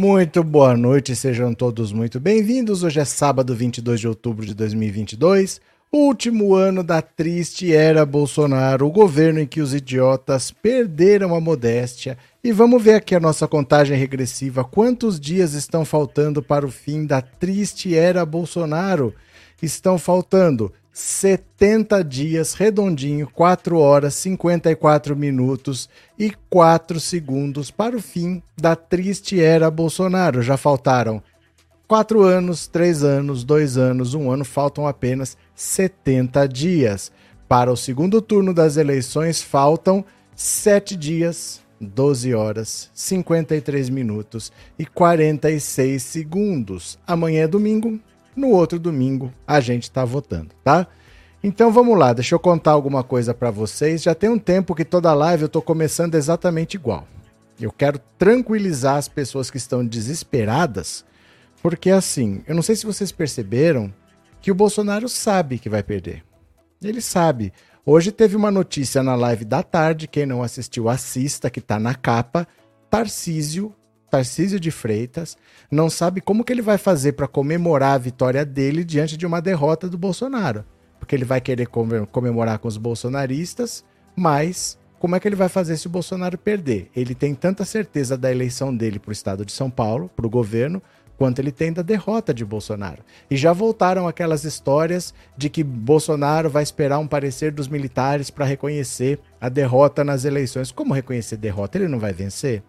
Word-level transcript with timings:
Muito 0.00 0.42
boa 0.42 0.74
noite, 0.74 1.14
sejam 1.14 1.52
todos 1.52 1.92
muito 1.92 2.18
bem-vindos. 2.18 2.82
Hoje 2.82 3.00
é 3.00 3.04
sábado, 3.04 3.54
22 3.54 4.00
de 4.00 4.08
outubro 4.08 4.46
de 4.46 4.54
2022, 4.54 5.60
último 5.92 6.54
ano 6.54 6.82
da 6.82 7.02
triste 7.02 7.74
era 7.74 8.06
Bolsonaro, 8.06 8.86
o 8.86 8.90
governo 8.90 9.40
em 9.40 9.46
que 9.46 9.60
os 9.60 9.74
idiotas 9.74 10.50
perderam 10.50 11.34
a 11.34 11.40
modéstia. 11.40 12.16
E 12.42 12.50
vamos 12.50 12.82
ver 12.82 12.94
aqui 12.94 13.14
a 13.14 13.20
nossa 13.20 13.46
contagem 13.46 13.94
regressiva. 13.94 14.64
Quantos 14.64 15.20
dias 15.20 15.52
estão 15.52 15.84
faltando 15.84 16.42
para 16.42 16.64
o 16.64 16.70
fim 16.70 17.04
da 17.04 17.20
triste 17.20 17.94
era 17.94 18.24
Bolsonaro? 18.24 19.14
Estão 19.60 19.98
faltando 19.98 20.72
70 20.92 22.02
dias 22.02 22.54
redondinho, 22.54 23.28
4 23.32 23.78
horas, 23.78 24.14
54 24.14 25.16
minutos 25.16 25.88
e 26.18 26.32
4 26.48 26.98
segundos 26.98 27.70
para 27.70 27.96
o 27.96 28.02
fim 28.02 28.42
da 28.60 28.74
triste 28.74 29.40
era 29.40 29.70
Bolsonaro. 29.70 30.42
Já 30.42 30.56
faltaram 30.56 31.22
4 31.86 32.22
anos, 32.22 32.66
3 32.66 33.04
anos, 33.04 33.44
2 33.44 33.76
anos, 33.76 34.14
1 34.14 34.30
ano, 34.30 34.44
faltam 34.44 34.86
apenas 34.86 35.36
70 35.54 36.46
dias. 36.48 37.12
Para 37.48 37.72
o 37.72 37.76
segundo 37.76 38.22
turno 38.22 38.54
das 38.54 38.76
eleições, 38.76 39.42
faltam 39.42 40.04
7 40.36 40.96
dias, 40.96 41.60
12 41.80 42.34
horas, 42.34 42.90
53 42.94 43.88
minutos 43.88 44.52
e 44.78 44.86
46 44.86 46.02
segundos. 46.02 46.98
Amanhã 47.06 47.42
é 47.42 47.48
domingo, 47.48 47.98
no 48.40 48.48
outro 48.50 48.78
domingo 48.78 49.32
a 49.46 49.60
gente 49.60 49.84
está 49.84 50.04
votando, 50.04 50.50
tá? 50.64 50.86
Então 51.42 51.70
vamos 51.72 51.98
lá, 51.98 52.12
deixa 52.12 52.34
eu 52.34 52.38
contar 52.38 52.72
alguma 52.72 53.04
coisa 53.04 53.32
para 53.32 53.50
vocês. 53.50 54.02
Já 54.02 54.14
tem 54.14 54.28
um 54.28 54.38
tempo 54.38 54.74
que 54.74 54.84
toda 54.84 55.14
live 55.14 55.44
eu 55.44 55.46
estou 55.46 55.62
começando 55.62 56.14
exatamente 56.14 56.74
igual. 56.74 57.06
Eu 57.60 57.70
quero 57.70 58.00
tranquilizar 58.18 58.96
as 58.96 59.08
pessoas 59.08 59.50
que 59.50 59.56
estão 59.56 59.86
desesperadas, 59.86 61.04
porque 61.62 61.90
assim, 61.90 62.42
eu 62.48 62.54
não 62.54 62.62
sei 62.62 62.74
se 62.74 62.86
vocês 62.86 63.12
perceberam 63.12 63.92
que 64.40 64.50
o 64.50 64.54
Bolsonaro 64.54 65.08
sabe 65.08 65.58
que 65.58 65.68
vai 65.68 65.82
perder. 65.82 66.24
Ele 66.82 67.00
sabe. 67.00 67.52
Hoje 67.84 68.10
teve 68.10 68.36
uma 68.36 68.50
notícia 68.50 69.02
na 69.02 69.14
live 69.14 69.44
da 69.44 69.62
tarde, 69.62 70.08
quem 70.08 70.24
não 70.24 70.42
assistiu, 70.42 70.88
assista, 70.88 71.50
que 71.50 71.58
está 71.58 71.78
na 71.78 71.94
capa. 71.94 72.46
Tarcísio 72.90 73.74
Tarcísio 74.10 74.58
de 74.58 74.70
Freitas 74.70 75.38
não 75.70 75.88
sabe 75.88 76.20
como 76.20 76.44
que 76.44 76.52
ele 76.52 76.62
vai 76.62 76.76
fazer 76.76 77.12
para 77.12 77.28
comemorar 77.28 77.94
a 77.94 77.98
vitória 77.98 78.44
dele 78.44 78.84
diante 78.84 79.16
de 79.16 79.24
uma 79.24 79.40
derrota 79.40 79.88
do 79.88 79.96
Bolsonaro. 79.96 80.64
Porque 80.98 81.14
ele 81.14 81.24
vai 81.24 81.40
querer 81.40 81.68
comemorar 81.68 82.58
com 82.58 82.68
os 82.68 82.76
bolsonaristas, 82.76 83.84
mas 84.16 84.78
como 84.98 85.16
é 85.16 85.20
que 85.20 85.26
ele 85.26 85.36
vai 85.36 85.48
fazer 85.48 85.76
se 85.76 85.86
o 85.86 85.90
Bolsonaro 85.90 86.36
perder? 86.36 86.90
Ele 86.94 87.14
tem 87.14 87.34
tanta 87.34 87.64
certeza 87.64 88.18
da 88.18 88.30
eleição 88.30 88.76
dele 88.76 88.98
para 88.98 89.08
o 89.10 89.12
estado 89.12 89.46
de 89.46 89.52
São 89.52 89.70
Paulo, 89.70 90.10
para 90.14 90.26
o 90.26 90.30
governo, 90.30 90.82
quanto 91.16 91.38
ele 91.38 91.52
tem 91.52 91.72
da 91.72 91.82
derrota 91.82 92.34
de 92.34 92.44
Bolsonaro. 92.44 93.02
E 93.30 93.36
já 93.36 93.52
voltaram 93.52 94.08
aquelas 94.08 94.44
histórias 94.44 95.14
de 95.36 95.48
que 95.48 95.62
Bolsonaro 95.62 96.50
vai 96.50 96.62
esperar 96.62 96.98
um 96.98 97.06
parecer 97.06 97.52
dos 97.52 97.68
militares 97.68 98.30
para 98.30 98.44
reconhecer 98.44 99.20
a 99.40 99.48
derrota 99.48 100.02
nas 100.02 100.24
eleições. 100.24 100.72
Como 100.72 100.94
reconhecer 100.94 101.36
derrota? 101.36 101.78
Ele 101.78 101.88
não 101.88 101.98
vai 101.98 102.12
vencer? 102.12 102.62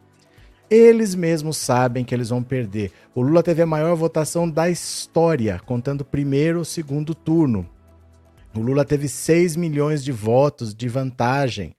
Eles 0.71 1.13
mesmos 1.13 1.57
sabem 1.57 2.05
que 2.05 2.15
eles 2.15 2.29
vão 2.29 2.41
perder. 2.41 2.93
O 3.13 3.21
Lula 3.21 3.43
teve 3.43 3.61
a 3.61 3.65
maior 3.65 3.93
votação 3.93 4.49
da 4.49 4.69
história, 4.69 5.59
contando 5.65 6.05
primeiro 6.05 6.59
ou 6.59 6.65
segundo 6.65 7.13
turno. 7.13 7.69
O 8.55 8.61
Lula 8.61 8.85
teve 8.85 9.09
6 9.09 9.57
milhões 9.57 10.01
de 10.01 10.13
votos 10.13 10.73
de 10.73 10.87
vantagem. 10.87 11.75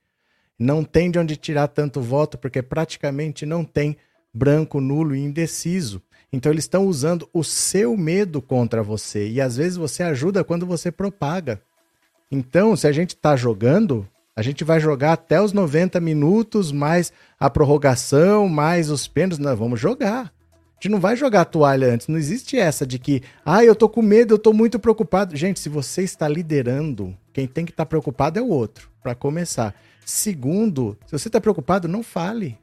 Não 0.58 0.84
tem 0.84 1.10
de 1.10 1.18
onde 1.18 1.38
tirar 1.38 1.68
tanto 1.68 2.02
voto, 2.02 2.36
porque 2.36 2.60
praticamente 2.60 3.46
não 3.46 3.64
tem 3.64 3.96
branco, 4.32 4.78
nulo 4.78 5.16
e 5.16 5.20
indeciso. 5.24 6.02
Então 6.30 6.52
eles 6.52 6.64
estão 6.64 6.86
usando 6.86 7.26
o 7.32 7.42
seu 7.42 7.96
medo 7.96 8.42
contra 8.42 8.82
você. 8.82 9.26
E 9.26 9.40
às 9.40 9.56
vezes 9.56 9.78
você 9.78 10.02
ajuda 10.02 10.44
quando 10.44 10.66
você 10.66 10.92
propaga. 10.92 11.62
Então, 12.30 12.76
se 12.76 12.86
a 12.86 12.92
gente 12.92 13.10
está 13.14 13.36
jogando, 13.36 14.06
a 14.34 14.42
gente 14.42 14.64
vai 14.64 14.80
jogar 14.80 15.12
até 15.12 15.40
os 15.40 15.52
90 15.52 16.00
minutos, 16.00 16.72
mais 16.72 17.12
a 17.38 17.50
prorrogação, 17.50 18.48
mais 18.48 18.90
os 18.90 19.06
pênaltis. 19.06 19.38
Nós 19.38 19.58
vamos 19.58 19.78
jogar. 19.78 20.26
A 20.26 20.74
gente 20.82 20.90
não 20.90 21.00
vai 21.00 21.16
jogar 21.16 21.42
a 21.42 21.44
toalha 21.44 21.92
antes. 21.92 22.08
Não 22.08 22.18
existe 22.18 22.58
essa 22.58 22.86
de 22.86 22.98
que, 22.98 23.22
ah, 23.44 23.62
eu 23.62 23.74
tô 23.74 23.88
com 23.88 24.00
medo, 24.00 24.34
eu 24.34 24.38
tô 24.38 24.52
muito 24.52 24.78
preocupado. 24.78 25.36
Gente, 25.36 25.60
se 25.60 25.68
você 25.68 26.02
está 26.02 26.26
liderando, 26.26 27.16
quem 27.32 27.46
tem 27.46 27.64
que 27.64 27.72
estar 27.72 27.84
tá 27.84 27.88
preocupado 27.88 28.38
é 28.38 28.42
o 28.42 28.48
outro, 28.48 28.90
para 29.02 29.14
começar. 29.14 29.74
Segundo, 30.04 30.96
se 31.06 31.12
você 31.12 31.28
está 31.28 31.40
preocupado, 31.40 31.86
não 31.86 32.02
fale. 32.02 32.58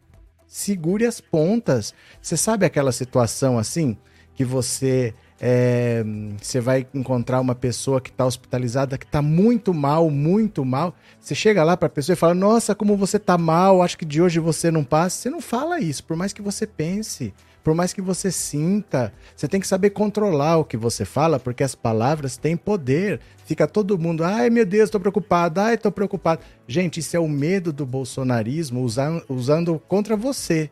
Segure 0.47 1.05
as 1.05 1.21
pontas. 1.21 1.93
Você 2.19 2.35
sabe 2.35 2.65
aquela 2.65 2.91
situação 2.91 3.59
assim 3.59 3.95
que 4.33 4.43
você 4.43 5.13
é, 5.41 6.03
você 6.41 6.59
vai 6.59 6.85
encontrar 6.93 7.39
uma 7.39 7.55
pessoa 7.55 8.01
que 8.01 8.09
está 8.09 8.25
hospitalizada, 8.25 8.97
que 8.97 9.05
está 9.05 9.21
muito 9.21 9.73
mal, 9.73 10.09
muito 10.09 10.65
mal. 10.65 10.93
Você 11.19 11.33
chega 11.33 11.63
lá 11.63 11.77
para 11.77 11.87
a 11.87 11.89
pessoa 11.89 12.13
e 12.13 12.17
fala: 12.17 12.33
Nossa, 12.33 12.75
como 12.75 12.97
você 12.97 13.17
está 13.17 13.37
mal, 13.37 13.81
acho 13.81 13.97
que 13.97 14.05
de 14.05 14.21
hoje 14.21 14.39
você 14.39 14.69
não 14.69 14.83
passa. 14.83 15.15
Você 15.15 15.29
não 15.29 15.39
fala 15.39 15.79
isso, 15.79 16.03
por 16.03 16.17
mais 16.17 16.33
que 16.33 16.41
você 16.41 16.67
pense, 16.67 17.33
por 17.63 17.73
mais 17.73 17.93
que 17.93 18.01
você 18.01 18.31
sinta. 18.31 19.13
Você 19.33 19.47
tem 19.47 19.61
que 19.61 19.67
saber 19.67 19.91
controlar 19.91 20.57
o 20.57 20.65
que 20.65 20.75
você 20.75 21.05
fala, 21.05 21.39
porque 21.39 21.63
as 21.63 21.73
palavras 21.73 22.35
têm 22.35 22.57
poder. 22.57 23.21
Fica 23.45 23.65
todo 23.65 23.97
mundo: 23.97 24.25
Ai 24.25 24.49
meu 24.49 24.65
Deus, 24.65 24.85
estou 24.85 24.99
preocupado, 24.99 25.61
ai, 25.61 25.75
estou 25.75 25.91
preocupado. 25.91 26.41
Gente, 26.67 26.99
isso 26.99 27.15
é 27.15 27.19
o 27.19 27.29
medo 27.29 27.71
do 27.71 27.85
bolsonarismo 27.85 28.81
usando, 28.81 29.23
usando 29.29 29.81
contra 29.87 30.17
você. 30.17 30.69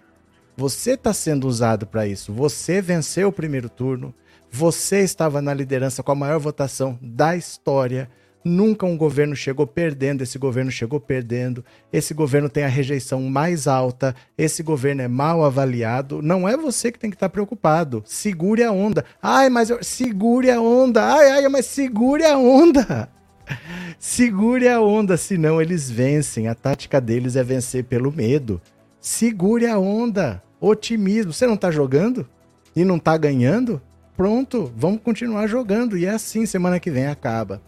Você 0.58 0.92
está 0.92 1.14
sendo 1.14 1.48
usado 1.48 1.86
para 1.86 2.06
isso. 2.06 2.34
Você 2.34 2.82
venceu 2.82 3.30
o 3.30 3.32
primeiro 3.32 3.70
turno. 3.70 4.14
Você 4.52 5.00
estava 5.00 5.42
na 5.42 5.54
liderança 5.54 6.02
com 6.02 6.12
a 6.12 6.16
maior 6.16 6.40
votação 6.40 6.98
da 7.02 7.36
história. 7.36 8.10
Nunca 8.44 8.86
um 8.86 8.98
governo 8.98 9.36
chegou 9.36 9.68
perdendo, 9.68 10.22
esse 10.22 10.40
governo 10.40 10.72
chegou 10.72 11.02
perdendo. 11.02 11.66
Esse 11.92 12.14
governo 12.14 12.50
tem 12.50 12.64
a 12.64 12.70
rejeição 12.70 13.22
mais 13.24 13.68
alta, 13.68 14.16
esse 14.38 14.64
governo 14.64 15.02
é 15.02 15.08
mal 15.08 15.44
avaliado. 15.44 16.22
Não 16.22 16.48
é 16.48 16.56
você 16.56 16.92
que 16.92 17.00
tem 17.00 17.10
que 17.10 17.16
estar 17.18 17.30
preocupado. 17.30 18.02
Segure 18.06 18.64
a 18.64 18.72
onda. 18.72 19.04
Ai, 19.22 19.50
mas 19.50 19.70
eu... 19.70 19.84
segure 19.84 20.50
a 20.50 20.62
onda. 20.62 21.04
Ai, 21.04 21.30
ai, 21.32 21.48
mas 21.50 21.66
segure 21.66 22.26
a 22.26 22.38
onda. 22.38 23.10
Segure 24.00 24.68
a 24.68 24.82
onda, 24.82 25.16
senão 25.16 25.62
eles 25.62 25.90
vencem. 25.90 26.48
A 26.48 26.54
tática 26.54 27.00
deles 27.00 27.36
é 27.36 27.44
vencer 27.44 27.86
pelo 27.86 28.12
medo. 28.12 28.62
Segure 29.00 29.66
a 29.66 29.80
onda. 29.80 30.44
Otimismo. 30.60 31.34
Você 31.34 31.48
não 31.48 31.56
está 31.56 31.72
jogando? 31.72 32.28
E 32.76 32.84
não 32.84 32.98
está 32.98 33.18
ganhando? 33.18 33.82
Pronto, 34.18 34.74
vamos 34.76 35.02
continuar 35.02 35.46
jogando. 35.48 35.96
E 35.96 36.06
é 36.06 36.10
assim, 36.10 36.46
semana 36.48 36.80
que 36.80 36.90
vem 36.90 37.06
acaba. 37.06 37.62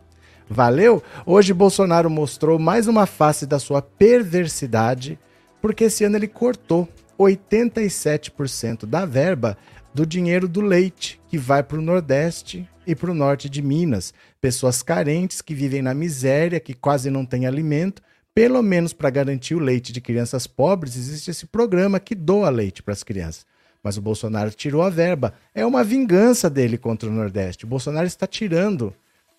Valeu? 0.50 1.04
Hoje 1.28 1.54
Bolsonaro 1.54 2.10
mostrou 2.10 2.58
mais 2.58 2.88
uma 2.88 3.06
face 3.06 3.46
da 3.46 3.60
sua 3.60 3.84
perversidade, 3.84 5.20
porque 5.62 5.84
esse 5.84 6.04
ano 6.04 6.18
ele 6.18 6.28
cortou 6.28 6.90
87% 7.20 8.88
da 8.88 9.06
verba 9.06 9.56
do 9.94 10.08
dinheiro 10.08 10.48
do 10.48 10.62
leite 10.62 11.22
que 11.28 11.38
vai 11.38 11.62
para 11.62 11.78
o 11.78 11.82
Nordeste 11.82 12.68
e 12.88 12.96
para 12.96 13.12
o 13.12 13.16
Norte 13.16 13.48
de 13.48 13.62
Minas. 13.62 14.12
Pessoas 14.42 14.82
carentes 14.82 15.42
que 15.42 15.54
vivem 15.54 15.84
na 15.84 15.94
miséria, 15.94 16.60
que 16.60 16.74
quase 16.74 17.12
não 17.12 17.26
têm 17.26 17.46
alimento. 17.46 18.02
Pelo 18.34 18.64
menos 18.64 18.92
para 18.92 19.12
garantir 19.12 19.54
o 19.54 19.60
leite 19.60 19.94
de 19.94 20.02
crianças 20.02 20.48
pobres, 20.48 20.96
existe 20.96 21.30
esse 21.30 21.46
programa 21.46 22.00
que 22.00 22.16
doa 22.16 22.50
leite 22.50 22.82
para 22.82 22.94
as 22.94 23.04
crianças. 23.04 23.46
Mas 23.84 23.98
o 23.98 24.02
Bolsonaro 24.02 24.52
tirou 24.52 24.82
a 24.82 24.90
verba. 24.90 25.34
É 25.56 25.66
uma 25.66 25.84
vingança 25.84 26.50
dele 26.50 26.78
contra 26.78 27.10
o 27.10 27.12
Nordeste. 27.14 27.66
O 27.66 27.68
Bolsonaro 27.68 28.06
está 28.06 28.28
tirando 28.28 28.94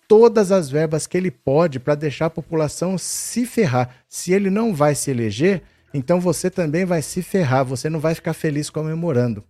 todas 0.07 0.51
as 0.51 0.69
verbas 0.69 1.07
que 1.07 1.15
ele 1.15 1.31
pode 1.31 1.79
para 1.79 1.95
deixar 1.95 2.25
a 2.25 2.29
população 2.29 2.97
se 2.97 3.45
ferrar. 3.45 3.95
Se 4.09 4.33
ele 4.33 4.49
não 4.49 4.73
vai 4.73 4.95
se 4.95 5.11
eleger, 5.11 5.61
então 5.93 6.19
você 6.19 6.49
também 6.49 6.85
vai 6.85 7.01
se 7.01 7.21
ferrar. 7.21 7.63
Você 7.65 7.89
não 7.89 7.99
vai 7.99 8.15
ficar 8.15 8.33
feliz 8.33 8.69
comemorando. 8.69 9.43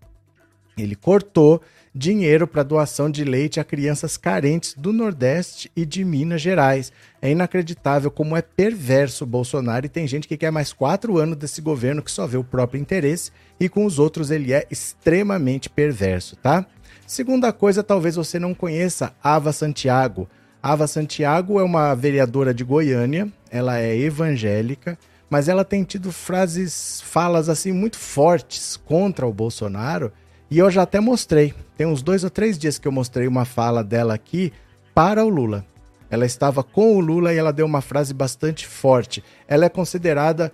Ele 0.77 0.95
cortou 0.95 1.61
dinheiro 1.93 2.47
para 2.47 2.63
doação 2.63 3.11
de 3.11 3.23
leite 3.23 3.59
a 3.59 3.63
crianças 3.63 4.15
carentes 4.15 4.73
do 4.77 4.93
Nordeste 4.93 5.69
e 5.75 5.85
de 5.85 6.05
Minas 6.05 6.41
Gerais. 6.41 6.91
É 7.21 7.29
inacreditável 7.29 8.09
como 8.09 8.35
é 8.35 8.41
perverso 8.41 9.25
o 9.25 9.27
Bolsonaro 9.27 9.85
e 9.85 9.89
tem 9.89 10.07
gente 10.07 10.27
que 10.27 10.37
quer 10.37 10.51
mais 10.51 10.71
quatro 10.71 11.17
anos 11.17 11.35
desse 11.35 11.61
governo 11.61 12.01
que 12.01 12.11
só 12.11 12.25
vê 12.25 12.37
o 12.37 12.43
próprio 12.43 12.79
interesse 12.79 13.31
e 13.59 13.67
com 13.67 13.85
os 13.85 13.99
outros 13.99 14.31
ele 14.31 14.53
é 14.53 14.65
extremamente 14.71 15.69
perverso, 15.69 16.35
tá? 16.37 16.65
Segunda 17.05 17.51
coisa, 17.51 17.83
talvez 17.83 18.15
você 18.15 18.39
não 18.39 18.53
conheça 18.53 19.13
Ava 19.21 19.51
Santiago. 19.51 20.29
Ava 20.63 20.87
Santiago 20.87 21.59
é 21.59 21.63
uma 21.63 21.93
vereadora 21.93 22.53
de 22.53 22.63
Goiânia, 22.63 23.27
ela 23.49 23.79
é 23.79 23.97
evangélica, 23.97 24.97
mas 25.29 25.49
ela 25.49 25.65
tem 25.65 25.83
tido 25.83 26.11
frases, 26.11 27.01
falas 27.01 27.49
assim 27.49 27.73
muito 27.73 27.97
fortes 27.97 28.77
contra 28.77 29.27
o 29.27 29.33
Bolsonaro 29.33 30.11
e 30.51 30.59
eu 30.59 30.69
já 30.69 30.81
até 30.81 30.99
mostrei, 30.99 31.53
tem 31.77 31.87
uns 31.87 32.03
dois 32.03 32.25
ou 32.25 32.29
três 32.29 32.59
dias 32.59 32.77
que 32.77 32.85
eu 32.85 32.91
mostrei 32.91 33.25
uma 33.25 33.45
fala 33.45 33.81
dela 33.81 34.13
aqui 34.13 34.51
para 34.93 35.23
o 35.23 35.29
Lula. 35.29 35.65
Ela 36.09 36.25
estava 36.25 36.61
com 36.61 36.97
o 36.97 36.99
Lula 36.99 37.33
e 37.33 37.37
ela 37.37 37.53
deu 37.53 37.65
uma 37.65 37.79
frase 37.79 38.13
bastante 38.13 38.67
forte. 38.67 39.23
Ela 39.47 39.63
é 39.63 39.69
considerada 39.69 40.51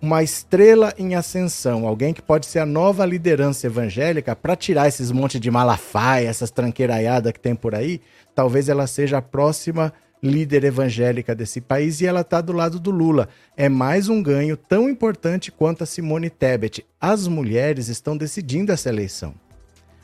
uma 0.00 0.22
estrela 0.22 0.94
em 0.96 1.16
ascensão, 1.16 1.88
alguém 1.88 2.14
que 2.14 2.22
pode 2.22 2.46
ser 2.46 2.60
a 2.60 2.66
nova 2.66 3.04
liderança 3.04 3.66
evangélica 3.66 4.36
para 4.36 4.54
tirar 4.54 4.86
esses 4.86 5.10
monte 5.10 5.40
de 5.40 5.50
malafaia, 5.50 6.28
essas 6.28 6.52
tranqueiraiadas 6.52 7.32
que 7.32 7.40
tem 7.40 7.56
por 7.56 7.74
aí, 7.74 8.00
talvez 8.32 8.68
ela 8.68 8.86
seja 8.86 9.18
a 9.18 9.22
próxima 9.22 9.92
líder 10.26 10.64
evangélica 10.64 11.34
desse 11.34 11.60
país 11.60 12.00
e 12.00 12.06
ela 12.06 12.20
está 12.20 12.40
do 12.40 12.52
lado 12.52 12.80
do 12.80 12.90
Lula. 12.90 13.28
É 13.56 13.68
mais 13.68 14.08
um 14.08 14.22
ganho 14.22 14.56
tão 14.56 14.88
importante 14.88 15.50
quanto 15.52 15.82
a 15.82 15.86
Simone 15.86 16.30
Tebet. 16.30 16.84
As 17.00 17.26
mulheres 17.26 17.88
estão 17.88 18.16
decidindo 18.16 18.72
essa 18.72 18.88
eleição. 18.88 19.34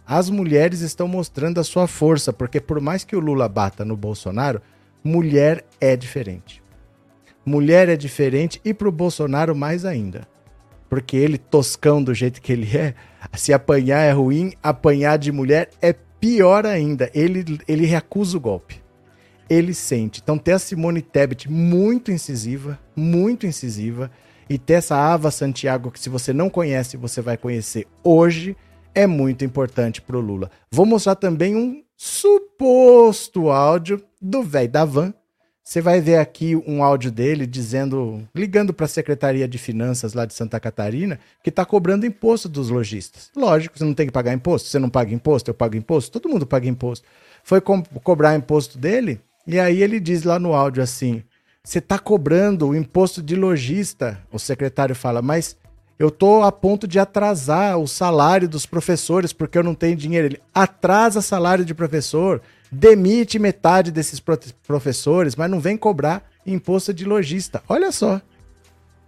As 0.07 0.29
mulheres 0.29 0.81
estão 0.81 1.07
mostrando 1.09 1.61
a 1.61 1.65
sua 1.65 1.87
força, 1.87 2.33
porque 2.33 2.61
por 2.61 2.81
mais 2.81 3.05
que 3.05 3.17
o 3.17 3.21
Lula 3.21 3.49
bata 3.49 3.85
no 3.85 3.97
Bolsonaro, 3.97 4.61
mulher 5.03 5.65
é 5.81 5.97
diferente. 5.97 6.63
Mulher 7.45 7.89
é 7.89 7.97
diferente 7.97 8.61
e 8.65 8.75
para 8.75 8.89
o 8.89 8.93
Bolsonaro 8.93 9.55
mais 9.55 9.85
ainda. 9.85 10.29
Porque 10.89 11.17
ele, 11.17 11.39
toscão 11.39 12.03
do 12.03 12.13
jeito 12.13 12.43
que 12.43 12.53
ele 12.53 12.77
é, 12.77 12.95
se 13.35 13.53
apanhar 13.53 14.03
é 14.03 14.13
ruim, 14.13 14.53
apanhar 14.63 15.17
de 15.17 15.33
mulher 15.33 15.71
é 15.81 15.95
pior 16.21 16.67
ainda. 16.67 17.11
Ele, 17.15 17.59
ele 17.67 17.87
recusa 17.87 18.37
o 18.37 18.41
golpe 18.41 18.82
ele 19.53 19.75
sente. 19.75 20.21
Então, 20.23 20.39
ter 20.39 20.53
a 20.53 20.59
Simone 20.59 21.03
Tebet 21.03 21.51
muito 21.51 22.11
incisiva, 22.11 22.79
muito 22.97 23.47
incisiva, 23.47 24.11
e 24.49 24.59
ter 24.59 24.75
essa 24.75 24.97
Ava 24.97 25.31
Santiago, 25.31 25.91
que 25.91 26.01
se 26.01 26.09
você 26.09 26.33
não 26.33 26.49
conhece, 26.49 26.97
você 26.97 27.21
vai 27.21 27.37
conhecer 27.37 27.87
hoje, 28.03 28.57
é 28.95 29.07
muito 29.07 29.45
importante 29.45 30.01
para 30.01 30.17
o 30.17 30.21
Lula. 30.21 30.51
Vou 30.71 30.87
mostrar 30.87 31.15
também 31.17 31.55
um 31.55 31.83
suposto 31.97 33.51
áudio 33.51 34.03
do 34.21 34.43
velho 34.43 34.71
da 34.71 34.85
Van. 34.85 35.15
Você 35.63 35.81
vai 35.81 36.01
ver 36.01 36.17
aqui 36.17 36.57
um 36.67 36.83
áudio 36.83 37.13
dele 37.13 37.47
dizendo, 37.47 38.27
ligando 38.35 38.75
para 38.75 38.87
a 38.87 38.89
Secretaria 38.89 39.47
de 39.47 39.59
Finanças 39.59 40.13
lá 40.13 40.27
de 40.27 40.35
Santa 40.35 40.59
Catarina, 40.59 41.21
que 41.43 41.51
está 41.51 41.65
cobrando 41.65 42.05
imposto 42.05 42.49
dos 42.49 42.69
lojistas. 42.69 43.31
Lógico, 43.37 43.79
você 43.79 43.85
não 43.85 43.95
tem 43.95 44.07
que 44.07 44.13
pagar 44.13 44.35
imposto. 44.35 44.69
Você 44.69 44.79
não 44.79 44.91
paga 44.91 45.15
imposto, 45.15 45.51
eu 45.51 45.55
pago 45.55 45.77
imposto, 45.77 46.11
todo 46.11 46.29
mundo 46.29 46.47
paga 46.47 46.69
imposto. 46.69 47.07
Foi 47.45 47.61
co 47.61 47.83
cobrar 48.03 48.35
imposto 48.35 48.77
dele, 48.77 49.21
e 49.47 49.59
aí 49.59 49.83
ele 49.83 49.99
diz 49.99 50.23
lá 50.23 50.39
no 50.39 50.55
áudio 50.55 50.83
assim: 50.83 51.23
você 51.65 51.79
está 51.79 51.99
cobrando 51.99 52.69
o 52.69 52.75
imposto 52.75 53.23
de 53.23 53.37
lojista. 53.37 54.21
O 54.33 54.39
secretário 54.39 54.95
fala, 54.95 55.23
mas 55.23 55.57
eu 55.99 56.09
estou 56.09 56.43
a 56.43 56.51
ponto 56.51 56.89
de 56.89 56.99
atrasar 56.99 57.79
o 57.79 57.87
salário 57.87 58.49
dos 58.49 58.67
professores 58.67 59.33
porque 59.33 59.57
eu 59.57 59.63
não 59.63 59.75
tenho 59.75 59.97
dinheiro. 59.97 60.27
Ele 60.27 60.43
atrasa 60.53 61.23
salário 61.23 61.65
de 61.65 61.73
professor, 61.73 62.43
demite 62.71 63.39
metade 63.39 63.93
desses 63.93 64.21
professores, 64.67 65.37
mas 65.37 65.49
não 65.49 65.61
vem 65.61 65.77
cobrar 65.77 66.25
imposto 66.45 66.93
de 66.93 67.05
lojista. 67.05 67.63
Olha 67.69 67.93
só. 67.93 68.21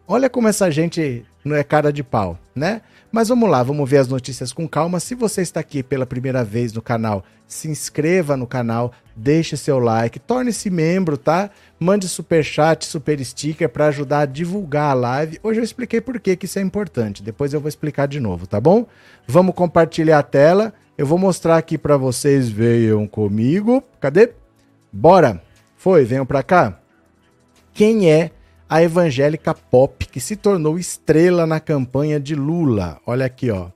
Olha 0.07 0.31
como 0.31 0.47
essa 0.47 0.71
gente 0.71 1.25
não 1.45 1.57
é 1.57 1.65
cara 1.65 1.93
de 1.93 2.05
pau, 2.05 2.39
né? 2.55 2.83
Mas 3.11 3.29
vamos 3.29 3.49
lá, 3.49 3.63
vamos 3.63 3.89
ver 3.89 3.99
as 3.99 4.09
notícias 4.09 4.53
com 4.53 4.69
calma. 4.69 5.01
Se 5.01 5.15
você 5.15 5.43
está 5.43 5.61
aqui 5.61 5.83
pela 5.83 6.05
primeira 6.07 6.45
vez 6.45 6.73
no 6.73 6.83
canal, 6.83 7.25
se 7.47 7.69
inscreva 7.69 8.37
no 8.37 8.47
canal, 8.47 8.93
deixe 9.17 9.57
seu 9.57 9.79
like, 9.79 10.19
torne-se 10.19 10.71
membro, 10.71 11.17
tá? 11.17 11.51
Mande 11.79 12.09
super 12.09 12.45
chat, 12.45 12.85
super 12.85 13.23
sticker 13.25 13.69
para 13.69 13.87
ajudar 13.87 14.21
a 14.21 14.27
divulgar 14.27 14.91
a 14.91 14.95
live. 14.95 15.39
Hoje 15.43 15.61
eu 15.61 15.65
expliquei 15.65 16.01
por 16.01 16.19
que, 16.19 16.37
que 16.37 16.47
isso 16.47 16.59
é 16.59 16.63
importante. 16.63 17.23
Depois 17.23 17.53
eu 17.53 17.61
vou 17.61 17.69
explicar 17.69 18.07
de 18.07 18.21
novo, 18.21 18.47
tá 18.47 18.61
bom? 18.61 18.87
Vamos 19.27 19.55
compartilhar 19.55 20.19
a 20.19 20.23
tela. 20.23 20.73
Eu 20.97 21.07
vou 21.07 21.19
mostrar 21.19 21.57
aqui 21.57 21.77
para 21.77 21.97
vocês. 21.97 22.49
Venham 22.49 23.07
comigo. 23.07 23.83
Cadê? 24.01 24.33
Bora. 24.93 25.43
Foi, 25.77 26.05
venham 26.05 26.25
para 26.25 26.43
cá. 26.43 26.79
Quem 27.73 28.11
é 28.11 28.31
a 28.69 28.83
evangélica 28.83 29.53
pop 29.55 30.07
que 30.07 30.21
se 30.21 30.37
tornou 30.37 30.79
estrela 30.79 31.47
na 31.47 31.61
campanha 31.61 32.19
de 32.19 32.35
Lula. 32.35 32.99
Olha 33.07 33.27
aqui, 33.27 33.51
ó. 33.51 33.69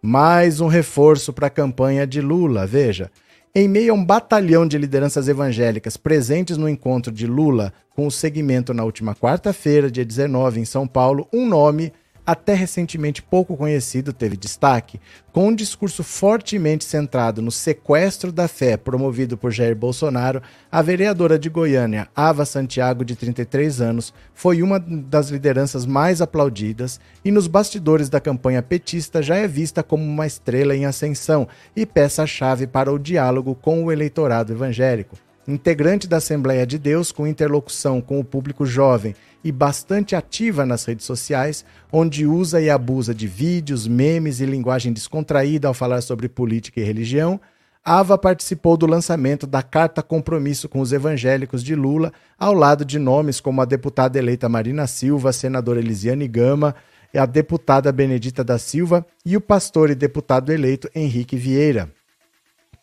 Mais 0.00 0.60
um 0.60 0.66
reforço 0.66 1.32
para 1.32 1.46
a 1.46 1.50
campanha 1.50 2.06
de 2.06 2.20
Lula, 2.20 2.66
veja. 2.66 3.10
Em 3.56 3.68
meio 3.68 3.92
a 3.92 3.94
um 3.94 4.04
batalhão 4.04 4.66
de 4.66 4.76
lideranças 4.76 5.28
evangélicas 5.28 5.96
presentes 5.96 6.56
no 6.56 6.68
encontro 6.68 7.12
de 7.12 7.24
Lula 7.24 7.72
com 7.94 8.04
o 8.04 8.10
segmento 8.10 8.74
na 8.74 8.82
última 8.82 9.14
quarta-feira, 9.14 9.88
dia 9.88 10.04
19, 10.04 10.58
em 10.58 10.64
São 10.64 10.88
Paulo, 10.88 11.28
um 11.32 11.46
nome 11.46 11.92
até 12.26 12.54
recentemente 12.54 13.22
pouco 13.22 13.56
conhecido, 13.56 14.12
teve 14.12 14.36
destaque, 14.36 15.00
com 15.32 15.48
um 15.48 15.54
discurso 15.54 16.02
fortemente 16.02 16.84
centrado 16.84 17.42
no 17.42 17.50
sequestro 17.50 18.32
da 18.32 18.48
fé 18.48 18.76
promovido 18.76 19.36
por 19.36 19.50
Jair 19.50 19.76
Bolsonaro, 19.76 20.42
a 20.70 20.80
vereadora 20.80 21.38
de 21.38 21.48
Goiânia, 21.48 22.08
Ava 22.14 22.44
Santiago, 22.44 23.04
de 23.04 23.16
33 23.16 23.80
anos, 23.80 24.14
foi 24.32 24.62
uma 24.62 24.78
das 24.78 25.28
lideranças 25.28 25.84
mais 25.84 26.22
aplaudidas 26.22 27.00
e 27.24 27.30
nos 27.30 27.46
bastidores 27.46 28.08
da 28.08 28.20
campanha 28.20 28.62
petista 28.62 29.22
já 29.22 29.36
é 29.36 29.46
vista 29.46 29.82
como 29.82 30.04
uma 30.04 30.26
estrela 30.26 30.74
em 30.74 30.86
ascensão 30.86 31.46
e 31.76 31.84
peça-chave 31.84 32.66
para 32.66 32.92
o 32.92 32.98
diálogo 32.98 33.54
com 33.54 33.84
o 33.84 33.92
eleitorado 33.92 34.52
evangélico. 34.52 35.16
Integrante 35.46 36.08
da 36.08 36.16
Assembleia 36.16 36.66
de 36.66 36.78
Deus 36.78 37.12
com 37.12 37.26
interlocução 37.26 38.00
com 38.00 38.18
o 38.18 38.24
público 38.24 38.64
jovem 38.64 39.14
e 39.42 39.52
bastante 39.52 40.16
ativa 40.16 40.64
nas 40.64 40.84
redes 40.84 41.04
sociais, 41.04 41.64
onde 41.92 42.26
usa 42.26 42.60
e 42.60 42.70
abusa 42.70 43.14
de 43.14 43.26
vídeos, 43.26 43.86
memes 43.86 44.40
e 44.40 44.46
linguagem 44.46 44.92
descontraída 44.92 45.68
ao 45.68 45.74
falar 45.74 46.00
sobre 46.00 46.28
política 46.28 46.80
e 46.80 46.84
religião, 46.84 47.38
Ava 47.86 48.16
participou 48.16 48.78
do 48.78 48.86
lançamento 48.86 49.46
da 49.46 49.62
Carta 49.62 50.02
Compromisso 50.02 50.70
com 50.70 50.80
os 50.80 50.90
Evangélicos 50.90 51.62
de 51.62 51.74
Lula, 51.74 52.14
ao 52.38 52.54
lado 52.54 52.82
de 52.82 52.98
nomes 52.98 53.40
como 53.40 53.60
a 53.60 53.66
deputada 53.66 54.18
eleita 54.18 54.48
Marina 54.48 54.86
Silva, 54.86 55.28
a 55.28 55.32
senadora 55.34 55.80
Elisiane 55.80 56.26
Gama, 56.26 56.74
a 57.14 57.26
deputada 57.26 57.92
Benedita 57.92 58.42
da 58.42 58.58
Silva 58.58 59.04
e 59.24 59.36
o 59.36 59.40
pastor 59.40 59.90
e 59.90 59.94
deputado 59.94 60.50
eleito 60.50 60.88
Henrique 60.94 61.36
Vieira. 61.36 61.90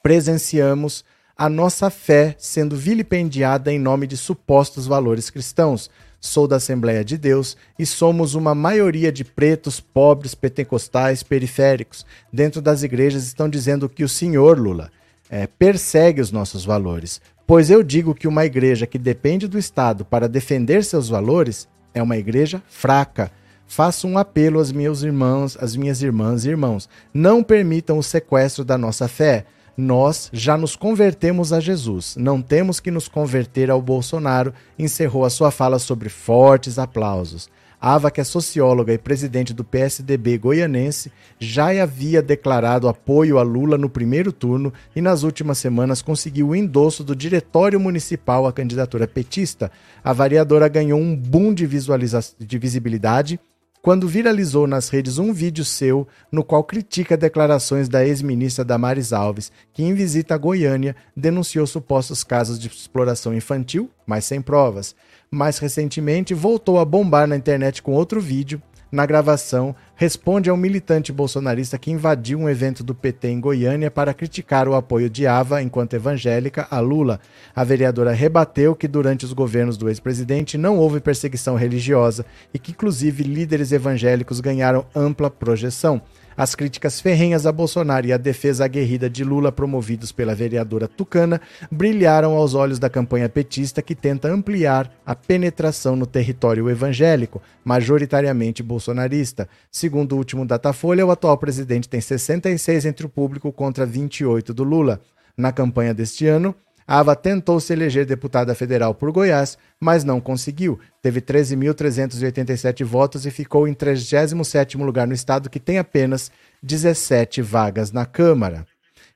Presenciamos 0.04 1.04
a 1.42 1.50
nossa 1.50 1.90
fé 1.90 2.36
sendo 2.38 2.76
vilipendiada 2.76 3.74
em 3.74 3.80
nome 3.80 4.06
de 4.06 4.16
supostos 4.16 4.86
valores 4.86 5.32
cristãos, 5.32 5.90
sou 6.20 6.48
da 6.48 6.58
Assembleia 6.58 7.04
de 7.04 7.18
Deus 7.18 7.58
e 7.80 7.84
somos 7.84 8.36
uma 8.36 8.54
maioria 8.54 9.12
de 9.12 9.24
pretos, 9.24 9.80
pobres, 9.80 10.36
pentecostais, 10.36 11.24
periféricos. 11.24 12.06
Dentro 12.32 12.62
das 12.62 12.84
igrejas 12.84 13.26
estão 13.26 13.50
dizendo 13.50 13.90
que 13.90 14.04
o 14.04 14.08
senhor, 14.08 14.60
Lula, 14.60 14.92
é, 15.32 15.48
persegue 15.48 16.22
os 16.22 16.32
nossos 16.32 16.64
valores. 16.64 17.20
Pois 17.48 17.72
eu 17.72 17.82
digo 17.82 18.14
que 18.14 18.28
uma 18.28 18.46
igreja 18.46 18.86
que 18.86 19.00
depende 19.00 19.48
do 19.48 19.58
Estado 19.58 20.06
para 20.06 20.30
defender 20.30 20.84
seus 20.84 21.10
valores 21.10 21.68
é 21.92 22.04
uma 22.04 22.18
igreja 22.18 22.62
fraca. 22.70 23.32
Faço 23.66 24.08
um 24.08 24.20
apelo 24.20 24.60
aos 24.60 24.72
meus 24.72 25.02
irmãos, 25.02 25.58
às 25.60 25.76
minhas 25.76 26.04
irmãs 26.04 26.46
e 26.46 26.50
irmãos. 26.50 26.88
Não 27.12 27.42
permitam 27.42 27.98
o 27.98 28.04
sequestro 28.04 28.64
da 28.64 28.78
nossa 28.78 29.08
fé 29.08 29.48
nós 29.78 30.30
já 30.34 30.58
nos 30.58 30.76
convertemos 30.76 31.54
a 31.54 31.60
Jesus, 31.60 32.16
não 32.18 32.42
temos 32.42 32.80
que 32.80 32.92
nos 32.92 33.08
converter 33.08 33.72
ao 33.72 33.82
Bolsonaro, 33.82 34.54
encerrou 34.78 35.26
a 35.26 35.30
sua 35.30 35.52
fala 35.52 35.80
sobre 35.80 36.10
fortes 36.10 36.78
aplausos. 36.78 37.50
Ava, 37.84 38.12
que 38.12 38.22
é 38.22 38.24
socióloga 38.24 38.94
e 38.94 38.98
presidente 39.00 39.56
do 39.56 39.64
PSDB 39.64 40.38
goianense, 40.38 41.12
já 41.40 41.70
havia 41.82 42.22
declarado 42.22 42.88
apoio 42.88 43.40
a 43.40 43.42
Lula 43.42 43.76
no 43.76 43.90
primeiro 43.90 44.32
turno 44.32 44.72
e 44.96 45.02
nas 45.02 45.24
últimas 45.24 45.58
semanas 45.58 46.00
conseguiu 46.00 46.50
o 46.50 46.56
endosso 46.56 47.04
do 47.04 47.16
diretório 47.16 47.80
municipal 47.80 48.46
à 48.46 48.54
candidatura 48.54 49.08
petista. 49.08 49.72
A 50.04 50.14
variadora 50.14 50.68
ganhou 50.68 51.00
um 51.00 51.16
boom 51.16 51.56
de, 51.56 51.68
de 51.68 52.58
visibilidade 52.60 53.40
quando 53.82 54.08
viralizou 54.08 54.68
nas 54.68 54.90
redes 54.90 55.18
um 55.18 55.34
vídeo 55.34 55.66
seu 55.66 56.08
no 56.32 56.44
qual 56.44 56.64
critica 56.64 57.18
declarações 57.18 57.90
da 57.90 58.06
ex-ministra 58.06 58.64
Damares 58.64 59.12
Alves, 59.12 59.52
que 59.74 59.84
em 59.84 59.94
visita 59.94 60.36
a 60.36 60.38
Goiânia 60.38 60.96
denunciou 61.18 61.66
supostos 61.66 62.24
casos 62.24 62.60
de 62.60 62.68
exploração 62.68 63.34
infantil, 63.34 63.90
mas 64.06 64.26
sem 64.26 64.42
provas. 64.42 64.96
Mais 65.32 65.58
recentemente, 65.58 66.34
voltou 66.34 66.78
a 66.78 66.86
bombar 66.86 67.28
na 67.28 67.36
internet 67.36 67.82
com 67.82 67.94
outro 67.94 68.22
vídeo 68.22 68.62
na 68.92 69.06
gravação, 69.06 69.74
responde 69.96 70.50
a 70.50 70.54
um 70.54 70.58
militante 70.58 71.12
bolsonarista 71.12 71.78
que 71.78 71.92
invadiu 71.92 72.40
um 72.40 72.50
evento 72.50 72.84
do 72.84 72.94
PT 72.94 73.30
em 73.30 73.40
Goiânia 73.40 73.90
para 73.90 74.14
criticar 74.14 74.68
o 74.68 74.76
apoio 74.76 75.10
de 75.10 75.26
Ava, 75.26 75.62
enquanto 75.62 75.94
evangélica, 75.94 76.68
a 76.70 76.80
Lula. 76.80 77.20
A 77.56 77.64
vereadora 77.64 78.12
rebateu 78.12 78.76
que 78.76 78.88
durante 78.88 79.24
os 79.24 79.32
governos 79.32 79.78
do 79.78 79.88
ex-presidente 79.88 80.58
não 80.58 80.78
houve 80.78 81.00
perseguição 81.00 81.56
religiosa 81.56 82.26
e 82.54 82.60
que, 82.60 82.72
inclusive, 82.72 83.24
líderes 83.24 83.72
evangélicos 83.72 84.42
ganharam 84.42 84.86
ampla 84.94 85.30
projeção. 85.30 86.02
As 86.42 86.56
críticas 86.56 87.00
ferrenhas 87.00 87.46
a 87.46 87.52
Bolsonaro 87.52 88.08
e 88.08 88.12
a 88.12 88.18
defesa 88.18 88.66
aguerrida 88.66 89.08
de 89.08 89.24
Lula, 89.24 89.52
promovidos 89.52 90.12
pela 90.12 90.34
vereadora 90.34 90.88
Tucana, 90.88 91.40
brilharam 91.72 92.36
aos 92.36 92.56
olhos 92.56 92.80
da 92.80 92.90
campanha 92.90 93.30
petista 93.30 93.80
que 93.80 93.94
tenta 93.94 94.28
ampliar 94.28 94.92
a 95.06 95.14
penetração 95.14 95.96
no 95.96 96.08
território 96.08 96.68
evangélico, 96.68 97.40
majoritariamente 97.64 98.64
bolsonarista. 98.64 99.48
Segundo 99.70 100.14
o 100.14 100.18
último 100.18 100.44
Datafolha, 100.44 101.06
o 101.06 101.12
atual 101.12 101.38
presidente 101.38 101.88
tem 101.88 102.02
66 102.02 102.88
entre 102.88 103.06
o 103.06 103.10
público 103.10 103.52
contra 103.52 103.86
28 103.86 104.52
do 104.52 104.64
Lula. 104.64 105.00
Na 105.38 105.52
campanha 105.52 105.94
deste 105.94 106.26
ano, 106.26 106.56
Ava 106.94 107.16
tentou 107.16 107.58
se 107.62 107.72
eleger 107.72 108.06
deputada 108.06 108.54
federal 108.54 108.94
por 108.94 109.14
Goiás, 109.14 109.58
mas 109.80 110.04
não 110.04 110.20
conseguiu. 110.20 110.78
Teve 111.02 111.22
13.387 111.22 112.84
votos 112.84 113.26
e 113.26 113.32
ficou 113.32 113.66
em 113.66 113.74
37º 113.74 114.84
lugar 114.84 115.08
no 115.08 115.14
estado, 115.14 115.50
que 115.50 115.58
tem 115.58 115.78
apenas 115.78 116.30
17 116.62 117.42
vagas 117.42 117.94
na 117.94 118.06
Câmara. 118.06 118.68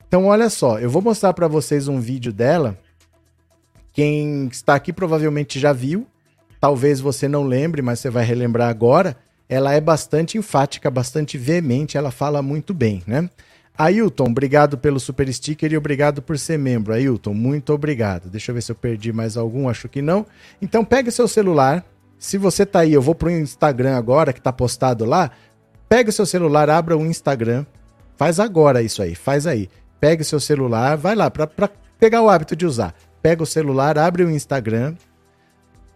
Então, 0.08 0.28
olha 0.28 0.50
só, 0.50 0.80
eu 0.80 0.90
vou 0.90 1.02
mostrar 1.02 1.34
para 1.34 1.50
vocês 1.50 1.90
um 1.90 2.00
vídeo 2.00 2.32
dela. 2.32 2.78
Quem 3.92 4.48
está 4.48 4.76
aqui 4.76 4.94
provavelmente 4.94 5.60
já 5.60 5.74
viu, 5.74 6.08
talvez 6.62 7.02
você 7.02 7.28
não 7.28 7.44
lembre, 7.44 7.82
mas 7.82 8.00
você 8.00 8.10
vai 8.10 8.24
relembrar 8.24 8.70
agora. 8.70 9.18
Ela 9.50 9.74
é 9.74 9.82
bastante 9.82 10.38
enfática, 10.38 10.90
bastante 10.90 11.38
veemente, 11.38 11.98
ela 11.98 12.10
fala 12.10 12.42
muito 12.42 12.74
bem, 12.74 13.04
né? 13.06 13.30
Ailton, 13.78 14.26
obrigado 14.26 14.78
pelo 14.78 15.00
super 15.00 15.32
sticker 15.32 15.72
e 15.72 15.78
obrigado 15.78 16.22
por 16.22 16.40
ser 16.40 16.58
membro. 16.58 16.94
Ailton, 16.94 17.34
muito 17.34 17.74
obrigado. 17.74 18.30
Deixa 18.30 18.52
eu 18.52 18.56
ver 18.56 18.62
se 18.62 18.72
eu 18.72 18.76
perdi 18.76 19.12
mais 19.12 19.36
algum, 19.36 19.68
acho 19.68 19.90
que 19.90 20.02
não. 20.02 20.26
Então 20.62 20.86
pegue 20.86 21.12
seu 21.12 21.28
celular. 21.28 21.86
Se 22.18 22.38
você 22.38 22.66
tá 22.66 22.80
aí, 22.80 22.94
eu 22.94 23.02
vou 23.02 23.14
pro 23.14 23.30
Instagram 23.30 23.98
agora, 23.98 24.32
que 24.32 24.42
tá 24.42 24.54
postado 24.54 25.04
lá. 25.04 25.32
Pega 25.90 26.10
o 26.10 26.14
seu 26.14 26.26
celular, 26.26 26.70
abra 26.70 26.98
o 26.98 27.06
Instagram. 27.06 27.66
Faz 28.16 28.40
agora 28.40 28.82
isso 28.82 29.02
aí, 29.02 29.14
faz 29.14 29.46
aí. 29.46 29.70
Pega 30.00 30.22
o 30.22 30.26
seu 30.26 30.40
celular, 30.40 30.96
vai 30.96 31.16
lá, 31.16 31.30
para 31.30 31.70
pegar 32.00 32.22
o 32.22 32.30
hábito 32.30 32.56
de 32.56 32.66
usar. 32.66 32.96
Pega 33.22 33.44
o 33.44 33.46
celular, 33.46 33.98
abre 33.98 34.24
o 34.24 34.30
Instagram, 34.30 34.96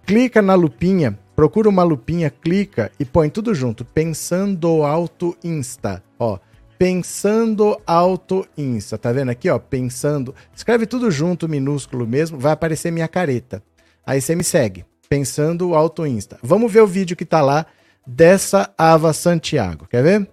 clica 0.05 0.41
na 0.41 0.55
lupinha, 0.55 1.17
procura 1.35 1.69
uma 1.69 1.83
lupinha, 1.83 2.29
clica 2.29 2.91
e 2.99 3.05
põe 3.05 3.29
tudo 3.29 3.53
junto. 3.53 3.85
Pensando 3.85 4.83
Alto 4.83 5.37
Insta. 5.43 6.03
Ó, 6.17 6.39
Pensando 6.79 7.77
Auto 7.85 8.47
Insta. 8.57 8.97
Tá 8.97 9.11
vendo 9.11 9.27
aqui, 9.27 9.49
ó? 9.49 9.59
Pensando. 9.59 10.33
Escreve 10.55 10.85
tudo 10.85 11.11
junto, 11.11 11.49
minúsculo 11.49 12.07
mesmo, 12.07 12.39
vai 12.39 12.53
aparecer 12.53 12.89
minha 12.89 13.07
careta. 13.09 13.61
Aí 14.07 14.21
você 14.21 14.33
me 14.33 14.45
segue. 14.45 14.85
Pensando 15.09 15.75
Auto 15.75 16.07
Insta. 16.07 16.39
Vamos 16.41 16.71
ver 16.71 16.79
o 16.79 16.87
vídeo 16.87 17.17
que 17.17 17.25
tá 17.25 17.41
lá 17.41 17.65
dessa 18.07 18.73
Ava 18.77 19.11
Santiago. 19.11 19.87
Quer 19.89 20.03
ver? 20.03 20.29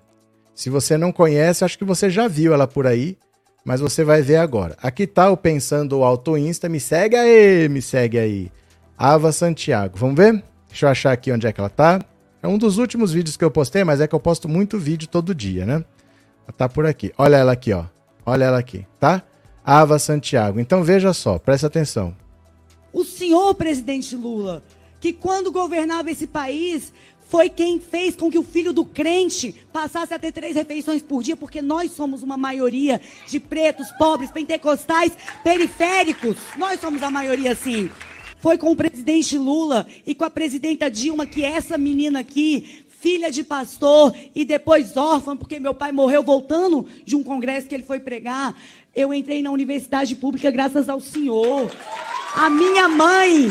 Se 0.54 0.70
você 0.70 0.96
não 0.96 1.10
conhece, 1.10 1.64
acho 1.64 1.76
que 1.76 1.84
você 1.84 2.08
já 2.08 2.28
viu 2.28 2.54
ela 2.54 2.68
por 2.68 2.86
aí, 2.86 3.18
mas 3.64 3.80
você 3.80 4.04
vai 4.04 4.22
ver 4.22 4.36
agora. 4.36 4.76
Aqui 4.80 5.04
tá 5.04 5.28
o 5.28 5.36
Pensando 5.36 6.04
Auto 6.04 6.38
Insta. 6.38 6.68
Me 6.68 6.78
segue 6.78 7.16
aí, 7.16 7.68
me 7.68 7.82
segue 7.82 8.20
aí. 8.20 8.52
Ava 8.96 9.32
Santiago. 9.32 9.98
Vamos 9.98 10.14
ver? 10.14 10.44
Deixa 10.68 10.86
eu 10.86 10.90
achar 10.90 11.10
aqui 11.10 11.32
onde 11.32 11.48
é 11.48 11.52
que 11.52 11.60
ela 11.60 11.68
tá. 11.68 12.00
É 12.40 12.46
um 12.46 12.56
dos 12.56 12.78
últimos 12.78 13.12
vídeos 13.12 13.36
que 13.36 13.44
eu 13.44 13.50
postei, 13.50 13.82
mas 13.82 14.00
é 14.00 14.06
que 14.06 14.14
eu 14.14 14.20
posto 14.20 14.48
muito 14.48 14.78
vídeo 14.78 15.08
todo 15.08 15.34
dia, 15.34 15.66
né? 15.66 15.84
Tá 16.52 16.68
por 16.68 16.86
aqui. 16.86 17.12
Olha 17.16 17.36
ela 17.36 17.52
aqui, 17.52 17.72
ó. 17.72 17.84
Olha 18.24 18.44
ela 18.44 18.58
aqui, 18.58 18.86
tá? 18.98 19.22
Ava 19.64 19.98
Santiago. 19.98 20.60
Então 20.60 20.82
veja 20.82 21.12
só, 21.12 21.38
presta 21.38 21.66
atenção. 21.66 22.16
O 22.92 23.04
senhor 23.04 23.54
presidente 23.54 24.16
Lula, 24.16 24.62
que 25.00 25.12
quando 25.12 25.52
governava 25.52 26.10
esse 26.10 26.26
país, 26.26 26.92
foi 27.28 27.48
quem 27.48 27.80
fez 27.80 28.14
com 28.14 28.30
que 28.30 28.38
o 28.38 28.42
filho 28.42 28.72
do 28.72 28.84
crente 28.84 29.54
passasse 29.72 30.14
a 30.14 30.18
ter 30.18 30.32
três 30.32 30.54
refeições 30.54 31.02
por 31.02 31.22
dia, 31.22 31.36
porque 31.36 31.60
nós 31.60 31.90
somos 31.92 32.22
uma 32.22 32.36
maioria 32.36 33.00
de 33.28 33.40
pretos, 33.40 33.90
pobres, 33.92 34.30
pentecostais, 34.30 35.12
periféricos. 35.42 36.36
Nós 36.56 36.80
somos 36.80 37.02
a 37.02 37.10
maioria, 37.10 37.54
sim. 37.54 37.90
Foi 38.40 38.56
com 38.56 38.70
o 38.70 38.76
presidente 38.76 39.36
Lula 39.36 39.86
e 40.06 40.14
com 40.14 40.24
a 40.24 40.30
presidenta 40.30 40.90
Dilma 40.90 41.26
que 41.26 41.44
essa 41.44 41.76
menina 41.76 42.20
aqui 42.20 42.85
filha 43.00 43.30
de 43.30 43.44
pastor 43.44 44.14
e 44.34 44.44
depois 44.44 44.96
órfã, 44.96 45.36
porque 45.36 45.60
meu 45.60 45.74
pai 45.74 45.92
morreu 45.92 46.22
voltando 46.22 46.86
de 47.04 47.14
um 47.16 47.22
congresso 47.22 47.68
que 47.68 47.74
ele 47.74 47.84
foi 47.84 48.00
pregar. 48.00 48.54
Eu 48.94 49.12
entrei 49.12 49.42
na 49.42 49.50
universidade 49.50 50.14
pública 50.14 50.50
graças 50.50 50.88
ao 50.88 51.00
Senhor. 51.00 51.70
A 52.34 52.48
minha 52.50 52.88
mãe, 52.88 53.50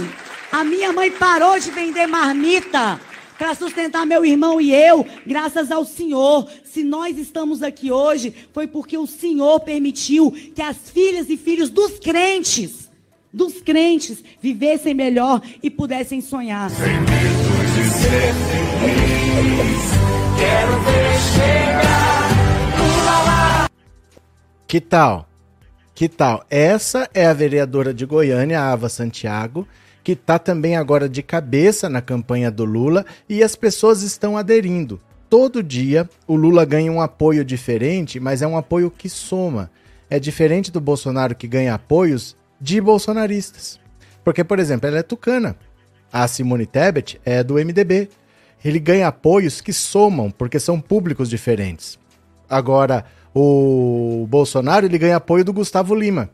a 0.51 0.63
minha 0.63 0.91
mãe 0.91 1.11
parou 1.11 1.59
de 1.59 1.71
vender 1.71 2.07
marmita 2.07 2.99
para 3.37 3.53
sustentar 3.53 4.05
meu 4.05 4.25
irmão 4.25 4.59
e 4.59 4.73
eu, 4.73 5.05
graças 5.25 5.71
ao 5.71 5.85
Senhor. 5.85 6.47
Se 6.63 6.83
nós 6.83 7.17
estamos 7.17 7.61
aqui 7.61 7.91
hoje, 7.91 8.33
foi 8.53 8.67
porque 8.67 8.97
o 8.97 9.07
Senhor 9.07 9.59
permitiu 9.59 10.31
que 10.31 10.61
as 10.61 10.89
filhas 10.89 11.29
e 11.29 11.37
filhos 11.37 11.69
dos 11.69 11.99
crentes, 11.99 12.89
dos 13.31 13.61
crentes, 13.61 14.23
vivessem 14.41 14.93
melhor 14.93 15.41
e 15.61 15.69
pudessem 15.69 16.21
sonhar. 16.21 16.69
Sem 16.69 16.99
medo 17.01 17.45
de 17.75 17.89
ser 17.91 18.33
feliz. 18.79 19.24
Quero 19.35 20.79
ver 20.81 21.19
chegar. 21.33 22.25
Que 24.67 24.79
tal? 24.79 25.27
Que 25.93 26.07
tal? 26.07 26.45
Essa 26.49 27.09
é 27.13 27.25
a 27.25 27.33
vereadora 27.33 27.93
de 27.93 28.05
Goiânia, 28.05 28.61
Ava 28.61 28.87
Santiago, 28.89 29.67
que 30.03 30.13
está 30.13 30.39
também 30.39 30.75
agora 30.77 31.09
de 31.09 31.21
cabeça 31.21 31.89
na 31.89 32.01
campanha 32.01 32.49
do 32.49 32.63
Lula 32.63 33.05
e 33.27 33.43
as 33.43 33.55
pessoas 33.55 34.03
estão 34.03 34.37
aderindo. 34.37 35.01
Todo 35.29 35.63
dia 35.63 36.09
o 36.27 36.35
Lula 36.35 36.63
ganha 36.63 36.91
um 36.91 37.01
apoio 37.01 37.43
diferente, 37.43 38.19
mas 38.19 38.41
é 38.41 38.47
um 38.47 38.57
apoio 38.57 38.89
que 38.89 39.09
soma. 39.09 39.69
É 40.09 40.19
diferente 40.19 40.71
do 40.71 40.79
Bolsonaro 40.79 41.35
que 41.35 41.47
ganha 41.47 41.73
apoios 41.73 42.37
de 42.61 42.79
bolsonaristas. 42.79 43.79
Porque, 44.23 44.43
por 44.43 44.59
exemplo, 44.59 44.87
ela 44.87 44.99
é 44.99 45.03
tucana. 45.03 45.57
A 46.11 46.25
Simone 46.27 46.65
Tebet 46.65 47.19
é 47.25 47.43
do 47.43 47.55
MDB 47.55 48.09
ele 48.65 48.79
ganha 48.79 49.07
apoios 49.07 49.61
que 49.61 49.71
somam, 49.71 50.31
porque 50.31 50.59
são 50.59 50.81
públicos 50.81 51.29
diferentes. 51.29 51.99
Agora, 52.49 53.05
o 53.31 54.25
Bolsonaro 54.27 54.87
ele 54.87 54.97
ganha 54.97 55.17
apoio 55.17 55.45
do 55.45 55.53
Gustavo 55.53 55.93
Lima. 55.93 56.31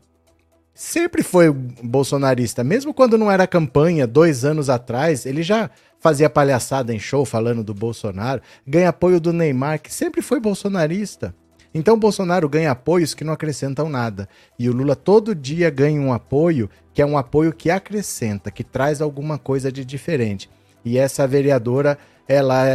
Sempre 0.73 1.23
foi 1.23 1.51
bolsonarista, 1.51 2.63
mesmo 2.63 2.93
quando 2.93 3.17
não 3.17 3.29
era 3.29 3.45
campanha, 3.45 4.07
dois 4.07 4.45
anos 4.45 4.69
atrás, 4.69 5.25
ele 5.25 5.43
já 5.43 5.69
fazia 6.00 6.29
palhaçada 6.29 6.93
em 6.93 7.00
show 7.00 7.25
falando 7.25 7.65
do 7.65 7.73
Bolsonaro. 7.73 8.41
Ganha 8.65 8.89
apoio 8.89 9.19
do 9.19 9.33
Neymar, 9.33 9.81
que 9.81 9.93
sempre 9.93 10.21
foi 10.21 10.39
bolsonarista. 10.39 11.35
Então, 11.73 12.00
Bolsonaro 12.00 12.47
ganha 12.47 12.71
apoios 12.71 13.13
que 13.13 13.25
não 13.25 13.33
acrescentam 13.33 13.89
nada. 13.89 14.27
E 14.57 14.69
o 14.69 14.73
Lula 14.73 14.95
todo 14.95 15.35
dia 15.35 15.69
ganha 15.69 16.00
um 16.00 16.13
apoio 16.13 16.69
que 16.93 17.01
é 17.01 17.05
um 17.05 17.17
apoio 17.17 17.51
que 17.51 17.69
acrescenta, 17.69 18.50
que 18.50 18.63
traz 18.63 19.01
alguma 19.01 19.38
coisa 19.38 19.69
de 19.69 19.83
diferente. 19.83 20.50
E 20.83 20.97
essa 20.97 21.27
vereadora 21.27 21.97
ela 22.27 22.65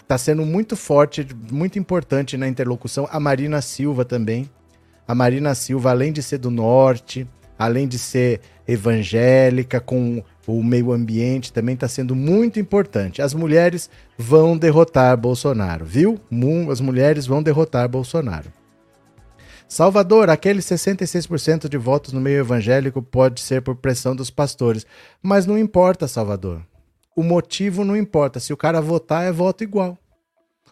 está 0.00 0.14
é, 0.14 0.18
sendo 0.18 0.44
muito 0.44 0.76
forte, 0.76 1.26
muito 1.50 1.78
importante 1.78 2.36
na 2.36 2.48
interlocução. 2.48 3.08
A 3.10 3.20
Marina 3.20 3.60
Silva 3.60 4.04
também. 4.04 4.48
A 5.06 5.14
Marina 5.14 5.54
Silva, 5.54 5.90
além 5.90 6.12
de 6.12 6.22
ser 6.22 6.38
do 6.38 6.50
norte, 6.50 7.26
além 7.58 7.88
de 7.88 7.98
ser 7.98 8.40
evangélica, 8.66 9.80
com 9.80 10.22
o 10.46 10.62
meio 10.62 10.92
ambiente, 10.92 11.52
também 11.52 11.74
está 11.74 11.88
sendo 11.88 12.14
muito 12.14 12.58
importante. 12.60 13.22
As 13.22 13.32
mulheres 13.32 13.88
vão 14.16 14.56
derrotar 14.56 15.16
Bolsonaro, 15.16 15.84
viu? 15.84 16.20
As 16.70 16.80
mulheres 16.80 17.26
vão 17.26 17.42
derrotar 17.42 17.88
Bolsonaro. 17.88 18.52
Salvador, 19.66 20.30
aqueles 20.30 20.64
66% 20.64 21.68
de 21.68 21.76
votos 21.76 22.12
no 22.12 22.20
meio 22.20 22.40
evangélico 22.40 23.02
pode 23.02 23.40
ser 23.40 23.60
por 23.62 23.76
pressão 23.76 24.16
dos 24.16 24.30
pastores. 24.30 24.86
Mas 25.22 25.46
não 25.46 25.58
importa, 25.58 26.08
Salvador 26.08 26.62
o 27.18 27.22
motivo 27.24 27.84
não 27.84 27.96
importa. 27.96 28.38
Se 28.38 28.52
o 28.52 28.56
cara 28.56 28.80
votar, 28.80 29.24
é 29.24 29.32
voto 29.32 29.64
igual. 29.64 29.98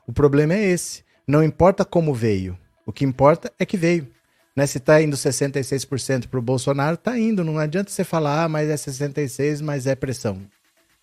O 0.07 0.13
problema 0.13 0.55
é 0.55 0.65
esse. 0.65 1.03
Não 1.27 1.43
importa 1.43 1.85
como 1.85 2.15
veio. 2.15 2.57
O 2.87 2.93
que 2.93 3.05
importa 3.05 3.53
é 3.59 3.67
que 3.67 3.77
veio. 3.77 4.07
Né? 4.55 4.65
Se 4.65 4.79
está 4.79 5.03
indo 5.03 5.17
66% 5.17 6.29
para 6.29 6.39
o 6.39 6.43
Bolsonaro, 6.43 6.95
está 6.95 7.19
indo. 7.19 7.43
Não 7.43 7.59
adianta 7.59 7.91
você 7.91 8.05
falar, 8.05 8.45
ah, 8.45 8.49
mas 8.49 8.71
é 8.71 8.77
66%, 8.77 9.61
mas 9.61 9.89
é 9.89 9.97
pressão. 9.97 10.41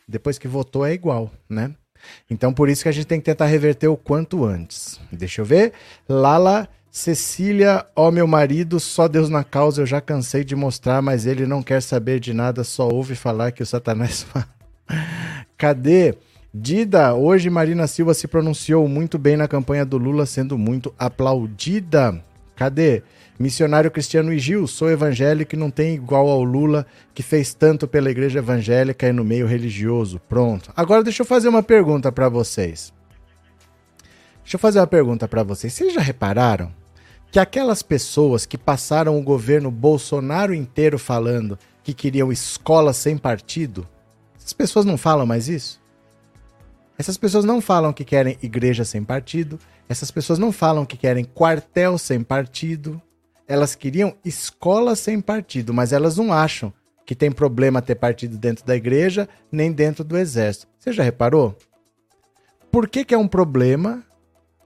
Depois 0.08 0.38
que 0.38 0.48
votou, 0.48 0.86
é 0.86 0.94
igual, 0.94 1.30
né? 1.50 1.76
Então, 2.32 2.54
por 2.54 2.70
isso 2.70 2.84
que 2.84 2.90
a 2.90 2.94
gente 2.94 3.08
tem 3.08 3.20
que 3.20 3.26
tentar 3.26 3.48
reverter 3.48 3.90
o 3.90 3.98
quanto 3.98 4.46
antes. 4.46 4.98
Deixa 5.12 5.42
eu 5.42 5.46
ver. 5.46 5.74
Lala 6.08 6.70
Cecília, 6.90 7.86
ó 7.98 8.10
meu 8.12 8.28
marido, 8.28 8.80
só 8.80 9.10
Deus 9.10 9.30
na 9.30 9.44
causa, 9.44 9.82
eu 9.82 9.86
já 9.86 10.00
cansei 10.00 10.46
de 10.46 10.56
mostrar, 10.56 11.02
mas 11.02 11.26
ele 11.26 11.46
não 11.46 11.62
quer 11.62 11.82
saber 11.82 12.22
de 12.22 12.34
nada, 12.34 12.64
só 12.64 12.88
ouve 12.88 13.14
falar 13.14 13.52
que 13.52 13.62
o 13.62 13.66
Satanás 13.66 14.24
fala. 14.32 14.63
Cadê? 15.58 16.16
Dida, 16.54 17.16
hoje 17.16 17.50
Marina 17.50 17.88
Silva 17.88 18.14
se 18.14 18.28
pronunciou 18.28 18.88
muito 18.88 19.18
bem 19.18 19.36
na 19.36 19.48
campanha 19.48 19.84
do 19.84 19.98
Lula, 19.98 20.26
sendo 20.26 20.58
muito 20.58 20.94
aplaudida. 21.00 22.24
Cadê? 22.56 23.02
Missionário 23.40 23.90
Cristiano 23.90 24.32
e 24.32 24.38
Gil, 24.38 24.68
sou 24.68 24.90
evangélico 24.90 25.56
e 25.56 25.58
não 25.58 25.72
tem 25.72 25.96
igual 25.96 26.30
ao 26.30 26.44
Lula, 26.44 26.86
que 27.14 27.24
fez 27.24 27.54
tanto 27.54 27.88
pela 27.88 28.12
igreja 28.12 28.40
evangélica 28.40 29.08
e 29.08 29.12
no 29.12 29.24
meio 29.24 29.48
religioso. 29.48 30.20
Pronto. 30.30 30.72
Agora 30.76 31.04
deixa 31.04 31.24
eu 31.24 31.26
fazer 31.26 31.50
uma 31.50 31.64
pergunta 31.64 32.12
para 32.12 32.30
vocês. 32.30 32.94
Deixa 34.44 34.56
eu 34.56 34.60
fazer 34.60 34.80
uma 34.80 34.88
pergunta 34.88 35.28
para 35.28 35.42
vocês. 35.42 35.74
Vocês 35.74 35.94
já 35.94 36.02
repararam 36.02 36.72
que 37.32 37.40
aquelas 37.40 37.82
pessoas 37.82 38.46
que 38.46 38.60
passaram 38.60 39.18
o 39.18 39.24
governo 39.24 39.72
Bolsonaro 39.72 40.54
inteiro 40.54 41.00
falando 41.00 41.58
que 41.84 41.94
queriam 41.94 42.32
escola 42.32 42.94
sem 42.94 43.18
partido, 43.18 43.88
essas 44.44 44.52
pessoas 44.52 44.84
não 44.84 44.98
falam 44.98 45.26
mais 45.26 45.48
isso? 45.48 45.82
Essas 46.98 47.16
pessoas 47.16 47.46
não 47.46 47.62
falam 47.62 47.94
que 47.94 48.04
querem 48.04 48.38
igreja 48.44 48.84
sem 48.84 49.02
partido. 49.02 49.58
Essas 49.88 50.12
pessoas 50.12 50.38
não 50.38 50.52
falam 50.52 50.86
que 50.86 50.98
querem 50.98 51.24
quartel 51.24 51.98
sem 51.98 52.22
partido. 52.22 53.02
Elas 53.48 53.74
queriam 53.74 54.14
escola 54.24 54.98
sem 54.98 55.22
partido, 55.22 55.74
mas 55.74 55.94
elas 55.94 56.18
não 56.18 56.34
acham 56.34 56.74
que 57.06 57.16
tem 57.16 57.32
problema 57.32 57.82
ter 57.82 57.96
partido 57.96 58.38
dentro 58.38 58.66
da 58.66 58.76
igreja 58.76 59.30
nem 59.50 59.72
dentro 59.72 60.04
do 60.04 60.18
exército. 60.18 60.68
Você 60.78 60.92
já 60.92 61.04
reparou? 61.04 61.58
Por 62.70 62.90
que, 62.90 63.06
que 63.06 63.16
é 63.16 63.18
um 63.18 63.28
problema 63.28 64.04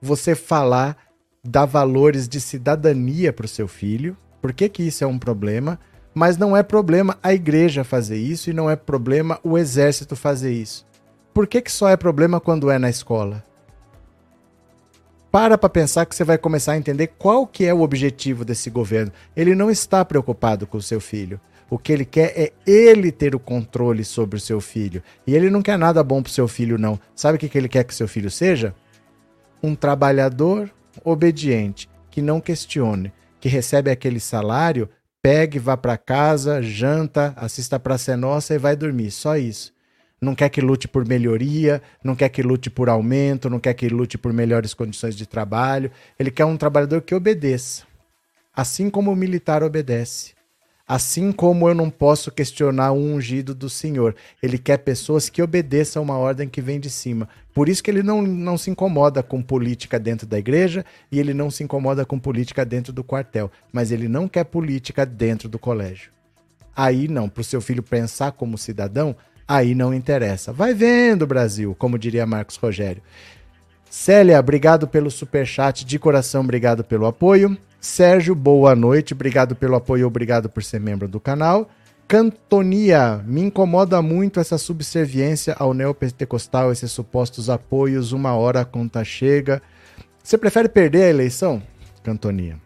você 0.01 0.33
falar 0.33 0.97
dar 1.43 1.65
valores 1.65 2.27
de 2.27 2.41
cidadania 2.41 3.31
para 3.31 3.45
o 3.45 3.49
seu 3.49 3.67
filho? 3.67 4.17
Por 4.41 4.53
que, 4.53 4.69
que 4.69 4.83
isso 4.83 5.03
é 5.03 5.07
um 5.07 5.19
problema? 5.19 5.79
Mas 6.17 6.35
não 6.35 6.57
é 6.57 6.63
problema 6.63 7.15
a 7.21 7.31
igreja 7.31 7.83
fazer 7.83 8.17
isso 8.17 8.49
e 8.49 8.53
não 8.53 8.67
é 8.67 8.75
problema 8.75 9.39
o 9.43 9.55
exército 9.55 10.15
fazer 10.15 10.51
isso. 10.51 10.83
Por 11.31 11.45
que, 11.45 11.61
que 11.61 11.71
só 11.71 11.87
é 11.89 11.95
problema 11.95 12.39
quando 12.39 12.71
é 12.71 12.79
na 12.79 12.89
escola? 12.89 13.43
Para 15.31 15.59
para 15.59 15.69
pensar 15.69 16.07
que 16.07 16.15
você 16.15 16.23
vai 16.23 16.39
começar 16.39 16.71
a 16.71 16.77
entender 16.77 17.13
qual 17.19 17.45
que 17.45 17.65
é 17.65 17.71
o 17.71 17.81
objetivo 17.81 18.43
desse 18.43 18.67
governo. 18.71 19.11
Ele 19.35 19.53
não 19.53 19.69
está 19.69 20.03
preocupado 20.03 20.65
com 20.65 20.79
o 20.79 20.81
seu 20.81 20.99
filho. 20.99 21.39
O 21.69 21.77
que 21.77 21.93
ele 21.93 22.03
quer 22.03 22.33
é 22.35 22.51
ele 22.65 23.11
ter 23.11 23.35
o 23.35 23.39
controle 23.39 24.03
sobre 24.03 24.37
o 24.37 24.41
seu 24.41 24.59
filho. 24.59 25.03
E 25.27 25.35
ele 25.35 25.51
não 25.51 25.61
quer 25.61 25.77
nada 25.77 26.03
bom 26.03 26.23
para 26.23 26.31
o 26.31 26.33
seu 26.33 26.47
filho, 26.47 26.79
não. 26.79 26.99
Sabe 27.13 27.35
o 27.35 27.39
que, 27.39 27.47
que 27.47 27.59
ele 27.59 27.69
quer 27.69 27.83
que 27.83 27.93
seu 27.93 28.07
filho 28.07 28.31
seja? 28.31 28.73
Um 29.61 29.75
trabalhador 29.75 30.71
obediente, 31.03 31.87
que 32.09 32.23
não 32.23 32.41
questione, 32.41 33.13
que 33.39 33.47
recebe 33.47 33.91
aquele 33.91 34.19
salário, 34.19 34.89
pegue, 35.27 35.59
vá 35.59 35.75
para 35.75 35.97
casa, 35.97 36.61
janta, 36.61 37.33
assista 37.35 37.75
a 37.75 37.79
Praça 37.79 38.13
é 38.13 38.15
Nossa 38.15 38.55
e 38.55 38.57
vai 38.57 38.77
dormir. 38.77 39.11
Só 39.11 39.35
isso. 39.35 39.73
Não 40.21 40.33
quer 40.33 40.47
que 40.47 40.61
lute 40.61 40.87
por 40.87 41.05
melhoria, 41.05 41.81
não 42.01 42.15
quer 42.15 42.29
que 42.29 42.41
lute 42.41 42.69
por 42.69 42.87
aumento, 42.87 43.49
não 43.49 43.59
quer 43.59 43.73
que 43.73 43.89
lute 43.89 44.17
por 44.17 44.31
melhores 44.31 44.73
condições 44.73 45.17
de 45.17 45.25
trabalho. 45.25 45.91
Ele 46.17 46.31
quer 46.31 46.45
um 46.45 46.55
trabalhador 46.55 47.01
que 47.01 47.13
obedeça. 47.13 47.83
Assim 48.55 48.89
como 48.89 49.11
o 49.11 49.17
militar 49.17 49.63
obedece. 49.63 50.33
Assim 50.87 51.33
como 51.33 51.67
eu 51.67 51.75
não 51.75 51.89
posso 51.89 52.31
questionar 52.31 52.93
o 52.93 52.97
ungido 52.97 53.53
do 53.53 53.69
Senhor, 53.69 54.15
ele 54.41 54.57
quer 54.57 54.77
pessoas 54.77 55.27
que 55.27 55.41
obedeçam 55.41 56.01
uma 56.01 56.17
ordem 56.17 56.47
que 56.47 56.61
vem 56.61 56.79
de 56.79 56.89
cima. 56.89 57.27
Por 57.53 57.67
isso 57.67 57.83
que 57.83 57.91
ele 57.91 58.01
não, 58.01 58.21
não 58.21 58.57
se 58.57 58.69
incomoda 58.69 59.21
com 59.21 59.41
política 59.41 59.99
dentro 59.99 60.25
da 60.25 60.39
igreja 60.39 60.85
e 61.11 61.19
ele 61.19 61.33
não 61.33 61.51
se 61.51 61.61
incomoda 61.61 62.05
com 62.05 62.17
política 62.17 62.63
dentro 62.63 62.93
do 62.93 63.03
quartel, 63.03 63.51
mas 63.73 63.91
ele 63.91 64.07
não 64.07 64.29
quer 64.29 64.45
política 64.45 65.05
dentro 65.05 65.49
do 65.49 65.59
colégio. 65.59 66.09
Aí 66.73 67.09
não, 67.09 67.27
para 67.27 67.41
o 67.41 67.43
seu 67.43 67.59
filho 67.59 67.83
pensar 67.83 68.31
como 68.31 68.57
cidadão, 68.57 69.13
aí 69.45 69.75
não 69.75 69.93
interessa. 69.93 70.53
Vai 70.53 70.73
vendo, 70.73 71.27
Brasil, 71.27 71.75
como 71.77 71.99
diria 71.99 72.25
Marcos 72.25 72.55
Rogério. 72.55 73.03
Célia, 73.89 74.39
obrigado 74.39 74.87
pelo 74.87 75.11
super 75.11 75.45
chat, 75.45 75.83
de 75.83 75.99
coração, 75.99 76.43
obrigado 76.43 76.81
pelo 76.81 77.05
apoio. 77.05 77.57
Sérgio, 77.79 78.33
boa 78.33 78.75
noite, 78.75 79.13
obrigado 79.13 79.55
pelo 79.55 79.75
apoio, 79.75 80.07
obrigado 80.07 80.49
por 80.49 80.63
ser 80.63 80.79
membro 80.79 81.07
do 81.07 81.19
canal. 81.19 81.69
Cantonia, 82.07 83.23
me 83.25 83.41
incomoda 83.41 84.01
muito 84.01 84.39
essa 84.39 84.57
subserviência 84.57 85.55
ao 85.59 85.73
neopentecostal, 85.73 86.71
esses 86.71 86.91
supostos 86.91 87.49
apoios, 87.49 88.13
uma 88.13 88.33
hora 88.33 88.61
a 88.61 88.65
conta 88.65 89.03
chega. 89.03 89.61
Você 90.23 90.37
prefere 90.37 90.69
perder 90.69 91.03
a 91.03 91.09
eleição? 91.09 91.61
Cantonia. 92.03 92.59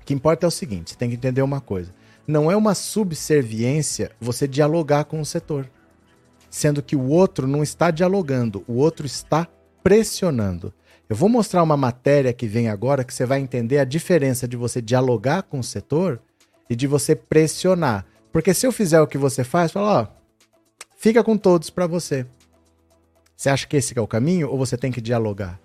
O 0.00 0.04
que 0.04 0.14
importa 0.14 0.46
é 0.46 0.48
o 0.48 0.50
seguinte, 0.50 0.90
você 0.90 0.96
tem 0.96 1.10
que 1.10 1.16
entender 1.16 1.42
uma 1.42 1.60
coisa. 1.60 1.92
Não 2.26 2.50
é 2.50 2.56
uma 2.56 2.74
subserviência 2.74 4.12
você 4.20 4.48
dialogar 4.48 5.04
com 5.04 5.20
o 5.20 5.26
setor. 5.26 5.68
Sendo 6.48 6.82
que 6.82 6.96
o 6.96 7.08
outro 7.08 7.46
não 7.46 7.62
está 7.62 7.90
dialogando, 7.90 8.64
o 8.66 8.74
outro 8.74 9.06
está 9.06 9.46
pressionando. 9.82 10.72
Eu 11.12 11.16
vou 11.16 11.28
mostrar 11.28 11.62
uma 11.62 11.76
matéria 11.76 12.32
que 12.32 12.46
vem 12.46 12.70
agora 12.70 13.04
que 13.04 13.12
você 13.12 13.26
vai 13.26 13.38
entender 13.38 13.78
a 13.78 13.84
diferença 13.84 14.48
de 14.48 14.56
você 14.56 14.80
dialogar 14.80 15.42
com 15.42 15.58
o 15.58 15.62
setor 15.62 16.18
e 16.70 16.74
de 16.74 16.86
você 16.86 17.14
pressionar. 17.14 18.06
Porque 18.32 18.54
se 18.54 18.66
eu 18.66 18.72
fizer 18.72 18.98
o 18.98 19.06
que 19.06 19.18
você 19.18 19.44
faz, 19.44 19.70
fala, 19.70 20.00
ó, 20.00 20.06
fica 20.96 21.22
com 21.22 21.36
todos 21.36 21.68
para 21.68 21.86
você. 21.86 22.24
Você 23.36 23.50
acha 23.50 23.66
que 23.66 23.76
esse 23.76 23.92
é 23.98 24.00
o 24.00 24.06
caminho 24.06 24.48
ou 24.48 24.56
você 24.56 24.74
tem 24.74 24.90
que 24.90 25.02
dialogar? 25.02 25.60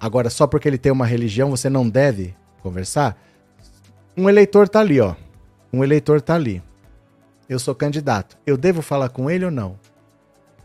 Agora, 0.00 0.30
só 0.30 0.46
porque 0.46 0.66
ele 0.66 0.78
tem 0.78 0.90
uma 0.90 1.04
religião, 1.04 1.50
você 1.50 1.68
não 1.68 1.86
deve 1.86 2.34
conversar? 2.62 3.14
Um 4.16 4.26
eleitor 4.26 4.70
tá 4.70 4.80
ali, 4.80 4.98
ó. 5.02 5.14
Um 5.70 5.84
eleitor 5.84 6.22
tá 6.22 6.34
ali. 6.34 6.62
Eu 7.46 7.58
sou 7.58 7.74
candidato. 7.74 8.38
Eu 8.46 8.56
devo 8.56 8.80
falar 8.80 9.10
com 9.10 9.30
ele 9.30 9.44
ou 9.44 9.50
não? 9.50 9.78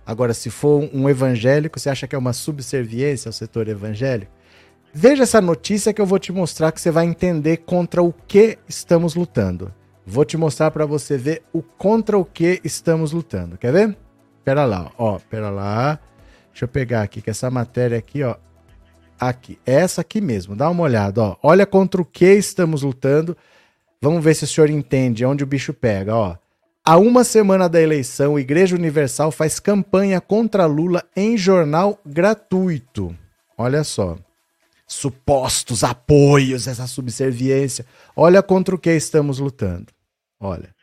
Agora, 0.06 0.34
se 0.34 0.50
for 0.50 0.90
um 0.94 1.10
evangélico, 1.10 1.80
você 1.80 1.90
acha 1.90 2.08
que 2.08 2.16
é 2.16 2.20
uma 2.20 2.34
subserviência 2.34 3.30
ao 3.30 3.34
setor 3.34 3.68
evangélico? 3.68 4.32
Veja 4.94 5.24
essa 5.24 5.40
notícia 5.40 5.94
que 5.94 6.02
eu 6.02 6.06
vou 6.06 6.20
te 6.20 6.32
mostrar 6.32 6.72
que 6.72 6.82
você 6.82 6.92
vai 6.92 7.06
entender 7.06 7.58
contra 7.58 8.04
o 8.04 8.12
que 8.12 8.58
estamos 8.68 9.16
lutando. 9.16 9.74
Vou 10.06 10.26
te 10.26 10.36
mostrar 10.36 10.72
para 10.72 10.86
você 10.86 11.18
ver 11.18 11.44
o 11.54 11.62
contra 11.62 12.18
o 12.18 12.26
que 12.26 12.60
estamos 12.64 13.14
lutando. 13.14 13.58
Quer 13.58 13.72
ver? 13.72 13.98
Pera 14.44 14.66
lá, 14.66 14.92
ó, 14.98 15.20
pera 15.30 15.50
lá. 15.50 16.00
Deixa 16.52 16.66
eu 16.66 16.68
pegar 16.68 17.04
aqui 17.04 17.22
que 17.22 17.30
essa 17.30 17.50
matéria 17.50 17.98
aqui, 17.98 18.24
ó, 18.24 18.36
aqui, 19.18 19.58
essa 19.66 20.02
aqui 20.02 20.20
mesmo. 20.20 20.56
Dá 20.56 20.70
uma 20.70 20.84
olhada, 20.84 21.22
ó. 21.22 21.38
Olha 21.42 21.66
contra 21.66 22.02
o 22.02 22.06
que 22.06 22.34
estamos 22.34 22.82
lutando. 22.82 23.38
Vamos 24.02 24.24
ver 24.24 24.34
se 24.34 24.44
o 24.44 24.48
senhor 24.48 24.70
entende 24.70 25.24
onde 25.24 25.44
o 25.44 25.48
bicho 25.48 25.74
pega, 25.74 26.16
ó. 26.16 26.36
Há 26.84 26.98
uma 26.98 27.24
semana 27.24 27.70
da 27.70 27.80
eleição, 27.80 28.40
Igreja 28.40 28.76
Universal 28.76 29.32
faz 29.32 29.60
campanha 29.60 30.20
contra 30.20 30.66
Lula 30.66 31.04
em 31.16 31.38
jornal 31.38 32.00
gratuito. 32.04 33.16
Olha 33.56 33.84
só. 33.84 34.18
Supostos 34.88 35.84
apoios, 35.84 36.66
essa 36.66 36.88
subserviência. 36.88 37.86
Olha 38.16 38.42
contra 38.42 38.74
o 38.74 38.80
que 38.80 38.90
estamos 38.92 39.38
lutando. 39.38 39.94
Olha. 40.40 40.74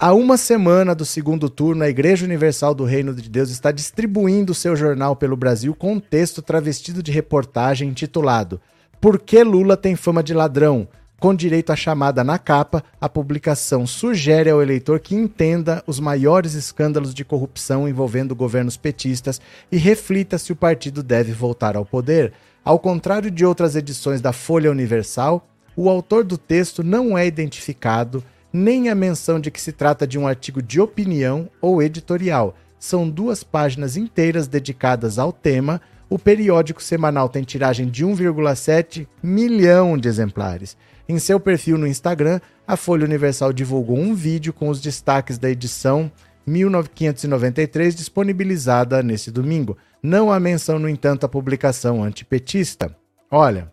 Há 0.00 0.14
uma 0.14 0.38
semana 0.38 0.94
do 0.94 1.04
segundo 1.04 1.50
turno, 1.50 1.84
a 1.84 1.88
Igreja 1.90 2.24
Universal 2.24 2.74
do 2.74 2.84
Reino 2.84 3.14
de 3.14 3.28
Deus 3.28 3.50
está 3.50 3.70
distribuindo 3.70 4.54
seu 4.54 4.74
jornal 4.74 5.14
pelo 5.14 5.36
Brasil 5.36 5.74
com 5.74 5.94
um 5.94 6.00
texto 6.00 6.40
travestido 6.40 7.02
de 7.02 7.12
reportagem 7.12 7.90
intitulado 7.90 8.58
Por 9.00 9.18
que 9.18 9.44
Lula 9.44 9.76
tem 9.76 9.96
fama 9.96 10.22
de 10.22 10.32
ladrão? 10.32 10.88
Com 11.20 11.34
direito 11.34 11.72
à 11.72 11.76
chamada 11.76 12.22
na 12.22 12.38
capa, 12.38 12.80
a 13.00 13.08
publicação 13.08 13.84
sugere 13.88 14.50
ao 14.50 14.62
eleitor 14.62 15.00
que 15.00 15.16
entenda 15.16 15.82
os 15.84 15.98
maiores 15.98 16.54
escândalos 16.54 17.12
de 17.12 17.24
corrupção 17.24 17.88
envolvendo 17.88 18.36
governos 18.36 18.76
petistas 18.76 19.40
e 19.70 19.76
reflita 19.76 20.38
se 20.38 20.52
o 20.52 20.56
partido 20.56 21.02
deve 21.02 21.32
voltar 21.32 21.76
ao 21.76 21.84
poder. 21.84 22.32
Ao 22.64 22.78
contrário 22.78 23.32
de 23.32 23.44
outras 23.44 23.74
edições 23.74 24.20
da 24.20 24.32
Folha 24.32 24.70
Universal, 24.70 25.44
o 25.74 25.90
autor 25.90 26.22
do 26.22 26.38
texto 26.38 26.84
não 26.84 27.18
é 27.18 27.26
identificado, 27.26 28.22
nem 28.52 28.88
a 28.88 28.94
menção 28.94 29.40
de 29.40 29.50
que 29.50 29.60
se 29.60 29.72
trata 29.72 30.06
de 30.06 30.20
um 30.20 30.26
artigo 30.26 30.62
de 30.62 30.80
opinião 30.80 31.50
ou 31.60 31.82
editorial. 31.82 32.54
São 32.78 33.10
duas 33.10 33.42
páginas 33.42 33.96
inteiras 33.96 34.46
dedicadas 34.46 35.18
ao 35.18 35.32
tema. 35.32 35.80
O 36.08 36.16
periódico 36.16 36.80
semanal 36.80 37.28
tem 37.28 37.42
tiragem 37.42 37.88
de 37.88 38.06
1,7 38.06 39.06
milhão 39.20 39.98
de 39.98 40.06
exemplares. 40.06 40.76
Em 41.08 41.18
seu 41.18 41.40
perfil 41.40 41.78
no 41.78 41.86
Instagram, 41.86 42.38
a 42.66 42.76
Folha 42.76 43.04
Universal 43.04 43.52
divulgou 43.52 43.96
um 43.96 44.14
vídeo 44.14 44.52
com 44.52 44.68
os 44.68 44.80
destaques 44.80 45.38
da 45.38 45.48
edição 45.48 46.12
1593 46.46 47.94
disponibilizada 47.94 49.02
nesse 49.02 49.30
domingo. 49.30 49.76
Não 50.02 50.30
há 50.30 50.38
menção, 50.38 50.78
no 50.78 50.88
entanto, 50.88 51.24
à 51.24 51.28
publicação 51.28 52.02
antipetista. 52.02 52.94
Olha, 53.30 53.72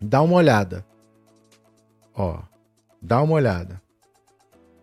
dá 0.00 0.20
uma 0.20 0.34
olhada. 0.34 0.84
Ó, 2.14 2.40
dá 3.00 3.22
uma 3.22 3.34
olhada. 3.34 3.80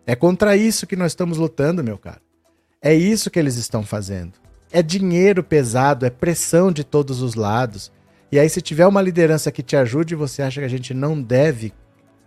É 0.06 0.16
contra 0.16 0.56
isso 0.56 0.86
que 0.86 0.96
nós 0.96 1.12
estamos 1.12 1.38
lutando, 1.38 1.84
meu 1.84 1.98
cara. 1.98 2.20
É 2.82 2.94
isso 2.94 3.30
que 3.30 3.38
eles 3.38 3.56
estão 3.56 3.82
fazendo. 3.82 4.32
É 4.72 4.82
dinheiro 4.82 5.42
pesado, 5.42 6.06
é 6.06 6.10
pressão 6.10 6.72
de 6.72 6.84
todos 6.84 7.20
os 7.20 7.34
lados. 7.34 7.92
E 8.32 8.38
aí, 8.38 8.48
se 8.48 8.60
tiver 8.60 8.86
uma 8.86 9.02
liderança 9.02 9.50
que 9.50 9.62
te 9.62 9.76
ajude 9.76 10.14
você 10.14 10.42
acha 10.42 10.60
que 10.60 10.66
a 10.66 10.70
gente 10.70 10.94
não 10.94 11.20
deve 11.20 11.72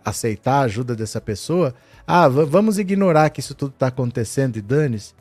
aceitar 0.04 0.56
a 0.56 0.64
ajuda 0.64 0.94
dessa 0.94 1.20
pessoa, 1.20 1.74
ah, 2.06 2.28
vamos 2.28 2.78
ignorar 2.78 3.30
que 3.30 3.40
isso 3.40 3.54
tudo 3.54 3.72
está 3.72 3.86
acontecendo 3.86 4.56
e 4.56 4.60
dane-se. 4.62 5.14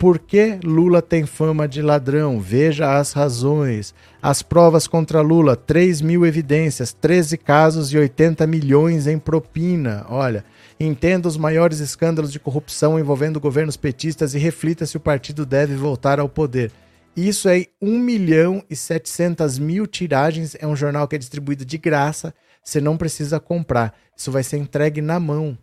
Por 0.00 0.18
que 0.18 0.58
Lula 0.64 1.02
tem 1.02 1.26
fama 1.26 1.68
de 1.68 1.82
ladrão? 1.82 2.40
Veja 2.40 2.96
as 2.96 3.12
razões. 3.12 3.94
As 4.22 4.40
provas 4.40 4.86
contra 4.86 5.20
Lula: 5.20 5.56
3 5.56 6.00
mil 6.00 6.24
evidências, 6.24 6.92
13 6.94 7.36
casos 7.36 7.92
e 7.92 7.98
80 7.98 8.46
milhões 8.46 9.06
em 9.06 9.18
propina. 9.18 10.06
Olha, 10.08 10.42
entenda 10.78 11.28
os 11.28 11.36
maiores 11.36 11.80
escândalos 11.80 12.32
de 12.32 12.40
corrupção 12.40 12.98
envolvendo 12.98 13.38
governos 13.38 13.76
petistas 13.76 14.34
e 14.34 14.38
reflita 14.38 14.86
se 14.86 14.96
o 14.96 15.00
partido 15.00 15.44
deve 15.44 15.74
voltar 15.74 16.18
ao 16.18 16.30
poder. 16.30 16.72
Isso 17.16 17.48
é 17.48 17.66
1 17.82 17.98
milhão 17.98 18.64
e 18.70 18.76
700 18.76 19.58
mil 19.58 19.86
tiragens. 19.86 20.56
É 20.58 20.66
um 20.66 20.76
jornal 20.76 21.08
que 21.08 21.16
é 21.16 21.18
distribuído 21.18 21.64
de 21.64 21.76
graça. 21.76 22.34
Você 22.62 22.80
não 22.80 22.96
precisa 22.96 23.40
comprar. 23.40 23.94
Isso 24.16 24.30
vai 24.30 24.42
ser 24.42 24.58
entregue 24.58 25.00
na 25.00 25.18
mão. 25.18 25.58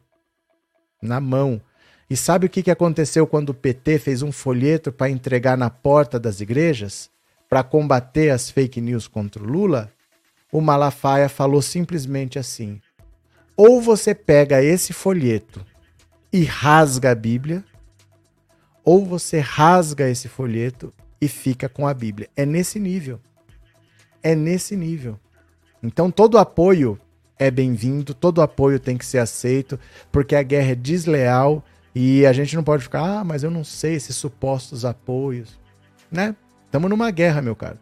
Na 1.01 1.21
mão. 1.21 1.61
E 2.09 2.15
sabe 2.15 2.45
o 2.45 2.49
que 2.49 2.71
aconteceu 2.71 3.27
quando 3.27 3.49
o 3.49 3.53
PT 3.53 3.99
fez 3.99 4.21
um 4.21 4.31
folheto 4.31 4.91
para 4.91 5.09
entregar 5.09 5.57
na 5.57 5.69
porta 5.69 6.19
das 6.19 6.41
igrejas? 6.41 7.09
Para 7.49 7.63
combater 7.63 8.29
as 8.29 8.49
fake 8.49 8.81
news 8.81 9.07
contra 9.07 9.41
o 9.41 9.45
Lula? 9.45 9.91
O 10.51 10.61
Malafaia 10.61 11.27
falou 11.27 11.61
simplesmente 11.61 12.39
assim: 12.39 12.81
Ou 13.55 13.81
você 13.81 14.15
pega 14.15 14.63
esse 14.63 14.93
folheto 14.93 15.65
e 16.31 16.43
rasga 16.43 17.11
a 17.11 17.15
Bíblia, 17.15 17.63
ou 18.83 19.05
você 19.05 19.39
rasga 19.39 20.09
esse 20.09 20.27
folheto 20.29 20.93
e 21.19 21.27
fica 21.27 21.67
com 21.67 21.87
a 21.87 21.93
Bíblia. 21.93 22.29
É 22.35 22.45
nesse 22.45 22.79
nível. 22.79 23.19
É 24.21 24.35
nesse 24.35 24.75
nível. 24.75 25.19
Então 25.81 26.09
todo 26.11 26.37
apoio 26.37 26.99
é 27.39 27.51
bem-vindo, 27.51 28.13
todo 28.13 28.41
apoio 28.41 28.79
tem 28.79 28.97
que 28.97 29.05
ser 29.05 29.19
aceito, 29.19 29.79
porque 30.11 30.35
a 30.35 30.43
guerra 30.43 30.71
é 30.71 30.75
desleal 30.75 31.63
e 31.93 32.25
a 32.25 32.33
gente 32.33 32.55
não 32.55 32.63
pode 32.63 32.83
ficar, 32.83 33.19
ah, 33.19 33.23
mas 33.23 33.43
eu 33.43 33.51
não 33.51 33.63
sei 33.63 33.95
esses 33.95 34.15
supostos 34.15 34.85
apoios, 34.85 35.59
né? 36.11 36.35
Estamos 36.65 36.89
numa 36.89 37.11
guerra, 37.11 37.41
meu 37.41 37.55
caro. 37.55 37.77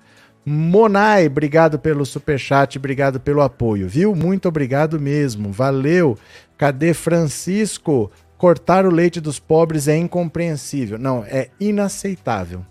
Monai, 0.46 1.26
obrigado 1.26 1.80
pelo 1.80 2.06
superchat, 2.06 2.78
obrigado 2.78 3.20
pelo 3.20 3.42
apoio, 3.42 3.88
viu? 3.88 4.16
Muito 4.16 4.48
obrigado 4.48 5.00
mesmo, 5.00 5.52
valeu. 5.52 6.18
Cadê 6.58 6.94
Francisco? 6.94 8.12
Cortar 8.38 8.86
o 8.86 8.92
leite 8.92 9.20
dos 9.20 9.40
pobres 9.40 9.88
é 9.88 9.98
incompreensível. 9.98 11.00
Não, 11.00 11.24
é 11.26 11.50
inaceitável. 11.60 12.64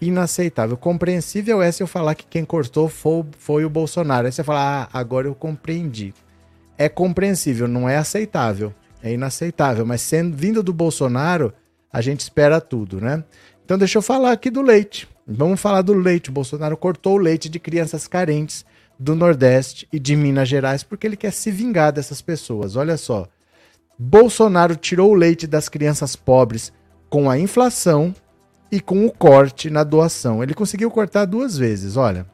Inaceitável. 0.00 0.76
Compreensível 0.76 1.62
é 1.62 1.70
se 1.70 1.82
eu 1.82 1.86
falar 1.86 2.14
que 2.14 2.26
quem 2.26 2.44
cortou 2.44 2.88
foi, 2.88 3.24
foi 3.38 3.64
o 3.64 3.70
Bolsonaro. 3.70 4.26
Aí 4.26 4.32
você 4.32 4.42
fala, 4.42 4.84
ah, 4.84 4.88
agora 4.98 5.26
eu 5.26 5.34
compreendi. 5.34 6.12
É 6.76 6.88
compreensível, 6.88 7.68
não 7.68 7.88
é 7.88 7.96
aceitável. 7.96 8.74
É 9.02 9.12
inaceitável. 9.12 9.86
Mas 9.86 10.00
sendo 10.02 10.36
vindo 10.36 10.62
do 10.62 10.72
Bolsonaro, 10.72 11.52
a 11.92 12.00
gente 12.00 12.20
espera 12.20 12.60
tudo, 12.60 13.00
né? 13.00 13.22
Então 13.64 13.78
deixa 13.78 13.98
eu 13.98 14.02
falar 14.02 14.32
aqui 14.32 14.50
do 14.50 14.60
leite. 14.60 15.08
Vamos 15.26 15.60
falar 15.60 15.82
do 15.82 15.94
leite. 15.94 16.28
O 16.28 16.32
Bolsonaro 16.32 16.76
cortou 16.76 17.14
o 17.14 17.18
leite 17.18 17.48
de 17.48 17.58
crianças 17.58 18.06
carentes 18.06 18.64
do 18.98 19.14
Nordeste 19.14 19.88
e 19.92 19.98
de 19.98 20.14
Minas 20.14 20.48
Gerais 20.48 20.82
porque 20.82 21.06
ele 21.06 21.16
quer 21.16 21.32
se 21.32 21.50
vingar 21.50 21.92
dessas 21.92 22.20
pessoas. 22.20 22.76
Olha 22.76 22.96
só. 22.96 23.26
Bolsonaro 23.98 24.76
tirou 24.76 25.12
o 25.12 25.14
leite 25.14 25.46
das 25.46 25.68
crianças 25.68 26.16
pobres 26.16 26.72
com 27.08 27.30
a 27.30 27.38
inflação 27.38 28.14
e 28.70 28.80
com 28.80 29.06
o 29.06 29.12
corte 29.12 29.70
na 29.70 29.84
doação. 29.84 30.42
Ele 30.42 30.54
conseguiu 30.54 30.90
cortar 30.90 31.24
duas 31.24 31.56
vezes, 31.56 31.96
olha. 31.96 32.26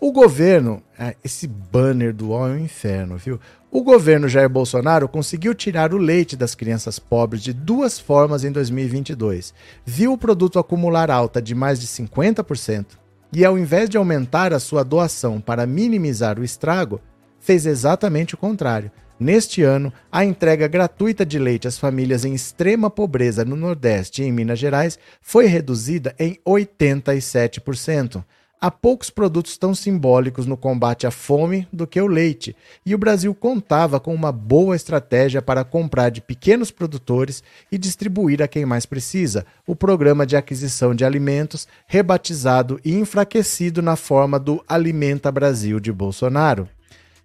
O 0.00 0.10
governo, 0.10 0.82
ah, 0.98 1.14
esse 1.22 1.46
banner 1.46 2.12
do 2.12 2.32
ó 2.32 2.48
é 2.48 2.52
um 2.52 2.58
inferno, 2.58 3.16
viu? 3.16 3.38
O 3.70 3.84
governo 3.84 4.28
Jair 4.28 4.48
Bolsonaro 4.48 5.08
conseguiu 5.08 5.54
tirar 5.54 5.94
o 5.94 5.96
leite 5.96 6.36
das 6.36 6.56
crianças 6.56 6.98
pobres 6.98 7.40
de 7.40 7.52
duas 7.52 8.00
formas 8.00 8.42
em 8.42 8.50
2022. 8.50 9.54
Viu 9.86 10.12
o 10.12 10.18
produto 10.18 10.58
acumular 10.58 11.08
alta 11.08 11.40
de 11.40 11.54
mais 11.54 11.80
de 11.80 11.86
50% 11.86 12.86
e, 13.32 13.44
ao 13.44 13.56
invés 13.56 13.88
de 13.88 13.96
aumentar 13.96 14.52
a 14.52 14.58
sua 14.58 14.82
doação 14.82 15.40
para 15.40 15.66
minimizar 15.66 16.38
o 16.38 16.44
estrago, 16.44 17.00
fez 17.38 17.64
exatamente 17.64 18.34
o 18.34 18.38
contrário. 18.38 18.90
Neste 19.22 19.62
ano, 19.62 19.92
a 20.10 20.24
entrega 20.24 20.66
gratuita 20.66 21.24
de 21.24 21.38
leite 21.38 21.68
às 21.68 21.78
famílias 21.78 22.24
em 22.24 22.34
extrema 22.34 22.90
pobreza 22.90 23.44
no 23.44 23.54
Nordeste 23.54 24.20
e 24.20 24.26
em 24.26 24.32
Minas 24.32 24.58
Gerais 24.58 24.98
foi 25.20 25.46
reduzida 25.46 26.12
em 26.18 26.36
87%. 26.44 28.24
Há 28.60 28.68
poucos 28.68 29.10
produtos 29.10 29.56
tão 29.56 29.76
simbólicos 29.76 30.44
no 30.44 30.56
combate 30.56 31.06
à 31.06 31.12
fome 31.12 31.68
do 31.72 31.86
que 31.86 32.00
o 32.00 32.08
leite, 32.08 32.56
e 32.84 32.96
o 32.96 32.98
Brasil 32.98 33.32
contava 33.32 34.00
com 34.00 34.12
uma 34.12 34.32
boa 34.32 34.74
estratégia 34.74 35.40
para 35.40 35.62
comprar 35.62 36.10
de 36.10 36.20
pequenos 36.20 36.72
produtores 36.72 37.44
e 37.70 37.78
distribuir 37.78 38.42
a 38.42 38.48
quem 38.48 38.66
mais 38.66 38.86
precisa, 38.86 39.46
o 39.64 39.76
Programa 39.76 40.26
de 40.26 40.36
Aquisição 40.36 40.96
de 40.96 41.04
Alimentos, 41.04 41.68
rebatizado 41.86 42.80
e 42.84 42.92
enfraquecido 42.96 43.80
na 43.80 43.94
forma 43.94 44.36
do 44.36 44.64
Alimenta 44.66 45.30
Brasil 45.30 45.78
de 45.78 45.92
Bolsonaro. 45.92 46.68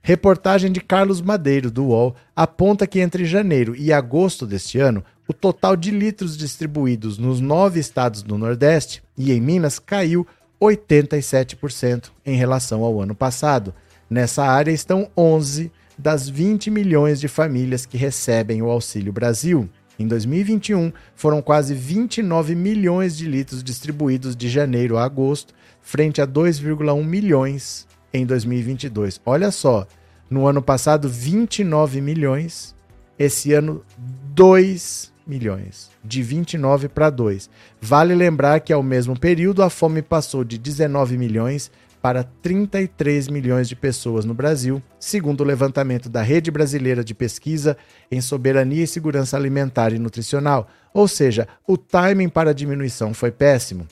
Reportagem 0.07 0.71
de 0.71 0.79
Carlos 0.79 1.19
Madeiro, 1.19 1.69
do 1.69 1.87
UOL, 1.87 2.15
aponta 2.33 2.87
que 2.87 3.01
entre 3.01 3.25
janeiro 3.25 3.75
e 3.75 3.91
agosto 3.91 4.47
deste 4.47 4.79
ano, 4.79 5.03
o 5.27 5.33
total 5.33 5.75
de 5.75 5.91
litros 5.91 6.37
distribuídos 6.37 7.17
nos 7.17 7.41
nove 7.41 7.81
estados 7.81 8.23
do 8.23 8.37
Nordeste 8.37 9.03
e 9.17 9.33
em 9.33 9.41
Minas 9.41 9.79
caiu 9.79 10.25
87% 10.61 12.05
em 12.25 12.37
relação 12.37 12.85
ao 12.85 13.01
ano 13.01 13.13
passado. 13.13 13.75
Nessa 14.09 14.45
área 14.45 14.71
estão 14.71 15.11
11 15.17 15.69
das 15.97 16.29
20 16.29 16.71
milhões 16.71 17.19
de 17.19 17.27
famílias 17.27 17.85
que 17.85 17.97
recebem 17.97 18.61
o 18.61 18.69
Auxílio 18.69 19.11
Brasil. 19.11 19.69
Em 19.99 20.07
2021, 20.07 20.93
foram 21.15 21.41
quase 21.41 21.73
29 21.73 22.55
milhões 22.55 23.17
de 23.17 23.27
litros 23.27 23.61
distribuídos 23.61 24.37
de 24.37 24.47
janeiro 24.47 24.97
a 24.97 25.03
agosto, 25.03 25.53
frente 25.81 26.21
a 26.21 26.25
2,1 26.25 27.03
milhões 27.03 27.85
em 28.13 28.25
2022. 28.25 29.19
Olha 29.25 29.51
só, 29.51 29.85
no 30.29 30.47
ano 30.47 30.61
passado 30.61 31.07
29 31.07 32.01
milhões, 32.01 32.75
esse 33.17 33.53
ano 33.53 33.83
2 33.97 35.13
milhões, 35.25 35.89
de 36.03 36.21
29 36.23 36.87
para 36.87 37.09
2. 37.09 37.49
Vale 37.81 38.15
lembrar 38.15 38.59
que 38.61 38.71
ao 38.71 38.81
mesmo 38.81 39.19
período 39.19 39.61
a 39.61 39.69
fome 39.69 40.01
passou 40.01 40.43
de 40.43 40.57
19 40.57 41.17
milhões 41.17 41.71
para 42.01 42.23
33 42.23 43.27
milhões 43.27 43.67
de 43.67 43.75
pessoas 43.75 44.23
no 44.23 44.33
Brasil, 44.33 44.81
segundo 44.99 45.41
o 45.41 45.43
levantamento 45.43 46.07
da 46.07 46.21
Rede 46.21 46.49
Brasileira 46.51 47.03
de 47.03 47.13
Pesquisa 47.13 47.75
em 48.09 48.21
Soberania 48.21 48.83
e 48.83 48.87
Segurança 48.87 49.35
Alimentar 49.35 49.91
e 49.93 49.99
Nutricional. 49.99 50.69
Ou 50.93 51.07
seja, 51.07 51.47
o 51.67 51.75
timing 51.75 52.29
para 52.29 52.51
a 52.51 52.53
diminuição 52.53 53.13
foi 53.13 53.31
péssimo. 53.31 53.87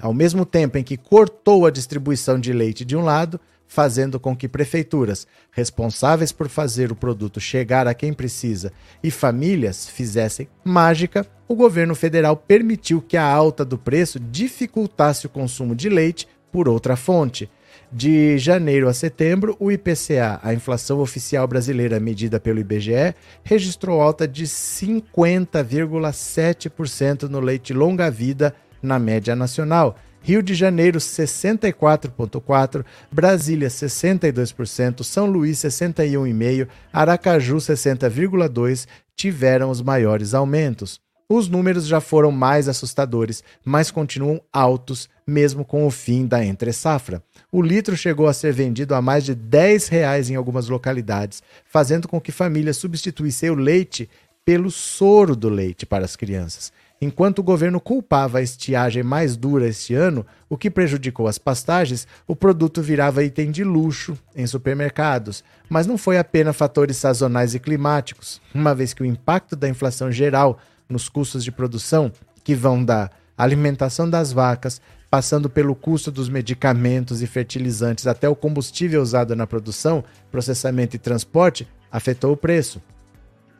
Ao 0.00 0.12
mesmo 0.12 0.44
tempo 0.44 0.78
em 0.78 0.84
que 0.84 0.96
cortou 0.96 1.66
a 1.66 1.70
distribuição 1.70 2.38
de 2.38 2.52
leite 2.52 2.84
de 2.84 2.96
um 2.96 3.02
lado, 3.02 3.40
fazendo 3.70 4.18
com 4.18 4.36
que 4.36 4.48
prefeituras 4.48 5.28
responsáveis 5.52 6.32
por 6.32 6.48
fazer 6.48 6.90
o 6.90 6.96
produto 6.96 7.38
chegar 7.38 7.86
a 7.86 7.94
quem 7.94 8.12
precisa 8.12 8.72
e 9.00 9.12
famílias 9.12 9.88
fizessem 9.88 10.48
mágica, 10.64 11.24
o 11.46 11.54
governo 11.54 11.94
federal 11.94 12.36
permitiu 12.36 13.00
que 13.00 13.16
a 13.16 13.24
alta 13.24 13.64
do 13.64 13.78
preço 13.78 14.18
dificultasse 14.18 15.26
o 15.26 15.30
consumo 15.30 15.76
de 15.76 15.88
leite 15.88 16.26
por 16.50 16.68
outra 16.68 16.96
fonte. 16.96 17.48
De 17.92 18.36
janeiro 18.38 18.88
a 18.88 18.92
setembro, 18.92 19.56
o 19.60 19.70
IPCA, 19.70 20.40
a 20.42 20.52
inflação 20.52 20.98
oficial 20.98 21.46
brasileira 21.46 22.00
medida 22.00 22.40
pelo 22.40 22.58
IBGE, 22.58 23.14
registrou 23.44 24.00
alta 24.00 24.26
de 24.26 24.46
50,7% 24.46 27.28
no 27.28 27.38
leite 27.38 27.72
longa-vida 27.72 28.52
na 28.82 28.98
média 28.98 29.36
nacional 29.36 29.96
Rio 30.22 30.42
de 30.42 30.54
Janeiro 30.54 30.98
64,4%, 30.98 32.84
Brasília 33.10 33.68
62%, 33.68 35.02
São 35.02 35.26
Luís 35.26 35.58
61,5%, 35.58 36.68
Aracaju 36.92 37.56
60,2% 37.56 38.86
tiveram 39.16 39.70
os 39.70 39.82
maiores 39.82 40.34
aumentos. 40.34 41.00
Os 41.28 41.48
números 41.48 41.86
já 41.86 42.00
foram 42.00 42.32
mais 42.32 42.68
assustadores, 42.68 43.44
mas 43.64 43.90
continuam 43.90 44.40
altos 44.52 45.08
mesmo 45.24 45.64
com 45.64 45.86
o 45.86 45.90
fim 45.90 46.26
da 46.26 46.44
entre-safra. 46.44 47.22
O 47.52 47.62
litro 47.62 47.96
chegou 47.96 48.26
a 48.26 48.32
ser 48.32 48.52
vendido 48.52 48.96
a 48.96 49.00
mais 49.00 49.24
de 49.24 49.34
10 49.34 49.86
reais 49.88 50.28
em 50.28 50.34
algumas 50.34 50.68
localidades, 50.68 51.40
fazendo 51.64 52.08
com 52.08 52.20
que 52.20 52.32
famílias 52.32 52.78
substituíssem 52.78 53.48
o 53.48 53.54
leite 53.54 54.10
pelo 54.44 54.70
soro 54.72 55.36
do 55.36 55.48
leite 55.48 55.86
para 55.86 56.04
as 56.04 56.16
crianças. 56.16 56.72
Enquanto 57.02 57.38
o 57.38 57.42
governo 57.42 57.80
culpava 57.80 58.38
a 58.38 58.42
estiagem 58.42 59.02
mais 59.02 59.34
dura 59.34 59.66
este 59.66 59.94
ano, 59.94 60.26
o 60.50 60.56
que 60.58 60.70
prejudicou 60.70 61.26
as 61.26 61.38
pastagens, 61.38 62.06
o 62.26 62.36
produto 62.36 62.82
virava 62.82 63.24
item 63.24 63.50
de 63.50 63.64
luxo 63.64 64.18
em 64.36 64.46
supermercados. 64.46 65.42
Mas 65.66 65.86
não 65.86 65.96
foi 65.96 66.18
apenas 66.18 66.54
fatores 66.54 66.98
sazonais 66.98 67.54
e 67.54 67.58
climáticos, 67.58 68.38
uma 68.54 68.74
vez 68.74 68.92
que 68.92 69.02
o 69.02 69.06
impacto 69.06 69.56
da 69.56 69.66
inflação 69.66 70.12
geral 70.12 70.58
nos 70.86 71.08
custos 71.08 71.42
de 71.42 71.50
produção, 71.50 72.12
que 72.44 72.54
vão 72.54 72.84
da 72.84 73.10
alimentação 73.38 74.08
das 74.08 74.30
vacas, 74.30 74.82
passando 75.08 75.48
pelo 75.48 75.74
custo 75.74 76.10
dos 76.10 76.28
medicamentos 76.28 77.22
e 77.22 77.26
fertilizantes 77.26 78.06
até 78.06 78.28
o 78.28 78.36
combustível 78.36 79.00
usado 79.00 79.34
na 79.34 79.46
produção, 79.46 80.04
processamento 80.30 80.96
e 80.96 80.98
transporte, 80.98 81.66
afetou 81.90 82.32
o 82.32 82.36
preço. 82.36 82.82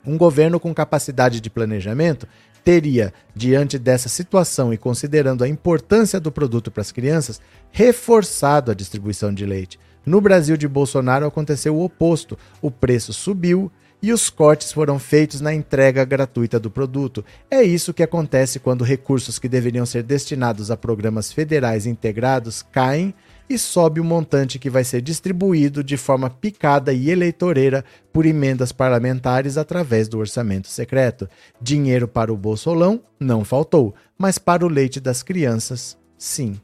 Um 0.05 0.17
governo 0.17 0.59
com 0.59 0.73
capacidade 0.75 1.41
de 1.41 1.51
planejamento 1.51 2.27
teria, 2.65 3.13
diante 3.35 3.79
dessa 3.79 4.09
situação 4.09 4.73
e 4.73 4.79
considerando 4.79 5.45
a 5.45 5.49
importância 5.49 6.21
do 6.21 6.31
produto 6.31 6.71
para 6.71 6.81
as 6.81 6.93
crianças, 6.93 7.41
reforçado 7.71 8.71
a 8.71 8.75
distribuição 8.75 9.33
de 9.33 9.45
leite. 9.45 9.79
No 10.05 10.21
Brasil 10.21 10.57
de 10.57 10.67
Bolsonaro 10.67 11.27
aconteceu 11.27 11.77
o 11.77 11.85
oposto: 11.85 12.39
o 12.63 12.71
preço 12.71 13.13
subiu 13.13 13.71
e 14.03 14.13
os 14.13 14.31
cortes 14.31 14.73
foram 14.73 14.99
feitos 14.99 15.41
na 15.41 15.53
entrega 15.53 16.05
gratuita 16.05 16.59
do 16.59 16.71
produto. 16.71 17.25
É 17.51 17.63
isso 17.63 17.93
que 17.93 18.03
acontece 18.03 18.59
quando 18.59 18.85
recursos 18.85 19.39
que 19.39 19.49
deveriam 19.49 19.85
ser 19.85 20.03
destinados 20.03 20.71
a 20.71 20.77
programas 20.77 21.33
federais 21.33 21.87
integrados 21.87 22.63
caem 22.73 23.15
e 23.51 23.59
sobe 23.59 23.99
o 24.01 24.05
montante 24.05 24.61
que 24.61 24.71
vai 24.71 24.85
ser 24.85 25.03
distribuído 25.03 25.83
de 25.83 25.97
forma 25.97 26.31
picada 26.31 26.93
e 26.93 27.11
eleitoreira 27.11 27.85
por 28.13 28.25
emendas 28.25 28.71
parlamentares 28.71 29.59
através 29.59 30.07
do 30.07 30.19
orçamento 30.19 30.69
secreto. 30.69 31.29
Dinheiro 31.61 32.07
para 32.07 32.33
o 32.33 32.37
bolsolão 32.37 33.03
não 33.19 33.45
faltou, 33.45 33.93
mas 34.17 34.39
para 34.39 34.65
o 34.65 34.69
leite 34.69 35.01
das 35.01 35.25
crianças, 35.25 35.99
sim. 36.17 36.61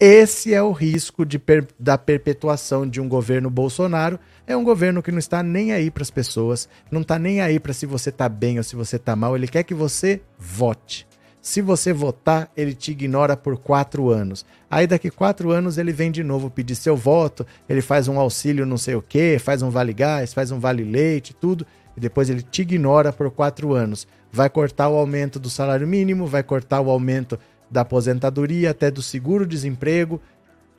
Esse 0.00 0.54
é 0.54 0.62
o 0.62 0.72
risco 0.72 1.26
per, 1.38 1.66
da 1.78 1.98
perpetuação 1.98 2.88
de 2.88 3.00
um 3.00 3.08
governo 3.08 3.50
Bolsonaro. 3.50 4.18
É 4.46 4.56
um 4.56 4.64
governo 4.64 5.02
que 5.02 5.10
não 5.10 5.18
está 5.18 5.42
nem 5.42 5.72
aí 5.72 5.90
para 5.90 6.04
as 6.04 6.10
pessoas, 6.10 6.68
não 6.90 7.02
está 7.02 7.18
nem 7.18 7.42
aí 7.42 7.60
para 7.60 7.74
se 7.74 7.84
você 7.84 8.08
está 8.08 8.28
bem 8.28 8.56
ou 8.56 8.64
se 8.64 8.76
você 8.76 8.96
está 8.96 9.14
mal. 9.14 9.36
Ele 9.36 9.48
quer 9.48 9.64
que 9.64 9.74
você 9.74 10.22
vote. 10.38 11.07
Se 11.48 11.62
você 11.62 11.94
votar, 11.94 12.52
ele 12.54 12.74
te 12.74 12.90
ignora 12.90 13.34
por 13.34 13.56
quatro 13.56 14.10
anos. 14.10 14.44
Aí 14.70 14.86
daqui 14.86 15.10
quatro 15.10 15.50
anos 15.50 15.78
ele 15.78 15.92
vem 15.92 16.10
de 16.10 16.22
novo 16.22 16.50
pedir 16.50 16.74
seu 16.74 16.94
voto, 16.94 17.46
ele 17.66 17.80
faz 17.80 18.06
um 18.06 18.20
auxílio 18.20 18.66
não 18.66 18.76
sei 18.76 18.96
o 18.96 19.00
que, 19.00 19.38
faz 19.38 19.62
um 19.62 19.70
vale 19.70 19.94
gás, 19.94 20.34
faz 20.34 20.50
um 20.50 20.60
vale 20.60 20.84
leite, 20.84 21.34
tudo, 21.34 21.66
e 21.96 22.00
depois 22.00 22.28
ele 22.28 22.42
te 22.42 22.60
ignora 22.60 23.14
por 23.14 23.30
quatro 23.30 23.72
anos. 23.72 24.06
Vai 24.30 24.50
cortar 24.50 24.90
o 24.90 24.98
aumento 24.98 25.40
do 25.40 25.48
salário 25.48 25.88
mínimo, 25.88 26.26
vai 26.26 26.42
cortar 26.42 26.82
o 26.82 26.90
aumento 26.90 27.40
da 27.70 27.80
aposentadoria, 27.80 28.70
até 28.70 28.90
do 28.90 29.00
seguro-desemprego. 29.00 30.20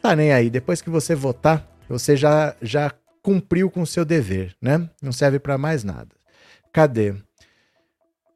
Tá 0.03 0.15
nem 0.15 0.31
aí. 0.31 0.51
Depois 0.51 0.83
que 0.83 0.89
você 0.91 1.15
votar, 1.15 1.67
você 1.89 2.15
já, 2.15 2.55
já 2.61 2.91
cumpriu 3.23 3.71
com 3.71 3.81
o 3.81 3.87
seu 3.87 4.05
dever, 4.05 4.55
né? 4.61 4.87
Não 5.01 5.11
serve 5.11 5.39
para 5.39 5.57
mais 5.57 5.83
nada. 5.83 6.09
Cadê? 6.71 7.15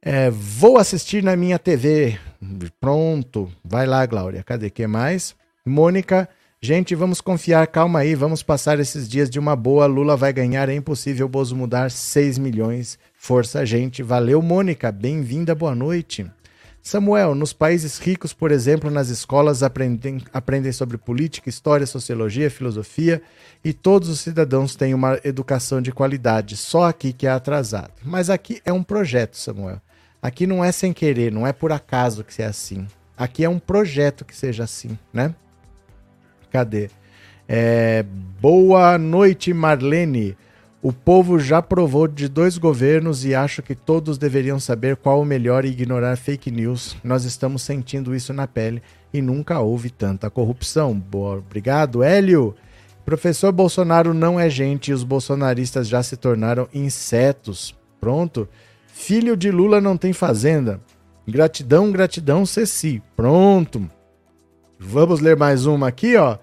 É, 0.06 0.30
vou 0.30 0.78
assistir 0.78 1.24
na 1.24 1.34
minha 1.34 1.58
TV. 1.58 2.20
Pronto. 2.78 3.50
Vai 3.64 3.88
lá, 3.88 4.06
Glória. 4.06 4.44
Cadê? 4.44 4.70
que 4.70 4.86
mais? 4.86 5.34
Mônica. 5.66 6.28
Gente, 6.62 6.94
vamos 6.94 7.22
confiar. 7.22 7.66
Calma 7.68 8.00
aí. 8.00 8.14
Vamos 8.14 8.44
passar 8.44 8.82
esses 8.82 9.08
dias 9.08 9.30
de 9.30 9.40
uma 9.40 9.56
boa. 9.56 9.86
Lula 9.86 10.18
vai 10.18 10.34
ganhar. 10.34 10.68
É 10.68 10.76
impossível 10.76 11.26
o 11.26 11.30
Bozo 11.30 11.56
mudar 11.56 11.90
6 11.90 12.38
milhões. 12.38 13.00
Força, 13.16 13.66
gente. 13.66 14.04
Valeu, 14.04 14.42
Mônica. 14.42 14.92
Bem-vinda. 14.92 15.56
Boa 15.56 15.74
noite. 15.74 16.30
Samuel, 16.82 17.34
nos 17.34 17.54
países 17.54 17.98
ricos, 17.98 18.34
por 18.34 18.52
exemplo, 18.52 18.92
nas 18.92 19.08
escolas 19.08 19.64
aprendem, 19.64 20.22
aprendem 20.34 20.74
sobre 20.74 20.98
política, 20.98 21.48
história, 21.48 21.88
sociologia, 21.88 22.52
filosofia 22.52 23.22
e 23.64 23.72
todos 23.72 24.10
os 24.10 24.20
cidadãos 24.20 24.76
têm 24.76 24.94
uma 24.94 25.18
educação 25.24 25.82
de 25.82 25.94
qualidade. 25.94 26.58
Só 26.58 26.90
aqui 26.90 27.14
que 27.14 27.26
é 27.26 27.30
atrasado. 27.30 27.94
Mas 28.04 28.30
aqui 28.30 28.62
é 28.66 28.74
um 28.74 28.84
projeto, 28.84 29.38
Samuel. 29.38 29.80
Aqui 30.24 30.48
não 30.48 30.64
é 30.64 30.72
sem 30.72 30.94
querer, 30.94 31.34
não 31.34 31.46
é 31.46 31.52
por 31.52 31.74
acaso 31.74 32.24
que 32.24 32.42
é 32.42 32.46
assim. 32.46 32.88
Aqui 33.18 33.44
é 33.44 33.50
um 33.50 33.60
projeto 33.60 34.24
que 34.24 34.34
seja 34.34 34.64
assim, 34.64 34.98
né? 35.12 35.36
Cadê? 36.50 36.90
É, 37.46 38.06
boa 38.40 38.98
noite, 38.98 39.54
Marlene. 39.54 40.38
O 40.82 40.94
povo 40.94 41.38
já 41.38 41.62
provou 41.62 42.08
de 42.08 42.30
dois 42.30 42.58
governos 42.58 43.26
e 43.26 43.36
acho 43.36 43.62
que 43.62 43.76
todos 43.76 44.18
deveriam 44.18 44.62
saber 44.62 44.96
qual 44.96 45.22
o 45.22 45.26
melhor 45.26 45.66
e 45.66 45.70
ignorar 45.70 46.16
fake 46.16 46.50
news. 46.50 46.96
Nós 47.04 47.26
estamos 47.26 47.62
sentindo 47.62 48.16
isso 48.16 48.32
na 48.32 48.48
pele 48.48 48.82
e 49.14 49.22
nunca 49.22 49.60
houve 49.60 49.90
tanta 49.90 50.30
corrupção. 50.30 50.98
Boa, 50.98 51.40
obrigado, 51.40 52.02
Hélio. 52.02 52.56
Professor 53.04 53.52
Bolsonaro 53.52 54.14
não 54.14 54.40
é 54.40 54.50
gente 54.50 54.92
e 54.92 54.94
os 54.94 55.04
bolsonaristas 55.04 55.90
já 55.90 56.02
se 56.02 56.16
tornaram 56.16 56.70
insetos. 56.74 57.76
Pronto. 58.00 58.48
Filho 58.96 59.36
de 59.36 59.50
Lula 59.50 59.82
não 59.82 59.98
tem 59.98 60.14
fazenda. 60.14 60.80
Gratidão, 61.28 61.92
gratidão, 61.92 62.46
Ceci. 62.46 63.02
Pronto. 63.16 63.90
Vamos 64.80 65.20
ler 65.20 65.36
mais 65.36 65.66
uma 65.66 65.88
aqui, 65.88 66.16
ó. 66.16 66.38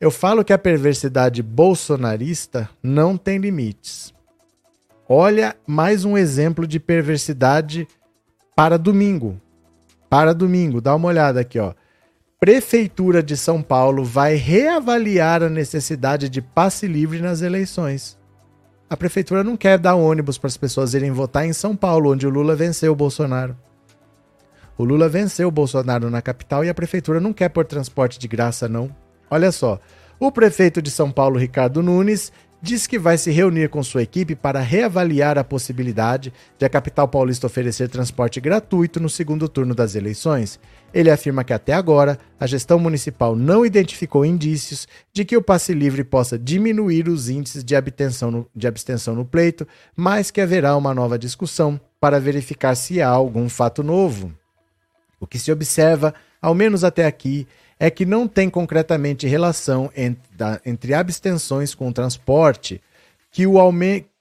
Eu 0.00 0.10
falo 0.10 0.44
que 0.44 0.52
a 0.52 0.58
perversidade 0.58 1.40
bolsonarista 1.40 2.68
não 2.82 3.16
tem 3.16 3.38
limites. 3.38 4.12
Olha 5.08 5.56
mais 5.66 6.04
um 6.04 6.18
exemplo 6.18 6.66
de 6.66 6.80
perversidade 6.80 7.86
para 8.56 8.76
domingo. 8.76 9.40
Para 10.10 10.34
domingo, 10.34 10.80
dá 10.80 10.96
uma 10.96 11.08
olhada 11.08 11.40
aqui, 11.40 11.60
ó. 11.60 11.74
Prefeitura 12.40 13.22
de 13.22 13.36
São 13.36 13.62
Paulo 13.62 14.04
vai 14.04 14.34
reavaliar 14.34 15.44
a 15.44 15.48
necessidade 15.48 16.28
de 16.28 16.42
passe 16.42 16.88
livre 16.88 17.22
nas 17.22 17.40
eleições 17.40 18.18
a 18.88 18.96
prefeitura 18.96 19.42
não 19.42 19.56
quer 19.56 19.78
dar 19.78 19.94
ônibus 19.94 20.38
para 20.38 20.48
as 20.48 20.56
pessoas 20.56 20.94
irem 20.94 21.10
votar 21.10 21.46
em 21.46 21.52
São 21.52 21.74
Paulo, 21.74 22.12
onde 22.12 22.26
o 22.26 22.30
Lula 22.30 22.54
venceu 22.54 22.92
o 22.92 22.96
Bolsonaro. 22.96 23.56
O 24.76 24.84
Lula 24.84 25.08
venceu 25.08 25.48
o 25.48 25.52
Bolsonaro 25.52 26.10
na 26.10 26.20
capital 26.20 26.64
e 26.64 26.68
a 26.68 26.74
prefeitura 26.74 27.20
não 27.20 27.32
quer 27.32 27.48
pôr 27.48 27.64
transporte 27.64 28.18
de 28.18 28.26
graça, 28.26 28.68
não. 28.68 28.94
Olha 29.30 29.50
só, 29.52 29.80
o 30.18 30.30
prefeito 30.30 30.82
de 30.82 30.90
São 30.90 31.10
Paulo, 31.10 31.38
Ricardo 31.38 31.82
Nunes, 31.82 32.32
diz 32.60 32.86
que 32.86 32.98
vai 32.98 33.18
se 33.18 33.30
reunir 33.30 33.68
com 33.68 33.82
sua 33.82 34.02
equipe 34.02 34.34
para 34.34 34.60
reavaliar 34.60 35.38
a 35.38 35.44
possibilidade 35.44 36.32
de 36.58 36.64
a 36.64 36.68
capital 36.68 37.06
paulista 37.06 37.46
oferecer 37.46 37.88
transporte 37.88 38.40
gratuito 38.40 38.98
no 38.98 39.08
segundo 39.08 39.48
turno 39.48 39.74
das 39.74 39.94
eleições. 39.94 40.58
Ele 40.94 41.10
afirma 41.10 41.42
que 41.42 41.52
até 41.52 41.72
agora 41.72 42.16
a 42.38 42.46
gestão 42.46 42.78
municipal 42.78 43.34
não 43.34 43.66
identificou 43.66 44.24
indícios 44.24 44.86
de 45.12 45.24
que 45.24 45.36
o 45.36 45.42
passe 45.42 45.74
livre 45.74 46.04
possa 46.04 46.38
diminuir 46.38 47.08
os 47.08 47.28
índices 47.28 47.64
de 47.64 47.74
abstenção 47.74 48.30
no, 48.30 48.46
de 48.54 48.68
abstenção 48.68 49.12
no 49.16 49.24
pleito, 49.24 49.66
mas 49.96 50.30
que 50.30 50.40
haverá 50.40 50.76
uma 50.76 50.94
nova 50.94 51.18
discussão 51.18 51.80
para 52.00 52.20
verificar 52.20 52.76
se 52.76 53.02
há 53.02 53.08
algum 53.08 53.48
fato 53.48 53.82
novo. 53.82 54.32
O 55.18 55.26
que 55.26 55.36
se 55.36 55.50
observa, 55.50 56.14
ao 56.40 56.54
menos 56.54 56.84
até 56.84 57.06
aqui, 57.06 57.48
é 57.76 57.90
que 57.90 58.06
não 58.06 58.28
tem 58.28 58.48
concretamente 58.48 59.26
relação 59.26 59.90
entre 60.64 60.94
abstenções 60.94 61.74
com 61.74 61.88
o 61.88 61.92
transporte, 61.92 62.80
que 63.32 63.48
o, 63.48 63.54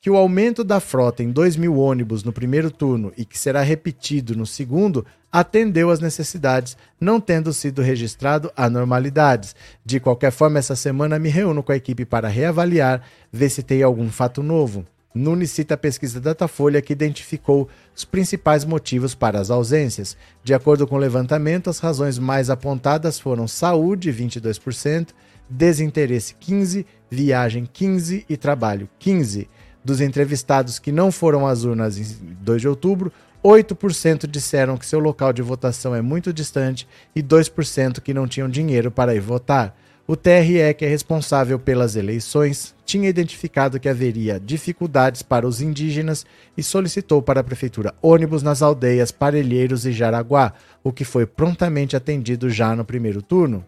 que 0.01 0.09
o 0.09 0.17
aumento 0.17 0.63
da 0.63 0.79
frota 0.79 1.21
em 1.21 1.31
2 1.31 1.55
mil 1.55 1.77
ônibus 1.77 2.23
no 2.23 2.33
primeiro 2.33 2.71
turno 2.71 3.13
e 3.15 3.23
que 3.23 3.38
será 3.38 3.62
repetido 3.62 4.36
no 4.36 4.45
segundo 4.45 5.05
atendeu 5.34 5.89
às 5.89 6.00
necessidades, 6.00 6.78
não 7.02 7.19
tendo 7.19 7.52
sido 7.52 7.82
registrado 7.82 8.52
anormalidades. 8.56 9.56
De 9.84 10.00
qualquer 10.00 10.32
forma, 10.32 10.60
essa 10.60 10.76
semana 10.76 11.17
me 11.17 11.28
reúno 11.28 11.63
com 11.63 11.72
a 11.72 11.76
equipe 11.76 12.06
para 12.06 12.28
reavaliar, 12.28 13.02
ver 13.32 13.50
se 13.50 13.63
tem 13.63 13.82
algum 13.82 14.12
fato 14.12 14.43
novo. 14.43 14.86
Nunes 15.15 15.50
cita 15.50 15.74
a 15.74 15.78
pesquisa 15.78 16.22
Datafolha 16.22 16.82
que 16.84 16.93
identificou 16.93 17.67
os 17.96 18.06
principais 18.06 18.63
motivos 18.63 19.15
para 19.15 19.39
as 19.39 19.50
ausências. 19.50 20.15
De 20.43 20.54
acordo 20.54 20.86
com 20.86 20.96
o 20.96 21.00
levantamento, 21.00 21.67
as 21.67 21.80
razões 21.80 22.19
mais 22.19 22.52
apontadas 22.52 23.19
foram 23.19 23.48
saúde, 23.48 24.13
22%, 24.13 25.10
desinteresse, 25.50 26.36
15%, 26.39 26.86
viagem, 27.10 27.67
15% 27.72 28.26
e 28.30 28.38
trabalho, 28.38 28.88
15%. 29.02 29.48
Dos 29.86 30.00
entrevistados 30.00 30.80
que 30.80 30.93
não 30.93 31.12
foram 31.12 31.46
às 31.46 31.65
urnas 31.65 31.98
em 31.98 32.06
2 32.41 32.62
de 32.62 32.67
outubro, 32.69 33.12
8% 33.43 34.25
disseram 34.25 34.77
que 34.77 34.86
seu 34.86 34.99
local 34.99 35.34
de 35.34 35.41
votação 35.41 35.93
é 35.93 36.01
muito 36.01 36.32
distante 36.32 36.88
e 37.13 37.21
2% 37.21 37.99
que 37.99 38.13
não 38.13 38.25
tinham 38.25 38.49
dinheiro 38.49 38.89
para 38.89 39.13
ir 39.13 39.19
votar. 39.19 39.75
O 40.06 40.17
TRE, 40.17 40.73
que 40.77 40.86
é 40.86 40.88
responsável 40.88 41.58
pelas 41.58 41.95
eleições, 41.95 42.75
tinha 42.86 43.08
identificado 43.08 43.79
que 43.79 43.88
haveria 43.88 44.38
dificuldades 44.38 45.21
para 45.21 45.47
os 45.47 45.62
indígenas 45.62 46.25
e 46.58 46.63
solicitou 46.63 47.21
para 47.21 47.39
a 47.39 47.43
prefeitura 47.43 47.93
ônibus 48.01 48.43
nas 48.43 48.62
aldeias 48.62 49.12
Parelheiros 49.12 49.86
e 49.86 49.93
Jaraguá, 49.93 50.53
o 50.84 50.91
que 50.91 51.06
foi 51.06 51.25
prontamente 51.25 51.95
atendido 51.95 52.49
já 52.49 52.75
no 52.75 52.84
primeiro 52.84 53.21
turno. 53.21 53.65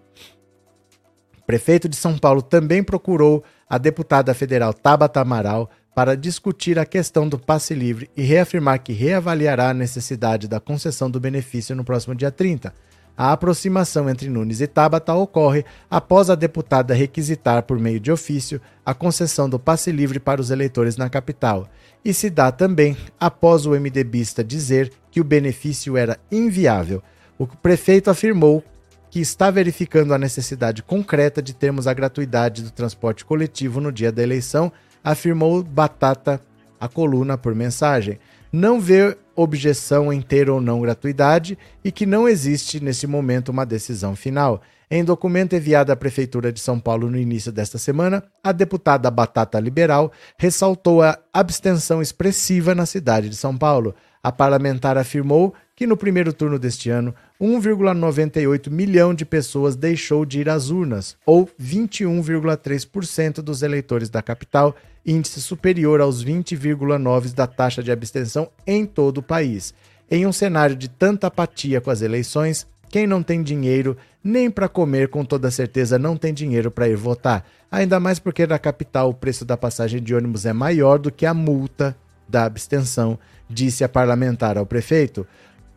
O 1.40 1.44
prefeito 1.46 1.88
de 1.88 1.96
São 1.96 2.18
Paulo 2.18 2.42
também 2.42 2.84
procurou 2.84 3.44
a 3.70 3.78
deputada 3.78 4.34
federal 4.34 4.74
Tabata 4.74 5.22
Amaral 5.22 5.70
para 5.96 6.18
discutir 6.18 6.78
a 6.78 6.86
questão 6.86 7.28
do 7.28 7.40
passe 7.40 7.74
livre 7.74 8.10
e 8.18 8.22
reafirmar 8.22 8.84
que 8.84 8.92
reavaliará 8.92 9.70
a 9.70 9.74
necessidade 9.74 10.46
da 10.46 10.60
concessão 10.60 11.10
do 11.10 11.22
benefício 11.22 11.74
no 11.74 11.86
próximo 11.86 12.14
dia 12.14 12.30
30. 12.30 12.74
A 13.18 13.32
aproximação 13.32 14.10
entre 14.10 14.30
Nunes 14.30 14.60
e 14.60 14.68
Tabata 14.68 15.14
ocorre 15.14 15.64
após 15.90 16.30
a 16.30 16.36
deputada 16.36 16.94
requisitar, 16.94 17.64
por 17.64 17.80
meio 17.80 17.98
de 17.98 18.12
ofício, 18.12 18.60
a 18.86 18.94
concessão 18.94 19.48
do 19.48 19.58
passe 19.58 19.90
livre 19.90 20.20
para 20.20 20.42
os 20.42 20.52
eleitores 20.52 20.98
na 20.98 21.10
capital, 21.10 21.70
e 22.04 22.14
se 22.14 22.30
dá 22.30 22.52
também 22.52 22.98
após 23.18 23.66
o 23.66 23.72
MDBista 23.72 24.44
dizer 24.44 24.92
que 25.10 25.22
o 25.22 25.24
benefício 25.24 25.96
era 25.96 26.20
inviável. 26.30 27.02
O 27.40 27.48
prefeito 27.48 28.10
afirmou 28.10 28.62
que 29.10 29.22
está 29.22 29.50
verificando 29.50 30.14
a 30.14 30.18
necessidade 30.18 30.84
concreta 30.84 31.42
de 31.42 31.54
termos 31.54 31.88
a 31.88 31.94
gratuidade 31.94 32.64
do 32.64 32.72
transporte 32.72 33.24
coletivo 33.24 33.80
no 33.80 33.94
dia 33.94 34.12
da 34.12 34.22
eleição, 34.22 34.74
afirmou 35.06 35.64
Batata 35.64 36.42
a 36.80 36.88
coluna 36.90 37.38
por 37.38 37.56
mensagem 37.56 38.20
não 38.52 38.80
vê 38.80 39.18
objeção 39.36 40.14
em 40.14 40.22
ter 40.22 40.50
ou 40.50 40.62
não 40.62 40.80
gratuidade 40.80 41.58
e 41.84 41.92
que 41.92 42.06
não 42.06 42.28
existe 42.28 42.80
nesse 42.80 43.06
momento 43.06 43.50
uma 43.50 43.66
decisão 43.66 44.16
final. 44.16 44.62
Em 44.90 45.04
documento 45.04 45.56
enviado 45.56 45.92
à 45.92 45.96
Prefeitura 45.96 46.54
de 46.54 46.60
São 46.60 46.80
Paulo 46.80 47.10
no 47.10 47.18
início 47.18 47.52
desta 47.52 47.78
semana, 47.78 48.24
a 48.42 48.52
deputada 48.52 49.12
Batata 49.12 49.60
Liberal 49.60 50.12
ressaltou 50.38 51.02
a 51.02 51.18
abstenção 51.34 52.02
expressiva 52.02 52.74
na 52.74 52.86
cidade 52.86 53.28
de 53.28 53.36
São 53.36 53.58
Paulo. 53.58 53.94
A 54.24 54.32
parlamentar 54.32 54.98
afirmou 54.98 55.54
que 55.76 55.86
no 55.86 55.98
primeiro 55.98 56.32
turno 56.32 56.58
deste 56.58 56.90
ano, 56.90 57.14
1,98 57.40 58.70
milhão 58.72 59.14
de 59.14 59.26
pessoas 59.26 59.76
deixou 59.76 60.26
de 60.26 60.40
ir 60.40 60.50
às 60.50 60.70
urnas, 60.70 61.18
ou 61.26 61.50
21,3% 61.62 63.42
dos 63.42 63.62
eleitores 63.62 64.10
da 64.10 64.22
capital, 64.22 64.76
índice 65.06 65.42
superior 65.42 66.00
aos 66.00 66.24
20,9% 66.24 67.34
da 67.34 67.46
taxa 67.46 67.84
de 67.84 67.92
abstenção 67.92 68.50
em 68.66 68.86
todo 68.86 69.18
o 69.18 69.24
país. 69.24 69.74
Em 70.10 70.26
um 70.26 70.32
cenário 70.32 70.76
de 70.76 70.88
tanta 70.88 71.28
apatia 71.28 71.82
com 71.82 71.92
as 71.92 72.02
eleições, 72.02 72.66
quem 72.90 73.06
não 73.06 73.22
tem 73.22 73.44
dinheiro 73.44 73.98
nem 74.24 74.50
para 74.50 74.70
comer 74.70 75.10
com 75.10 75.26
toda 75.26 75.52
certeza 75.52 76.00
não 76.00 76.16
tem 76.16 76.34
dinheiro 76.34 76.72
para 76.72 76.88
ir 76.88 76.96
votar. 76.96 77.46
Ainda 77.70 78.00
mais 78.00 78.18
porque 78.18 78.48
na 78.48 78.58
capital 78.58 79.10
o 79.10 79.14
preço 79.14 79.44
da 79.44 79.58
passagem 79.58 80.02
de 80.02 80.16
ônibus 80.16 80.46
é 80.46 80.54
maior 80.54 80.98
do 80.98 81.12
que 81.12 81.26
a 81.26 81.34
multa 81.34 81.96
da 82.28 82.46
abstenção, 82.46 83.20
disse 83.50 83.84
a 83.84 83.90
parlamentar 83.90 84.58
ao 84.58 84.66
prefeito. 84.66 85.28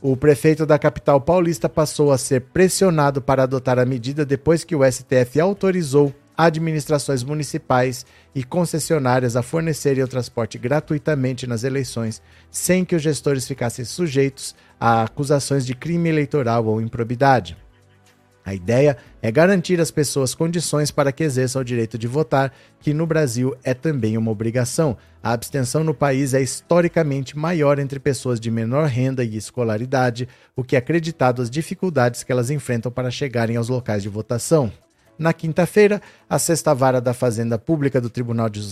O 0.00 0.16
prefeito 0.16 0.64
da 0.64 0.78
capital 0.78 1.20
paulista 1.20 1.68
passou 1.68 2.12
a 2.12 2.18
ser 2.18 2.40
pressionado 2.40 3.20
para 3.20 3.42
adotar 3.42 3.80
a 3.80 3.84
medida 3.84 4.24
depois 4.24 4.62
que 4.62 4.76
o 4.76 4.84
STF 4.88 5.40
autorizou 5.40 6.14
administrações 6.36 7.24
municipais 7.24 8.06
e 8.32 8.44
concessionárias 8.44 9.34
a 9.34 9.42
fornecerem 9.42 10.04
o 10.04 10.06
transporte 10.06 10.56
gratuitamente 10.56 11.48
nas 11.48 11.64
eleições, 11.64 12.22
sem 12.48 12.84
que 12.84 12.94
os 12.94 13.02
gestores 13.02 13.48
ficassem 13.48 13.84
sujeitos 13.84 14.54
a 14.78 15.02
acusações 15.02 15.66
de 15.66 15.74
crime 15.74 16.08
eleitoral 16.08 16.64
ou 16.66 16.80
improbidade. 16.80 17.56
A 18.48 18.54
ideia 18.54 18.96
é 19.20 19.30
garantir 19.30 19.78
às 19.78 19.90
pessoas 19.90 20.34
condições 20.34 20.90
para 20.90 21.12
que 21.12 21.22
exerçam 21.22 21.60
o 21.60 21.64
direito 21.64 21.98
de 21.98 22.06
votar, 22.06 22.50
que 22.80 22.94
no 22.94 23.06
Brasil 23.06 23.54
é 23.62 23.74
também 23.74 24.16
uma 24.16 24.30
obrigação. 24.30 24.96
A 25.22 25.34
abstenção 25.34 25.84
no 25.84 25.92
país 25.92 26.32
é 26.32 26.40
historicamente 26.40 27.36
maior 27.36 27.78
entre 27.78 28.00
pessoas 28.00 28.40
de 28.40 28.50
menor 28.50 28.86
renda 28.86 29.22
e 29.22 29.36
escolaridade, 29.36 30.26
o 30.56 30.64
que 30.64 30.76
é 30.76 30.78
acreditado 30.78 31.42
às 31.42 31.50
dificuldades 31.50 32.22
que 32.22 32.32
elas 32.32 32.48
enfrentam 32.48 32.90
para 32.90 33.10
chegarem 33.10 33.58
aos 33.58 33.68
locais 33.68 34.02
de 34.02 34.08
votação. 34.08 34.72
Na 35.18 35.34
quinta-feira, 35.34 36.00
a 36.26 36.38
sexta 36.38 36.74
vara 36.74 37.02
da 37.02 37.12
Fazenda 37.12 37.58
Pública 37.58 38.00
do 38.00 38.08
Tribunal 38.08 38.48
de 38.48 38.62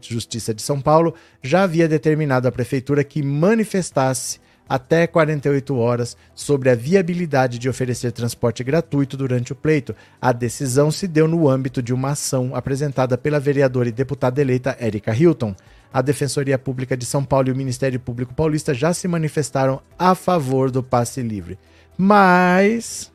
Justiça 0.00 0.54
de 0.54 0.62
São 0.62 0.80
Paulo 0.80 1.12
já 1.42 1.64
havia 1.64 1.88
determinado 1.88 2.46
à 2.46 2.52
prefeitura 2.52 3.02
que 3.02 3.20
manifestasse 3.20 4.38
até 4.68 5.06
48 5.06 5.76
horas 5.76 6.16
sobre 6.34 6.70
a 6.70 6.74
viabilidade 6.74 7.58
de 7.58 7.68
oferecer 7.68 8.12
transporte 8.12 8.64
gratuito 8.64 9.16
durante 9.16 9.52
o 9.52 9.56
pleito. 9.56 9.94
A 10.20 10.32
decisão 10.32 10.90
se 10.90 11.06
deu 11.06 11.28
no 11.28 11.48
âmbito 11.48 11.82
de 11.82 11.92
uma 11.92 12.10
ação 12.10 12.54
apresentada 12.54 13.16
pela 13.18 13.38
vereadora 13.38 13.88
e 13.88 13.92
deputada 13.92 14.40
eleita 14.40 14.76
Érica 14.80 15.14
Hilton. 15.14 15.54
A 15.92 16.02
Defensoria 16.02 16.58
Pública 16.58 16.96
de 16.96 17.04
São 17.04 17.24
Paulo 17.24 17.48
e 17.48 17.52
o 17.52 17.56
Ministério 17.56 18.00
Público 18.00 18.34
Paulista 18.34 18.74
já 18.74 18.92
se 18.92 19.06
manifestaram 19.06 19.80
a 19.98 20.14
favor 20.14 20.70
do 20.70 20.82
passe 20.82 21.22
livre. 21.22 21.58
Mas 21.96 23.12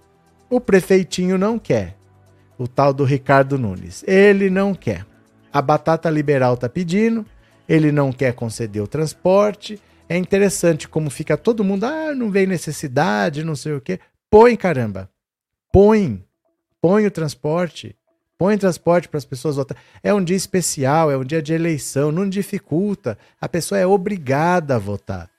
o 0.50 0.62
prefeitinho 0.62 1.38
não 1.38 1.60
quer. 1.60 1.96
O 2.58 2.68
tal 2.68 2.94
do 2.94 3.04
Ricardo 3.04 3.58
Nunes. 3.58 4.04
Ele 4.08 4.50
não 4.50 4.74
quer. 4.74 5.06
A 5.52 5.62
batata 5.62 6.10
liberal 6.10 6.54
está 6.54 6.70
pedindo, 6.70 7.26
ele 7.68 7.92
não 7.92 8.12
quer 8.12 8.34
conceder 8.34 8.82
o 8.82 8.88
transporte 8.88 9.82
é 10.10 10.18
interessante 10.18 10.90
como 10.90 11.12
fica 11.12 11.38
todo 11.38 11.64
mundo, 11.64 11.86
ah, 11.86 12.16
não 12.16 12.32
vem 12.32 12.48
necessidade, 12.48 13.44
não 13.44 13.56
sei 13.56 13.74
o 13.74 13.82
quê. 13.82 14.00
Põe, 14.28 14.56
caramba. 14.56 15.08
Põe. 15.72 16.26
Põe 16.82 17.06
o 17.06 17.12
transporte. 17.12 17.96
Põe 18.36 18.58
transporte 18.58 19.08
para 19.08 19.20
as 19.20 19.26
pessoas 19.26 19.58
votarem. 19.58 19.84
É 20.02 20.12
um 20.12 20.24
dia 20.24 20.36
especial, 20.36 21.12
é 21.12 21.18
um 21.18 21.24
dia 21.24 21.44
de 21.44 21.54
eleição, 21.54 22.12
não 22.12 22.28
dificulta. 22.28 23.20
A 23.40 23.48
pessoa 23.48 23.78
é 23.78 23.86
obrigada 23.86 24.76
a 24.76 24.80
votar. 24.80 25.30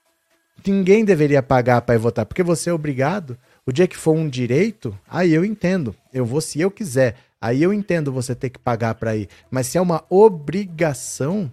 Ninguém 0.64 1.04
deveria 1.04 1.42
pagar 1.42 1.80
para 1.82 1.96
ir 1.96 1.98
votar, 1.98 2.24
porque 2.24 2.42
você 2.42 2.70
é 2.70 2.72
obrigado. 2.72 3.36
O 3.66 3.72
dia 3.72 3.88
que 3.88 3.96
for 3.96 4.12
um 4.12 4.28
direito, 4.28 4.96
aí 5.08 5.32
eu 5.32 5.44
entendo. 5.44 5.96
Eu 6.12 6.24
vou 6.24 6.40
se 6.40 6.60
eu 6.60 6.70
quiser. 6.70 7.16
Aí 7.40 7.60
eu 7.62 7.72
entendo 7.72 8.12
você 8.12 8.34
ter 8.34 8.50
que 8.50 8.58
pagar 8.58 8.94
para 8.94 9.16
ir. 9.16 9.28
Mas 9.50 9.66
se 9.66 9.78
é 9.78 9.80
uma 9.80 10.04
obrigação, 10.08 11.50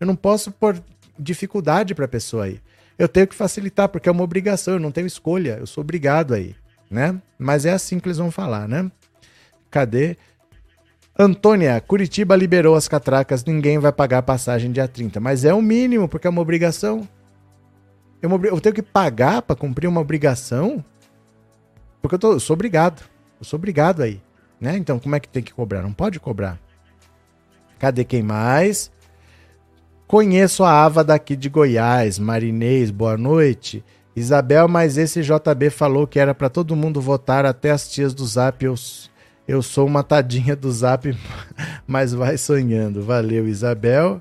eu 0.00 0.06
não 0.06 0.16
posso 0.16 0.50
pôr 0.50 0.82
dificuldade 1.22 1.94
para 1.94 2.04
a 2.04 2.08
pessoa 2.08 2.44
aí. 2.44 2.60
Eu 2.98 3.08
tenho 3.08 3.26
que 3.26 3.34
facilitar, 3.34 3.88
porque 3.88 4.08
é 4.08 4.12
uma 4.12 4.22
obrigação, 4.22 4.74
eu 4.74 4.80
não 4.80 4.92
tenho 4.92 5.06
escolha, 5.06 5.56
eu 5.58 5.66
sou 5.66 5.82
obrigado 5.82 6.34
aí, 6.34 6.54
né? 6.90 7.20
Mas 7.38 7.64
é 7.64 7.72
assim 7.72 7.98
que 7.98 8.06
eles 8.06 8.18
vão 8.18 8.30
falar, 8.30 8.68
né? 8.68 8.90
Cadê? 9.70 10.16
Antônia, 11.18 11.80
Curitiba 11.80 12.34
liberou 12.34 12.74
as 12.74 12.88
catracas, 12.88 13.44
ninguém 13.44 13.78
vai 13.78 13.92
pagar 13.92 14.18
a 14.18 14.22
passagem 14.22 14.72
dia 14.72 14.88
30. 14.88 15.20
Mas 15.20 15.44
é 15.44 15.52
o 15.52 15.60
mínimo, 15.60 16.08
porque 16.08 16.26
é 16.26 16.30
uma 16.30 16.40
obrigação. 16.40 17.06
Eu, 18.20 18.30
eu 18.44 18.60
tenho 18.60 18.74
que 18.74 18.82
pagar 18.82 19.42
para 19.42 19.56
cumprir 19.56 19.88
uma 19.88 20.00
obrigação? 20.00 20.82
Porque 22.00 22.14
eu, 22.14 22.18
tô, 22.18 22.32
eu 22.32 22.40
sou 22.40 22.54
obrigado. 22.54 23.02
Eu 23.38 23.44
sou 23.44 23.58
obrigado 23.58 24.02
aí. 24.02 24.22
Né? 24.60 24.76
Então, 24.76 24.98
como 24.98 25.14
é 25.14 25.20
que 25.20 25.28
tem 25.28 25.42
que 25.42 25.52
cobrar? 25.52 25.82
Não 25.82 25.92
pode 25.92 26.18
cobrar. 26.18 26.58
Cadê 27.78 28.04
quem 28.04 28.22
mais? 28.22 28.90
Conheço 30.06 30.62
a 30.62 30.84
Ava 30.84 31.02
daqui 31.02 31.34
de 31.34 31.48
Goiás, 31.48 32.18
Marinês, 32.18 32.90
boa 32.90 33.16
noite. 33.16 33.82
Isabel, 34.14 34.68
mas 34.68 34.98
esse 34.98 35.22
JB 35.22 35.70
falou 35.70 36.06
que 36.06 36.18
era 36.18 36.34
para 36.34 36.50
todo 36.50 36.76
mundo 36.76 37.00
votar, 37.00 37.46
até 37.46 37.70
as 37.70 37.90
tias 37.90 38.12
do 38.12 38.26
Zap. 38.26 38.62
Eu, 38.62 38.74
eu 39.48 39.62
sou 39.62 39.86
uma 39.86 40.02
tadinha 40.02 40.54
do 40.54 40.70
Zap, 40.70 41.16
mas 41.86 42.12
vai 42.12 42.36
sonhando. 42.36 43.02
Valeu, 43.02 43.48
Isabel. 43.48 44.20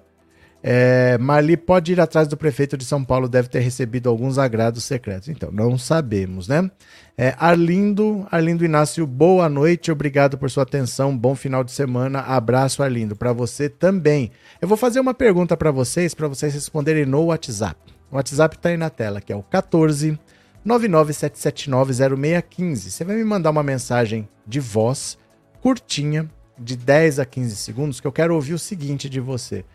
É, 0.63 1.17
Marli 1.17 1.57
pode 1.57 1.91
ir 1.91 1.99
atrás 1.99 2.27
do 2.27 2.37
prefeito 2.37 2.77
de 2.77 2.85
São 2.85 3.03
Paulo, 3.03 3.27
deve 3.27 3.49
ter 3.49 3.59
recebido 3.59 4.09
alguns 4.09 4.37
agrados 4.37 4.83
secretos. 4.83 5.29
Então, 5.29 5.51
não 5.51 5.77
sabemos, 5.77 6.47
né? 6.47 6.69
É, 7.17 7.33
Arlindo, 7.37 8.27
Arlindo 8.31 8.63
Inácio, 8.63 9.05
boa 9.07 9.49
noite, 9.49 9.91
obrigado 9.91 10.37
por 10.37 10.51
sua 10.51 10.63
atenção, 10.63 11.17
bom 11.17 11.35
final 11.35 11.63
de 11.63 11.71
semana, 11.71 12.19
abraço, 12.19 12.83
Arlindo, 12.83 13.15
para 13.15 13.33
você 13.33 13.69
também. 13.69 14.31
Eu 14.61 14.67
vou 14.67 14.77
fazer 14.77 14.99
uma 14.99 15.13
pergunta 15.13 15.57
para 15.57 15.71
vocês, 15.71 16.13
para 16.13 16.27
vocês 16.27 16.53
responderem 16.53 17.05
no 17.05 17.25
WhatsApp. 17.25 17.79
O 18.11 18.15
WhatsApp 18.15 18.55
está 18.55 18.69
aí 18.69 18.77
na 18.77 18.89
tela, 18.89 19.21
que 19.21 19.33
é 19.33 19.35
o 19.35 19.43
14 19.43 20.17
997790615. 20.65 22.75
Você 22.75 23.03
vai 23.03 23.15
me 23.15 23.23
mandar 23.23 23.49
uma 23.49 23.63
mensagem 23.63 24.29
de 24.45 24.59
voz 24.59 25.17
curtinha, 25.59 26.29
de 26.57 26.75
10 26.75 27.19
a 27.19 27.25
15 27.25 27.55
segundos, 27.55 27.99
que 27.99 28.07
eu 28.07 28.11
quero 28.11 28.35
ouvir 28.35 28.53
o 28.53 28.59
seguinte 28.59 29.09
de 29.09 29.19
você. 29.19 29.65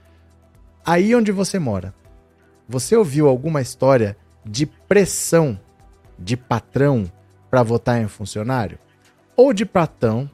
Aí 0.89 1.17
onde 1.17 1.33
você 1.33 1.59
mora, 1.59 1.93
você 2.69 2.95
ouviu 2.95 3.27
alguma 3.27 3.61
história 3.61 4.17
de 4.45 4.67
pressão 4.67 5.59
de 6.17 6.37
patrão 6.37 7.11
para 7.51 7.65
votar 7.65 8.01
em 8.01 8.07
funcionário? 8.07 8.79
Ou 9.37 9.53
de 9.53 9.67
patrão 9.67 10.31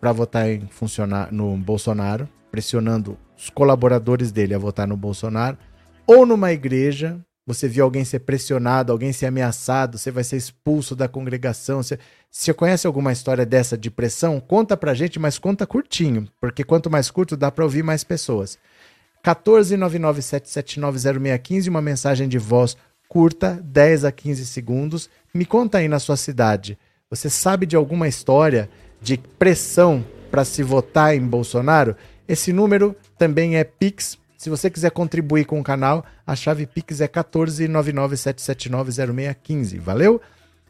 para 0.00 0.10
votar 0.10 0.48
em 0.48 0.66
funcionário 0.68 1.34
no 1.34 1.54
Bolsonaro, 1.58 2.26
pressionando 2.50 3.18
os 3.36 3.50
colaboradores 3.50 4.32
dele 4.32 4.54
a 4.54 4.58
votar 4.58 4.88
no 4.88 4.96
Bolsonaro? 4.96 5.58
Ou 6.06 6.24
numa 6.24 6.52
igreja, 6.52 7.20
você 7.46 7.68
viu 7.68 7.84
alguém 7.84 8.02
ser 8.02 8.20
pressionado, 8.20 8.92
alguém 8.92 9.12
ser 9.12 9.26
ameaçado, 9.26 9.98
você 9.98 10.10
vai 10.10 10.24
ser 10.24 10.38
expulso 10.38 10.96
da 10.96 11.06
congregação. 11.06 11.82
Você, 11.82 11.98
você 12.30 12.54
conhece 12.54 12.86
alguma 12.86 13.12
história 13.12 13.44
dessa 13.44 13.76
de 13.76 13.90
pressão? 13.90 14.40
Conta 14.40 14.74
pra 14.74 14.94
gente, 14.94 15.18
mas 15.18 15.38
conta 15.38 15.66
curtinho, 15.66 16.26
porque 16.40 16.64
quanto 16.64 16.90
mais 16.90 17.10
curto 17.10 17.36
dá 17.36 17.50
para 17.50 17.64
ouvir 17.64 17.82
mais 17.82 18.02
pessoas. 18.02 18.58
14997790615, 19.24 21.68
uma 21.68 21.80
mensagem 21.80 22.28
de 22.28 22.38
voz 22.38 22.76
curta, 23.08 23.60
10 23.62 24.04
a 24.06 24.12
15 24.12 24.46
segundos. 24.46 25.10
Me 25.34 25.44
conta 25.44 25.76
aí 25.78 25.88
na 25.88 25.98
sua 25.98 26.16
cidade. 26.16 26.78
Você 27.10 27.28
sabe 27.28 27.66
de 27.66 27.74
alguma 27.76 28.08
história 28.08 28.70
de 29.00 29.18
pressão 29.18 30.02
para 30.30 30.46
se 30.46 30.62
votar 30.62 31.14
em 31.14 31.20
Bolsonaro? 31.20 31.94
Esse 32.26 32.54
número 32.54 32.96
também 33.18 33.56
é 33.56 33.64
Pix. 33.64 34.16
Se 34.38 34.48
você 34.48 34.70
quiser 34.70 34.92
contribuir 34.92 35.44
com 35.44 35.60
o 35.60 35.64
canal, 35.64 36.06
a 36.26 36.34
chave 36.34 36.66
Pix 36.66 37.02
é 37.02 37.06
14997790615. 37.06 39.78
Valeu? 39.78 40.22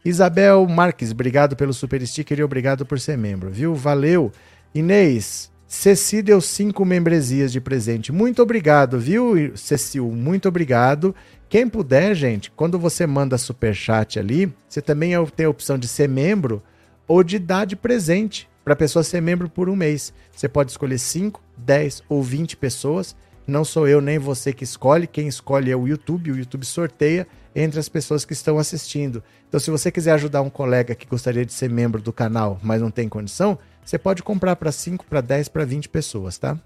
Isabel 0.04 0.66
Marques, 0.66 1.12
obrigado 1.12 1.54
pelo 1.54 1.72
super 1.72 2.04
sticker 2.04 2.40
e 2.40 2.42
obrigado 2.42 2.84
por 2.84 2.98
ser 2.98 3.16
membro, 3.16 3.50
viu? 3.50 3.72
Valeu. 3.72 4.32
Inês, 4.74 5.51
Ceci 5.74 6.20
deu 6.20 6.38
cinco 6.38 6.84
membresias 6.84 7.50
de 7.50 7.58
presente. 7.58 8.12
Muito 8.12 8.42
obrigado, 8.42 9.00
viu, 9.00 9.56
Cecil? 9.56 10.06
Muito 10.10 10.46
obrigado. 10.46 11.14
Quem 11.48 11.66
puder, 11.66 12.14
gente, 12.14 12.50
quando 12.50 12.78
você 12.78 13.06
manda 13.06 13.38
super 13.38 13.74
chat 13.74 14.18
ali, 14.18 14.52
você 14.68 14.82
também 14.82 15.12
tem 15.34 15.46
a 15.46 15.48
opção 15.48 15.78
de 15.78 15.88
ser 15.88 16.10
membro 16.10 16.62
ou 17.08 17.24
de 17.24 17.38
dar 17.38 17.64
de 17.64 17.74
presente 17.74 18.50
para 18.62 18.74
a 18.74 18.76
pessoa 18.76 19.02
ser 19.02 19.22
membro 19.22 19.48
por 19.48 19.70
um 19.70 19.74
mês. 19.74 20.12
Você 20.36 20.46
pode 20.46 20.70
escolher 20.70 20.98
5, 20.98 21.42
10 21.56 22.02
ou 22.06 22.22
20 22.22 22.58
pessoas. 22.58 23.16
Não 23.46 23.64
sou 23.64 23.88
eu 23.88 24.02
nem 24.02 24.18
você 24.18 24.52
que 24.52 24.64
escolhe, 24.64 25.06
quem 25.06 25.26
escolhe 25.26 25.70
é 25.70 25.76
o 25.76 25.88
YouTube. 25.88 26.32
O 26.32 26.36
YouTube 26.36 26.66
sorteia 26.66 27.26
entre 27.56 27.80
as 27.80 27.88
pessoas 27.88 28.26
que 28.26 28.34
estão 28.34 28.58
assistindo. 28.58 29.22
Então, 29.48 29.58
se 29.58 29.70
você 29.70 29.90
quiser 29.90 30.12
ajudar 30.12 30.42
um 30.42 30.50
colega 30.50 30.94
que 30.94 31.06
gostaria 31.06 31.46
de 31.46 31.52
ser 31.52 31.70
membro 31.70 32.02
do 32.02 32.12
canal, 32.12 32.60
mas 32.62 32.82
não 32.82 32.90
tem 32.90 33.08
condição, 33.08 33.58
você 33.84 33.98
pode 33.98 34.22
comprar 34.22 34.56
para 34.56 34.72
5, 34.72 35.04
para 35.06 35.20
10, 35.20 35.48
para 35.48 35.64
20 35.64 35.88
pessoas, 35.88 36.38
tá? 36.38 36.58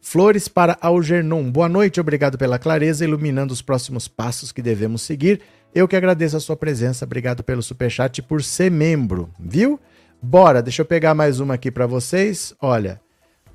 Flores 0.00 0.46
para 0.46 0.78
Algernon. 0.80 1.50
Boa 1.50 1.68
noite, 1.68 2.00
obrigado 2.00 2.38
pela 2.38 2.58
clareza, 2.58 3.04
iluminando 3.04 3.52
os 3.52 3.62
próximos 3.62 4.06
passos 4.06 4.52
que 4.52 4.62
devemos 4.62 5.02
seguir. 5.02 5.40
Eu 5.74 5.88
que 5.88 5.96
agradeço 5.96 6.36
a 6.36 6.40
sua 6.40 6.56
presença, 6.56 7.04
obrigado 7.04 7.42
pelo 7.42 7.62
superchat 7.62 8.18
e 8.18 8.22
por 8.22 8.42
ser 8.42 8.70
membro, 8.70 9.30
viu? 9.38 9.80
Bora, 10.22 10.62
deixa 10.62 10.82
eu 10.82 10.86
pegar 10.86 11.14
mais 11.14 11.40
uma 11.40 11.54
aqui 11.54 11.70
para 11.70 11.86
vocês. 11.86 12.54
Olha, 12.60 13.00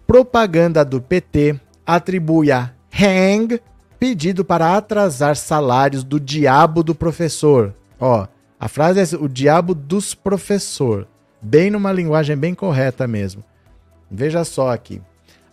propaganda 0.05 0.83
do 0.83 1.01
PT 1.01 1.59
atribui 1.85 2.51
a 2.51 2.73
Hang 2.93 3.59
pedido 3.97 4.43
para 4.43 4.75
atrasar 4.75 5.35
salários 5.35 6.03
do 6.03 6.19
diabo 6.19 6.83
do 6.83 6.93
professor. 6.93 7.73
Ó, 7.99 8.27
a 8.59 8.67
frase 8.67 9.15
é 9.15 9.17
o 9.17 9.27
diabo 9.27 9.73
dos 9.73 10.13
professor. 10.13 11.07
Bem 11.41 11.69
numa 11.69 11.91
linguagem 11.91 12.37
bem 12.37 12.53
correta 12.53 13.07
mesmo. 13.07 13.43
Veja 14.09 14.43
só 14.43 14.71
aqui. 14.71 15.01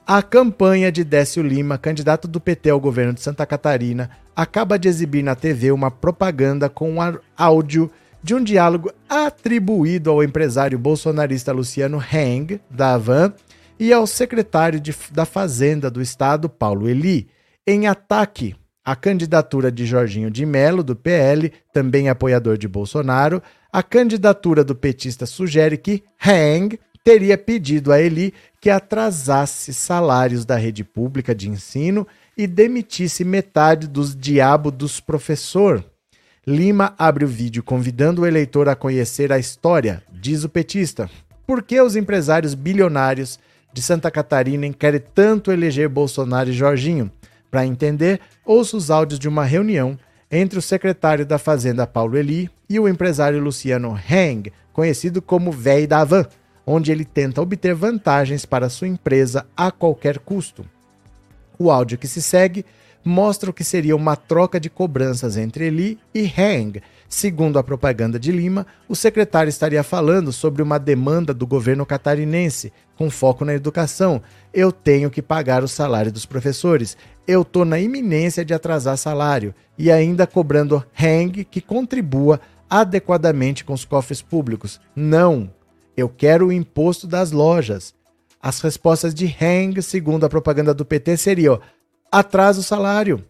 A 0.06 0.22
campanha 0.22 0.90
de 0.90 1.04
Décio 1.04 1.42
Lima, 1.42 1.76
candidato 1.76 2.26
do 2.26 2.40
PT 2.40 2.70
ao 2.70 2.80
governo 2.80 3.12
de 3.12 3.20
Santa 3.20 3.44
Catarina, 3.44 4.10
acaba 4.34 4.78
de 4.78 4.88
exibir 4.88 5.22
na 5.22 5.34
TV 5.34 5.70
uma 5.70 5.90
propaganda 5.90 6.68
com 6.68 6.94
um 6.94 6.98
áudio 7.36 7.90
de 8.22 8.34
um 8.34 8.42
diálogo 8.42 8.90
atribuído 9.08 10.10
ao 10.10 10.22
empresário 10.22 10.78
bolsonarista 10.78 11.52
Luciano 11.52 12.02
Heng, 12.12 12.60
da 12.70 12.94
Avan, 12.94 13.32
e 13.78 13.92
ao 13.92 14.06
secretário 14.06 14.80
de, 14.80 14.94
da 15.12 15.24
Fazenda 15.24 15.90
do 15.90 16.02
Estado, 16.02 16.48
Paulo 16.48 16.88
Eli, 16.88 17.28
em 17.66 17.86
ataque 17.86 18.56
à 18.88 18.96
candidatura 18.96 19.70
de 19.70 19.84
Jorginho 19.84 20.30
de 20.30 20.46
Melo, 20.46 20.82
do 20.82 20.96
PL, 20.96 21.52
também 21.74 22.08
apoiador 22.08 22.56
de 22.56 22.66
Bolsonaro. 22.66 23.42
A 23.70 23.82
candidatura 23.82 24.64
do 24.64 24.74
petista 24.74 25.26
sugere 25.26 25.76
que 25.76 26.02
Heng 26.24 26.78
teria 27.04 27.36
pedido 27.36 27.92
a 27.92 28.00
Eli 28.00 28.32
que 28.58 28.70
atrasasse 28.70 29.74
salários 29.74 30.46
da 30.46 30.56
rede 30.56 30.84
pública 30.84 31.34
de 31.34 31.50
ensino 31.50 32.08
e 32.34 32.46
demitisse 32.46 33.26
metade 33.26 33.86
dos 33.86 34.16
diabos 34.16 34.72
dos 34.72 35.00
professor. 35.00 35.84
Lima 36.46 36.94
abre 36.96 37.26
o 37.26 37.28
vídeo 37.28 37.62
convidando 37.62 38.22
o 38.22 38.26
eleitor 38.26 38.70
a 38.70 38.74
conhecer 38.74 39.30
a 39.30 39.38
história, 39.38 40.02
diz 40.10 40.44
o 40.44 40.48
petista. 40.48 41.10
Por 41.46 41.62
que 41.62 41.78
os 41.78 41.94
empresários 41.94 42.54
bilionários 42.54 43.38
de 43.70 43.82
Santa 43.82 44.10
Catarina 44.10 44.66
querem 44.72 45.02
tanto 45.14 45.52
eleger 45.52 45.90
Bolsonaro 45.90 46.48
e 46.48 46.54
Jorginho? 46.54 47.12
Para 47.50 47.66
entender, 47.66 48.20
ouça 48.44 48.76
os 48.76 48.90
áudios 48.90 49.18
de 49.18 49.28
uma 49.28 49.44
reunião 49.44 49.98
entre 50.30 50.58
o 50.58 50.62
secretário 50.62 51.24
da 51.24 51.38
Fazenda 51.38 51.86
Paulo 51.86 52.16
Eli 52.16 52.50
e 52.68 52.78
o 52.78 52.88
empresário 52.88 53.40
Luciano 53.40 53.98
Heng, 54.08 54.52
conhecido 54.72 55.22
como 55.22 55.50
Véi 55.50 55.86
da 55.86 56.04
Van, 56.04 56.26
onde 56.66 56.92
ele 56.92 57.04
tenta 57.04 57.40
obter 57.40 57.74
vantagens 57.74 58.44
para 58.44 58.68
sua 58.68 58.88
empresa 58.88 59.46
a 59.56 59.70
qualquer 59.70 60.18
custo. 60.18 60.64
O 61.58 61.70
áudio 61.70 61.96
que 61.96 62.06
se 62.06 62.20
segue 62.20 62.64
mostra 63.02 63.50
o 63.50 63.54
que 63.54 63.64
seria 63.64 63.96
uma 63.96 64.16
troca 64.16 64.60
de 64.60 64.68
cobranças 64.68 65.36
entre 65.36 65.66
Eli 65.66 65.98
e 66.14 66.26
Hang. 66.26 66.82
Segundo 67.08 67.58
a 67.58 67.62
propaganda 67.62 68.18
de 68.18 68.30
Lima, 68.30 68.66
o 68.86 68.94
secretário 68.94 69.48
estaria 69.48 69.82
falando 69.82 70.30
sobre 70.30 70.62
uma 70.62 70.78
demanda 70.78 71.32
do 71.32 71.46
governo 71.46 71.86
catarinense, 71.86 72.72
com 72.96 73.08
foco 73.08 73.44
na 73.44 73.54
educação. 73.54 74.20
Eu 74.52 74.70
tenho 74.70 75.10
que 75.10 75.22
pagar 75.22 75.64
o 75.64 75.68
salário 75.68 76.12
dos 76.12 76.26
professores. 76.26 76.96
Eu 77.26 77.42
estou 77.42 77.64
na 77.64 77.80
iminência 77.80 78.44
de 78.44 78.52
atrasar 78.52 78.98
salário. 78.98 79.54
E 79.78 79.90
ainda 79.90 80.26
cobrando 80.26 80.84
Hang 81.00 81.44
que 81.44 81.60
contribua 81.62 82.40
adequadamente 82.68 83.64
com 83.64 83.72
os 83.72 83.84
cofres 83.84 84.20
públicos. 84.20 84.78
Não, 84.94 85.50
eu 85.96 86.08
quero 86.08 86.48
o 86.48 86.52
imposto 86.52 87.06
das 87.06 87.32
lojas. 87.32 87.94
As 88.40 88.60
respostas 88.60 89.14
de 89.14 89.26
Heng, 89.26 89.80
segundo 89.82 90.24
a 90.24 90.28
propaganda 90.28 90.72
do 90.72 90.84
PT, 90.84 91.16
seriam: 91.16 91.60
atrasa 92.10 92.60
o 92.60 92.62
salário. 92.62 93.24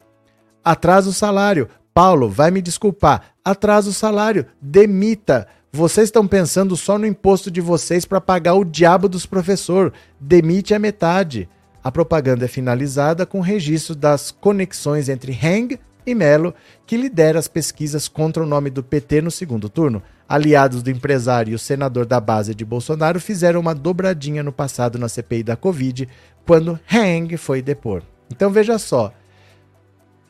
Atrasa 0.63 1.09
o 1.09 1.13
salário. 1.13 1.69
Paulo, 1.95 2.29
vai 2.29 2.51
me 2.51 2.63
desculpar. 2.63 3.35
Atrasa 3.45 3.91
o 3.91 3.93
salário. 3.93 4.47
Demita. 4.61 5.47
Vocês 5.73 6.09
estão 6.09 6.27
pensando 6.27 6.77
só 6.77 6.99
no 6.99 7.07
imposto 7.07 7.51
de 7.51 7.61
vocês 7.61 8.05
para 8.05 8.21
pagar 8.21 8.55
o 8.55 8.65
diabo 8.65 9.09
dos 9.09 9.27
professores. 9.27 9.93
Demite 10.19 10.75
a 10.75 10.79
metade. 10.79 11.49
A 11.83 11.91
propaganda 11.91 12.45
é 12.45 12.49
finalizada 12.49 13.27
com 13.27 13.41
registro 13.41 13.95
das 13.95 14.31
conexões 14.31 15.09
entre 15.09 15.33
Heng 15.33 15.79
e 16.07 16.15
Melo, 16.15 16.55
que 16.87 16.97
lidera 16.97 17.39
as 17.39 17.49
pesquisas 17.49 18.09
contra 18.09 18.43
o 18.43 18.47
nome 18.47 18.71
do 18.71 18.83
PT 18.83 19.21
no 19.21 19.31
segundo 19.31 19.69
turno 19.69 20.03
aliados 20.29 20.83
do 20.83 20.91
empresário 20.91 21.53
e 21.53 21.55
o 21.55 21.59
senador 21.59 22.05
da 22.05 22.21
base 22.21 22.55
de 22.55 22.65
Bolsonaro 22.65 23.19
fizeram 23.19 23.59
uma 23.59 23.75
dobradinha 23.75 24.43
no 24.43 24.53
passado 24.53 24.99
na 24.99 25.09
CPI 25.09 25.43
da 25.43 25.57
Covid, 25.57 26.07
quando 26.45 26.79
Hang 26.93 27.35
foi 27.39 27.63
depor. 27.63 28.03
Então 28.31 28.51
veja 28.51 28.79
só, 28.79 29.13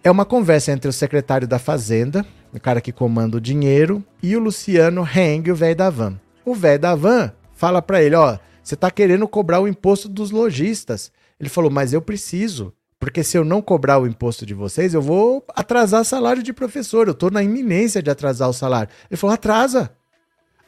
é 0.08 0.10
uma 0.10 0.24
conversa 0.24 0.72
entre 0.72 0.88
o 0.88 0.92
secretário 0.92 1.46
da 1.46 1.58
Fazenda, 1.58 2.24
o 2.52 2.58
cara 2.58 2.80
que 2.80 2.92
comanda 2.92 3.36
o 3.36 3.40
dinheiro, 3.40 4.02
e 4.22 4.34
o 4.34 4.40
Luciano 4.40 5.02
Hang, 5.02 5.50
o 5.50 5.54
velho 5.54 5.76
da 5.76 5.90
van. 5.90 6.18
O 6.44 6.54
velho 6.54 6.80
da 6.80 6.94
van 6.94 7.30
fala 7.52 7.82
para 7.82 8.02
ele, 8.02 8.14
ó, 8.14 8.38
você 8.62 8.74
tá 8.74 8.90
querendo 8.90 9.28
cobrar 9.28 9.60
o 9.60 9.68
imposto 9.68 10.08
dos 10.08 10.30
lojistas. 10.30 11.12
Ele 11.38 11.50
falou, 11.50 11.70
mas 11.70 11.92
eu 11.92 12.00
preciso. 12.00 12.72
Porque 12.98 13.22
se 13.22 13.36
eu 13.36 13.44
não 13.44 13.60
cobrar 13.60 13.98
o 13.98 14.06
imposto 14.06 14.44
de 14.44 14.54
vocês, 14.54 14.94
eu 14.94 15.02
vou 15.02 15.44
atrasar 15.54 16.04
salário 16.04 16.42
de 16.42 16.52
professor. 16.52 17.06
Eu 17.06 17.12
estou 17.12 17.30
na 17.30 17.42
iminência 17.42 18.02
de 18.02 18.10
atrasar 18.10 18.48
o 18.48 18.52
salário. 18.52 18.90
Ele 19.08 19.16
falou: 19.16 19.34
atrasa. 19.34 19.92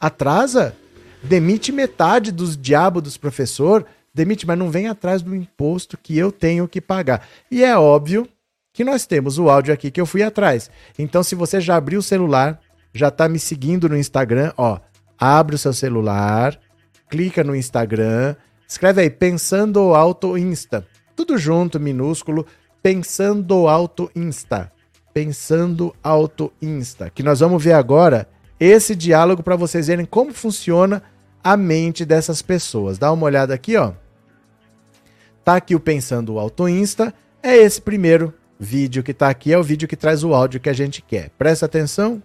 Atrasa. 0.01 0.77
Demite 1.25 1.73
metade 1.73 2.31
dos 2.31 2.57
diabos 2.57 3.03
dos 3.03 3.17
professor. 3.17 3.85
Demite, 4.15 4.47
mas 4.47 4.57
não 4.57 4.71
vem 4.71 4.87
atrás 4.87 5.23
do 5.23 5.35
imposto 5.35 5.99
que 5.99 6.17
eu 6.17 6.31
tenho 6.31 6.69
que 6.69 6.81
pagar. 6.81 7.27
E 7.51 7.65
é 7.65 7.77
óbvio 7.77 8.29
que 8.73 8.85
nós 8.85 9.07
temos 9.07 9.39
o 9.39 9.51
áudio 9.51 9.75
aqui 9.75 9.91
que 9.91 10.01
eu 10.01 10.07
fui 10.07 10.23
atrás. 10.23 10.71
Então, 10.99 11.23
se 11.23 11.35
você 11.35 11.61
já 11.61 11.77
abriu 11.77 12.01
o 12.01 12.03
celular, 12.03 12.61
já 12.93 13.09
está 13.09 13.29
me 13.29 13.39
seguindo 13.39 13.89
no 13.89 13.97
Instagram, 13.97 14.53
ó, 14.57 14.79
abre 15.19 15.55
o 15.55 15.59
seu 15.59 15.73
celular, 15.73 16.59
clica 17.09 17.45
no 17.45 17.55
Instagram, 17.55 18.37
escreve 18.69 19.03
aí 19.03 19.11
Pensando 19.11 19.95
Auto 19.95 20.37
Insta 20.39 20.87
tudo 21.21 21.37
junto, 21.37 21.79
minúsculo, 21.79 22.47
Pensando 22.83 23.69
Alto 23.69 24.11
Insta. 24.17 24.73
Pensando 25.13 25.95
Alto 26.03 26.51
Insta. 26.63 27.11
Que 27.11 27.23
nós 27.23 27.41
vamos 27.41 27.63
ver 27.63 27.75
agora 27.75 28.27
esse 28.59 28.97
diálogo 28.97 29.43
para 29.43 29.55
vocês 29.55 29.89
verem 29.89 30.07
como 30.07 30.33
funciona 30.33 31.03
a 31.45 31.59
mente 31.59 32.07
dessas 32.07 32.41
pessoas. 32.41 32.97
Dá 32.97 33.13
uma 33.13 33.27
olhada 33.27 33.53
aqui, 33.53 33.77
ó. 33.77 33.93
Tá 35.45 35.57
aqui 35.57 35.75
o 35.75 35.81
Pensando 35.81 36.39
Alto 36.39 36.67
Insta. 36.67 37.13
É 37.43 37.55
esse 37.55 37.83
primeiro 37.83 38.33
vídeo 38.61 39.03
que 39.03 39.15
tá 39.15 39.31
aqui, 39.31 39.53
é 39.53 39.59
o 39.59 39.63
vídeo 39.63 39.89
que 39.89 39.97
traz 39.97 40.23
o 40.23 40.35
áudio 40.35 40.61
que 40.61 40.69
a 40.69 40.75
gente 40.75 41.01
quer. 41.01 41.31
Presta 41.39 41.65
atenção. 41.65 42.23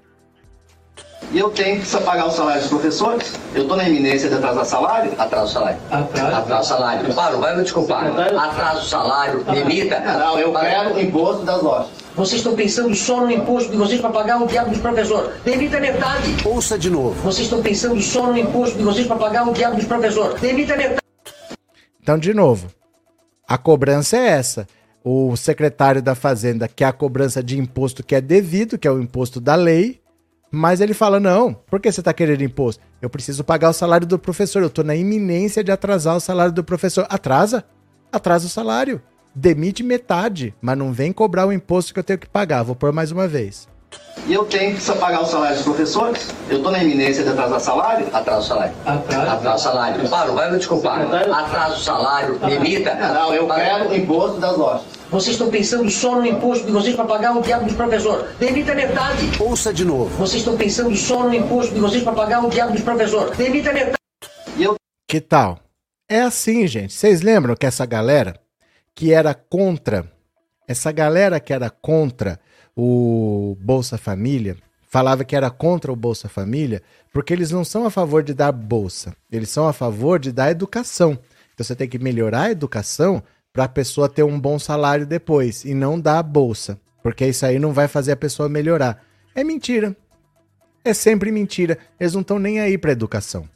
E 1.32 1.40
eu 1.40 1.50
tenho 1.50 1.82
que 1.82 1.98
pagar 2.04 2.28
o 2.28 2.32
salário 2.32 2.62
dos 2.62 2.70
professores? 2.70 3.34
Eu 3.54 3.64
estou 3.64 3.78
na 3.78 3.88
iminência 3.88 4.30
de 4.30 4.36
atrasar 4.36 4.66
salário? 4.66 5.12
Atrasa 5.18 5.46
o 5.46 5.48
salário. 5.48 5.80
Atrasa. 5.90 6.38
Atrasa 6.38 6.62
o 6.62 6.64
salário. 6.66 7.14
Paulo, 7.14 7.40
vai 7.40 7.56
me 7.56 7.64
desculpar. 7.64 8.08
Atrasa 8.08 8.80
o 8.80 8.84
salário, 8.84 9.44
demita. 9.46 10.00
Não, 10.02 10.38
eu 10.38 10.54
quero 10.54 10.94
o 10.94 11.00
imposto 11.00 11.44
das 11.44 11.62
lojas. 11.62 11.88
Vocês 12.16 12.40
estão 12.40 12.56
pensando 12.56 12.94
só 12.96 13.22
no 13.22 13.32
imposto 13.32 13.72
de 13.72 13.78
vocês 13.78 14.00
para 14.00 14.10
pagar 14.10 14.42
o 14.42 14.48
diabo 14.48 14.70
dos 14.70 14.80
professores. 14.80 15.32
Demita 15.44 15.80
metade. 15.80 16.36
Ouça 16.46 16.78
de 16.78 16.90
novo. 16.90 17.20
Vocês 17.22 17.48
estão 17.48 17.62
pensando 17.62 18.00
só 18.02 18.28
no 18.28 18.38
imposto 18.38 18.78
de 18.78 18.84
vocês 18.84 19.08
para 19.08 19.18
pagar 19.18 19.48
o 19.48 19.54
diabo 19.54 19.76
dos 19.78 19.86
professores. 19.86 20.40
Demita 20.40 20.78
metade. 20.78 21.02
Então, 22.02 22.18
de 22.18 22.34
novo, 22.34 22.68
a 23.48 23.58
cobrança 23.58 24.16
é 24.16 24.28
essa. 24.28 24.68
O 25.08 25.36
secretário 25.36 26.02
da 26.02 26.16
Fazenda 26.16 26.68
quer 26.68 26.86
a 26.86 26.92
cobrança 26.92 27.44
de 27.44 27.60
imposto 27.60 28.04
que 28.04 28.16
é 28.16 28.20
devido, 28.20 28.76
que 28.76 28.88
é 28.88 28.92
o 28.92 29.00
imposto 29.00 29.40
da 29.40 29.54
lei, 29.54 30.02
mas 30.50 30.82
ele 30.82 30.96
fala: 30.96 31.20
não, 31.20 31.54
por 31.54 31.80
que 31.80 31.92
você 31.92 32.02
está 32.02 32.12
querendo 32.12 32.42
imposto? 32.42 32.84
Eu 33.00 33.08
preciso 33.08 33.44
pagar 33.44 33.70
o 33.70 33.74
salário 33.74 34.08
do 34.08 34.18
professor. 34.18 34.64
Eu 34.64 34.68
estou 34.68 34.84
na 34.84 34.96
iminência 34.96 35.64
de 35.64 35.72
atrasar 35.72 36.16
o 36.16 36.20
salário 36.20 36.52
do 36.52 36.64
professor. 36.64 37.06
Atrasa? 37.08 37.64
Atrasa 38.12 38.48
o 38.48 38.50
salário. 38.50 39.00
Demite 39.36 39.84
metade, 39.84 40.56
mas 40.60 40.76
não 40.76 40.92
vem 40.92 41.14
cobrar 41.14 41.46
o 41.46 41.54
imposto 41.54 41.94
que 41.94 42.00
eu 42.00 42.04
tenho 42.04 42.18
que 42.18 42.28
pagar. 42.28 42.64
Vou 42.64 42.76
pôr 42.76 42.92
mais 42.92 43.12
uma 43.12 43.28
vez. 43.28 43.68
E 44.26 44.34
eu 44.34 44.46
tenho 44.46 44.76
que 44.76 44.92
pagar 44.94 45.22
o 45.22 45.26
salário 45.28 45.56
dos 45.56 45.66
professores? 45.66 46.34
Eu 46.50 46.58
estou 46.58 46.72
na 46.72 46.84
iminência 46.84 47.24
de 47.24 47.30
atrasar 47.30 47.60
salário? 47.60 48.08
Atrasa 48.12 48.40
o 48.40 48.44
salário. 48.44 48.74
Atrasa. 48.84 49.32
Atrasa 49.34 49.56
o 49.56 49.60
salário. 49.60 50.10
Paulo, 50.10 50.34
vai 50.34 50.52
me 50.52 50.58
desculpar. 50.58 51.02
Atrasa 51.02 51.76
o 51.76 51.80
salário, 51.80 52.40
demita. 52.40 52.96
Não, 52.96 53.36
eu 53.36 53.48
quero 53.48 53.90
o 53.90 53.96
imposto 53.96 54.40
das 54.40 54.58
lojas. 54.58 54.95
Vocês 55.10 55.36
estão 55.36 55.50
pensando 55.50 55.90
só 55.90 56.20
no 56.20 56.26
imposto 56.26 56.66
de 56.66 56.72
vocês 56.72 56.96
para 56.96 57.06
pagar 57.06 57.38
o 57.38 57.42
diabo 57.42 57.66
dos 57.66 57.76
professores. 57.76 58.36
Demita 58.38 58.74
metade. 58.74 59.22
Ouça 59.40 59.74
de 59.74 59.86
novo. 59.86 60.10
Vocês 60.18 60.42
estão 60.42 60.58
pensando 60.58 60.96
só 60.96 61.28
no 61.28 61.34
imposto 61.34 61.74
de 61.74 61.80
vocês 61.80 62.04
para 62.04 62.14
pagar 62.14 62.44
o 62.44 62.50
diabo 62.50 62.74
dos 62.74 62.82
professores. 62.82 63.38
Demita 63.38 63.72
metade. 63.72 63.98
Eu... 64.60 64.76
Que 65.08 65.22
tal? 65.22 65.60
É 66.10 66.22
assim, 66.22 66.68
gente. 66.68 66.94
Vocês 66.94 67.22
lembram 67.22 67.56
que 67.56 67.66
essa 67.66 67.86
galera 67.86 68.40
que 68.96 69.14
era 69.14 69.34
contra, 69.34 70.12
essa 70.68 70.92
galera 70.92 71.40
que 71.40 71.54
era 71.54 71.70
contra 71.70 72.40
o 72.76 73.56
Bolsa 73.60 73.98
Família, 73.98 74.58
falava 74.88 75.24
que 75.24 75.36
era 75.36 75.50
contra 75.50 75.92
o 75.92 75.96
Bolsa 75.96 76.28
Família, 76.28 76.82
porque 77.14 77.34
eles 77.34 77.52
não 77.52 77.64
são 77.64 77.86
a 77.86 77.92
favor 77.92 78.24
de 78.24 78.34
dar 78.34 78.52
bolsa, 78.52 79.16
eles 79.32 79.50
são 79.50 79.68
a 79.68 79.74
favor 79.74 80.20
de 80.20 80.32
dar 80.32 80.52
educação. 80.52 81.20
Então 81.54 81.66
você 81.66 81.76
tem 81.76 81.88
que 81.88 82.00
melhorar 82.00 82.44
a 82.44 82.52
educação 82.52 83.22
para 83.56 83.64
a 83.64 83.70
pessoa 83.70 84.08
ter 84.08 84.22
um 84.22 84.40
bom 84.40 84.60
salário 84.60 85.08
depois 85.08 85.66
e 85.66 85.74
não 85.74 86.00
dar 86.00 86.20
a 86.20 86.24
bolsa, 86.24 86.80
porque 87.02 87.26
isso 87.26 87.44
aí 87.44 87.58
não 87.58 87.74
vai 87.74 87.88
fazer 87.88 88.12
a 88.12 88.18
pessoa 88.18 88.48
melhorar. 88.48 89.04
É 89.34 89.44
mentira. 89.44 89.98
É 90.84 90.94
sempre 90.94 91.32
mentira. 91.32 91.80
Eles 92.00 92.14
não 92.14 92.22
estão 92.22 92.38
nem 92.38 92.60
aí 92.60 92.78
para 92.78 92.92
educação. 92.92 93.50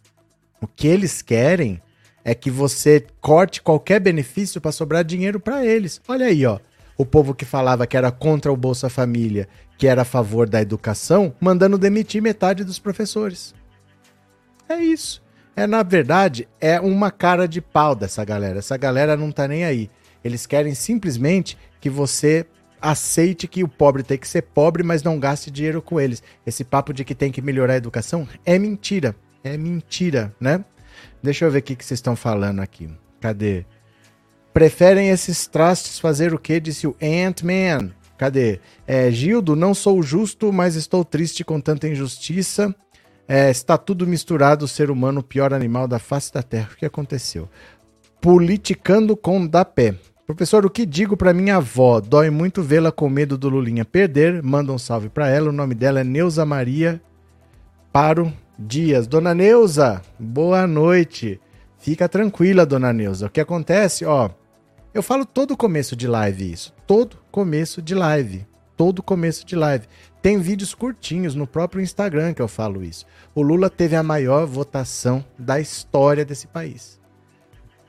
O 0.60 0.66
que 0.66 0.88
eles 0.88 1.22
querem 1.22 1.80
é 2.26 2.34
que 2.34 2.50
você 2.50 3.06
corte 3.22 3.62
qualquer 3.62 4.00
benefício 4.00 4.60
para 4.60 4.72
sobrar 4.72 5.04
dinheiro 5.04 5.40
para 5.40 5.64
eles. 5.64 6.02
Olha 6.08 6.26
aí, 6.26 6.44
ó 6.46 6.60
o 7.00 7.06
povo 7.06 7.34
que 7.34 7.46
falava 7.46 7.88
que 7.88 7.96
era 7.96 8.12
contra 8.12 8.52
o 8.52 8.58
Bolsa 8.58 8.90
Família, 8.90 9.48
que 9.78 9.88
era 9.88 10.02
a 10.02 10.06
favor 10.06 10.50
da 10.50 10.62
educação, 10.62 11.34
mandando 11.40 11.78
demitir 11.78 12.22
metade 12.22 12.66
dos 12.66 12.78
professores. 12.78 13.56
É 14.68 14.76
isso. 14.80 15.24
É, 15.60 15.68
na 15.68 15.84
verdade, 15.84 16.48
é 16.62 16.80
uma 16.80 17.12
cara 17.12 17.46
de 17.46 17.60
pau 17.60 17.94
dessa 17.94 18.24
galera. 18.24 18.60
Essa 18.60 18.78
galera 18.78 19.18
não 19.18 19.30
tá 19.30 19.46
nem 19.46 19.66
aí. 19.66 19.92
Eles 20.24 20.46
querem 20.46 20.74
simplesmente 20.74 21.58
que 21.82 21.90
você 21.90 22.46
aceite 22.82 23.46
que 23.46 23.62
o 23.62 23.68
pobre 23.68 24.02
tem 24.02 24.18
que 24.18 24.26
ser 24.26 24.44
pobre, 24.44 24.84
mas 24.84 25.04
não 25.04 25.20
gaste 25.20 25.52
dinheiro 25.52 25.82
com 25.82 26.00
eles. 26.00 26.24
Esse 26.46 26.64
papo 26.64 26.94
de 26.94 27.04
que 27.04 27.14
tem 27.14 27.30
que 27.30 27.42
melhorar 27.42 27.74
a 27.74 27.78
educação 27.78 28.26
é 28.46 28.58
mentira. 28.58 29.14
É 29.44 29.58
mentira, 29.58 30.34
né? 30.40 30.64
Deixa 31.22 31.44
eu 31.44 31.52
ver 31.52 31.60
o 31.60 31.62
que, 31.62 31.76
que 31.76 31.84
vocês 31.84 31.98
estão 31.98 32.16
falando 32.16 32.62
aqui. 32.62 32.90
Cadê? 33.20 33.66
Preferem 34.54 35.10
esses 35.10 35.46
trastes 35.46 36.00
fazer 36.00 36.34
o 36.34 36.40
que? 36.40 36.58
Disse 36.62 36.88
o 36.88 36.96
Ant-Man. 37.02 37.92
Cadê? 38.18 38.62
É, 38.88 39.12
Gildo, 39.12 39.58
não 39.58 39.74
sou 39.74 40.02
justo, 40.02 40.54
mas 40.54 40.76
estou 40.76 41.04
triste 41.04 41.44
com 41.44 41.60
tanta 41.60 41.86
injustiça. 41.86 42.74
É, 43.32 43.52
está 43.52 43.78
tudo 43.78 44.08
misturado, 44.08 44.66
o 44.66 44.68
ser 44.68 44.90
humano, 44.90 45.20
o 45.20 45.24
pior 45.24 45.54
animal 45.54 45.88
da 45.88 46.00
face 46.00 46.34
da 46.34 46.42
terra. 46.42 46.72
O 46.74 46.76
que 46.76 46.86
aconteceu? 46.86 47.48
Politicando 48.20 49.16
com 49.16 49.46
da 49.46 49.64
pé. 49.64 49.94
Professor, 50.26 50.66
o 50.66 50.70
que 50.70 50.84
digo 50.84 51.16
para 51.16 51.32
minha 51.32 51.58
avó? 51.58 52.02
Dói 52.02 52.32
muito 52.32 52.64
vê-la 52.64 52.92
com 52.92 53.08
medo 53.08 53.38
do 53.38 53.48
Lulinha 53.48 53.86
perder. 53.86 54.42
Manda 54.42 54.74
um 54.74 54.80
salve 54.80 55.10
para 55.10 55.30
ela. 55.30 55.50
O 55.50 55.54
nome 55.54 55.76
dela 55.76 56.00
é 56.00 56.04
Neuza 56.04 56.44
Maria 56.44 57.00
Paro 57.94 58.34
Dias. 58.58 59.06
Dona 59.06 59.36
Neuza, 59.36 60.02
boa 60.18 60.66
noite. 60.66 61.40
Fica 61.78 62.10
tranquila, 62.10 62.66
dona 62.66 62.92
Neuza. 62.92 63.28
O 63.28 63.30
que 63.30 63.40
acontece, 63.40 64.06
ó, 64.06 64.32
eu 64.92 65.04
falo 65.04 65.24
todo 65.24 65.56
começo 65.56 65.96
de 65.96 66.08
live 66.08 66.52
isso. 66.52 66.74
Todo 66.88 67.18
começo 67.32 67.80
de 67.80 67.94
live. 67.94 68.48
Todo 68.80 69.04
começo 69.04 69.46
de 69.46 69.58
live. 69.58 69.86
Tem 70.22 70.40
vídeos 70.40 70.74
curtinhos 70.74 71.36
no 71.36 71.46
próprio 71.46 71.82
Instagram 71.82 72.34
que 72.34 72.42
eu 72.42 72.48
falo 72.48 72.82
isso. 72.82 73.06
O 73.36 73.42
Lula 73.42 73.70
teve 73.70 73.94
a 73.94 74.02
maior 74.02 74.46
votação 74.46 75.22
da 75.38 75.60
história 75.60 76.24
desse 76.24 76.48
país. 76.48 76.98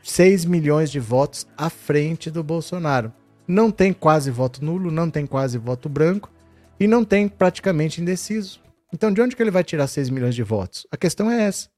6 0.02 0.46
milhões 0.46 0.90
de 0.90 0.98
votos 0.98 1.46
à 1.56 1.70
frente 1.70 2.28
do 2.28 2.42
Bolsonaro. 2.42 3.12
Não 3.46 3.70
tem 3.70 3.92
quase 3.92 4.32
voto 4.32 4.64
nulo, 4.64 4.90
não 4.90 5.08
tem 5.08 5.26
quase 5.26 5.58
voto 5.58 5.88
branco 5.88 6.28
e 6.80 6.88
não 6.88 7.04
tem 7.04 7.28
praticamente 7.28 8.00
indeciso. 8.00 8.60
Então, 8.92 9.12
de 9.12 9.22
onde 9.22 9.36
que 9.36 9.42
ele 9.44 9.52
vai 9.52 9.62
tirar 9.62 9.86
6 9.86 10.10
milhões 10.10 10.34
de 10.34 10.42
votos? 10.42 10.88
A 10.90 10.96
questão 10.96 11.30
é 11.30 11.44
essa. 11.44 11.68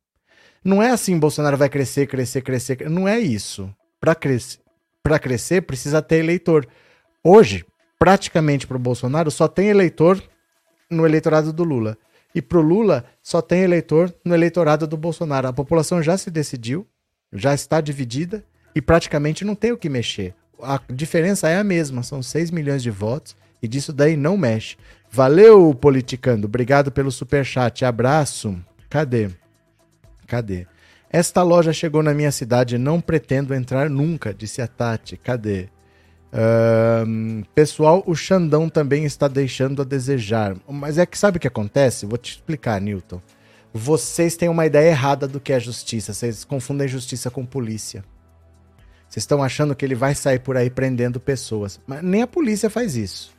Não 0.65 0.83
é 0.83 0.91
assim, 0.91 1.19
Bolsonaro 1.19 1.59
vai 1.59 1.69
crescer, 1.69 2.07
crescer, 2.07 2.41
crescer. 2.41 2.89
Não 2.89 3.07
é 3.07 3.21
isso. 3.21 3.69
Para 4.01 4.15
crescer, 4.15 4.59
crescer, 5.21 5.61
precisa 5.61 6.01
ter 6.01 6.17
eleitor. 6.17 6.67
Hoje, 7.23 7.67
praticamente 8.03 8.67
para 8.67 8.77
o 8.77 8.81
Bolsonaro, 8.81 9.31
só 9.31 9.47
tem 9.47 9.69
eleitor 9.69 10.21
no 10.91 11.07
eleitorado 11.07 11.53
do 11.53 11.63
Lula. 11.63 11.97
E 12.35 12.43
para 12.43 12.59
o 12.59 12.61
Lula, 12.61 13.05
só 13.23 13.41
tem 13.41 13.61
eleitor 13.61 14.13
no 14.25 14.35
eleitorado 14.35 14.89
do 14.89 14.97
Bolsonaro. 14.97 15.47
A 15.47 15.53
população 15.53 16.03
já 16.03 16.19
se 16.19 16.29
decidiu, 16.29 16.85
já 17.33 17.55
está 17.55 17.81
dividida 17.81 18.45
e 18.75 18.83
praticamente 18.83 19.45
não 19.45 19.55
tem 19.55 19.71
o 19.71 19.77
que 19.77 19.89
mexer. 19.89 20.35
A 20.61 20.81
diferença 20.93 21.49
é 21.49 21.57
a 21.57 21.63
mesma, 21.63 22.03
são 22.03 22.21
6 22.21 22.51
milhões 22.51 22.83
de 22.83 22.91
votos 22.91 23.37
e 23.63 23.69
disso 23.69 23.93
daí 23.93 24.17
não 24.17 24.37
mexe. 24.37 24.77
Valeu, 25.09 25.73
politicando. 25.73 26.49
Obrigado 26.49 26.91
pelo 26.91 27.13
super 27.13 27.45
chat. 27.45 27.85
Abraço. 27.85 28.59
Cadê? 28.91 29.31
Cadê? 30.27 30.67
Esta 31.09 31.45
loja 31.45 31.73
chegou 31.73 32.03
na 32.03 32.13
minha 32.13 32.33
cidade, 32.33 32.79
não 32.79 33.01
pretendo 33.01 33.55
entrar 33.55 33.89
nunca, 33.89 34.35
disse 34.35 34.61
a 34.61 34.67
Tati. 34.67 35.17
Cadê? 35.17 35.69
Pessoal, 37.55 38.03
o 38.07 38.15
Xandão 38.15 38.69
também 38.69 39.05
está 39.05 39.29
deixando 39.29 39.83
a 39.83 39.85
desejar. 39.85 40.57
Mas 40.69 40.99
é 40.99 41.07
que 41.07 41.19
sabe 41.19 41.37
o 41.37 41.41
que 41.41 41.49
acontece? 41.49 42.07
Vou 42.07 42.19
te 42.19 42.33
explicar, 42.33 42.81
Newton 42.81 43.21
vocês 43.73 44.37
têm 44.37 44.49
uma 44.49 44.67
ideia 44.67 44.91
errada 44.91 45.27
do 45.27 45.41
que 45.41 45.53
é 45.53 45.59
justiça. 45.59 46.13
Vocês 46.13 46.45
confundem 46.45 46.87
justiça 46.87 47.31
com 47.31 47.47
polícia. 47.47 48.05
Vocês 49.09 49.23
estão 49.23 49.43
achando 49.43 49.75
que 49.75 49.85
ele 49.85 49.95
vai 49.95 50.15
sair 50.15 50.39
por 50.39 50.57
aí 50.57 50.69
prendendo 50.69 51.19
pessoas. 51.19 51.81
Mas 51.87 52.03
nem 52.03 52.23
a 52.23 52.27
polícia 52.27 52.69
faz 52.69 52.97
isso. 52.97 53.33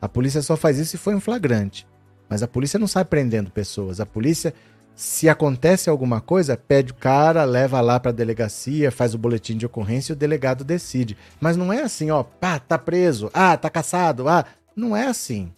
A 0.00 0.08
polícia 0.08 0.42
só 0.42 0.56
faz 0.56 0.78
isso 0.78 0.92
se 0.92 0.98
for 0.98 1.14
em 1.14 1.20
flagrante. 1.20 1.86
Mas 2.28 2.42
a 2.42 2.48
polícia 2.48 2.78
não 2.78 2.86
sai 2.86 3.04
prendendo 3.04 3.50
pessoas. 3.50 4.00
A 4.00 4.06
polícia, 4.06 4.54
se 4.94 5.28
acontece 5.28 5.90
alguma 5.90 6.20
coisa, 6.20 6.56
pede 6.56 6.92
o 6.92 6.94
cara, 6.94 7.44
leva 7.44 7.80
lá 7.80 7.98
para 7.98 8.10
a 8.10 8.14
delegacia, 8.14 8.92
faz 8.92 9.12
o 9.12 9.18
boletim 9.18 9.56
de 9.56 9.66
ocorrência 9.66 10.12
e 10.12 10.14
o 10.14 10.18
delegado 10.18 10.62
decide. 10.62 11.16
Mas 11.40 11.56
não 11.56 11.72
é 11.72 11.82
assim, 11.82 12.10
ó, 12.10 12.22
pá, 12.22 12.58
tá 12.60 12.78
preso, 12.78 13.28
ah, 13.34 13.56
tá 13.56 13.68
caçado, 13.68 14.28
ah. 14.28 14.44
Não 14.76 14.96
é 14.96 15.06
assim. 15.06 15.52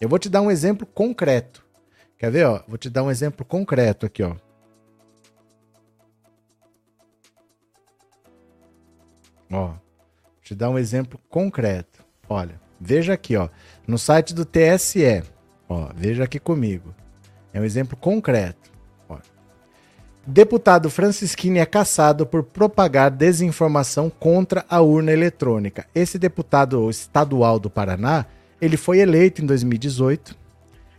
Eu 0.00 0.08
vou 0.08 0.18
te 0.18 0.28
dar 0.28 0.40
um 0.40 0.50
exemplo 0.50 0.86
concreto. 0.86 1.64
Quer 2.18 2.30
ver, 2.30 2.46
ó? 2.46 2.62
Vou 2.66 2.78
te 2.78 2.88
dar 2.88 3.02
um 3.02 3.10
exemplo 3.10 3.44
concreto 3.44 4.06
aqui, 4.06 4.22
ó. 4.22 4.36
Ó, 9.50 9.66
vou 9.68 9.78
te 10.42 10.54
dar 10.54 10.70
um 10.70 10.78
exemplo 10.78 11.20
concreto. 11.28 12.04
Olha, 12.28 12.60
veja 12.80 13.14
aqui, 13.14 13.36
ó, 13.36 13.48
no 13.86 13.98
site 13.98 14.34
do 14.34 14.44
TSE. 14.44 15.22
Ó, 15.68 15.90
veja 15.94 16.24
aqui 16.24 16.38
comigo. 16.38 16.94
É 17.52 17.60
um 17.60 17.64
exemplo 17.64 17.96
concreto. 17.96 18.67
Deputado 20.30 20.90
Francisquini 20.90 21.58
é 21.58 21.64
caçado 21.64 22.26
por 22.26 22.42
propagar 22.42 23.10
desinformação 23.10 24.10
contra 24.10 24.62
a 24.68 24.78
urna 24.82 25.10
eletrônica. 25.10 25.86
Esse 25.94 26.18
deputado 26.18 26.90
estadual 26.90 27.58
do 27.58 27.70
Paraná, 27.70 28.26
ele 28.60 28.76
foi 28.76 28.98
eleito 28.98 29.40
em 29.40 29.46
2018 29.46 30.36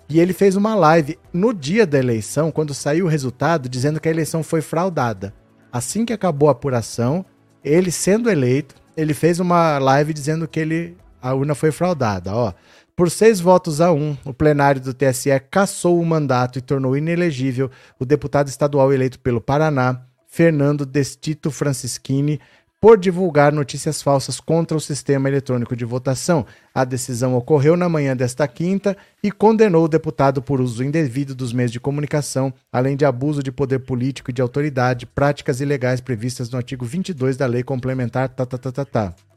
e 0.10 0.20
ele 0.20 0.34
fez 0.34 0.56
uma 0.56 0.74
live 0.74 1.20
no 1.32 1.54
dia 1.54 1.86
da 1.86 2.00
eleição, 2.00 2.50
quando 2.50 2.74
saiu 2.74 3.06
o 3.06 3.08
resultado, 3.08 3.70
dizendo 3.70 4.00
que 4.00 4.10
a 4.10 4.12
eleição 4.12 4.42
foi 4.42 4.62
fraudada. 4.62 5.32
Assim 5.72 6.06
que 6.06 6.14
acabou 6.14 6.50
a 6.50 6.54
apuração, 6.54 7.24
ele 7.64 7.92
sendo 7.92 8.32
eleito, 8.32 8.74
ele 8.98 9.14
fez 9.14 9.40
uma 9.40 9.78
live 9.78 10.12
dizendo 10.12 10.48
que 10.48 10.60
ele, 10.60 10.98
a 11.22 11.36
urna 11.36 11.54
foi 11.54 11.70
fraudada. 11.70 12.34
Ó, 12.34 12.52
por 13.00 13.10
seis 13.10 13.40
votos 13.40 13.80
a 13.80 13.94
um, 13.94 14.18
o 14.26 14.34
plenário 14.34 14.82
do 14.82 14.94
TSE 14.94 15.30
cassou 15.50 16.02
o 16.02 16.06
mandato 16.06 16.60
e 16.60 16.62
tornou 16.62 16.98
inelegível 16.98 17.72
o 17.98 18.04
deputado 18.04 18.50
estadual 18.50 18.92
eleito 18.92 19.18
pelo 19.22 19.40
Paraná, 19.40 20.02
Fernando 20.28 20.86
Destito 20.86 21.50
Francischini, 21.50 22.42
por 22.82 22.98
divulgar 22.98 23.54
notícias 23.54 24.02
falsas 24.02 24.42
contra 24.42 24.76
o 24.76 24.82
sistema 24.82 25.30
eletrônico 25.30 25.78
de 25.78 25.86
votação. 25.86 26.46
A 26.76 26.84
decisão 26.84 27.38
ocorreu 27.38 27.78
na 27.78 27.88
manhã 27.88 28.18
desta 28.18 28.46
quinta 28.50 28.98
e 29.24 29.32
condenou 29.32 29.86
o 29.86 29.90
deputado 29.90 30.42
por 30.42 30.60
uso 30.60 30.84
indevido 30.84 31.34
dos 31.34 31.54
meios 31.54 31.72
de 31.72 31.80
comunicação, 31.80 32.54
além 32.70 32.98
de 32.98 33.06
abuso 33.06 33.42
de 33.42 33.50
poder 33.50 33.80
político 33.80 34.30
e 34.30 34.34
de 34.34 34.42
autoridade, 34.42 35.06
práticas 35.06 35.62
ilegais 35.62 36.02
previstas 36.02 36.50
no 36.50 36.58
artigo 36.58 36.84
22 36.84 37.38
da 37.38 37.46
Lei 37.46 37.64
Complementar. 37.64 38.28
Tá, 38.28 38.46
tá, 38.46 38.58
tá, 38.58 38.74
tá, 38.74 38.84
tá. 38.84 39.29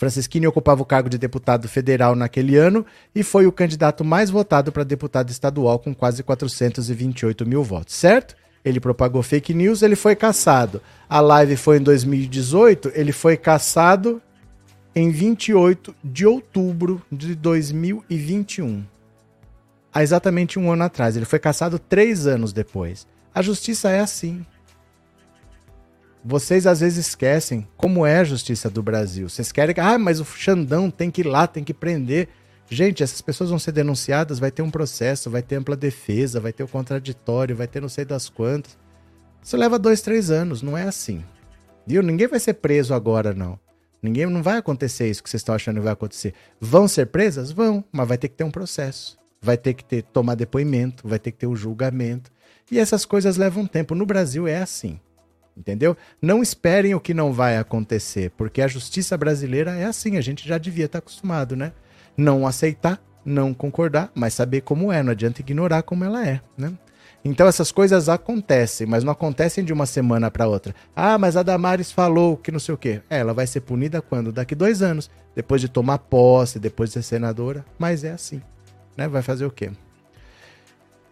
Francisquini 0.00 0.46
ocupava 0.46 0.80
o 0.80 0.86
cargo 0.86 1.10
de 1.10 1.18
deputado 1.18 1.68
federal 1.68 2.16
naquele 2.16 2.56
ano 2.56 2.86
e 3.14 3.22
foi 3.22 3.46
o 3.46 3.52
candidato 3.52 4.02
mais 4.02 4.30
votado 4.30 4.72
para 4.72 4.82
deputado 4.82 5.28
estadual 5.28 5.78
com 5.78 5.94
quase 5.94 6.22
428 6.22 7.44
mil 7.44 7.62
votos, 7.62 7.96
certo? 7.96 8.34
Ele 8.64 8.80
propagou 8.80 9.22
fake 9.22 9.52
news, 9.52 9.82
ele 9.82 9.94
foi 9.94 10.16
caçado. 10.16 10.80
A 11.06 11.20
live 11.20 11.54
foi 11.54 11.76
em 11.76 11.82
2018, 11.82 12.92
ele 12.94 13.12
foi 13.12 13.36
caçado 13.36 14.22
em 14.96 15.10
28 15.10 15.94
de 16.02 16.24
outubro 16.24 17.02
de 17.12 17.34
2021. 17.34 18.82
Há 19.92 20.02
exatamente 20.02 20.58
um 20.58 20.72
ano 20.72 20.84
atrás. 20.84 21.14
Ele 21.14 21.26
foi 21.26 21.38
caçado 21.38 21.78
três 21.78 22.26
anos 22.26 22.54
depois. 22.54 23.06
A 23.34 23.42
justiça 23.42 23.90
é 23.90 24.00
assim. 24.00 24.46
Vocês 26.24 26.66
às 26.66 26.80
vezes 26.80 27.08
esquecem 27.08 27.66
como 27.76 28.04
é 28.04 28.18
a 28.18 28.24
justiça 28.24 28.68
do 28.68 28.82
Brasil. 28.82 29.28
Vocês 29.28 29.50
querem 29.50 29.74
que, 29.74 29.80
ah, 29.80 29.98
mas 29.98 30.20
o 30.20 30.24
Xandão 30.24 30.90
tem 30.90 31.10
que 31.10 31.22
ir 31.22 31.26
lá, 31.26 31.46
tem 31.46 31.64
que 31.64 31.72
prender. 31.72 32.28
Gente, 32.68 33.02
essas 33.02 33.20
pessoas 33.20 33.50
vão 33.50 33.58
ser 33.58 33.72
denunciadas, 33.72 34.38
vai 34.38 34.50
ter 34.50 34.62
um 34.62 34.70
processo, 34.70 35.30
vai 35.30 35.42
ter 35.42 35.56
ampla 35.56 35.74
defesa, 35.74 36.38
vai 36.38 36.52
ter 36.52 36.62
o 36.62 36.68
contraditório, 36.68 37.56
vai 37.56 37.66
ter 37.66 37.80
não 37.80 37.88
sei 37.88 38.04
das 38.04 38.28
quantas. 38.28 38.78
Isso 39.42 39.56
leva 39.56 39.78
dois, 39.78 40.02
três 40.02 40.30
anos, 40.30 40.62
não 40.62 40.76
é 40.76 40.82
assim. 40.82 41.24
Viu? 41.86 42.02
Ninguém 42.02 42.28
vai 42.28 42.38
ser 42.38 42.54
preso 42.54 42.94
agora, 42.94 43.32
não. 43.32 43.58
Ninguém 44.02 44.26
não 44.26 44.42
vai 44.42 44.58
acontecer 44.58 45.10
isso 45.10 45.22
que 45.22 45.28
vocês 45.28 45.40
estão 45.40 45.54
achando 45.54 45.76
que 45.76 45.84
vai 45.84 45.92
acontecer. 45.92 46.34
Vão 46.60 46.86
ser 46.86 47.06
presas? 47.06 47.50
Vão, 47.50 47.82
mas 47.90 48.06
vai 48.06 48.18
ter 48.18 48.28
que 48.28 48.36
ter 48.36 48.44
um 48.44 48.50
processo. 48.50 49.18
Vai 49.42 49.56
ter 49.56 49.74
que 49.74 49.84
ter 49.84 50.02
tomar 50.02 50.34
depoimento, 50.34 51.08
vai 51.08 51.18
ter 51.18 51.32
que 51.32 51.38
ter 51.38 51.46
o 51.46 51.52
um 51.52 51.56
julgamento. 51.56 52.30
E 52.70 52.78
essas 52.78 53.04
coisas 53.04 53.36
levam 53.36 53.66
tempo. 53.66 53.94
No 53.94 54.06
Brasil 54.06 54.46
é 54.46 54.58
assim. 54.58 55.00
Entendeu? 55.60 55.94
Não 56.20 56.42
esperem 56.42 56.94
o 56.94 57.00
que 57.00 57.12
não 57.12 57.32
vai 57.32 57.58
acontecer, 57.58 58.32
porque 58.36 58.62
a 58.62 58.66
justiça 58.66 59.16
brasileira 59.16 59.72
é 59.72 59.84
assim, 59.84 60.16
a 60.16 60.20
gente 60.22 60.48
já 60.48 60.56
devia 60.56 60.86
estar 60.86 60.98
acostumado, 60.98 61.54
né? 61.54 61.72
não 62.20 62.46
aceitar, 62.46 63.00
não 63.24 63.52
concordar, 63.52 64.10
mas 64.14 64.34
saber 64.34 64.60
como 64.62 64.92
é, 64.92 65.02
não 65.02 65.12
adianta 65.12 65.40
ignorar 65.40 65.82
como 65.82 66.04
ela 66.04 66.26
é, 66.26 66.40
né? 66.56 66.72
Então 67.22 67.46
essas 67.46 67.70
coisas 67.70 68.08
acontecem, 68.08 68.86
mas 68.86 69.04
não 69.04 69.12
acontecem 69.12 69.62
de 69.62 69.74
uma 69.74 69.84
semana 69.84 70.30
para 70.30 70.48
outra. 70.48 70.74
Ah, 70.96 71.18
mas 71.18 71.36
a 71.36 71.42
Damares 71.42 71.92
falou 71.92 72.34
que 72.34 72.50
não 72.50 72.58
sei 72.58 72.74
o 72.74 72.78
quê. 72.78 73.02
É, 73.10 73.18
ela 73.18 73.34
vai 73.34 73.46
ser 73.46 73.60
punida 73.60 74.00
quando? 74.00 74.32
Daqui 74.32 74.54
dois 74.54 74.80
anos, 74.80 75.10
depois 75.36 75.60
de 75.60 75.68
tomar 75.68 75.98
posse, 75.98 76.58
depois 76.58 76.88
de 76.88 76.94
ser 76.94 77.02
senadora. 77.02 77.62
Mas 77.78 78.04
é 78.04 78.12
assim, 78.12 78.40
né? 78.96 79.06
Vai 79.06 79.20
fazer 79.20 79.44
o 79.44 79.50
quê? 79.50 79.70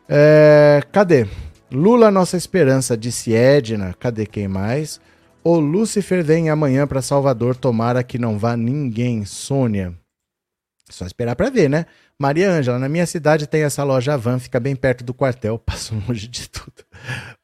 É, 0.08 0.82
cadê? 0.90 1.26
Lula, 1.70 2.10
nossa 2.10 2.36
esperança, 2.36 2.96
disse 2.96 3.34
Edna. 3.34 3.94
Cadê 3.98 4.24
quem 4.24 4.48
mais? 4.48 5.00
O 5.44 5.58
Lúcifer 5.58 6.24
vem 6.24 6.48
amanhã 6.48 6.86
para 6.86 7.02
Salvador, 7.02 7.54
tomara 7.54 8.02
que 8.02 8.18
não 8.18 8.38
vá 8.38 8.56
ninguém. 8.56 9.24
Sônia. 9.24 9.94
Só 10.88 11.04
esperar 11.04 11.36
para 11.36 11.50
ver, 11.50 11.68
né? 11.68 11.84
Maria 12.18 12.50
Ângela, 12.50 12.78
na 12.78 12.88
minha 12.88 13.06
cidade 13.06 13.46
tem 13.46 13.62
essa 13.62 13.84
loja 13.84 14.16
Van, 14.16 14.38
fica 14.38 14.58
bem 14.58 14.74
perto 14.74 15.04
do 15.04 15.14
quartel, 15.14 15.58
passo 15.64 15.94
longe 16.08 16.26
de 16.26 16.48
tudo. 16.48 16.84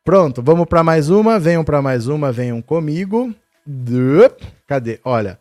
Pronto, 0.02 0.42
vamos 0.42 0.66
para 0.66 0.82
mais 0.82 1.10
uma, 1.10 1.38
venham 1.38 1.62
para 1.62 1.82
mais 1.82 2.08
uma, 2.08 2.32
venham 2.32 2.60
comigo. 2.62 3.32
Cadê? 4.66 5.00
Olha. 5.04 5.38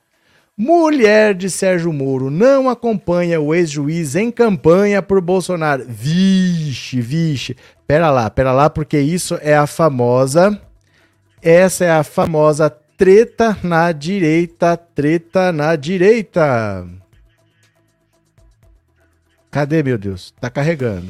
Mulher 0.55 1.33
de 1.33 1.49
Sérgio 1.49 1.91
Moro 1.91 2.29
não 2.29 2.69
acompanha 2.69 3.41
o 3.41 3.55
ex-juiz 3.55 4.15
em 4.15 4.29
campanha 4.29 5.01
por 5.01 5.19
Bolsonaro. 5.19 5.83
Vixe, 5.87 7.01
vixe. 7.01 7.57
Pera 7.93 8.09
lá, 8.09 8.27
pera 8.27 8.51
lá, 8.51 8.71
porque 8.71 8.99
isso 8.99 9.37
é 9.39 9.55
a 9.55 9.67
famosa. 9.67 10.59
Essa 11.43 11.85
é 11.85 11.91
a 11.91 12.03
famosa 12.03 12.67
treta 12.97 13.55
na 13.61 13.91
direita, 13.91 14.75
treta 14.75 15.51
na 15.51 15.75
direita. 15.75 16.87
Cadê, 19.51 19.83
meu 19.83 19.99
Deus? 19.99 20.33
Tá 20.41 20.49
carregando. 20.49 21.07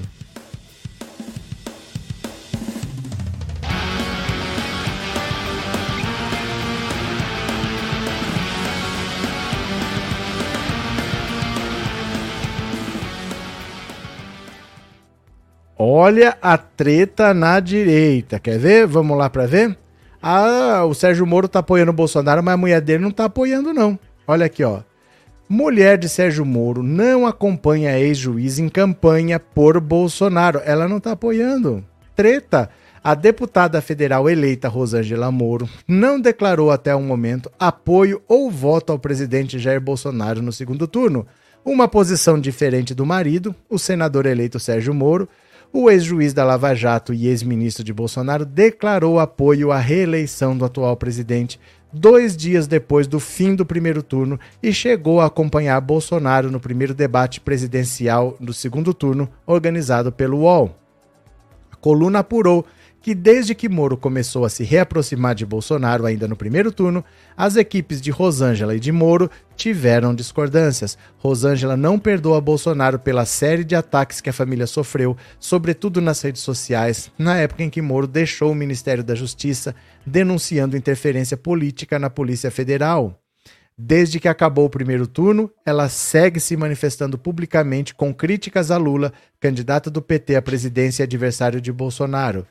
Olha 15.77 16.37
a 16.41 16.57
treta 16.57 17.33
na 17.33 17.59
direita. 17.59 18.39
Quer 18.39 18.59
ver? 18.59 18.87
Vamos 18.87 19.17
lá 19.17 19.29
para 19.29 19.45
ver? 19.45 19.77
Ah, 20.21 20.85
o 20.85 20.93
Sérgio 20.93 21.25
Moro 21.25 21.47
tá 21.47 21.59
apoiando 21.59 21.91
o 21.91 21.95
Bolsonaro, 21.95 22.41
mas 22.41 22.53
a 22.53 22.57
mulher 22.57 22.79
dele 22.79 23.03
não 23.03 23.11
tá 23.11 23.25
apoiando, 23.25 23.73
não. 23.73 23.99
Olha 24.25 24.45
aqui, 24.45 24.63
ó. 24.63 24.81
Mulher 25.49 25.97
de 25.97 26.07
Sérgio 26.07 26.45
Moro 26.45 26.81
não 26.81 27.27
acompanha 27.27 27.99
ex-juiz 27.99 28.57
em 28.57 28.69
campanha 28.69 29.39
por 29.39 29.79
Bolsonaro. 29.79 30.61
Ela 30.63 30.87
não 30.87 30.97
está 30.97 31.11
apoiando. 31.11 31.83
Treta. 32.15 32.69
A 33.03 33.15
deputada 33.15 33.81
federal 33.81 34.29
eleita 34.29 34.69
Rosângela 34.69 35.29
Moro 35.29 35.67
não 35.85 36.21
declarou 36.21 36.71
até 36.71 36.95
o 36.95 37.01
momento 37.01 37.51
apoio 37.59 38.21
ou 38.29 38.49
voto 38.49 38.93
ao 38.93 38.97
presidente 38.97 39.59
Jair 39.59 39.81
Bolsonaro 39.81 40.41
no 40.41 40.53
segundo 40.53 40.87
turno. 40.87 41.27
Uma 41.65 41.85
posição 41.85 42.39
diferente 42.39 42.95
do 42.95 43.05
marido, 43.05 43.53
o 43.69 43.77
senador 43.77 44.25
eleito 44.25 44.57
Sérgio 44.57 44.93
Moro, 44.93 45.27
o 45.73 45.89
ex-juiz 45.89 46.35
da 46.35 46.45
Lava 46.45 46.75
Jato 46.75 47.15
e 47.15 47.27
ex-ministro 47.27 47.83
de 47.83 47.91
Bolsonaro 47.91 48.45
declarou 48.45 49.19
apoio 49.19 49.71
à 49.71 49.79
reeleição 49.79 50.55
do 50.55 50.63
atual 50.63 50.95
presidente 50.95 51.59
dois 51.91 52.37
dias 52.37 52.67
depois 52.67 53.07
do 53.07 53.19
fim 53.19 53.55
do 53.55 53.65
primeiro 53.65 54.03
turno 54.03 54.39
e 54.61 54.71
chegou 54.71 55.19
a 55.19 55.25
acompanhar 55.25 55.81
Bolsonaro 55.81 56.51
no 56.51 56.59
primeiro 56.59 56.93
debate 56.93 57.41
presidencial 57.41 58.37
do 58.39 58.53
segundo 58.53 58.93
turno, 58.93 59.27
organizado 59.47 60.11
pelo 60.11 60.41
UOL. 60.41 60.77
A 61.71 61.75
coluna 61.75 62.19
apurou 62.19 62.63
que 63.03 63.13
desde 63.13 63.53
que 63.53 63.67
Moro 63.67 63.97
começou 63.97 64.45
a 64.45 64.49
se 64.49 64.63
reaproximar 64.63 65.35
de 65.35 65.45
Bolsonaro 65.45 66.05
ainda 66.05 66.25
no 66.25 66.37
primeiro 66.37 66.71
turno, 66.71 67.03
as 67.35 67.57
equipes 67.57 67.99
de 67.99 68.09
Rosângela 68.09 68.73
e 68.73 68.79
de 68.79 68.93
Moro 68.93 69.29
tiveram 69.57 70.15
discordâncias. 70.15 70.97
Rosângela 71.17 71.75
não 71.75 71.99
perdoa 71.99 72.39
Bolsonaro 72.39 72.97
pela 72.97 73.25
série 73.25 73.65
de 73.65 73.75
ataques 73.75 74.21
que 74.21 74.29
a 74.29 74.33
família 74.33 74.65
sofreu, 74.65 75.17
sobretudo 75.37 75.99
nas 75.99 76.21
redes 76.21 76.41
sociais, 76.41 77.11
na 77.19 77.35
época 77.35 77.61
em 77.61 77.69
que 77.69 77.81
Moro 77.81 78.07
deixou 78.07 78.53
o 78.53 78.55
Ministério 78.55 79.03
da 79.03 79.15
Justiça, 79.15 79.75
denunciando 80.05 80.77
interferência 80.77 81.35
política 81.35 81.99
na 81.99 82.09
Polícia 82.09 82.49
Federal. 82.49 83.19
Desde 83.77 84.17
que 84.17 84.29
acabou 84.29 84.65
o 84.65 84.69
primeiro 84.69 85.07
turno, 85.07 85.51
ela 85.65 85.89
segue 85.89 86.39
se 86.39 86.55
manifestando 86.55 87.17
publicamente 87.17 87.93
com 87.93 88.13
críticas 88.13 88.71
a 88.71 88.77
Lula, 88.77 89.11
candidato 89.41 89.91
do 89.91 90.01
PT 90.01 90.37
à 90.37 90.41
presidência 90.41 91.03
e 91.03 91.05
adversário 91.05 91.59
de 91.59 91.71
Bolsonaro. 91.71 92.47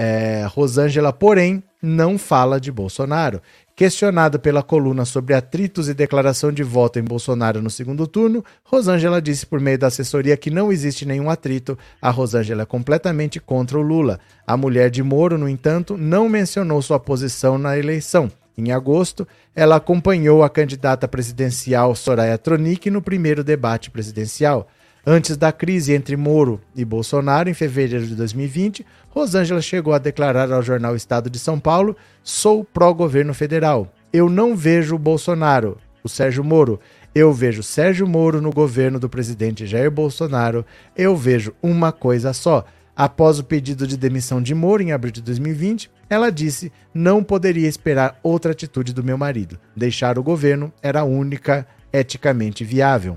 É, 0.00 0.46
Rosângela, 0.48 1.12
porém, 1.12 1.60
não 1.82 2.16
fala 2.16 2.60
de 2.60 2.70
Bolsonaro. 2.70 3.42
Questionada 3.74 4.38
pela 4.38 4.62
coluna 4.62 5.04
sobre 5.04 5.34
atritos 5.34 5.88
e 5.88 5.94
declaração 5.94 6.52
de 6.52 6.62
voto 6.62 7.00
em 7.00 7.02
Bolsonaro 7.02 7.60
no 7.60 7.68
segundo 7.68 8.06
turno, 8.06 8.44
Rosângela 8.62 9.20
disse 9.20 9.44
por 9.44 9.58
meio 9.58 9.76
da 9.76 9.88
assessoria 9.88 10.36
que 10.36 10.52
não 10.52 10.70
existe 10.70 11.04
nenhum 11.04 11.28
atrito. 11.28 11.76
A 12.00 12.10
Rosângela 12.10 12.62
é 12.62 12.64
completamente 12.64 13.40
contra 13.40 13.76
o 13.76 13.82
Lula. 13.82 14.20
A 14.46 14.56
mulher 14.56 14.88
de 14.88 15.02
Moro, 15.02 15.36
no 15.36 15.48
entanto, 15.48 15.96
não 15.96 16.28
mencionou 16.28 16.80
sua 16.80 17.00
posição 17.00 17.58
na 17.58 17.76
eleição. 17.76 18.30
Em 18.56 18.70
agosto, 18.70 19.26
ela 19.52 19.76
acompanhou 19.76 20.44
a 20.44 20.50
candidata 20.50 21.08
presidencial 21.08 21.96
Soraya 21.96 22.38
Tronic 22.38 22.88
no 22.88 23.02
primeiro 23.02 23.42
debate 23.42 23.90
presidencial. 23.90 24.68
Antes 25.06 25.36
da 25.36 25.52
crise 25.52 25.92
entre 25.92 26.16
Moro 26.16 26.60
e 26.74 26.84
Bolsonaro, 26.84 27.48
em 27.48 27.54
fevereiro 27.54 28.06
de 28.06 28.14
2020, 28.14 28.84
Rosângela 29.10 29.60
chegou 29.60 29.94
a 29.94 29.98
declarar 29.98 30.52
ao 30.52 30.62
jornal 30.62 30.94
Estado 30.94 31.30
de 31.30 31.38
São 31.38 31.58
Paulo: 31.58 31.96
sou 32.22 32.64
pró-governo 32.64 33.32
federal. 33.32 33.92
Eu 34.12 34.28
não 34.28 34.56
vejo 34.56 34.94
o 34.94 34.98
Bolsonaro, 34.98 35.78
o 36.02 36.08
Sérgio 36.08 36.44
Moro. 36.44 36.80
Eu 37.14 37.32
vejo 37.32 37.62
Sérgio 37.62 38.06
Moro 38.06 38.40
no 38.40 38.50
governo 38.50 38.98
do 38.98 39.08
presidente 39.08 39.66
Jair 39.66 39.90
Bolsonaro. 39.90 40.64
Eu 40.96 41.16
vejo 41.16 41.54
uma 41.62 41.90
coisa 41.90 42.32
só. 42.32 42.64
Após 42.94 43.38
o 43.38 43.44
pedido 43.44 43.86
de 43.86 43.96
demissão 43.96 44.42
de 44.42 44.54
Moro 44.54 44.82
em 44.82 44.92
abril 44.92 45.12
de 45.12 45.22
2020, 45.22 45.90
ela 46.10 46.30
disse 46.30 46.72
não 46.92 47.22
poderia 47.22 47.68
esperar 47.68 48.18
outra 48.22 48.52
atitude 48.52 48.92
do 48.92 49.04
meu 49.04 49.16
marido. 49.16 49.58
Deixar 49.76 50.18
o 50.18 50.22
governo 50.22 50.72
era 50.82 51.00
a 51.00 51.04
única 51.04 51.66
eticamente 51.92 52.64
viável. 52.64 53.16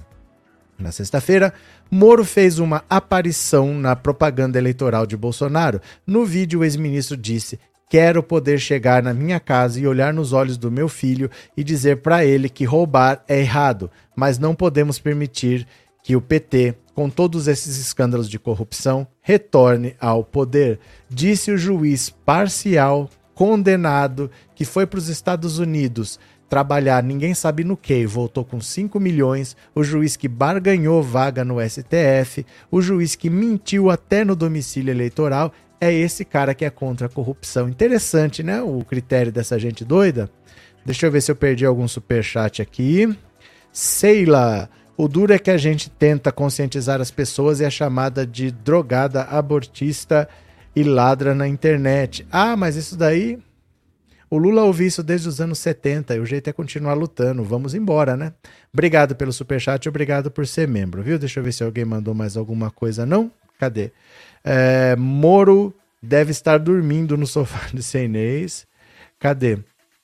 Na 0.81 0.91
sexta-feira, 0.91 1.53
Moro 1.89 2.25
fez 2.25 2.57
uma 2.57 2.83
aparição 2.89 3.73
na 3.73 3.95
propaganda 3.95 4.57
eleitoral 4.57 5.05
de 5.05 5.15
Bolsonaro. 5.15 5.79
No 6.05 6.25
vídeo, 6.25 6.61
o 6.61 6.63
ex-ministro 6.63 7.15
disse: 7.15 7.59
Quero 7.89 8.23
poder 8.23 8.59
chegar 8.59 9.03
na 9.03 9.13
minha 9.13 9.39
casa 9.39 9.79
e 9.79 9.85
olhar 9.85 10.13
nos 10.13 10.33
olhos 10.33 10.57
do 10.57 10.71
meu 10.71 10.89
filho 10.89 11.29
e 11.55 11.63
dizer 11.63 11.97
para 11.97 12.25
ele 12.25 12.49
que 12.49 12.65
roubar 12.65 13.23
é 13.27 13.39
errado, 13.39 13.91
mas 14.15 14.39
não 14.39 14.55
podemos 14.55 14.97
permitir 14.97 15.67
que 16.03 16.15
o 16.15 16.21
PT, 16.21 16.73
com 16.95 17.09
todos 17.09 17.47
esses 17.47 17.77
escândalos 17.77 18.29
de 18.29 18.39
corrupção, 18.39 19.05
retorne 19.21 19.95
ao 19.99 20.23
poder, 20.23 20.79
disse 21.09 21.51
o 21.51 21.57
juiz 21.57 22.09
parcial 22.09 23.09
condenado 23.35 24.31
que 24.55 24.65
foi 24.65 24.85
para 24.85 24.99
os 24.99 25.09
Estados 25.09 25.59
Unidos 25.59 26.19
trabalhar 26.51 27.01
ninguém 27.01 27.33
sabe 27.33 27.63
no 27.63 27.77
que, 27.77 28.05
voltou 28.05 28.43
com 28.43 28.59
5 28.59 28.99
milhões, 28.99 29.55
o 29.73 29.85
juiz 29.85 30.17
que 30.17 30.27
barganhou 30.27 31.01
vaga 31.01 31.45
no 31.45 31.61
STF, 31.61 32.45
o 32.69 32.81
juiz 32.81 33.15
que 33.15 33.29
mentiu 33.29 33.89
até 33.89 34.25
no 34.25 34.35
domicílio 34.35 34.91
eleitoral, 34.91 35.53
é 35.79 35.93
esse 35.93 36.25
cara 36.25 36.53
que 36.53 36.65
é 36.65 36.69
contra 36.69 37.07
a 37.07 37.09
corrupção. 37.09 37.69
Interessante, 37.69 38.43
né? 38.43 38.61
O 38.61 38.83
critério 38.83 39.31
dessa 39.31 39.57
gente 39.57 39.85
doida. 39.85 40.29
Deixa 40.85 41.05
eu 41.05 41.11
ver 41.11 41.21
se 41.21 41.31
eu 41.31 41.37
perdi 41.37 41.65
algum 41.65 41.87
super 41.87 42.21
chat 42.21 42.61
aqui. 42.61 43.07
Seila, 43.71 44.69
o 44.97 45.07
duro 45.07 45.31
é 45.31 45.39
que 45.39 45.51
a 45.51 45.57
gente 45.57 45.89
tenta 45.89 46.33
conscientizar 46.33 46.99
as 46.99 47.09
pessoas 47.09 47.61
e 47.61 47.63
é 47.63 47.69
chamada 47.69 48.27
de 48.27 48.51
drogada, 48.51 49.21
abortista 49.23 50.27
e 50.75 50.83
ladra 50.83 51.33
na 51.33 51.47
internet. 51.47 52.27
Ah, 52.29 52.57
mas 52.57 52.75
isso 52.75 52.97
daí 52.97 53.39
o 54.31 54.37
Lula 54.37 54.63
ouviu 54.63 54.87
isso 54.87 55.03
desde 55.03 55.27
os 55.27 55.41
anos 55.41 55.59
70 55.59 56.15
e 56.15 56.19
o 56.21 56.25
jeito 56.25 56.49
é 56.49 56.53
continuar 56.53 56.93
lutando. 56.93 57.43
Vamos 57.43 57.75
embora, 57.75 58.15
né? 58.15 58.31
Obrigado 58.71 59.13
pelo 59.13 59.33
superchat 59.33 59.85
e 59.85 59.89
obrigado 59.89 60.31
por 60.31 60.47
ser 60.47 60.69
membro, 60.69 61.03
viu? 61.03 61.19
Deixa 61.19 61.41
eu 61.41 61.43
ver 61.43 61.51
se 61.51 61.65
alguém 61.65 61.83
mandou 61.83 62.13
mais 62.13 62.37
alguma 62.37 62.71
coisa. 62.71 63.05
Não? 63.05 63.29
Cadê? 63.59 63.91
É, 64.41 64.95
Moro 64.95 65.75
deve 66.01 66.31
estar 66.31 66.57
dormindo 66.59 67.17
no 67.17 67.27
sofá 67.27 67.67
de 67.75 67.83
Senês. 67.83 68.65
Cadê? 69.19 69.59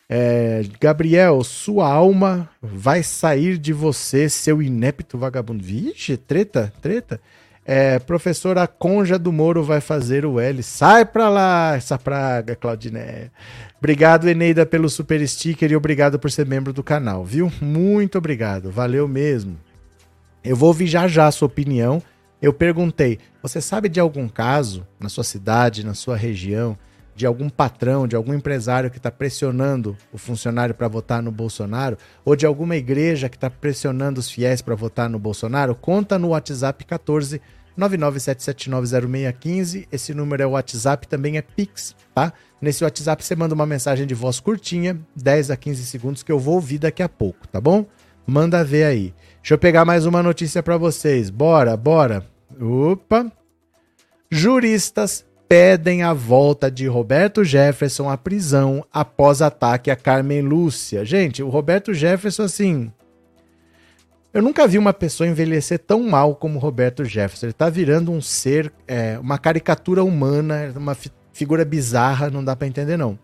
É, 0.09 0.61
Gabriel, 0.77 1.41
sua 1.45 1.89
alma 1.89 2.49
vai 2.61 3.03
sair 3.03 3.57
de 3.57 3.71
você, 3.71 4.27
seu 4.27 4.61
inepto 4.61 5.17
vagabundo. 5.17 5.63
Vixe, 5.63 6.17
treta, 6.17 6.73
treta. 6.81 7.21
É, 7.69 7.99
professora 7.99 8.65
Conja 8.65 9.19
do 9.19 9.29
Moro 9.29 9.61
vai 9.61 9.81
fazer 9.81 10.25
o 10.25 10.39
L. 10.39 10.63
Sai 10.63 11.03
pra 11.03 11.27
lá, 11.27 11.75
essa 11.75 11.99
praga, 11.99 12.55
Claudiné. 12.55 13.29
Obrigado, 13.77 14.29
Eneida, 14.29 14.65
pelo 14.65 14.89
super 14.89 15.27
sticker 15.27 15.69
e 15.69 15.75
obrigado 15.75 16.17
por 16.17 16.31
ser 16.31 16.45
membro 16.45 16.71
do 16.71 16.81
canal, 16.81 17.25
viu? 17.25 17.51
Muito 17.59 18.17
obrigado, 18.17 18.71
valeu 18.71 19.05
mesmo. 19.05 19.59
Eu 20.41 20.55
vou 20.55 20.69
ouvir 20.69 20.87
já 20.87 21.09
já 21.09 21.27
a 21.27 21.31
sua 21.31 21.47
opinião. 21.47 22.01
Eu 22.41 22.53
perguntei: 22.53 23.19
você 23.43 23.59
sabe 23.59 23.89
de 23.89 23.99
algum 23.99 24.29
caso 24.29 24.87
na 24.97 25.09
sua 25.09 25.25
cidade, 25.25 25.85
na 25.85 25.93
sua 25.93 26.15
região, 26.15 26.77
de 27.13 27.25
algum 27.25 27.49
patrão, 27.49 28.07
de 28.07 28.15
algum 28.15 28.33
empresário 28.33 28.89
que 28.89 28.97
está 28.97 29.11
pressionando 29.11 29.97
o 30.13 30.17
funcionário 30.17 30.73
para 30.73 30.87
votar 30.87 31.21
no 31.21 31.33
Bolsonaro, 31.33 31.97
ou 32.23 32.33
de 32.33 32.45
alguma 32.45 32.77
igreja 32.77 33.27
que 33.27 33.35
está 33.35 33.49
pressionando 33.49 34.21
os 34.21 34.31
fiéis 34.31 34.61
para 34.61 34.73
votar 34.73 35.09
no 35.09 35.19
Bolsonaro? 35.19 35.75
Conta 35.75 36.17
no 36.17 36.29
WhatsApp 36.29 36.85
14 36.85 37.41
997790615. 37.77 39.87
Esse 39.91 40.13
número 40.13 40.43
é 40.43 40.45
o 40.45 40.51
WhatsApp, 40.51 41.07
também 41.07 41.37
é 41.37 41.41
Pix, 41.41 41.95
tá? 42.13 42.31
Nesse 42.61 42.83
WhatsApp 42.83 43.23
você 43.23 43.35
manda 43.35 43.53
uma 43.53 43.65
mensagem 43.65 44.07
de 44.07 44.15
voz 44.15 44.39
curtinha, 44.39 44.99
10 45.15 45.51
a 45.51 45.57
15 45.57 45.85
segundos, 45.85 46.23
que 46.23 46.31
eu 46.31 46.39
vou 46.39 46.55
ouvir 46.55 46.79
daqui 46.79 47.03
a 47.03 47.09
pouco, 47.09 47.47
tá 47.47 47.61
bom? 47.61 47.85
Manda 48.25 48.63
ver 48.63 48.83
aí. 48.83 49.13
Deixa 49.41 49.53
eu 49.53 49.57
pegar 49.57 49.85
mais 49.85 50.05
uma 50.05 50.21
notícia 50.21 50.61
para 50.61 50.77
vocês. 50.77 51.29
Bora, 51.29 51.77
bora. 51.77 52.25
Opa. 52.59 53.31
Juristas 54.29 55.25
pedem 55.47 56.03
a 56.03 56.13
volta 56.13 56.69
de 56.69 56.87
Roberto 56.87 57.43
Jefferson 57.43 58.09
à 58.09 58.17
prisão 58.17 58.83
após 58.91 59.41
ataque 59.41 59.89
a 59.89 59.95
Carmen 59.95 60.41
Lúcia. 60.41 61.05
Gente, 61.05 61.41
o 61.41 61.47
Roberto 61.47 61.93
Jefferson, 61.93 62.43
assim. 62.43 62.91
Eu 64.37 64.43
nunca 64.43 64.67
vi 64.67 64.77
uma 64.77 64.93
pessoa 64.93 65.27
envelhecer 65.27 65.79
tão 65.79 66.03
mal 66.03 66.35
como 66.35 66.59
Roberto 66.59 67.03
Jefferson. 67.03 67.47
Ele 67.47 67.53
tá 67.53 67.71
virando 67.71 68.11
um 68.11 68.21
ser, 68.21 68.71
é, 68.87 69.17
uma 69.17 69.39
caricatura 69.39 70.03
humana, 70.03 70.71
uma 70.75 70.93
fi 70.93 71.09
figura 71.33 71.65
bizarra, 71.65 72.29
não 72.29 72.45
dá 72.45 72.55
para 72.55 72.67
entender 72.67 72.97
não. 72.97 73.17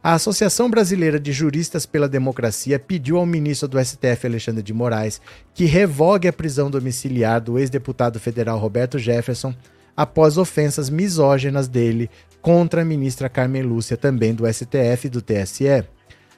A 0.00 0.12
Associação 0.12 0.70
Brasileira 0.70 1.18
de 1.18 1.32
Juristas 1.32 1.86
pela 1.86 2.08
Democracia 2.08 2.78
pediu 2.78 3.16
ao 3.16 3.26
ministro 3.26 3.66
do 3.66 3.84
STF, 3.84 4.28
Alexandre 4.28 4.62
de 4.62 4.72
Moraes, 4.72 5.20
que 5.52 5.64
revogue 5.64 6.28
a 6.28 6.32
prisão 6.32 6.70
domiciliar 6.70 7.40
do 7.40 7.58
ex-deputado 7.58 8.20
federal 8.20 8.56
Roberto 8.56 8.96
Jefferson 8.96 9.52
após 9.96 10.38
ofensas 10.38 10.88
misóginas 10.88 11.66
dele 11.66 12.08
contra 12.40 12.82
a 12.82 12.84
ministra 12.84 13.28
Carmen 13.28 13.62
Lúcia, 13.62 13.96
também 13.96 14.32
do 14.32 14.46
STF 14.46 15.06
e 15.06 15.10
do 15.10 15.20
TSE. 15.20 15.84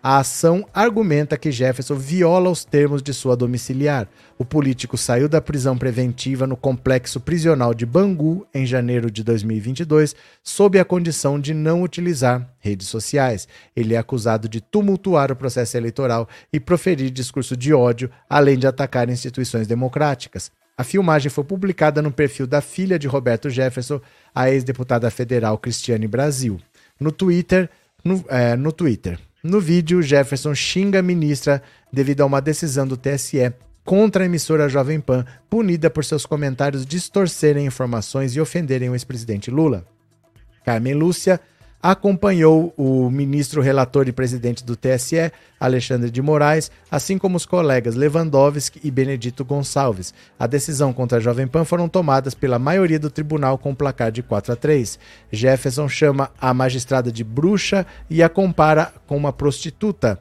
A 0.05 0.19
ação 0.19 0.67
argumenta 0.75 1.37
que 1.37 1.53
Jefferson 1.53 1.95
viola 1.95 2.51
os 2.51 2.65
termos 2.65 3.05
de 3.05 3.15
sua 3.15 3.37
domiciliar. 3.37 4.09
O 4.37 4.45
político 4.45 4.99
saiu 4.99 5.29
da 5.29 5.41
prisão 5.41 5.79
preventiva 5.79 6.45
no 6.45 6.57
complexo 6.57 7.21
prisional 7.21 7.73
de 7.73 7.87
Bangu 7.87 8.45
em 8.53 8.67
janeiro 8.67 9.09
de 9.13 9.23
2022, 9.23 10.17
sob 10.43 10.81
a 10.81 10.85
condição 10.85 11.39
de 11.39 11.55
não 11.55 11.85
utilizar 11.85 12.53
redes 12.59 12.89
sociais. 12.89 13.47
Ele 13.77 13.95
é 13.95 13.97
acusado 13.99 14.49
de 14.49 14.61
tumultuar 14.61 15.31
o 15.31 15.37
processo 15.37 15.77
eleitoral 15.77 16.29
e 16.53 16.59
proferir 16.59 17.09
discurso 17.09 17.57
de 17.57 17.73
ódio, 17.73 18.11
além 18.29 18.59
de 18.59 18.67
atacar 18.67 19.09
instituições 19.09 19.69
democráticas. 19.69 20.51
A 20.77 20.83
filmagem 20.83 21.31
foi 21.31 21.45
publicada 21.45 22.03
no 22.03 22.11
perfil 22.11 22.49
da 22.49 22.61
filha 22.61 22.99
de 22.99 23.07
Roberto 23.07 23.49
Jefferson, 23.49 24.01
a 24.35 24.51
ex-deputada 24.51 25.09
federal 25.13 25.57
Cristiane 25.59 26.09
Brasil. 26.09 26.59
No 26.99 27.13
Twitter, 27.13 27.71
no, 28.05 28.25
é, 28.29 28.57
no 28.57 28.73
Twitter. 28.73 29.17
No 29.43 29.61
vídeo, 29.61 30.01
Jefferson 30.01 30.55
xinga 30.55 31.01
a 31.01 31.03
ministra 31.03 31.61
devido 31.93 32.21
a 32.21 32.27
uma 32.27 32.41
decisão 32.41 32.87
do 32.87 32.97
TSE 32.97 33.53
contra 33.85 34.23
a 34.23 34.27
emissora 34.27 34.69
Jovem 34.69 35.01
Pan, 35.01 35.27
punida 35.51 35.91
por 35.91 36.05
seus 36.05 36.25
comentários 36.25 36.87
distorcerem 36.87 37.67
informações 37.67 38.37
e 38.37 38.41
ofenderem 38.41 38.89
o 38.89 38.95
ex-presidente 38.95 39.51
Lula. 39.51 39.85
Carmen 40.65 40.95
Lúcia 40.95 41.41
acompanhou 41.83 42.73
o 42.77 43.11
ministro 43.11 43.61
relator 43.61 44.07
e 44.07 44.13
presidente 44.13 44.65
do 44.65 44.77
TSE, 44.77 45.33
Alexandre 45.59 46.11
de 46.11 46.23
Moraes, 46.23 46.71
assim 46.89 47.19
como 47.19 47.37
os 47.37 47.45
colegas 47.45 47.97
Lewandowski 47.97 48.81
e 48.85 48.91
Benedito 48.91 49.45
Gonçalves. 49.45 50.15
A 50.39 50.47
decisão 50.47 50.93
contra 50.93 51.19
a 51.19 51.21
Jovem 51.21 51.49
Pan 51.49 51.65
foram 51.65 51.89
tomadas 51.89 52.35
pela 52.35 52.59
maioria 52.59 53.01
do 53.01 53.11
tribunal 53.11 53.59
com 53.59 53.75
placar 53.75 54.13
de 54.13 54.23
4 54.23 54.53
a 54.53 54.57
3. 54.57 54.99
Jefferson 55.33 55.89
chama 55.89 56.31
a 56.41 56.55
magistrada 56.55 57.11
de 57.11 57.25
bruxa 57.25 57.85
e 58.09 58.23
a 58.23 58.29
compara 58.29 58.93
com 59.07 59.17
uma 59.17 59.33
prostituta. 59.33 60.21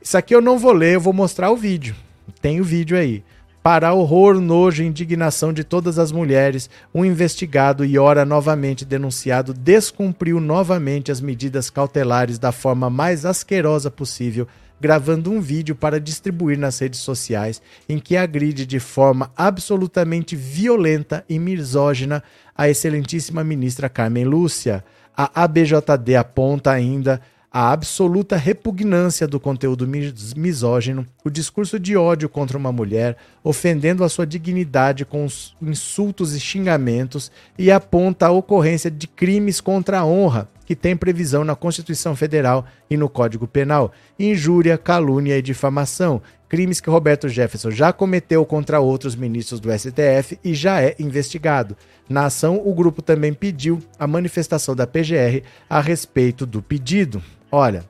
Isso 0.00 0.16
aqui 0.16 0.32
eu 0.32 0.40
não 0.40 0.58
vou 0.58 0.72
ler, 0.72 0.94
eu 0.94 1.00
vou 1.00 1.12
mostrar 1.12 1.50
o 1.50 1.56
vídeo. 1.56 1.96
Tem 2.40 2.60
o 2.60 2.64
vídeo 2.64 2.96
aí. 2.96 3.24
Para 3.62 3.92
horror, 3.92 4.40
nojo 4.40 4.82
e 4.82 4.86
indignação 4.86 5.52
de 5.52 5.64
todas 5.64 5.98
as 5.98 6.12
mulheres, 6.12 6.70
um 6.94 7.04
investigado 7.04 7.84
e 7.84 7.98
ora 7.98 8.24
novamente 8.24 8.84
denunciado 8.84 9.52
descumpriu 9.52 10.40
novamente 10.40 11.10
as 11.10 11.20
medidas 11.20 11.68
cautelares 11.68 12.38
da 12.38 12.52
forma 12.52 12.88
mais 12.88 13.26
asquerosa 13.26 13.90
possível, 13.90 14.46
gravando 14.80 15.30
um 15.32 15.40
vídeo 15.40 15.74
para 15.74 16.00
distribuir 16.00 16.56
nas 16.56 16.78
redes 16.78 17.00
sociais 17.00 17.60
em 17.88 17.98
que 17.98 18.16
agride 18.16 18.64
de 18.64 18.78
forma 18.78 19.32
absolutamente 19.36 20.36
violenta 20.36 21.24
e 21.28 21.36
misógina 21.38 22.22
a 22.56 22.68
excelentíssima 22.68 23.42
ministra 23.42 23.88
Carmen 23.88 24.24
Lúcia. 24.24 24.84
A 25.16 25.42
ABJD 25.42 26.14
aponta 26.16 26.70
ainda 26.70 27.20
a 27.50 27.72
absoluta 27.72 28.36
repugnância 28.36 29.26
do 29.26 29.40
conteúdo 29.40 29.88
misógino, 30.36 31.06
o 31.24 31.30
discurso 31.30 31.78
de 31.78 31.96
ódio 31.96 32.28
contra 32.28 32.58
uma 32.58 32.70
mulher, 32.70 33.16
ofendendo 33.42 34.04
a 34.04 34.08
sua 34.08 34.26
dignidade 34.26 35.04
com 35.04 35.26
insultos 35.62 36.34
e 36.34 36.40
xingamentos, 36.40 37.32
e 37.58 37.70
aponta 37.70 38.26
a 38.26 38.30
ocorrência 38.30 38.90
de 38.90 39.06
crimes 39.06 39.60
contra 39.60 40.00
a 40.00 40.06
honra, 40.06 40.48
que 40.66 40.76
tem 40.76 40.94
previsão 40.94 41.44
na 41.44 41.56
Constituição 41.56 42.14
Federal 42.14 42.66
e 42.90 42.96
no 42.96 43.08
Código 43.08 43.48
Penal, 43.48 43.90
injúria, 44.18 44.76
calúnia 44.76 45.38
e 45.38 45.42
difamação, 45.42 46.20
crimes 46.46 46.80
que 46.80 46.90
Roberto 46.90 47.26
Jefferson 47.28 47.70
já 47.70 47.90
cometeu 47.90 48.44
contra 48.44 48.78
outros 48.78 49.16
ministros 49.16 49.60
do 49.60 49.70
STF 49.72 50.38
e 50.44 50.54
já 50.54 50.82
é 50.82 50.94
investigado. 50.98 51.74
Na 52.06 52.26
ação, 52.26 52.60
o 52.62 52.74
grupo 52.74 53.00
também 53.00 53.32
pediu 53.32 53.78
a 53.98 54.06
manifestação 54.06 54.76
da 54.76 54.86
PGR 54.86 55.42
a 55.68 55.80
respeito 55.80 56.44
do 56.44 56.60
pedido. 56.60 57.22
Olha, 57.50 57.84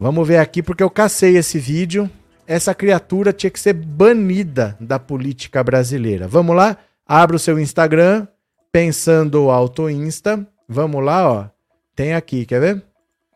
vamos 0.00 0.26
ver 0.26 0.38
aqui 0.38 0.62
porque 0.62 0.82
eu 0.82 0.90
cacei 0.90 1.36
esse 1.36 1.58
vídeo. 1.58 2.10
Essa 2.46 2.74
criatura 2.74 3.32
tinha 3.32 3.50
que 3.50 3.60
ser 3.60 3.74
banida 3.74 4.76
da 4.80 4.98
política 4.98 5.62
brasileira. 5.62 6.26
Vamos 6.26 6.56
lá? 6.56 6.76
Abra 7.06 7.36
o 7.36 7.38
seu 7.38 7.58
Instagram, 7.58 8.26
pensando 8.70 9.50
Auto 9.50 9.88
Insta. 9.88 10.46
Vamos 10.68 11.04
lá, 11.04 11.30
ó. 11.30 11.46
Tem 11.94 12.14
aqui, 12.14 12.46
quer 12.46 12.60
ver? 12.60 12.82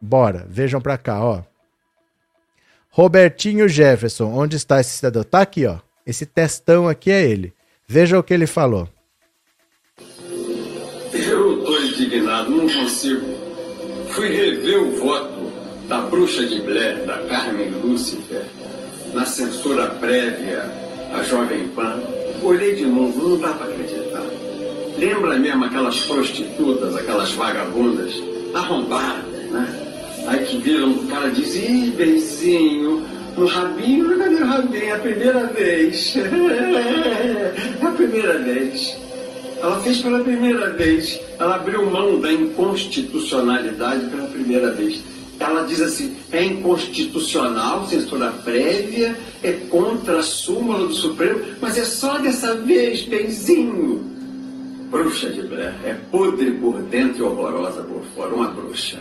Bora, 0.01 0.47
vejam 0.49 0.81
pra 0.81 0.97
cá, 0.97 1.23
ó. 1.23 1.43
Robertinho 2.91 3.69
Jefferson, 3.69 4.33
onde 4.33 4.57
está 4.57 4.81
esse 4.81 4.91
cidadão? 4.91 5.23
Tá 5.23 5.43
aqui, 5.43 5.67
ó. 5.67 5.79
Esse 6.07 6.25
testão 6.25 6.89
aqui 6.89 7.11
é 7.11 7.23
ele. 7.23 7.53
Veja 7.87 8.19
o 8.19 8.23
que 8.23 8.33
ele 8.33 8.47
falou. 8.47 8.89
Eu 11.13 11.65
tô 11.65 11.79
indignado, 11.81 12.51
não 12.51 12.67
consigo 12.67 13.46
Fui 14.17 14.29
rever 14.31 14.79
o 14.79 14.93
voto 14.93 15.53
da 15.89 15.99
bruxa 16.01 16.47
de 16.47 16.59
Blair, 16.62 17.05
da 17.05 17.19
Carmen 17.29 17.69
Lúcifer, 17.85 18.47
na 19.12 19.27
censura 19.27 19.89
prévia 19.89 20.64
à 21.12 21.23
Jovem 21.23 21.69
Pan. 21.69 22.01
Olhei 22.43 22.77
de 22.77 22.87
novo, 22.87 23.29
não 23.29 23.39
dá 23.39 23.49
para 23.49 23.67
acreditar. 23.67 24.25
Lembra 24.99 25.39
mesmo 25.39 25.67
aquelas 25.67 26.01
prostitutas, 26.07 26.97
aquelas 26.97 27.31
vagabundas, 27.33 28.14
arrombadas, 28.55 29.51
né? 29.51 29.87
Aí 30.29 30.47
que 30.47 30.57
viram 30.61 30.93
o 30.93 31.07
cara 31.09 31.29
diz, 31.29 31.55
ih, 31.55 31.93
beicinho, 31.95 33.05
no 33.37 33.45
rabinho, 33.45 34.19
cadê 34.19 34.37
o 34.37 34.47
rabinho? 34.47 34.83
É 34.83 34.93
a 34.93 34.99
primeira 34.99 35.47
vez. 35.49 36.14
É 37.83 37.87
a 37.87 37.91
primeira 37.91 38.39
vez. 38.39 38.97
Ela 39.61 39.81
fez 39.81 40.03
pela 40.03 40.21
primeira 40.21 40.71
vez. 40.71 41.19
Ela 41.39 41.57
abriu 41.57 41.91
mão 41.91 42.21
da 42.21 42.33
inconstitucionalidade 42.33 44.07
pela 44.07 44.29
primeira 44.29 44.73
vez. 44.73 45.03
Ela 45.39 45.63
diz 45.63 45.81
assim: 45.81 46.17
é 46.33 46.45
inconstitucional, 46.45 47.87
censura 47.87 48.31
prévia, 48.45 49.17
é 49.43 49.53
contra 49.71 50.19
a 50.19 50.23
súmula 50.23 50.87
do 50.87 50.95
Supremo, 50.95 51.41
mas 51.61 51.77
é 51.77 51.85
só 51.85 52.19
dessa 52.19 52.55
vez, 52.55 53.03
benzinho. 53.03 54.05
Bruxa 54.91 55.29
de 55.31 55.43
Blair 55.43 55.75
é 55.85 55.95
podre 56.11 56.53
por 56.53 56.81
dentro 56.83 57.19
e 57.19 57.23
horrorosa 57.23 57.83
por 57.83 58.03
fora. 58.15 58.35
Uma 58.35 58.49
bruxa. 58.49 58.99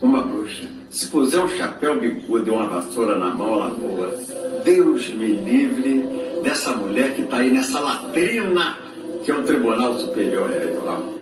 Uma 0.00 0.22
bruxa. 0.22 0.64
Se 0.90 1.06
puser 1.08 1.44
um 1.44 1.48
chapéu 1.48 2.00
bicudo 2.00 2.48
e 2.48 2.50
uma 2.50 2.66
vassoura 2.66 3.18
na 3.18 3.34
mão, 3.34 3.54
ela 3.54 3.68
voa. 3.68 4.18
Deus 4.64 5.08
me 5.10 5.32
livre 5.32 6.02
dessa 6.42 6.72
mulher 6.72 7.14
que 7.14 7.22
está 7.22 7.38
aí 7.38 7.50
nessa 7.50 7.78
latrina 7.78 8.87
que 9.28 9.32
é 9.32 9.36
um 9.36 9.44
Tribunal 9.44 9.98
Superior 9.98 10.50
Eleitoral? 10.50 11.18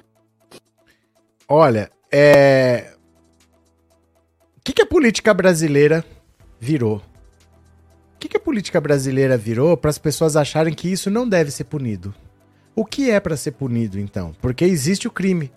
Olha, 1.48 1.90
é. 2.08 2.92
O 4.56 4.60
que, 4.62 4.72
que 4.72 4.82
a 4.82 4.86
política 4.86 5.34
brasileira 5.34 6.04
virou? 6.60 6.98
O 6.98 8.18
que, 8.20 8.28
que 8.28 8.36
a 8.36 8.40
política 8.40 8.80
brasileira 8.80 9.36
virou 9.36 9.76
para 9.76 9.90
as 9.90 9.98
pessoas 9.98 10.36
acharem 10.36 10.72
que 10.72 10.86
isso 10.86 11.10
não 11.10 11.28
deve 11.28 11.50
ser 11.50 11.64
punido? 11.64 12.14
O 12.76 12.84
que 12.84 13.10
é 13.10 13.18
para 13.18 13.36
ser 13.36 13.50
punido, 13.52 13.98
então? 13.98 14.32
Porque 14.40 14.64
existe 14.64 15.08
o 15.08 15.10
crime 15.10 15.50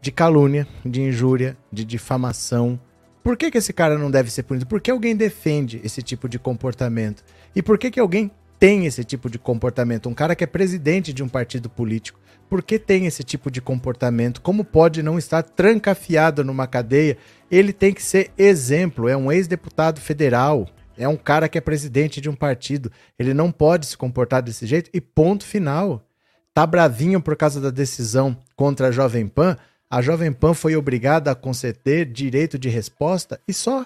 de 0.00 0.10
calúnia, 0.10 0.66
de 0.84 1.00
injúria, 1.00 1.56
de 1.70 1.84
difamação. 1.84 2.78
Por 3.22 3.36
que, 3.36 3.52
que 3.52 3.58
esse 3.58 3.72
cara 3.72 3.96
não 3.96 4.10
deve 4.10 4.32
ser 4.32 4.42
punido? 4.42 4.66
Por 4.66 4.80
que 4.80 4.90
alguém 4.90 5.14
defende 5.14 5.80
esse 5.84 6.02
tipo 6.02 6.28
de 6.28 6.40
comportamento? 6.40 7.22
E 7.54 7.62
por 7.62 7.78
que, 7.78 7.88
que 7.88 8.00
alguém 8.00 8.32
tem 8.64 8.86
esse 8.86 9.04
tipo 9.04 9.28
de 9.28 9.38
comportamento? 9.38 10.08
Um 10.08 10.14
cara 10.14 10.34
que 10.34 10.42
é 10.42 10.46
presidente 10.46 11.12
de 11.12 11.22
um 11.22 11.28
partido 11.28 11.68
político, 11.68 12.18
por 12.48 12.62
que 12.62 12.78
tem 12.78 13.04
esse 13.04 13.22
tipo 13.22 13.50
de 13.50 13.60
comportamento? 13.60 14.40
Como 14.40 14.64
pode 14.64 15.02
não 15.02 15.18
estar 15.18 15.42
trancafiado 15.42 16.42
numa 16.42 16.66
cadeia? 16.66 17.18
Ele 17.50 17.74
tem 17.74 17.92
que 17.92 18.02
ser 18.02 18.30
exemplo, 18.38 19.06
é 19.06 19.14
um 19.14 19.30
ex-deputado 19.30 20.00
federal, 20.00 20.66
é 20.96 21.06
um 21.06 21.14
cara 21.14 21.46
que 21.46 21.58
é 21.58 21.60
presidente 21.60 22.22
de 22.22 22.30
um 22.30 22.34
partido, 22.34 22.90
ele 23.18 23.34
não 23.34 23.52
pode 23.52 23.84
se 23.84 23.98
comportar 23.98 24.40
desse 24.40 24.66
jeito 24.66 24.88
e 24.94 24.98
ponto 24.98 25.44
final. 25.44 26.02
tá 26.54 26.66
bravinho 26.66 27.20
por 27.20 27.36
causa 27.36 27.60
da 27.60 27.68
decisão 27.68 28.34
contra 28.56 28.88
a 28.88 28.90
Jovem 28.90 29.28
Pan. 29.28 29.58
A 29.90 30.00
Jovem 30.00 30.32
Pan 30.32 30.54
foi 30.54 30.74
obrigada 30.74 31.30
a 31.30 31.34
conceder 31.34 32.10
direito 32.10 32.58
de 32.58 32.70
resposta 32.70 33.38
e 33.46 33.52
só. 33.52 33.84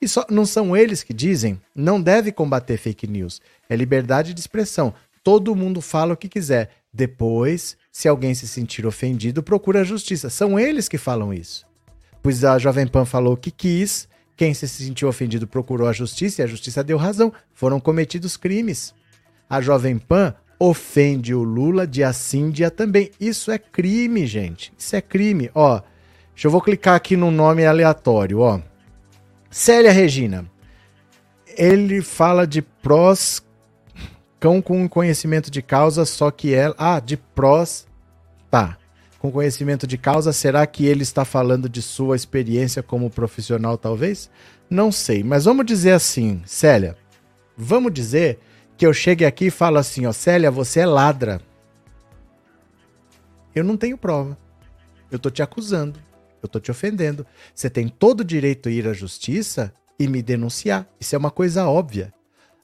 E 0.00 0.06
só 0.06 0.24
não 0.30 0.44
são 0.44 0.76
eles 0.76 1.02
que 1.02 1.14
dizem, 1.14 1.60
não 1.74 2.00
deve 2.00 2.30
combater 2.30 2.76
fake 2.76 3.06
news. 3.06 3.40
É 3.68 3.74
liberdade 3.74 4.34
de 4.34 4.40
expressão. 4.40 4.92
Todo 5.24 5.56
mundo 5.56 5.80
fala 5.80 6.14
o 6.14 6.16
que 6.16 6.28
quiser. 6.28 6.70
Depois, 6.92 7.76
se 7.90 8.06
alguém 8.06 8.34
se 8.34 8.46
sentir 8.46 8.86
ofendido, 8.86 9.42
procura 9.42 9.80
a 9.80 9.84
justiça. 9.84 10.30
São 10.30 10.58
eles 10.58 10.88
que 10.88 10.98
falam 10.98 11.32
isso. 11.32 11.66
Pois 12.22 12.44
a 12.44 12.58
Jovem 12.58 12.86
Pan 12.86 13.04
falou 13.04 13.34
o 13.34 13.36
que 13.36 13.50
quis, 13.50 14.08
quem 14.36 14.52
se 14.52 14.68
sentiu 14.68 15.08
ofendido 15.08 15.46
procurou 15.46 15.88
a 15.88 15.92
justiça 15.92 16.42
e 16.42 16.44
a 16.44 16.46
justiça 16.46 16.84
deu 16.84 16.98
razão. 16.98 17.32
Foram 17.54 17.80
cometidos 17.80 18.36
crimes. 18.36 18.94
A 19.48 19.60
Jovem 19.60 19.98
Pan 19.98 20.34
ofende 20.58 21.34
o 21.34 21.42
Lula 21.42 21.86
dia 21.86 22.12
sim, 22.12 22.50
dia 22.50 22.70
também. 22.70 23.10
Isso 23.18 23.50
é 23.50 23.58
crime, 23.58 24.26
gente. 24.26 24.72
Isso 24.76 24.94
é 24.94 25.00
crime. 25.00 25.50
Ó, 25.54 25.80
deixa 26.34 26.48
eu 26.48 26.50
vou 26.50 26.60
clicar 26.60 26.94
aqui 26.94 27.16
no 27.16 27.30
nome 27.30 27.64
aleatório, 27.64 28.40
ó. 28.40 28.60
Célia 29.56 29.90
Regina. 29.90 30.44
Ele 31.56 32.02
fala 32.02 32.46
de 32.46 32.60
prós 32.60 33.42
cão 34.38 34.60
com 34.60 34.86
conhecimento 34.86 35.50
de 35.50 35.62
causa, 35.62 36.04
só 36.04 36.30
que 36.30 36.52
ela, 36.52 36.74
ah, 36.76 37.00
de 37.00 37.16
prós, 37.16 37.86
tá. 38.50 38.76
Com 39.18 39.32
conhecimento 39.32 39.86
de 39.86 39.96
causa, 39.96 40.30
será 40.30 40.66
que 40.66 40.84
ele 40.84 41.02
está 41.02 41.24
falando 41.24 41.70
de 41.70 41.80
sua 41.80 42.16
experiência 42.16 42.82
como 42.82 43.08
profissional 43.08 43.78
talvez? 43.78 44.28
Não 44.68 44.92
sei, 44.92 45.24
mas 45.24 45.46
vamos 45.46 45.64
dizer 45.64 45.92
assim, 45.92 46.42
Célia. 46.44 46.94
Vamos 47.56 47.94
dizer 47.94 48.38
que 48.76 48.86
eu 48.86 48.92
chegue 48.92 49.24
aqui 49.24 49.46
e 49.46 49.50
falo 49.50 49.78
assim, 49.78 50.04
ó, 50.04 50.12
Célia, 50.12 50.50
você 50.50 50.80
é 50.80 50.86
ladra. 50.86 51.40
Eu 53.54 53.64
não 53.64 53.78
tenho 53.78 53.96
prova. 53.96 54.36
Eu 55.10 55.18
tô 55.18 55.30
te 55.30 55.42
acusando. 55.42 55.98
Eu 56.46 56.50
tô 56.50 56.60
te 56.60 56.70
ofendendo. 56.70 57.26
Você 57.54 57.68
tem 57.68 57.88
todo 57.88 58.20
o 58.20 58.24
direito 58.24 58.68
a 58.68 58.72
ir 58.72 58.86
à 58.88 58.92
justiça 58.92 59.72
e 59.98 60.06
me 60.06 60.22
denunciar. 60.22 60.86
Isso 60.98 61.14
é 61.14 61.18
uma 61.18 61.30
coisa 61.30 61.66
óbvia. 61.66 62.14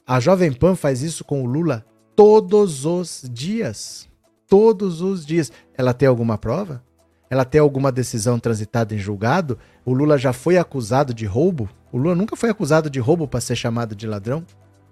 A 0.07 0.19
Jovem 0.19 0.51
Pan 0.51 0.75
faz 0.75 1.01
isso 1.01 1.23
com 1.23 1.43
o 1.43 1.45
Lula 1.45 1.85
todos 2.15 2.85
os 2.85 3.29
dias. 3.31 4.07
Todos 4.47 5.01
os 5.01 5.25
dias. 5.25 5.51
Ela 5.77 5.93
tem 5.93 6.07
alguma 6.07 6.37
prova? 6.37 6.83
Ela 7.29 7.43
tem 7.43 7.59
alguma 7.59 7.91
decisão 7.91 8.39
transitada 8.39 8.93
em 8.95 8.99
julgado? 8.99 9.57
O 9.83 9.93
Lula 9.93 10.17
já 10.17 10.31
foi 10.31 10.57
acusado 10.57 11.13
de 11.13 11.25
roubo? 11.25 11.69
O 11.91 11.97
Lula 11.97 12.15
nunca 12.15 12.35
foi 12.35 12.49
acusado 12.49 12.89
de 12.89 12.99
roubo 12.99 13.27
para 13.27 13.41
ser 13.41 13.55
chamado 13.55 13.95
de 13.95 14.07
ladrão? 14.07 14.45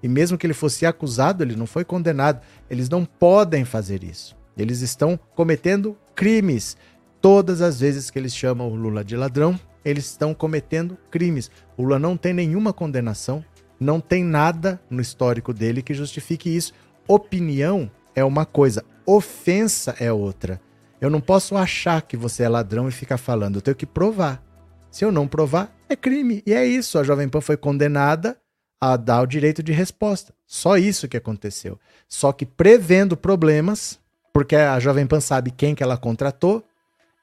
E 0.04 0.08
mesmo 0.08 0.38
que 0.38 0.46
ele 0.46 0.54
fosse 0.54 0.86
acusado, 0.86 1.44
ele 1.44 1.56
não 1.56 1.68
foi 1.68 1.86
condenado. 1.86 2.42
Eles 2.70 2.90
não 2.90 3.06
podem 3.06 3.64
fazer 3.64 4.04
isso. 4.04 4.36
Eles 4.58 4.82
estão 4.82 5.20
cometendo 5.36 5.96
crimes. 6.16 6.76
Todas 7.22 7.62
as 7.62 7.80
vezes 7.80 8.10
que 8.10 8.18
eles 8.18 8.36
chamam 8.36 8.68
o 8.68 8.76
Lula 8.76 9.06
de 9.06 9.16
ladrão, 9.16 9.60
eles 9.86 10.06
estão 10.06 10.34
cometendo 10.34 10.98
crimes. 11.12 11.52
O 11.78 11.84
Lula 11.84 12.00
não 12.00 12.18
tem 12.18 12.34
nenhuma 12.34 12.74
condenação, 12.74 13.46
não 13.80 14.00
tem 14.00 14.24
nada 14.24 14.82
no 14.90 15.02
histórico 15.02 15.54
dele 15.54 15.82
que 15.82 15.94
justifique 15.94 16.50
isso. 16.54 16.74
Opinião 17.08 17.90
é 18.16 18.24
uma 18.24 18.46
coisa, 18.46 18.84
ofensa 19.06 19.96
é 20.00 20.12
outra. 20.12 20.60
Eu 21.00 21.10
não 21.10 21.22
posso 21.22 21.56
achar 21.56 22.02
que 22.02 22.18
você 22.18 22.44
é 22.44 22.50
ladrão 22.50 22.88
e 22.88 22.92
ficar 22.92 23.18
falando, 23.18 23.56
eu 23.56 23.62
tenho 23.62 23.76
que 23.76 23.86
provar. 23.86 24.44
Se 24.92 25.06
eu 25.06 25.12
não 25.12 25.28
provar, 25.28 25.74
é 25.88 25.96
crime. 25.96 26.44
E 26.46 26.54
é 26.54 26.66
isso. 26.66 27.00
A 27.00 27.04
Jovem 27.04 27.30
Pan 27.30 27.40
foi 27.40 27.56
condenada 27.56 28.38
a 28.80 28.98
dar 28.98 29.22
o 29.22 29.26
direito 29.28 29.64
de 29.64 29.72
resposta. 29.72 30.34
Só 30.46 30.76
isso 30.76 31.08
que 31.08 31.16
aconteceu. 31.16 31.80
Só 32.10 32.34
que 32.34 32.46
prevendo 32.46 33.16
problemas, 33.16 34.00
porque 34.34 34.56
a 34.56 34.80
Jovem 34.80 35.08
Pan 35.08 35.22
sabe 35.22 35.50
quem 35.50 35.74
que 35.74 35.82
ela 35.82 35.98
contratou, 35.98 36.64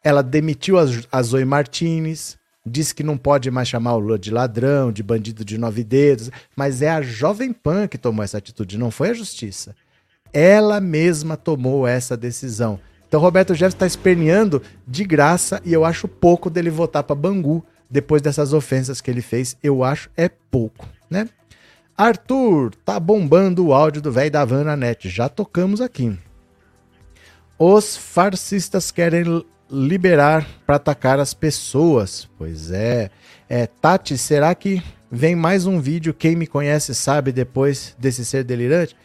ela 0.02 0.22
demitiu 0.22 0.76
a 0.78 1.22
Zoe 1.22 1.44
Martinez, 1.44 2.38
disse 2.64 2.94
que 2.94 3.02
não 3.02 3.16
pode 3.16 3.50
mais 3.50 3.68
chamar 3.68 3.94
o 3.94 3.98
Lula 3.98 4.18
de 4.18 4.30
ladrão, 4.30 4.92
de 4.92 5.02
bandido 5.02 5.44
de 5.44 5.58
nove 5.58 5.82
dedos, 5.82 6.30
mas 6.54 6.82
é 6.82 6.90
a 6.90 7.02
Jovem 7.02 7.52
Pan 7.52 7.88
que 7.88 7.98
tomou 7.98 8.22
essa 8.24 8.38
atitude, 8.38 8.78
não 8.78 8.90
foi 8.90 9.10
a 9.10 9.14
justiça. 9.14 9.74
Ela 10.32 10.80
mesma 10.80 11.36
tomou 11.36 11.86
essa 11.86 12.16
decisão. 12.16 12.78
Então 13.08 13.20
Roberto 13.20 13.54
Jefferson 13.54 13.76
está 13.76 13.86
esperneando 13.86 14.62
de 14.86 15.02
graça 15.04 15.60
e 15.64 15.72
eu 15.72 15.84
acho 15.84 16.06
pouco 16.06 16.50
dele 16.50 16.68
votar 16.68 17.02
para 17.02 17.16
Bangu 17.16 17.64
depois 17.90 18.20
dessas 18.20 18.52
ofensas 18.52 19.00
que 19.00 19.10
ele 19.10 19.22
fez. 19.22 19.56
Eu 19.62 19.82
acho 19.82 20.10
é 20.16 20.28
pouco, 20.28 20.86
né? 21.08 21.28
Arthur, 21.96 22.74
tá 22.84 23.00
bombando 23.00 23.66
o 23.66 23.72
áudio 23.72 24.00
do 24.00 24.12
velho 24.12 24.30
da 24.30 24.44
van 24.44 24.62
na 24.62 24.76
net. 24.76 25.08
Já 25.08 25.28
tocamos 25.28 25.80
aqui. 25.80 26.16
Os 27.58 27.96
farcistas 27.96 28.92
querem 28.92 29.44
liberar 29.70 30.46
para 30.66 30.76
atacar 30.76 31.18
as 31.18 31.34
pessoas. 31.34 32.28
Pois 32.36 32.70
é. 32.70 33.10
é. 33.48 33.66
Tati, 33.66 34.16
será 34.16 34.54
que 34.54 34.82
vem 35.10 35.34
mais 35.34 35.66
um 35.66 35.80
vídeo? 35.80 36.14
Quem 36.14 36.36
me 36.36 36.46
conhece 36.46 36.94
sabe 36.94 37.32
depois 37.32 37.94
desse 37.98 38.24
ser 38.24 38.44
delirante? 38.44 38.96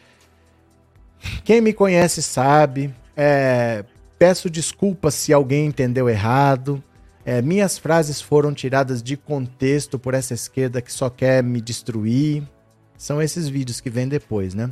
Quem 1.44 1.62
me 1.62 1.74
conhece 1.74 2.22
sabe. 2.22 2.94
É, 3.16 3.84
peço 4.18 4.50
desculpas 4.50 5.14
se 5.14 5.34
alguém 5.34 5.68
entendeu 5.68 6.10
errado. 6.10 6.84
É, 7.26 7.42
minhas 7.42 7.78
frases 7.78 8.22
foram 8.22 8.54
tiradas 8.54 9.02
de 9.02 9.16
contexto 9.16 9.98
por 9.98 10.14
essa 10.14 10.34
esquerda 10.34 10.82
que 10.82 10.92
só 10.92 11.10
quer 11.10 11.42
me 11.44 11.62
destruir. 11.62 12.44
São 12.98 13.22
esses 13.22 13.48
vídeos 13.48 13.80
que 13.80 13.90
vêm 13.90 14.08
depois, 14.08 14.54
né? 14.54 14.70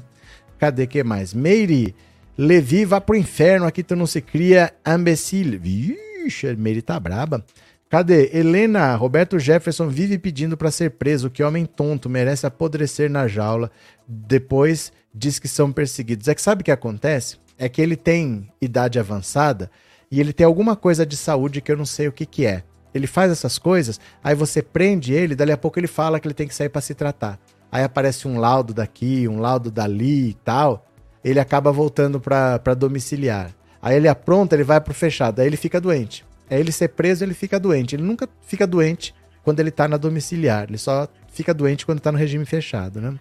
Cadê 0.58 0.86
que 0.86 1.04
mais? 1.04 1.34
Meire, 1.34 1.96
Levi, 2.44 2.86
vá 2.86 3.00
pro 3.00 3.16
inferno, 3.16 3.68
aqui 3.68 3.84
tu 3.84 3.96
não 3.96 4.08
se 4.08 4.20
cria, 4.20 4.74
imbecil. 4.84 5.60
Vixe, 5.60 6.56
Meire 6.56 6.82
tá 6.82 7.00
braba. 7.00 7.46
Cadê? 7.88 8.36
Helena, 8.36 8.96
Roberto 8.96 9.38
Jefferson 9.38 9.88
vive 9.88 10.18
pedindo 10.18 10.58
para 10.58 10.72
ser 10.72 10.90
preso. 10.90 11.30
Que 11.30 11.44
homem 11.44 11.68
tonto, 11.68 12.10
merece 12.10 12.48
apodrecer 12.48 13.12
na 13.12 13.28
jaula. 13.28 13.70
Depois 14.08 14.92
diz 15.14 15.38
que 15.38 15.48
são 15.48 15.72
perseguidos. 15.72 16.28
É 16.28 16.34
que 16.34 16.42
sabe 16.42 16.64
o 16.64 16.66
que 16.66 16.72
acontece? 16.72 17.38
É 17.60 17.70
que 17.70 17.80
ele 17.80 17.96
tem 17.96 18.52
idade 18.60 18.98
avançada 18.98 19.70
e 20.10 20.20
ele 20.20 20.34
tem 20.34 20.44
alguma 20.44 20.76
coisa 20.76 21.06
de 21.06 21.16
saúde 21.16 21.62
que 21.62 21.72
eu 21.72 21.78
não 21.78 21.86
sei 21.86 22.08
o 22.08 22.12
que, 22.12 22.26
que 22.26 22.48
é. 22.48 22.64
Ele 22.92 23.06
faz 23.06 23.32
essas 23.32 23.60
coisas, 23.60 24.00
aí 24.24 24.34
você 24.34 24.64
prende 24.64 25.14
ele, 25.14 25.36
dali 25.36 25.52
a 25.52 25.58
pouco 25.58 25.80
ele 25.80 25.86
fala 25.86 26.20
que 26.20 26.28
ele 26.28 26.34
tem 26.34 26.48
que 26.48 26.56
sair 26.56 26.70
para 26.70 26.82
se 26.82 26.96
tratar 26.96 27.40
aí 27.72 27.84
aparece 27.84 28.28
um 28.28 28.38
laudo 28.38 28.74
daqui, 28.74 29.28
um 29.28 29.40
laudo 29.40 29.72
dali 29.72 30.30
e 30.30 30.34
tal, 30.34 30.86
ele 31.24 31.40
acaba 31.40 31.72
voltando 31.72 32.20
para 32.20 32.74
domiciliar. 32.76 33.52
Aí 33.82 33.96
ele 33.96 34.08
apronta, 34.08 34.56
ele 34.56 34.64
vai 34.64 34.80
pro 34.80 34.94
fechado, 34.94 35.40
aí 35.40 35.48
ele 35.48 35.58
fica 35.58 35.82
doente. 35.82 36.26
Aí 36.50 36.60
ele 36.60 36.72
ser 36.72 36.90
preso, 36.90 37.24
ele 37.24 37.34
fica 37.34 37.60
doente. 37.60 37.96
Ele 37.96 38.04
nunca 38.04 38.28
fica 38.42 38.68
doente 38.68 39.16
quando 39.44 39.60
ele 39.60 39.72
tá 39.72 39.88
na 39.88 39.98
domiciliar, 39.98 40.66
ele 40.68 40.78
só 40.78 41.08
fica 41.32 41.54
doente 41.54 41.86
quando 41.86 42.00
tá 42.00 42.12
no 42.12 42.18
regime 42.18 42.46
fechado, 42.46 43.02
né? 43.02 43.20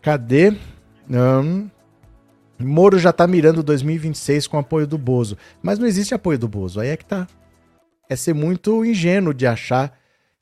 Cadê? 0.00 0.56
Moro 2.58 2.98
já 2.98 3.12
tá 3.12 3.26
mirando 3.26 3.62
2026 3.62 4.46
com 4.46 4.58
apoio 4.58 4.86
do 4.86 4.98
Bozo. 4.98 5.36
Mas 5.62 5.78
não 5.78 5.86
existe 5.86 6.14
apoio 6.14 6.38
do 6.38 6.48
Bozo, 6.48 6.80
aí 6.80 6.88
é 6.88 6.96
que 6.96 7.04
tá. 7.04 7.28
É 8.08 8.16
ser 8.16 8.34
muito 8.34 8.84
ingênuo 8.84 9.32
de 9.32 9.46
achar 9.46 9.96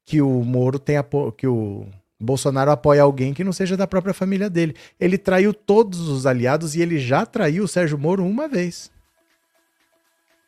que 0.04 0.22
o 0.22 0.42
Moro 0.42 0.78
tem 0.78 0.96
apoio, 0.96 1.30
que 1.30 1.46
o 1.46 1.86
Bolsonaro 2.20 2.70
apoia 2.70 3.02
alguém 3.02 3.32
que 3.32 3.42
não 3.42 3.52
seja 3.52 3.78
da 3.78 3.86
própria 3.86 4.12
família 4.12 4.50
dele. 4.50 4.76
Ele 5.00 5.16
traiu 5.16 5.54
todos 5.54 6.06
os 6.06 6.26
aliados 6.26 6.74
e 6.74 6.82
ele 6.82 6.98
já 6.98 7.24
traiu 7.24 7.64
o 7.64 7.68
Sérgio 7.68 7.96
Moro 7.96 8.26
uma 8.26 8.46
vez. 8.46 8.90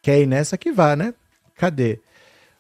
Quer 0.03 0.21
ir 0.21 0.27
nessa 0.27 0.59
que 0.59 0.71
vá, 0.71 0.95
né? 0.95 1.15
Cadê? 1.57 1.99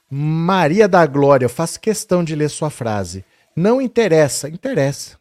Maria 0.09 0.89
da 0.89 1.05
Glória, 1.05 1.45
eu 1.45 1.51
faço 1.51 1.79
questão 1.79 2.25
de 2.25 2.35
ler 2.35 2.49
sua 2.49 2.71
frase. 2.71 3.23
Não 3.55 3.83
interessa, 3.83 4.49
interessa. 4.49 5.19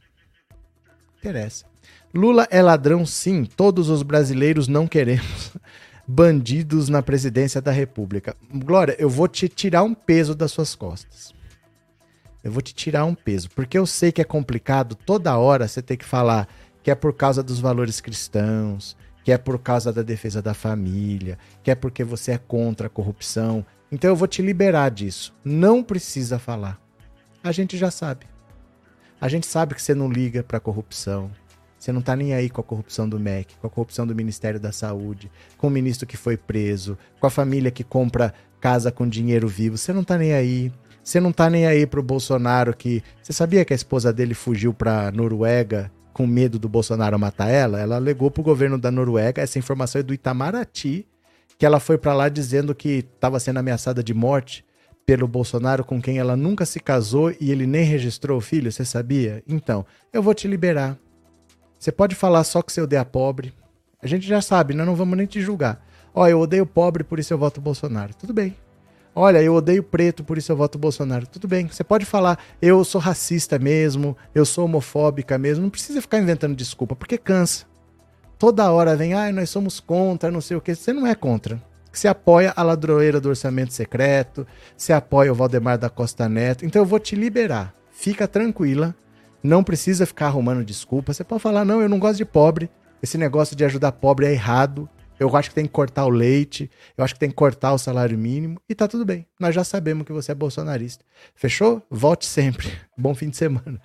Interessa. 1.18 1.66
Lula 2.14 2.48
é 2.50 2.62
ladrão, 2.62 3.06
sim. 3.06 3.44
Todos 3.44 3.90
os 3.90 4.04
brasileiros 4.04 4.70
não 4.70 4.88
queremos 4.88 5.52
bandidos 6.08 6.88
na 6.88 7.02
presidência 7.02 7.62
da 7.62 7.72
República. 7.72 8.38
Glória, 8.54 8.96
eu 8.98 9.10
vou 9.10 9.28
te 9.28 9.50
tirar 9.50 9.84
um 9.84 9.94
peso 9.94 10.34
das 10.34 10.52
suas 10.52 10.76
costas 10.76 11.31
eu 12.44 12.52
vou 12.52 12.62
te 12.62 12.74
tirar 12.74 13.06
um 13.06 13.14
peso, 13.14 13.50
porque 13.52 13.78
eu 13.78 13.86
sei 13.86 14.12
que 14.12 14.22
é 14.22 14.26
complicado 14.26 14.96
toda 14.96 15.38
hora 15.38 15.68
você 15.68 15.82
ter 15.82 15.98
que 15.98 16.06
falar 16.06 16.48
que 16.84 16.90
é 16.90 16.96
por 16.96 17.14
causa 17.14 17.44
dos 17.44 17.60
valores 17.60 18.02
cristãos, 18.02 18.98
que 19.24 19.32
é 19.32 19.38
por 19.38 19.60
causa 19.60 19.94
da 19.94 20.02
defesa 20.02 20.42
da 20.42 20.54
família, 20.54 21.38
que 21.64 21.70
é 21.70 21.76
porque 21.76 22.04
você 22.04 22.32
é 22.32 22.38
contra 22.38 22.88
a 22.88 22.90
corrupção. 22.90 23.66
Então 23.92 24.10
eu 24.10 24.16
vou 24.16 24.28
te 24.28 24.42
liberar 24.42 24.90
disso. 24.90 25.34
Não 25.46 25.84
precisa 25.84 26.40
falar. 26.40 26.82
A 27.44 27.52
gente 27.52 27.78
já 27.78 27.92
sabe. 27.92 28.26
A 29.20 29.28
gente 29.28 29.46
sabe 29.46 29.76
que 29.76 29.82
você 29.82 29.94
não 29.94 30.12
liga 30.12 30.42
para 30.42 30.60
corrupção. 30.60 31.30
Você 31.78 31.92
não 31.92 32.02
tá 32.02 32.16
nem 32.16 32.34
aí 32.34 32.50
com 32.50 32.62
a 32.62 32.64
corrupção 32.64 33.10
do 33.10 33.20
MEC, 33.20 33.56
com 33.58 33.68
a 33.68 33.70
corrupção 33.70 34.06
do 34.06 34.16
Ministério 34.16 34.60
da 34.60 34.72
Saúde, 34.72 35.32
com 35.58 35.68
o 35.68 35.72
ministro 35.72 36.08
que 36.08 36.16
foi 36.16 36.38
preso, 36.38 36.98
com 37.20 37.26
a 37.26 37.30
família 37.30 37.72
que 37.72 37.84
compra 37.84 38.34
casa 38.60 38.92
com 38.92 39.08
dinheiro 39.08 39.48
vivo. 39.48 39.78
Você 39.78 39.92
não 39.92 40.04
tá 40.04 40.18
nem 40.18 40.34
aí. 40.34 40.72
Você 41.04 41.20
não 41.20 41.32
tá 41.32 41.50
nem 41.50 41.66
aí 41.66 41.86
pro 41.86 42.04
Bolsonaro 42.04 42.76
que. 42.76 43.04
Você 43.22 43.34
sabia 43.34 43.66
que 43.66 43.74
a 43.74 43.76
esposa 43.76 44.14
dele 44.14 44.34
fugiu 44.34 44.74
pra 44.74 45.12
Noruega 45.12 45.92
com 46.14 46.28
medo 46.28 46.60
do 46.60 46.70
Bolsonaro 46.70 47.18
matar 47.18 47.50
ela, 47.50 47.80
ela 47.80 47.96
alegou 47.96 48.30
pro 48.30 48.44
governo 48.44 48.78
da 48.78 48.92
Noruega, 48.92 49.42
essa 49.42 49.58
informação 49.58 50.02
é 50.02 50.04
do 50.04 50.14
Itamaraty, 50.14 51.08
que 51.58 51.66
ela 51.66 51.80
foi 51.80 51.98
para 51.98 52.14
lá 52.14 52.30
dizendo 52.30 52.76
que 52.76 53.06
estava 53.16 53.40
sendo 53.40 53.60
ameaçada 53.60 54.04
de 54.04 54.14
morte 54.14 54.66
pelo 55.06 55.28
Bolsonaro 55.28 55.84
com 55.84 56.02
quem 56.02 56.20
ela 56.20 56.36
nunca 56.36 56.66
se 56.66 56.80
casou 56.80 57.32
e 57.40 57.52
ele 57.52 57.66
nem 57.66 57.84
registrou 57.84 58.38
o 58.38 58.42
filho, 58.42 58.72
você 58.72 58.86
sabia? 58.86 59.44
Então, 59.48 59.86
eu 60.12 60.22
vou 60.22 60.34
te 60.34 60.48
liberar. 60.48 60.98
Você 61.80 61.92
pode 61.92 62.14
falar 62.14 62.44
só 62.44 62.62
que 62.62 62.72
você 62.72 62.82
odeia 62.82 63.04
pobre. 63.04 63.54
A 64.02 64.08
gente 64.08 64.28
já 64.28 64.42
sabe, 64.42 64.74
nós 64.74 64.86
não 64.86 64.96
vamos 64.96 65.18
nem 65.18 65.26
te 65.26 65.42
julgar. 65.42 65.84
Ó, 66.14 66.28
eu 66.28 66.40
odeio 66.40 66.66
pobre, 66.66 67.04
por 67.04 67.20
isso 67.20 67.34
eu 67.34 67.38
voto 67.38 67.62
Bolsonaro. 67.62 68.14
Tudo 68.14 68.34
bem. 68.34 68.56
Olha, 69.14 69.42
eu 69.42 69.54
odeio 69.54 69.84
preto, 69.84 70.24
por 70.24 70.38
isso 70.38 70.52
eu 70.52 70.56
voto 70.56 70.78
Bolsonaro. 70.78 71.28
Tudo 71.28 71.48
bem, 71.48 71.68
você 71.68 71.84
pode 71.84 72.06
falar, 72.06 72.40
eu 72.62 72.84
sou 72.84 73.02
racista 73.02 73.60
mesmo, 73.60 74.16
eu 74.34 74.46
sou 74.46 74.66
homofóbica 74.66 75.38
mesmo. 75.38 75.64
Não 75.64 75.70
precisa 75.70 76.02
ficar 76.02 76.20
inventando 76.20 76.56
desculpa, 76.56 76.96
porque 76.96 77.18
cansa. 77.18 77.66
Toda 78.40 78.72
hora 78.72 78.96
vem, 78.96 79.14
ai, 79.14 79.32
nós 79.32 79.50
somos 79.50 79.80
contra, 79.80 80.32
não 80.32 80.42
sei 80.42 80.56
o 80.56 80.62
que. 80.62 80.74
Você 80.74 80.94
não 80.94 81.06
é 81.06 81.14
contra. 81.14 81.62
Você 81.92 82.08
apoia 82.08 82.54
a 82.56 82.64
ladroeira 82.64 83.20
do 83.20 83.28
orçamento 83.28 83.74
secreto, 83.74 84.48
você 84.78 84.94
apoia 84.94 85.32
o 85.32 85.36
Valdemar 85.36 85.78
da 85.78 85.90
Costa 85.90 86.30
Neto. 86.30 86.66
Então 86.66 86.82
eu 86.82 86.86
vou 86.86 87.00
te 87.00 87.16
liberar. 87.16 87.76
Fica 87.92 88.28
tranquila, 88.28 88.96
não 89.44 89.64
precisa 89.64 90.06
ficar 90.06 90.28
arrumando 90.28 90.64
desculpa. 90.64 91.14
Você 91.14 91.24
pode 91.24 91.42
falar, 91.42 91.66
não, 91.66 91.82
eu 91.82 91.90
não 91.90 92.00
gosto 92.00 92.18
de 92.18 92.26
pobre. 92.26 92.70
Esse 93.04 93.18
negócio 93.18 93.56
de 93.56 93.66
ajudar 93.66 93.92
pobre 93.92 94.26
é 94.26 94.32
errado. 94.32 94.90
Eu 95.22 95.38
acho 95.38 95.50
que 95.50 95.56
tem 95.56 95.66
que 95.66 95.72
cortar 95.72 96.04
o 96.08 96.10
leite, 96.10 96.68
eu 96.98 97.04
acho 97.04 97.14
que 97.14 97.20
tem 97.20 97.30
que 97.30 97.36
cortar 97.36 97.74
o 97.74 97.78
salário 97.78 98.18
mínimo 98.18 98.60
e 98.68 98.74
tá 98.74 98.88
tudo 98.88 99.06
bem. 99.06 99.24
Nós 99.40 99.54
já 99.54 99.64
sabemos 99.64 100.04
que 100.04 100.12
você 100.12 100.32
é 100.32 100.36
bolsonarista. 100.36 101.06
Fechou? 101.36 101.80
Volte 101.92 102.26
sempre. 102.26 102.72
Bom 102.98 103.14
fim 103.14 103.30
de 103.30 103.38
semana. 103.38 103.80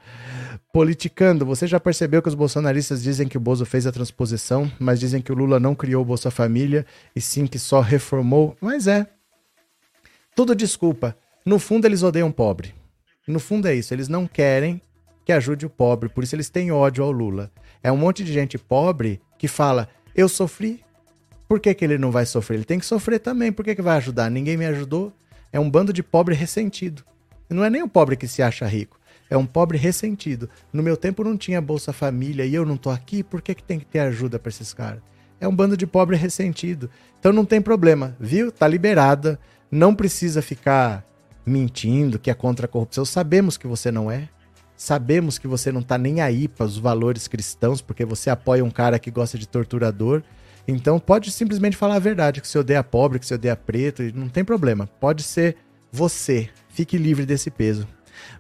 Politicando, 0.73 1.45
você 1.45 1.67
já 1.67 1.79
percebeu 1.79 2.23
que 2.23 2.29
os 2.31 2.35
bolsonaristas 2.35 3.03
dizem 3.03 3.29
que 3.29 3.37
o 3.37 3.41
Bozo 3.41 3.67
fez 3.67 3.87
a 3.87 3.93
transposição, 3.93 4.73
mas 4.79 4.99
dizem 4.99 5.21
que 5.21 5.31
o 5.31 5.35
Lula 5.35 5.61
não 5.61 5.75
criou 5.75 6.01
o 6.01 6.07
Bolsa 6.07 6.31
Família 6.31 6.87
e 7.15 7.21
sim 7.21 7.47
que 7.47 7.59
só 7.59 7.83
reformou? 7.83 8.57
Mas 8.59 8.87
é. 8.87 9.07
Tudo 10.35 10.57
desculpa. 10.57 11.15
No 11.45 11.59
fundo, 11.59 11.85
eles 11.85 12.03
odeiam 12.03 12.33
pobre. 12.33 12.75
No 13.29 13.39
fundo 13.39 13.69
é 13.69 13.75
isso. 13.75 13.93
Eles 13.93 14.09
não 14.09 14.27
querem 14.27 14.81
que 15.23 15.33
ajude 15.33 15.67
o 15.67 15.71
pobre, 15.71 16.09
por 16.09 16.25
isso 16.25 16.35
eles 16.35 16.49
têm 16.49 16.73
ódio 16.73 17.05
ao 17.05 17.13
Lula. 17.13 17.51
É 17.83 17.93
um 17.93 17.97
monte 17.99 18.25
de 18.25 18.33
gente 18.33 18.57
pobre 18.57 19.21
que 19.39 19.47
fala: 19.47 19.87
eu 20.15 20.31
sofri, 20.31 20.86
por 21.49 21.61
que, 21.61 21.73
que 21.75 21.85
ele 21.85 21.99
não 21.99 22.11
vai 22.11 22.27
sofrer? 22.27 22.57
Ele 22.57 22.65
tem 22.65 22.79
que 22.79 22.87
sofrer 22.87 23.21
também. 23.21 23.53
Por 23.53 23.65
que, 23.65 23.75
que 23.75 23.83
vai 23.83 23.97
ajudar? 23.97 24.31
Ninguém 24.31 24.57
me 24.57 24.67
ajudou. 24.67 25.13
É 25.53 25.61
um 25.61 25.71
bando 25.71 25.93
de 25.93 26.03
pobre 26.03 26.35
ressentido. 26.35 27.05
Não 27.49 27.65
é 27.65 27.71
nem 27.71 27.83
o 27.83 27.89
pobre 27.89 28.17
que 28.17 28.27
se 28.27 28.43
acha 28.43 28.67
rico. 28.67 28.99
É 29.31 29.37
um 29.37 29.47
pobre 29.47 29.79
ressentido. 29.79 30.49
No 30.73 30.83
meu 30.83 30.97
tempo 30.97 31.25
não 31.25 31.37
tinha 31.37 31.61
Bolsa 31.61 31.93
Família 31.93 32.45
e 32.45 32.55
eu 32.55 32.65
não 32.65 32.77
tô 32.77 32.91
aqui, 32.91 33.23
por 33.23 33.41
que, 33.41 33.55
que 33.55 33.63
tem 33.63 33.79
que 33.79 33.87
ter 33.87 34.01
ajuda 34.01 34.39
para 34.39 34.51
esses 34.51 34.73
caras? 34.73 35.01
É 35.41 35.47
um 35.47 35.55
bando 35.55 35.77
de 35.77 35.87
pobre 35.87 36.17
ressentido. 36.17 36.91
Então 37.19 37.33
não 37.33 37.45
tem 37.45 37.61
problema, 37.61 38.17
viu? 38.19 38.51
Tá 38.51 38.67
liberada. 38.67 39.39
Não 39.71 39.95
precisa 39.95 40.41
ficar 40.41 41.05
mentindo 41.45 42.19
que 42.19 42.31
é 42.31 42.35
contra 42.35 42.67
a 42.67 42.69
corrupção. 42.69 43.05
Sabemos 43.05 43.57
que 43.57 43.67
você 43.67 43.91
não 43.91 44.11
é. 44.11 44.29
Sabemos 44.77 45.39
que 45.39 45.49
você 45.49 45.73
não 45.73 45.83
tá 45.83 45.97
nem 45.97 46.21
aí 46.21 46.49
para 46.49 46.67
os 46.67 46.79
valores 46.79 47.27
cristãos, 47.29 47.81
porque 47.81 48.05
você 48.05 48.31
apoia 48.31 48.65
um 48.65 48.71
cara 48.71 48.99
que 48.99 49.11
gosta 49.11 49.39
de 49.39 49.49
torturador. 49.49 50.23
Então 50.69 50.99
pode 50.99 51.31
simplesmente 51.31 51.77
falar 51.77 51.97
a 51.97 52.01
verdade, 52.01 52.41
que 52.41 52.49
você 52.49 52.59
odeia 52.59 52.83
pobre, 52.83 53.19
que 53.19 53.27
você 53.27 53.35
odeia 53.35 53.57
preto, 53.57 54.03
não 54.15 54.29
tem 54.29 54.45
problema. 54.45 54.87
Pode 54.87 55.23
ser 55.23 55.57
você. 55.93 56.49
Fique 56.69 56.99
livre 56.99 57.25
desse 57.25 57.51
peso. 57.51 57.87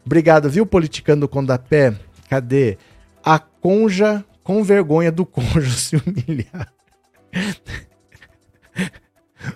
Obrigado, 0.04 0.50
viu, 0.50 0.66
politicando 0.66 1.28
com 1.28 1.44
da 1.44 1.58
pé? 1.58 1.94
Cadê? 2.28 2.76
A 3.24 3.38
conja 3.38 4.24
com 4.42 4.62
vergonha 4.62 5.12
do 5.12 5.24
cônjuge 5.24 5.70
se 5.76 5.96
humilhar. 5.96 6.72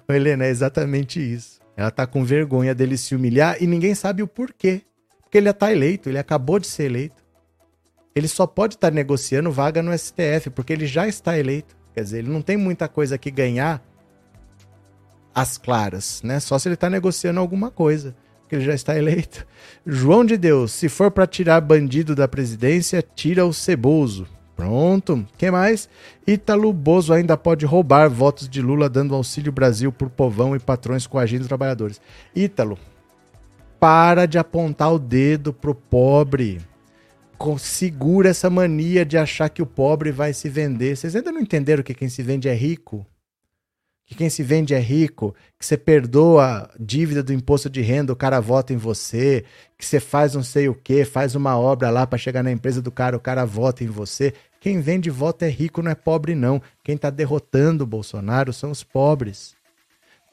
Helena, 0.09 0.45
é 0.45 0.51
exatamente 0.51 1.21
isso. 1.21 1.61
Ela 1.77 1.91
tá 1.91 2.07
com 2.07 2.25
vergonha 2.25 2.75
dele 2.75 2.97
se 2.97 3.15
humilhar 3.15 3.57
e 3.61 3.67
ninguém 3.67 3.95
sabe 3.95 4.23
o 4.23 4.29
porquê. 4.29 4.83
Porque 5.23 5.39
ele 5.39 5.53
tá 5.53 5.73
eleito, 5.73 6.09
ele 6.09 6.19
acabou 6.19 6.59
de 6.59 6.67
ser 6.67 6.85
eleito. 6.85 7.23
Ele 8.15 8.27
só 8.27 8.47
pode 8.47 8.75
estar 8.75 8.91
tá 8.91 8.95
negociando 8.95 9.53
vaga 9.53 9.83
no 9.83 9.97
STF, 9.97 10.51
porque 10.51 10.73
ele 10.73 10.87
já 10.87 11.07
está 11.07 11.39
eleito. 11.39 11.77
Quer 11.95 12.03
dizer, 12.05 12.19
ele 12.19 12.31
não 12.31 12.43
tem 12.43 12.57
muita 12.57 12.89
coisa 12.89 13.19
que 13.19 13.31
ganhar 13.31 13.83
às 15.35 15.59
claras, 15.59 16.21
né? 16.23 16.41
Só 16.41 16.59
se 16.59 16.69
ele 16.69 16.75
está 16.75 16.91
negociando 16.91 17.41
alguma 17.41 17.71
coisa, 17.71 18.15
que 18.49 18.55
ele 18.55 18.65
já 18.65 18.75
está 18.75 18.97
eleito. 18.97 19.47
João 19.87 20.25
de 20.25 20.37
Deus, 20.37 20.73
se 20.73 20.89
for 20.89 21.11
para 21.11 21.27
tirar 21.27 21.61
bandido 21.61 22.15
da 22.15 22.29
presidência, 22.29 23.03
tira 23.03 23.47
o 23.47 23.53
Ceboso. 23.53 24.27
Pronto. 24.55 25.27
que 25.39 25.51
mais? 25.51 25.89
Ítalo 26.27 26.71
Bozo 26.71 27.15
ainda 27.15 27.35
pode 27.35 27.65
roubar 27.65 28.11
votos 28.11 28.47
de 28.47 28.61
Lula 28.61 28.91
dando 28.91 29.15
auxílio 29.15 29.51
Brasil 29.51 29.91
por 29.91 30.11
povão 30.11 30.55
e 30.55 30.59
patrões 30.59 31.07
coagindo 31.07 31.49
trabalhadores. 31.49 31.99
Ítalo, 32.37 32.79
para 33.79 34.27
de 34.27 34.39
apontar 34.39 34.93
o 34.93 34.99
dedo 34.99 35.51
pro 35.51 35.75
pobre 35.75 36.61
segura 37.59 38.29
essa 38.29 38.51
mania 38.51 39.05
de 39.05 39.17
achar 39.17 39.49
que 39.49 39.63
o 39.63 39.67
pobre 39.67 40.13
vai 40.13 40.33
se 40.33 40.49
vender. 40.49 40.97
Vocês 40.97 41.17
ainda 41.17 41.33
não 41.33 41.41
entenderam 41.41 41.83
que 41.83 41.95
quem 41.95 42.09
se 42.09 42.23
vende 42.23 42.49
é 42.49 42.55
rico? 42.55 43.07
Que 44.07 44.15
quem 44.15 44.29
se 44.29 44.43
vende 44.43 44.75
é 44.75 44.79
rico, 44.81 45.35
que 45.57 45.65
você 45.65 45.77
perdoa 45.77 46.45
a 46.45 46.71
dívida 46.81 47.23
do 47.23 47.33
imposto 47.33 47.71
de 47.71 47.81
renda, 47.81 48.13
o 48.13 48.17
cara 48.17 48.41
vota 48.41 48.73
em 48.73 48.77
você, 48.77 49.45
que 49.79 49.87
você 49.87 50.01
faz 50.01 50.35
não 50.35 50.43
sei 50.43 50.69
o 50.69 50.75
que, 50.75 51.05
faz 51.05 51.37
uma 51.37 51.57
obra 51.57 51.91
lá 51.91 52.05
para 52.07 52.19
chegar 52.19 52.43
na 52.43 52.51
empresa 52.51 52.83
do 52.83 52.91
cara, 52.91 53.17
o 53.17 53.21
cara 53.21 53.45
vota 53.45 53.85
em 53.85 53.87
você. 53.87 54.35
Quem 54.61 54.81
vende 54.81 55.09
voto 55.09 55.45
é 55.45 55.49
rico, 55.49 55.81
não 55.81 55.93
é 55.93 55.95
pobre 55.95 56.35
não. 56.35 56.61
Quem 56.83 56.97
está 56.97 57.09
derrotando 57.09 57.85
o 57.85 57.87
Bolsonaro 57.87 58.53
são 58.53 58.71
os 58.71 58.83
pobres. 58.83 59.55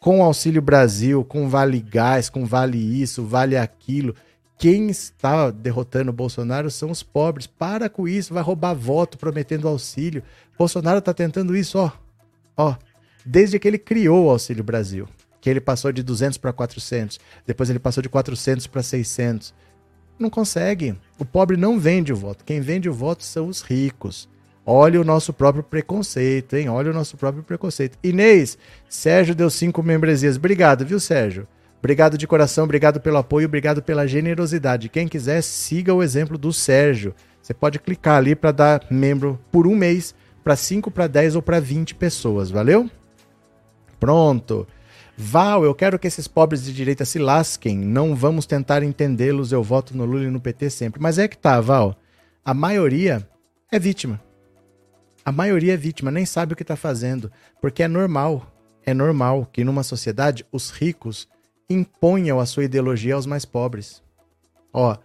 Com 0.01 0.19
o 0.19 0.23
Auxílio 0.23 0.61
Brasil, 0.61 1.23
com 1.23 1.47
Vale 1.47 1.79
Gás, 1.79 2.29
com 2.29 2.45
Vale 2.45 2.77
isso, 2.77 3.25
Vale 3.25 3.55
aquilo, 3.55 4.15
quem 4.57 4.89
está 4.89 5.51
derrotando 5.51 6.09
o 6.09 6.13
Bolsonaro 6.13 6.71
são 6.71 6.89
os 6.89 7.03
pobres. 7.03 7.45
Para 7.45 7.89
com 7.89 8.07
isso, 8.07 8.33
vai 8.33 8.41
roubar 8.41 8.73
voto 8.73 9.17
prometendo 9.17 9.67
auxílio. 9.67 10.23
Bolsonaro 10.57 10.97
está 10.97 11.13
tentando 11.13 11.55
isso, 11.55 11.77
ó. 11.77 11.91
Ó, 12.57 12.75
desde 13.23 13.59
que 13.59 13.67
ele 13.67 13.77
criou 13.77 14.25
o 14.25 14.29
Auxílio 14.31 14.63
Brasil, 14.63 15.07
que 15.39 15.47
ele 15.47 15.61
passou 15.61 15.91
de 15.91 16.01
200 16.01 16.39
para 16.39 16.51
400, 16.51 17.19
depois 17.45 17.69
ele 17.69 17.77
passou 17.77 18.01
de 18.01 18.09
400 18.09 18.65
para 18.65 18.81
600. 18.81 19.53
Não 20.17 20.29
consegue. 20.29 20.95
O 21.19 21.25
pobre 21.25 21.55
não 21.55 21.79
vende 21.79 22.11
o 22.11 22.15
voto. 22.15 22.43
Quem 22.43 22.59
vende 22.59 22.89
o 22.89 22.93
voto 22.93 23.23
são 23.23 23.47
os 23.47 23.61
ricos. 23.61 24.27
Olha 24.65 24.99
o 24.99 25.03
nosso 25.03 25.31
próprio 25.31 25.63
preconceito, 25.63 26.55
hein? 26.55 26.67
Olha 26.67 26.89
o 26.89 26.93
nosso 26.93 27.15
próprio 27.15 27.43
preconceito. 27.43 27.97
Inês, 28.03 28.57
Sérgio 28.89 29.35
deu 29.35 29.51
cinco 29.51 29.83
membresias. 29.83 30.35
Obrigado, 30.35 30.83
viu, 30.83 30.99
Sérgio? 30.99 31.47
Obrigado 31.79 32.17
de 32.17 32.25
coração, 32.25 32.63
obrigado 32.63 32.99
pelo 32.99 33.17
apoio, 33.17 33.47
obrigado 33.47 33.81
pela 33.81 34.07
generosidade. 34.07 34.89
Quem 34.89 35.07
quiser, 35.07 35.41
siga 35.41 35.93
o 35.93 36.01
exemplo 36.01 36.37
do 36.37 36.51
Sérgio. 36.51 37.13
Você 37.41 37.53
pode 37.53 37.79
clicar 37.79 38.17
ali 38.17 38.35
para 38.35 38.51
dar 38.51 38.85
membro 38.89 39.39
por 39.51 39.67
um 39.67 39.75
mês, 39.75 40.13
para 40.43 40.55
5, 40.55 40.89
para 40.89 41.07
10 41.07 41.35
ou 41.35 41.41
para 41.41 41.59
20 41.59 41.95
pessoas, 41.95 42.49
valeu? 42.49 42.89
Pronto. 43.99 44.67
Val, 45.19 45.63
eu 45.63 45.73
quero 45.73 45.97
que 45.97 46.07
esses 46.07 46.27
pobres 46.27 46.63
de 46.63 46.71
direita 46.71 47.03
se 47.03 47.17
lasquem. 47.17 47.77
Não 47.77 48.15
vamos 48.15 48.45
tentar 48.45 48.83
entendê-los. 48.83 49.51
Eu 49.51 49.63
voto 49.63 49.97
no 49.97 50.05
Lula 50.05 50.25
e 50.25 50.29
no 50.29 50.39
PT 50.39 50.69
sempre. 50.69 51.01
Mas 51.01 51.17
é 51.17 51.27
que 51.27 51.37
tá, 51.37 51.59
Val. 51.59 51.95
A 52.45 52.53
maioria 52.53 53.27
é 53.71 53.79
vítima. 53.79 54.21
A 55.25 55.31
maioria 55.31 55.73
é 55.73 55.77
vítima, 55.77 56.11
nem 56.11 56.25
sabe 56.25 56.53
o 56.53 56.55
que 56.55 56.61
está 56.61 56.75
fazendo. 56.75 57.31
Porque 57.59 57.81
é 57.81 57.87
normal. 57.87 58.45
É 58.85 58.93
normal 58.93 59.49
que 59.51 59.63
numa 59.63 59.83
sociedade 59.83 60.45
os 60.51 60.69
ricos 60.69 61.27
imponham 61.69 62.39
a 62.39 62.45
sua 62.45 62.63
ideologia 62.63 63.15
aos 63.15 63.25
mais 63.25 63.45
pobres. 63.45 64.01
Ó, 64.73 64.97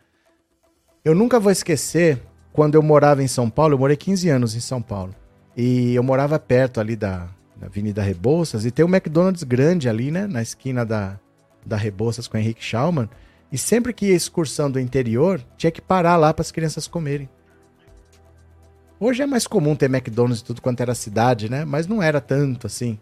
eu 1.05 1.15
nunca 1.15 1.41
vou 1.41 1.51
esquecer 1.51 2.23
quando 2.53 2.75
eu 2.75 2.83
morava 2.83 3.23
em 3.23 3.29
São 3.29 3.49
Paulo, 3.49 3.75
eu 3.75 3.79
morei 3.79 3.97
15 3.97 4.29
anos 4.29 4.55
em 4.55 4.61
São 4.61 4.81
Paulo. 4.81 5.15
E 5.57 5.95
eu 5.95 6.03
morava 6.03 6.39
perto 6.39 6.81
ali 6.81 6.97
da, 6.97 7.29
da 7.57 7.67
Avenida 7.67 8.03
Rebouças 8.03 8.65
e 8.65 8.71
tem 8.71 8.85
um 8.85 8.89
McDonald's 8.89 9.43
grande 9.43 9.89
ali, 9.89 10.11
né, 10.11 10.27
na 10.27 10.43
esquina 10.43 10.85
da, 10.85 11.19
da 11.65 11.77
Rebouças 11.77 12.29
com 12.29 12.39
Henrique 12.39 12.65
Schaumann. 12.65 13.09
E 13.51 13.59
sempre 13.59 13.93
que 13.93 14.07
ia 14.07 14.15
excursão 14.15 14.71
do 14.71 14.81
interior, 14.81 15.43
tinha 15.57 15.71
que 15.71 15.81
parar 15.81 16.17
lá 16.17 16.33
para 16.33 16.43
as 16.43 16.51
crianças 16.51 16.87
comerem. 16.87 17.29
Hoje 18.99 19.23
é 19.23 19.27
mais 19.27 19.47
comum 19.47 19.75
ter 19.75 19.87
McDonald's 19.87 20.41
e 20.41 20.45
tudo 20.45 20.63
quanto 20.63 20.81
era 20.81 20.95
cidade, 20.95 21.51
né? 21.51 21.65
Mas 21.65 21.87
não 21.87 22.03
era 22.03 22.21
tanto 22.21 22.67
assim. 22.67 22.99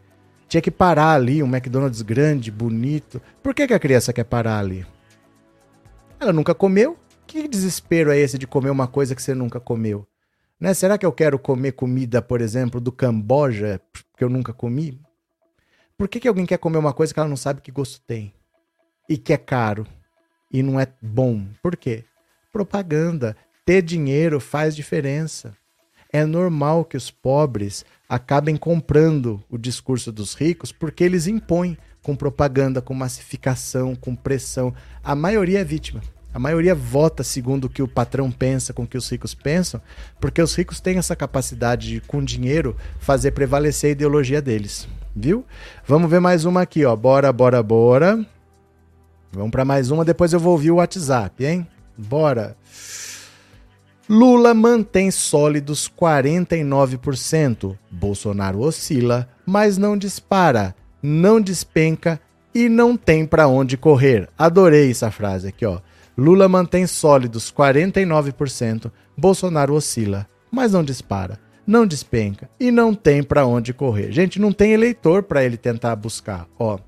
Tinha 0.51 0.61
que 0.61 0.71
parar 0.73 1.13
ali, 1.13 1.45
um 1.45 1.47
McDonald's 1.47 2.03
grande, 2.03 2.51
bonito. 2.51 3.23
Por 3.41 3.55
que, 3.55 3.69
que 3.69 3.73
a 3.73 3.79
criança 3.79 4.13
quer 4.13 4.25
parar 4.25 4.59
ali? 4.59 4.85
Ela 6.19 6.33
nunca 6.33 6.53
comeu? 6.53 6.99
Que 7.25 7.47
desespero 7.47 8.11
é 8.11 8.19
esse 8.19 8.37
de 8.37 8.49
comer 8.49 8.71
uma 8.71 8.89
coisa 8.89 9.15
que 9.15 9.23
você 9.23 9.33
nunca 9.33 9.61
comeu? 9.61 10.05
Né? 10.59 10.75
Será 10.75 10.99
que 10.99 11.07
eu 11.07 11.13
quero 11.13 11.39
comer 11.39 11.71
comida, 11.71 12.21
por 12.21 12.41
exemplo, 12.41 12.81
do 12.81 12.91
Camboja, 12.91 13.81
que 14.17 14.25
eu 14.25 14.29
nunca 14.29 14.53
comi? 14.53 15.01
Por 15.97 16.09
que, 16.09 16.19
que 16.19 16.27
alguém 16.27 16.45
quer 16.45 16.59
comer 16.59 16.79
uma 16.79 16.93
coisa 16.93 17.15
que 17.15 17.21
ela 17.21 17.29
não 17.29 17.37
sabe 17.37 17.61
que 17.61 17.71
gosto 17.71 18.01
tem? 18.05 18.35
E 19.09 19.17
que 19.17 19.33
é 19.33 19.39
caro? 19.39 19.87
E 20.53 20.65
não 20.65 20.81
é 20.81 20.89
bom? 21.01 21.47
Por 21.63 21.77
quê? 21.77 22.03
Propaganda. 22.53 23.37
Ter 23.65 23.83
dinheiro 23.83 24.41
faz 24.41 24.75
diferença. 24.75 25.57
É 26.13 26.25
normal 26.25 26.85
que 26.85 26.97
os 26.97 27.11
pobres 27.11 27.85
acabem 28.09 28.57
comprando 28.57 29.43
o 29.49 29.57
discurso 29.57 30.11
dos 30.11 30.35
ricos 30.35 30.73
porque 30.73 31.05
eles 31.05 31.27
impõem 31.27 31.77
com 32.03 32.17
propaganda, 32.17 32.81
com 32.81 32.95
massificação, 32.95 33.95
com 33.95 34.17
pressão. 34.17 34.75
A 35.03 35.15
maioria 35.15 35.61
é 35.61 35.65
vítima. 35.65 36.01
A 36.33 36.39
maioria 36.39 36.75
vota 36.75 37.25
segundo 37.25 37.65
o 37.65 37.69
que 37.69 37.83
o 37.83 37.89
patrão 37.89 38.31
pensa, 38.31 38.73
com 38.73 38.85
o 38.85 38.87
que 38.87 38.97
os 38.97 39.09
ricos 39.11 39.35
pensam, 39.35 39.81
porque 40.21 40.41
os 40.41 40.55
ricos 40.55 40.79
têm 40.81 40.97
essa 40.97 41.17
capacidade 41.17 41.89
de, 41.89 42.01
com 42.01 42.23
dinheiro, 42.23 42.77
fazer 43.01 43.33
prevalecer 43.33 43.89
a 43.89 43.93
ideologia 43.93 44.41
deles. 44.41 44.89
Viu? 45.15 45.45
Vamos 45.87 46.09
ver 46.09 46.21
mais 46.21 46.45
uma 46.45 46.63
aqui, 46.63 46.85
ó. 46.85 46.95
Bora, 46.95 47.33
bora, 47.33 47.61
bora. 47.63 48.25
Vamos 49.33 49.51
para 49.51 49.65
mais 49.65 49.91
uma, 49.91 50.05
depois 50.05 50.33
eu 50.33 50.41
vou 50.41 50.53
ouvir 50.53 50.71
o 50.71 50.77
WhatsApp, 50.77 51.45
hein? 51.45 51.67
Bora. 51.97 52.57
Lula 54.13 54.53
mantém 54.53 55.09
sólidos 55.09 55.89
49%. 55.89 57.79
Bolsonaro 57.89 58.59
oscila, 58.59 59.29
mas 59.47 59.79
não 59.79 59.97
dispara, 59.97 60.75
não 61.01 61.41
despenca 61.41 62.21
e 62.53 62.69
não 62.69 62.97
tem 62.97 63.25
para 63.25 63.47
onde 63.47 63.77
correr. 63.77 64.29
Adorei 64.37 64.91
essa 64.91 65.13
frase 65.13 65.47
aqui, 65.47 65.65
ó. 65.65 65.79
Lula 66.19 66.49
mantém 66.49 66.89
sólidos 66.89 67.53
49%, 67.53 68.91
Bolsonaro 69.17 69.75
oscila, 69.75 70.27
mas 70.51 70.73
não 70.73 70.83
dispara, 70.83 71.39
não 71.65 71.87
despenca 71.87 72.51
e 72.59 72.73
não 72.73 72.93
tem 72.93 73.23
para 73.23 73.47
onde 73.47 73.73
correr. 73.73 74.11
Gente, 74.11 74.41
não 74.41 74.51
tem 74.51 74.73
eleitor 74.73 75.23
para 75.23 75.45
ele 75.45 75.57
tentar 75.57 75.95
buscar, 75.95 76.49
ó. 76.59 76.81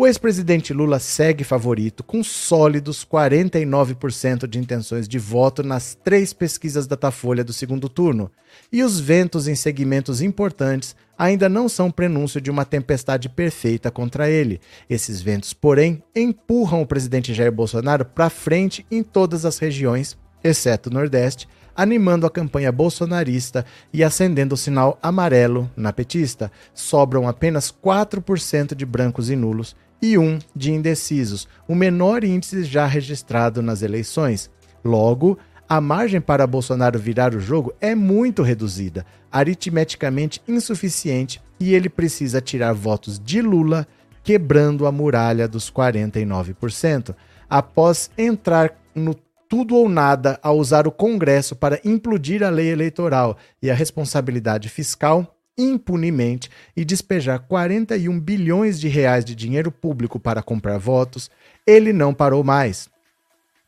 O 0.00 0.06
ex-presidente 0.06 0.72
Lula 0.72 0.98
segue 0.98 1.44
favorito, 1.44 2.02
com 2.02 2.24
sólidos 2.24 3.04
49% 3.04 4.46
de 4.46 4.58
intenções 4.58 5.06
de 5.06 5.18
voto 5.18 5.62
nas 5.62 5.94
três 5.94 6.32
pesquisas 6.32 6.86
Datafolha 6.86 7.44
do 7.44 7.52
segundo 7.52 7.86
turno. 7.86 8.30
E 8.72 8.82
os 8.82 8.98
ventos 8.98 9.46
em 9.46 9.54
segmentos 9.54 10.22
importantes 10.22 10.96
ainda 11.18 11.50
não 11.50 11.68
são 11.68 11.90
prenúncio 11.90 12.40
de 12.40 12.50
uma 12.50 12.64
tempestade 12.64 13.28
perfeita 13.28 13.90
contra 13.90 14.30
ele. 14.30 14.58
Esses 14.88 15.20
ventos, 15.20 15.52
porém, 15.52 16.02
empurram 16.16 16.80
o 16.80 16.86
presidente 16.86 17.34
Jair 17.34 17.52
Bolsonaro 17.52 18.06
para 18.06 18.30
frente 18.30 18.86
em 18.90 19.02
todas 19.02 19.44
as 19.44 19.58
regiões, 19.58 20.16
exceto 20.42 20.88
o 20.88 20.92
Nordeste, 20.94 21.46
animando 21.76 22.26
a 22.26 22.30
campanha 22.30 22.72
bolsonarista 22.72 23.66
e 23.92 24.02
acendendo 24.02 24.54
o 24.54 24.58
sinal 24.58 24.98
amarelo 25.02 25.70
na 25.76 25.92
petista. 25.92 26.50
Sobram 26.72 27.28
apenas 27.28 27.70
4% 27.70 28.74
de 28.74 28.86
brancos 28.86 29.28
e 29.28 29.36
nulos 29.36 29.76
e 30.02 30.16
1 30.16 30.38
de 30.54 30.72
indecisos, 30.72 31.48
o 31.68 31.74
menor 31.74 32.24
índice 32.24 32.64
já 32.64 32.86
registrado 32.86 33.60
nas 33.62 33.82
eleições. 33.82 34.50
Logo, 34.84 35.38
a 35.68 35.80
margem 35.80 36.20
para 36.20 36.46
Bolsonaro 36.46 36.98
virar 36.98 37.34
o 37.34 37.40
jogo 37.40 37.72
é 37.80 37.94
muito 37.94 38.42
reduzida, 38.42 39.06
aritmeticamente 39.30 40.42
insuficiente, 40.48 41.40
e 41.60 41.74
ele 41.74 41.88
precisa 41.88 42.40
tirar 42.40 42.72
votos 42.72 43.18
de 43.18 43.40
Lula, 43.40 43.86
quebrando 44.24 44.86
a 44.86 44.92
muralha 44.92 45.46
dos 45.46 45.70
49%. 45.70 47.14
Após 47.48 48.10
entrar 48.16 48.72
no 48.94 49.14
tudo 49.48 49.74
ou 49.74 49.88
nada 49.88 50.38
a 50.42 50.52
usar 50.52 50.86
o 50.86 50.92
Congresso 50.92 51.56
para 51.56 51.80
implodir 51.84 52.42
a 52.42 52.50
lei 52.50 52.70
eleitoral 52.70 53.36
e 53.60 53.70
a 53.70 53.74
responsabilidade 53.74 54.68
fiscal 54.68 55.36
impunemente 55.56 56.50
e 56.76 56.84
despejar 56.84 57.40
41 57.40 58.18
bilhões 58.20 58.80
de 58.80 58.88
reais 58.88 59.24
de 59.24 59.34
dinheiro 59.34 59.70
público 59.70 60.18
para 60.18 60.42
comprar 60.42 60.78
votos, 60.78 61.30
ele 61.66 61.92
não 61.92 62.14
parou 62.14 62.42
mais. 62.42 62.88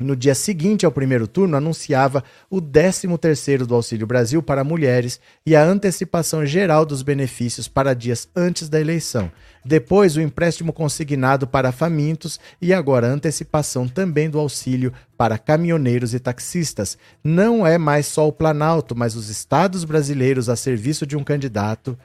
No 0.03 0.17
dia 0.17 0.35
seguinte 0.35 0.85
ao 0.85 0.93
primeiro 0.93 1.27
turno, 1.27 1.57
anunciava 1.57 2.25
o 2.51 2.61
13º 2.61 3.65
do 3.65 3.75
Auxílio 3.75 4.07
Brasil 4.07 4.43
para 4.43 4.65
mulheres 4.65 5.21
e 5.47 5.55
a 5.55 5.65
antecipação 5.65 6.45
geral 6.45 6.85
dos 6.85 7.03
benefícios 7.03 7.69
para 7.69 7.95
dias 7.95 8.29
antes 8.35 8.69
da 8.69 8.81
eleição. 8.81 9.31
Depois, 9.65 10.17
o 10.17 10.21
empréstimo 10.21 10.73
consignado 10.73 11.47
para 11.47 11.71
famintos 11.71 12.41
e 12.61 12.75
agora 12.75 13.07
a 13.07 13.11
antecipação 13.11 13.87
também 13.87 14.29
do 14.29 14.39
auxílio 14.39 14.93
para 15.17 15.39
caminhoneiros 15.39 16.15
e 16.15 16.19
taxistas. 16.19 16.99
Não 17.23 17.67
é 17.67 17.79
mais 17.79 18.07
só 18.07 18.27
o 18.27 18.33
Planalto, 18.33 18.97
mas 18.97 19.15
os 19.15 19.29
estados 19.29 19.85
brasileiros 19.85 20.49
a 20.49 20.57
serviço 20.57 21.07
de 21.07 21.17
um 21.17 21.23
candidato 21.23 21.97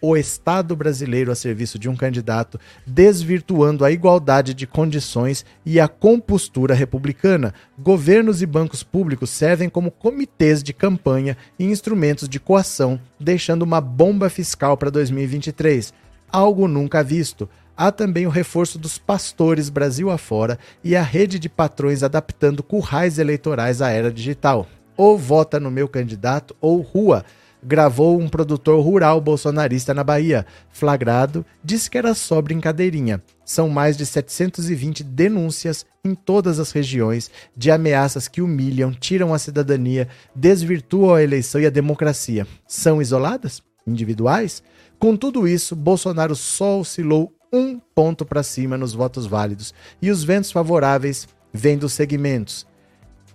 o 0.00 0.16
Estado 0.16 0.76
brasileiro 0.76 1.32
a 1.32 1.34
serviço 1.34 1.78
de 1.78 1.88
um 1.88 1.96
candidato, 1.96 2.58
desvirtuando 2.86 3.84
a 3.84 3.90
igualdade 3.90 4.54
de 4.54 4.66
condições 4.66 5.44
e 5.66 5.80
a 5.80 5.88
compostura 5.88 6.74
republicana. 6.74 7.52
Governos 7.78 8.42
e 8.42 8.46
bancos 8.46 8.82
públicos 8.82 9.30
servem 9.30 9.68
como 9.68 9.90
comitês 9.90 10.62
de 10.62 10.72
campanha 10.72 11.36
e 11.58 11.64
instrumentos 11.64 12.28
de 12.28 12.38
coação, 12.38 13.00
deixando 13.18 13.62
uma 13.62 13.80
bomba 13.80 14.28
fiscal 14.28 14.76
para 14.76 14.90
2023. 14.90 15.92
Algo 16.30 16.68
nunca 16.68 17.02
visto. 17.02 17.48
Há 17.76 17.90
também 17.90 18.24
o 18.24 18.30
reforço 18.30 18.78
dos 18.78 18.98
pastores 18.98 19.68
Brasil 19.68 20.08
afora 20.08 20.58
e 20.82 20.94
a 20.94 21.02
rede 21.02 21.40
de 21.40 21.48
patrões 21.48 22.04
adaptando 22.04 22.62
currais 22.62 23.18
eleitorais 23.18 23.82
à 23.82 23.90
era 23.90 24.12
digital. 24.12 24.68
Ou 24.96 25.18
vota 25.18 25.58
no 25.58 25.72
meu 25.72 25.88
candidato 25.88 26.54
ou 26.60 26.80
rua 26.80 27.24
gravou 27.64 28.20
um 28.20 28.28
produtor 28.28 28.84
rural 28.84 29.20
bolsonarista 29.20 29.94
na 29.94 30.04
Bahia. 30.04 30.46
Flagrado, 30.70 31.44
disse 31.62 31.90
que 31.90 31.96
era 31.96 32.14
só 32.14 32.40
brincadeirinha. 32.42 33.22
São 33.44 33.68
mais 33.68 33.96
de 33.96 34.04
720 34.04 35.02
denúncias 35.02 35.86
em 36.04 36.14
todas 36.14 36.58
as 36.58 36.70
regiões 36.70 37.30
de 37.56 37.70
ameaças 37.70 38.28
que 38.28 38.42
humilham, 38.42 38.92
tiram 38.92 39.32
a 39.32 39.38
cidadania, 39.38 40.08
desvirtuam 40.34 41.14
a 41.14 41.22
eleição 41.22 41.60
e 41.60 41.66
a 41.66 41.70
democracia. 41.70 42.46
São 42.66 43.00
isoladas? 43.00 43.62
Individuais? 43.86 44.62
Com 44.98 45.16
tudo 45.16 45.48
isso, 45.48 45.74
Bolsonaro 45.74 46.34
só 46.34 46.80
oscilou 46.80 47.32
um 47.52 47.78
ponto 47.94 48.24
para 48.24 48.42
cima 48.42 48.76
nos 48.76 48.94
votos 48.94 49.26
válidos 49.26 49.72
e 50.02 50.10
os 50.10 50.24
ventos 50.24 50.50
favoráveis 50.50 51.28
vêm 51.52 51.78
dos 51.78 51.92
segmentos 51.92 52.66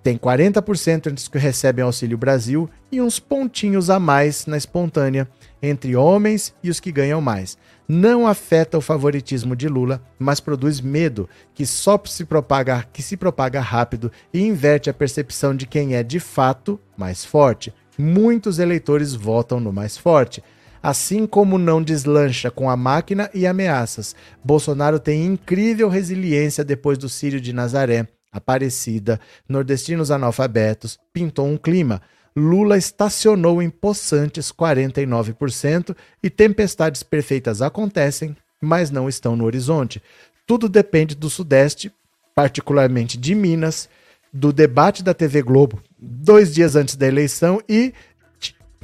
tem 0.01 0.17
40% 0.17 1.07
entre 1.07 1.13
os 1.13 1.27
que 1.27 1.37
recebem 1.37 1.83
Auxílio 1.83 2.17
Brasil 2.17 2.69
e 2.91 3.01
uns 3.01 3.19
pontinhos 3.19 3.89
a 3.89 3.99
mais 3.99 4.45
na 4.45 4.57
espontânea 4.57 5.27
entre 5.61 5.95
homens 5.95 6.53
e 6.63 6.69
os 6.69 6.79
que 6.79 6.91
ganham 6.91 7.19
mais. 7.19 7.57
Não 7.87 8.25
afeta 8.25 8.77
o 8.77 8.81
favoritismo 8.81 9.55
de 9.55 9.67
Lula, 9.67 10.01
mas 10.17 10.39
produz 10.39 10.79
medo 10.79 11.27
que 11.53 11.65
só 11.65 11.99
se 12.05 12.23
propaga, 12.23 12.85
que 12.93 13.01
se 13.01 13.17
propaga 13.17 13.59
rápido 13.59 14.11
e 14.33 14.41
inverte 14.41 14.89
a 14.89 14.93
percepção 14.93 15.53
de 15.53 15.65
quem 15.65 15.95
é 15.95 16.03
de 16.03 16.19
fato 16.19 16.79
mais 16.95 17.25
forte. 17.25 17.73
Muitos 17.97 18.57
eleitores 18.57 19.13
votam 19.13 19.59
no 19.59 19.73
mais 19.73 19.97
forte. 19.97 20.41
Assim 20.81 21.27
como 21.27 21.57
não 21.57 21.83
deslancha 21.83 22.49
com 22.49 22.69
a 22.69 22.77
máquina 22.77 23.29
e 23.33 23.45
ameaças, 23.45 24.15
Bolsonaro 24.41 24.97
tem 24.97 25.25
incrível 25.25 25.89
resiliência 25.89 26.63
depois 26.63 26.97
do 26.97 27.09
Sírio 27.09 27.41
de 27.41 27.51
Nazaré 27.51 28.07
Aparecida, 28.31 29.19
nordestinos 29.47 30.11
analfabetos, 30.11 30.99
pintou 31.11 31.47
um 31.47 31.57
clima. 31.57 32.01
Lula 32.35 32.77
estacionou 32.77 33.61
em 33.61 33.69
possantes 33.69 34.51
49% 34.51 35.95
e 36.21 36.29
tempestades 36.29 37.03
perfeitas 37.03 37.61
acontecem, 37.61 38.35
mas 38.61 38.91
não 38.91 39.09
estão 39.09 39.35
no 39.35 39.45
horizonte. 39.45 40.01
Tudo 40.45 40.69
depende 40.69 41.15
do 41.15 41.29
Sudeste, 41.29 41.91
particularmente 42.35 43.17
de 43.17 43.33
Minas, 43.33 43.89
do 44.31 44.53
debate 44.53 45.03
da 45.03 45.13
TV 45.13 45.41
Globo 45.41 45.81
dois 45.99 46.53
dias 46.53 46.75
antes 46.75 46.95
da 46.95 47.07
eleição 47.07 47.61
e 47.67 47.93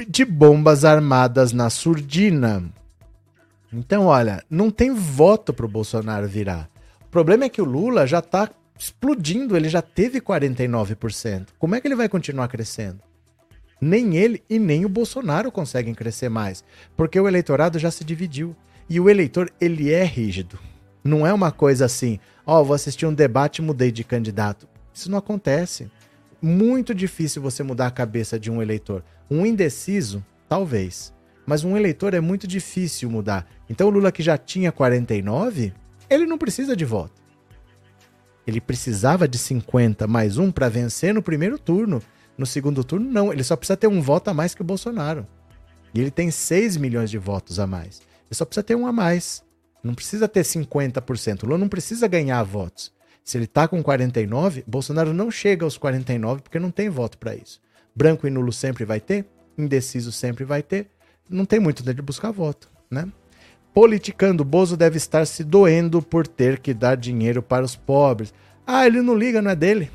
de 0.07 0.25
bombas 0.25 0.83
armadas 0.83 1.53
na 1.53 1.69
surdina. 1.69 2.63
Então, 3.71 4.05
olha, 4.05 4.43
não 4.49 4.69
tem 4.69 4.93
voto 4.93 5.53
para 5.53 5.65
o 5.65 5.69
Bolsonaro 5.69 6.27
virar. 6.27 6.69
O 7.05 7.09
problema 7.09 7.45
é 7.45 7.49
que 7.49 7.61
o 7.61 7.65
Lula 7.65 8.05
já 8.05 8.19
está 8.19 8.49
explodindo, 8.77 9.55
ele 9.55 9.69
já 9.69 9.81
teve 9.81 10.19
49%. 10.19 11.47
Como 11.57 11.75
é 11.75 11.81
que 11.81 11.87
ele 11.87 11.95
vai 11.95 12.09
continuar 12.09 12.47
crescendo? 12.47 12.99
Nem 13.79 14.15
ele 14.15 14.43
e 14.49 14.57
nem 14.57 14.85
o 14.85 14.89
Bolsonaro 14.89 15.51
conseguem 15.51 15.93
crescer 15.93 16.29
mais, 16.29 16.63
porque 16.95 17.19
o 17.19 17.27
eleitorado 17.27 17.77
já 17.77 17.91
se 17.91 18.03
dividiu. 18.03 18.55
E 18.89 18.99
o 18.99 19.09
eleitor, 19.09 19.51
ele 19.59 19.91
é 19.91 20.03
rígido. 20.03 20.59
Não 21.03 21.25
é 21.25 21.33
uma 21.33 21.51
coisa 21.51 21.85
assim, 21.85 22.19
ó, 22.45 22.61
oh, 22.61 22.65
vou 22.65 22.75
assistir 22.75 23.05
um 23.05 23.13
debate 23.13 23.59
e 23.59 23.61
mudei 23.61 23.91
de 23.91 24.03
candidato. 24.03 24.67
Isso 24.93 25.09
não 25.09 25.17
acontece. 25.17 25.89
Muito 26.41 26.93
difícil 26.93 27.41
você 27.41 27.63
mudar 27.63 27.87
a 27.87 27.91
cabeça 27.91 28.39
de 28.39 28.51
um 28.51 28.61
eleitor. 28.61 29.03
Um 29.29 29.45
indeciso, 29.45 30.23
talvez. 30.47 31.13
Mas 31.45 31.63
um 31.63 31.75
eleitor 31.75 32.13
é 32.13 32.19
muito 32.19 32.47
difícil 32.47 33.09
mudar. 33.09 33.47
Então 33.69 33.87
o 33.87 33.91
Lula 33.91 34.11
que 34.11 34.23
já 34.23 34.37
tinha 34.37 34.71
49, 34.71 35.73
ele 36.09 36.25
não 36.25 36.37
precisa 36.37 36.75
de 36.75 36.85
voto. 36.85 37.24
Ele 38.45 38.61
precisava 38.61 39.27
de 39.27 39.37
50 39.37 40.07
mais 40.07 40.37
um 40.37 40.51
para 40.51 40.69
vencer 40.69 41.13
no 41.13 41.21
primeiro 41.21 41.57
turno. 41.57 42.01
No 42.37 42.45
segundo 42.45 42.83
turno, 42.83 43.09
não. 43.09 43.31
Ele 43.31 43.43
só 43.43 43.55
precisa 43.55 43.77
ter 43.77 43.87
um 43.87 44.01
voto 44.01 44.29
a 44.29 44.33
mais 44.33 44.53
que 44.53 44.61
o 44.61 44.65
Bolsonaro. 44.65 45.25
E 45.93 45.99
ele 45.99 46.11
tem 46.11 46.29
6 46.29 46.77
milhões 46.77 47.09
de 47.09 47.17
votos 47.17 47.59
a 47.59 47.65
mais. 47.65 47.99
Ele 47.99 48.35
só 48.35 48.45
precisa 48.45 48.63
ter 48.63 48.75
um 48.75 48.85
a 48.85 48.91
mais. 48.91 49.43
Não 49.83 49.95
precisa 49.95 50.27
ter 50.27 50.41
50%. 50.41 51.43
O 51.43 51.45
Lula 51.45 51.57
não 51.57 51.69
precisa 51.69 52.07
ganhar 52.07 52.43
votos. 52.43 52.91
Se 53.23 53.37
ele 53.37 53.45
está 53.45 53.67
com 53.67 53.81
49, 53.81 54.63
Bolsonaro 54.67 55.13
não 55.13 55.31
chega 55.31 55.65
aos 55.65 55.77
49 55.77 56.41
porque 56.41 56.59
não 56.59 56.69
tem 56.69 56.89
voto 56.89 57.17
para 57.17 57.35
isso. 57.35 57.59
Branco 57.95 58.27
e 58.27 58.29
nulo 58.29 58.51
sempre 58.51 58.85
vai 58.85 58.99
ter? 58.99 59.25
indeciso 59.57 60.11
sempre 60.11 60.43
vai 60.43 60.61
ter. 60.61 60.87
Não 61.29 61.45
tem 61.45 61.59
muito 61.59 61.81
de 61.81 62.01
buscar 62.01 62.31
voto, 62.31 62.69
né? 62.89 63.11
Politicando, 63.75 64.45
Bozo 64.45 64.77
deve 64.77 64.95
estar 64.95 65.27
se 65.27 65.43
doendo 65.43 66.01
por 66.01 66.25
ter 66.25 66.59
que 66.59 66.73
dar 66.73 66.95
dinheiro 66.95 67.43
para 67.43 67.65
os 67.65 67.75
pobres. 67.75 68.33
Ah, 68.65 68.87
ele 68.87 69.01
não 69.01 69.13
liga, 69.13 69.41
não 69.41 69.51
é 69.51 69.55
dele. 69.55 69.91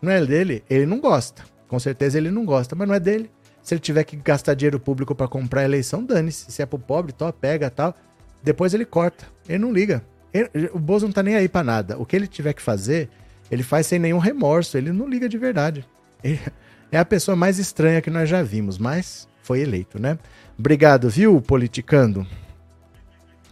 Não 0.00 0.10
é 0.10 0.24
dele, 0.24 0.64
ele 0.70 0.86
não 0.86 0.98
gosta. 0.98 1.44
Com 1.68 1.78
certeza 1.78 2.16
ele 2.16 2.30
não 2.30 2.46
gosta, 2.46 2.74
mas 2.74 2.88
não 2.88 2.94
é 2.94 2.98
dele. 2.98 3.30
Se 3.62 3.74
ele 3.74 3.80
tiver 3.80 4.04
que 4.04 4.16
gastar 4.16 4.54
dinheiro 4.54 4.80
público 4.80 5.14
para 5.14 5.28
comprar 5.28 5.60
a 5.60 5.64
eleição, 5.64 6.02
dane-se. 6.02 6.50
Se 6.50 6.62
é 6.62 6.66
pro 6.66 6.78
pobre, 6.78 7.12
tó, 7.12 7.30
pega 7.30 7.68
tal. 7.68 7.94
Depois 8.42 8.72
ele 8.72 8.86
corta. 8.86 9.26
Ele 9.46 9.58
não 9.58 9.70
liga. 9.70 10.02
Ele, 10.32 10.70
o 10.72 10.78
Bozo 10.78 11.04
não 11.04 11.12
tá 11.12 11.22
nem 11.22 11.36
aí 11.36 11.46
pra 11.46 11.62
nada. 11.62 11.98
O 11.98 12.06
que 12.06 12.16
ele 12.16 12.26
tiver 12.26 12.54
que 12.54 12.62
fazer, 12.62 13.10
ele 13.50 13.62
faz 13.62 13.86
sem 13.86 13.98
nenhum 13.98 14.18
remorso. 14.18 14.78
Ele 14.78 14.92
não 14.92 15.06
liga 15.06 15.28
de 15.28 15.36
verdade. 15.36 15.86
Ele 16.24 16.40
é 16.90 16.96
a 16.96 17.04
pessoa 17.04 17.36
mais 17.36 17.58
estranha 17.58 18.00
que 18.00 18.08
nós 18.08 18.30
já 18.30 18.42
vimos, 18.42 18.78
mas 18.78 19.28
foi 19.42 19.60
eleito, 19.60 20.00
né? 20.00 20.18
Obrigado, 20.58 21.10
viu, 21.10 21.38
politicando? 21.42 22.26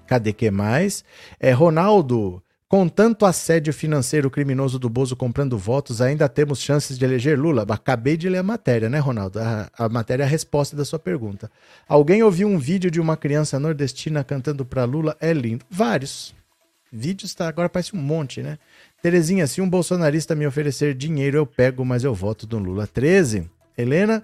Cadê 0.09 0.33
que 0.33 0.51
mais? 0.51 1.05
É 1.39 1.53
Ronaldo. 1.53 2.43
Com 2.67 2.89
tanto 2.89 3.25
assédio 3.25 3.73
financeiro 3.73 4.31
criminoso 4.31 4.79
do 4.79 4.91
Bozo 4.91 5.15
comprando 5.15 5.57
votos, 5.57 6.03
ainda 6.03 6.29
temos 6.29 6.61
chances 6.61 6.99
de 6.99 7.05
eleger 7.05 7.39
Lula? 7.39 7.65
Acabei 7.69 8.17
de 8.17 8.29
ler 8.29 8.39
a 8.39 8.43
matéria, 8.43 8.91
né, 8.91 8.99
Ronaldo? 8.99 9.39
A, 9.39 9.71
a 9.79 9.89
matéria 9.89 10.23
é 10.23 10.27
a 10.27 10.29
resposta 10.29 10.75
da 10.75 10.85
sua 10.85 10.99
pergunta. 10.99 11.51
Alguém 11.87 12.23
ouviu 12.23 12.49
um 12.49 12.59
vídeo 12.59 12.91
de 12.91 13.01
uma 13.01 13.17
criança 13.17 13.59
nordestina 13.59 14.25
cantando 14.25 14.65
para 14.65 14.85
Lula? 14.85 15.17
É 15.21 15.33
lindo. 15.33 15.65
Vários. 15.71 16.35
Vídeos 16.91 17.35
tá 17.35 17.47
agora 17.47 17.69
parece 17.69 17.95
um 17.95 18.01
monte, 18.01 18.43
né? 18.43 18.59
Terezinha, 19.03 19.47
se 19.47 19.61
um 19.61 19.69
bolsonarista 19.69 20.35
me 20.35 20.47
oferecer 20.47 20.95
dinheiro, 20.95 21.37
eu 21.37 21.47
pego, 21.47 21.85
mas 21.85 22.03
eu 22.03 22.15
voto 22.15 22.47
do 22.47 22.59
Lula. 22.59 22.87
13. 22.87 23.49
Helena, 23.77 24.23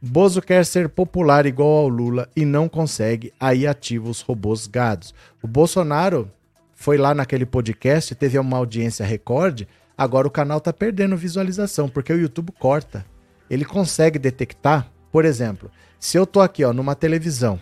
Bozo 0.00 0.40
quer 0.40 0.64
ser 0.64 0.88
popular 0.88 1.44
igual 1.44 1.68
ao 1.68 1.88
Lula 1.88 2.28
e 2.36 2.44
não 2.44 2.68
consegue, 2.68 3.32
aí 3.38 3.66
ativa 3.66 4.08
os 4.08 4.20
robôs 4.20 4.68
gados. 4.68 5.12
O 5.42 5.48
Bolsonaro 5.48 6.30
foi 6.72 6.96
lá 6.96 7.12
naquele 7.12 7.44
podcast, 7.44 8.14
teve 8.14 8.38
uma 8.38 8.56
audiência 8.56 9.04
recorde, 9.04 9.66
agora 9.96 10.28
o 10.28 10.30
canal 10.30 10.60
tá 10.60 10.72
perdendo 10.72 11.16
visualização, 11.16 11.88
porque 11.88 12.12
o 12.12 12.20
YouTube 12.20 12.52
corta. 12.52 13.04
Ele 13.50 13.64
consegue 13.64 14.20
detectar, 14.20 14.88
por 15.10 15.24
exemplo, 15.24 15.68
se 15.98 16.16
eu 16.16 16.24
tô 16.24 16.40
aqui, 16.40 16.64
ó, 16.64 16.72
numa 16.72 16.94
televisão, 16.94 17.60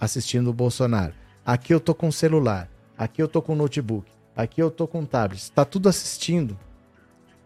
assistindo 0.00 0.50
o 0.50 0.52
Bolsonaro, 0.52 1.12
aqui 1.46 1.72
eu 1.72 1.78
tô 1.78 1.94
com 1.94 2.10
celular, 2.10 2.68
aqui 2.98 3.22
eu 3.22 3.28
tô 3.28 3.40
com 3.40 3.54
notebook, 3.54 4.10
aqui 4.34 4.60
eu 4.60 4.72
tô 4.72 4.88
com 4.88 5.06
tablet, 5.06 5.40
está 5.40 5.64
tudo 5.64 5.88
assistindo. 5.88 6.58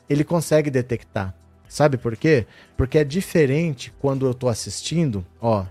Ele 0.08 0.24
consegue 0.24 0.70
detectar. 0.70 1.34
Sabe 1.68 1.96
por 1.96 2.16
quê? 2.16 2.46
Porque 2.76 2.98
é 2.98 3.04
diferente 3.04 3.92
quando 4.00 4.26
eu 4.26 4.34
tô 4.34 4.48
assistindo, 4.48 5.24
ó. 5.40 5.66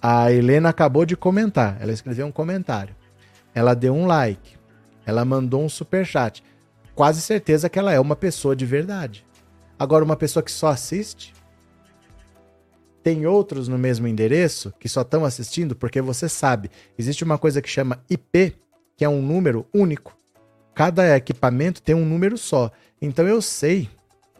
A 0.00 0.32
Helena 0.32 0.68
acabou 0.68 1.04
de 1.04 1.16
comentar, 1.16 1.76
ela 1.80 1.92
escreveu 1.92 2.26
um 2.26 2.32
comentário 2.32 2.94
ela 3.58 3.74
deu 3.74 3.92
um 3.94 4.06
like, 4.06 4.56
ela 5.04 5.24
mandou 5.24 5.64
um 5.64 5.68
super 5.68 6.06
chat. 6.06 6.42
Quase 6.94 7.20
certeza 7.20 7.68
que 7.68 7.78
ela 7.78 7.92
é 7.92 7.98
uma 7.98 8.16
pessoa 8.16 8.54
de 8.54 8.64
verdade. 8.64 9.26
Agora, 9.78 10.04
uma 10.04 10.16
pessoa 10.16 10.42
que 10.42 10.50
só 10.50 10.68
assiste, 10.68 11.34
tem 13.02 13.26
outros 13.26 13.68
no 13.68 13.78
mesmo 13.78 14.06
endereço 14.06 14.72
que 14.78 14.88
só 14.88 15.02
estão 15.02 15.24
assistindo 15.24 15.74
porque 15.74 16.00
você 16.00 16.28
sabe, 16.28 16.70
existe 16.98 17.24
uma 17.24 17.38
coisa 17.38 17.62
que 17.62 17.68
chama 17.68 18.02
IP, 18.10 18.56
que 18.96 19.04
é 19.04 19.08
um 19.08 19.22
número 19.22 19.66
único. 19.72 20.16
Cada 20.74 21.16
equipamento 21.16 21.82
tem 21.82 21.94
um 21.94 22.04
número 22.04 22.36
só. 22.36 22.70
Então 23.00 23.26
eu 23.26 23.40
sei, 23.40 23.88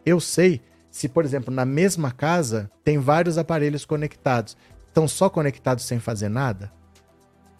eu 0.05 0.19
sei 0.19 0.61
se, 0.89 1.07
por 1.07 1.23
exemplo, 1.23 1.53
na 1.53 1.65
mesma 1.65 2.11
casa 2.11 2.69
tem 2.83 2.97
vários 2.97 3.37
aparelhos 3.37 3.85
conectados, 3.85 4.57
estão 4.87 5.07
só 5.07 5.29
conectados 5.29 5.85
sem 5.85 5.99
fazer 5.99 6.29
nada, 6.29 6.71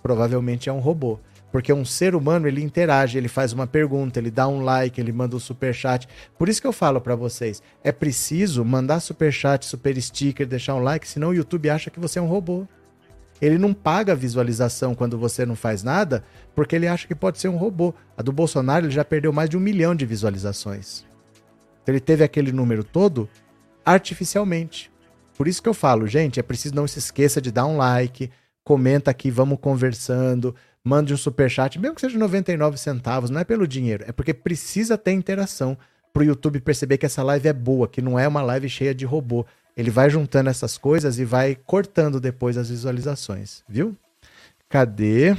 provavelmente 0.01 0.69
é 0.69 0.73
um 0.73 0.79
robô. 0.79 1.19
Porque 1.51 1.73
um 1.73 1.83
ser 1.83 2.13
humano, 2.13 2.47
ele 2.47 2.63
interage, 2.63 3.17
ele 3.17 3.27
faz 3.27 3.53
uma 3.53 3.65
pergunta, 3.65 4.19
ele 4.19 4.29
dá 4.29 4.47
um 4.47 4.61
like, 4.61 5.01
ele 5.01 5.11
manda 5.11 5.35
um 5.35 5.39
super 5.39 5.73
chat. 5.73 6.07
Por 6.37 6.47
isso 6.47 6.61
que 6.61 6.67
eu 6.67 6.71
falo 6.71 7.01
para 7.01 7.15
vocês, 7.15 7.61
é 7.83 7.91
preciso 7.91 8.63
mandar 8.63 8.99
super 8.99 9.33
chat, 9.33 9.65
super 9.65 9.99
sticker, 9.99 10.45
deixar 10.45 10.75
um 10.75 10.83
like, 10.83 11.07
senão 11.07 11.29
o 11.29 11.33
YouTube 11.33 11.69
acha 11.69 11.89
que 11.89 11.99
você 11.99 12.19
é 12.19 12.21
um 12.21 12.27
robô. 12.27 12.67
Ele 13.41 13.57
não 13.57 13.73
paga 13.73 14.15
visualização 14.15 14.93
quando 14.93 15.17
você 15.17 15.45
não 15.45 15.55
faz 15.55 15.81
nada, 15.81 16.23
porque 16.53 16.75
ele 16.75 16.87
acha 16.87 17.07
que 17.07 17.15
pode 17.15 17.39
ser 17.39 17.47
um 17.47 17.57
robô. 17.57 17.95
A 18.17 18.21
do 18.21 18.33
Bolsonaro 18.33 18.85
ele 18.85 18.93
já 18.93 19.05
perdeu 19.05 19.31
mais 19.31 19.49
de 19.49 19.57
um 19.57 19.61
milhão 19.61 19.95
de 19.95 20.05
visualizações. 20.05 21.08
Então 21.81 21.93
ele 21.93 21.99
teve 21.99 22.23
aquele 22.23 22.51
número 22.51 22.83
todo 22.83 23.29
artificialmente. 23.85 24.91
Por 25.37 25.47
isso 25.47 25.61
que 25.61 25.69
eu 25.69 25.73
falo, 25.73 26.05
gente, 26.07 26.39
é 26.39 26.43
preciso 26.43 26.75
não 26.75 26.87
se 26.87 26.99
esqueça 26.99 27.41
de 27.41 27.51
dar 27.51 27.65
um 27.65 27.77
like, 27.77 28.29
comenta 28.63 29.09
aqui, 29.11 29.31
vamos 29.31 29.57
conversando 29.59 30.55
mande 30.83 31.13
um 31.13 31.17
super 31.17 31.49
chat, 31.49 31.77
mesmo 31.79 31.95
que 31.95 32.01
seja 32.01 32.17
99 32.17 32.77
centavos, 32.77 33.29
não 33.29 33.39
é 33.39 33.43
pelo 33.43 33.67
dinheiro, 33.67 34.03
é 34.07 34.11
porque 34.11 34.33
precisa 34.33 34.97
ter 34.97 35.11
interação 35.11 35.77
para 36.13 36.21
o 36.21 36.25
YouTube 36.25 36.59
perceber 36.61 36.97
que 36.97 37.05
essa 37.05 37.21
live 37.21 37.47
é 37.47 37.53
boa, 37.53 37.87
que 37.87 38.01
não 38.01 38.17
é 38.17 38.27
uma 38.27 38.41
live 38.41 38.67
cheia 38.67 38.95
de 38.95 39.05
robô. 39.05 39.45
Ele 39.77 39.91
vai 39.91 40.09
juntando 40.09 40.49
essas 40.49 40.77
coisas 40.77 41.19
e 41.19 41.25
vai 41.25 41.55
cortando 41.55 42.19
depois 42.19 42.57
as 42.57 42.69
visualizações, 42.69 43.63
viu? 43.69 43.95
Cadê? 44.67 45.37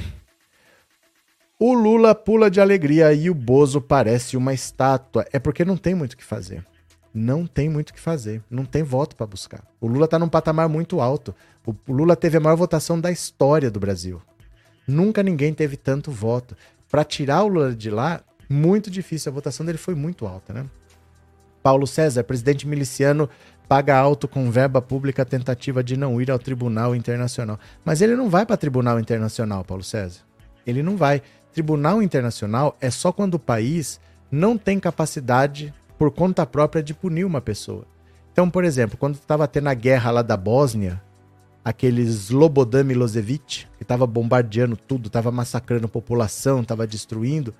O 1.63 1.75
Lula 1.75 2.15
pula 2.15 2.49
de 2.49 2.59
alegria 2.59 3.13
e 3.13 3.29
o 3.29 3.35
Bozo 3.35 3.79
parece 3.79 4.35
uma 4.35 4.51
estátua. 4.51 5.27
É 5.31 5.37
porque 5.37 5.63
não 5.63 5.77
tem 5.77 5.93
muito 5.93 6.13
o 6.13 6.17
que 6.17 6.23
fazer. 6.23 6.65
Não 7.13 7.45
tem 7.45 7.69
muito 7.69 7.91
o 7.91 7.93
que 7.93 7.99
fazer. 7.99 8.41
Não 8.49 8.65
tem 8.65 8.81
voto 8.81 9.15
para 9.15 9.27
buscar. 9.27 9.63
O 9.79 9.85
Lula 9.85 10.05
está 10.05 10.17
num 10.17 10.27
patamar 10.27 10.67
muito 10.67 10.99
alto. 10.99 11.35
O 11.63 11.75
Lula 11.87 12.15
teve 12.15 12.37
a 12.37 12.39
maior 12.39 12.55
votação 12.55 12.99
da 12.99 13.11
história 13.11 13.69
do 13.69 13.79
Brasil. 13.79 14.19
Nunca 14.87 15.21
ninguém 15.21 15.53
teve 15.53 15.77
tanto 15.77 16.09
voto. 16.09 16.57
Para 16.89 17.03
tirar 17.03 17.43
o 17.43 17.47
Lula 17.47 17.75
de 17.75 17.91
lá, 17.91 18.21
muito 18.49 18.89
difícil. 18.89 19.31
A 19.31 19.35
votação 19.35 19.63
dele 19.63 19.77
foi 19.77 19.93
muito 19.93 20.25
alta, 20.25 20.51
né? 20.53 20.65
Paulo 21.61 21.85
César, 21.85 22.23
presidente 22.23 22.67
miliciano, 22.67 23.29
paga 23.69 23.95
alto 23.95 24.27
com 24.27 24.49
verba 24.49 24.81
pública 24.81 25.21
a 25.21 25.25
tentativa 25.25 25.83
de 25.83 25.95
não 25.95 26.19
ir 26.19 26.31
ao 26.31 26.39
Tribunal 26.39 26.95
Internacional. 26.95 27.59
Mas 27.85 28.01
ele 28.01 28.15
não 28.15 28.31
vai 28.31 28.47
para 28.47 28.57
Tribunal 28.57 28.99
Internacional, 28.99 29.63
Paulo 29.63 29.83
César. 29.83 30.21
Ele 30.65 30.81
não 30.81 30.97
vai. 30.97 31.21
Tribunal 31.53 32.01
Internacional 32.01 32.77
é 32.79 32.89
só 32.89 33.11
quando 33.11 33.35
o 33.35 33.39
país 33.39 33.99
não 34.31 34.57
tem 34.57 34.79
capacidade 34.79 35.73
por 35.97 36.11
conta 36.11 36.45
própria 36.45 36.81
de 36.81 36.93
punir 36.93 37.25
uma 37.25 37.41
pessoa. 37.41 37.85
Então, 38.31 38.49
por 38.49 38.63
exemplo, 38.63 38.97
quando 38.97 39.15
estava 39.15 39.47
tendo 39.47 39.67
a 39.67 39.73
guerra 39.73 40.11
lá 40.11 40.21
da 40.21 40.37
Bósnia, 40.37 41.01
aquele 41.63 42.01
Slobodan 42.01 42.83
Milosevic, 42.83 43.67
que 43.77 43.83
estava 43.83 44.07
bombardeando 44.07 44.77
tudo, 44.77 45.07
estava 45.07 45.31
massacrando 45.31 45.85
a 45.85 45.89
população, 45.89 46.61
estava 46.61 46.87
destruindo. 46.87 47.53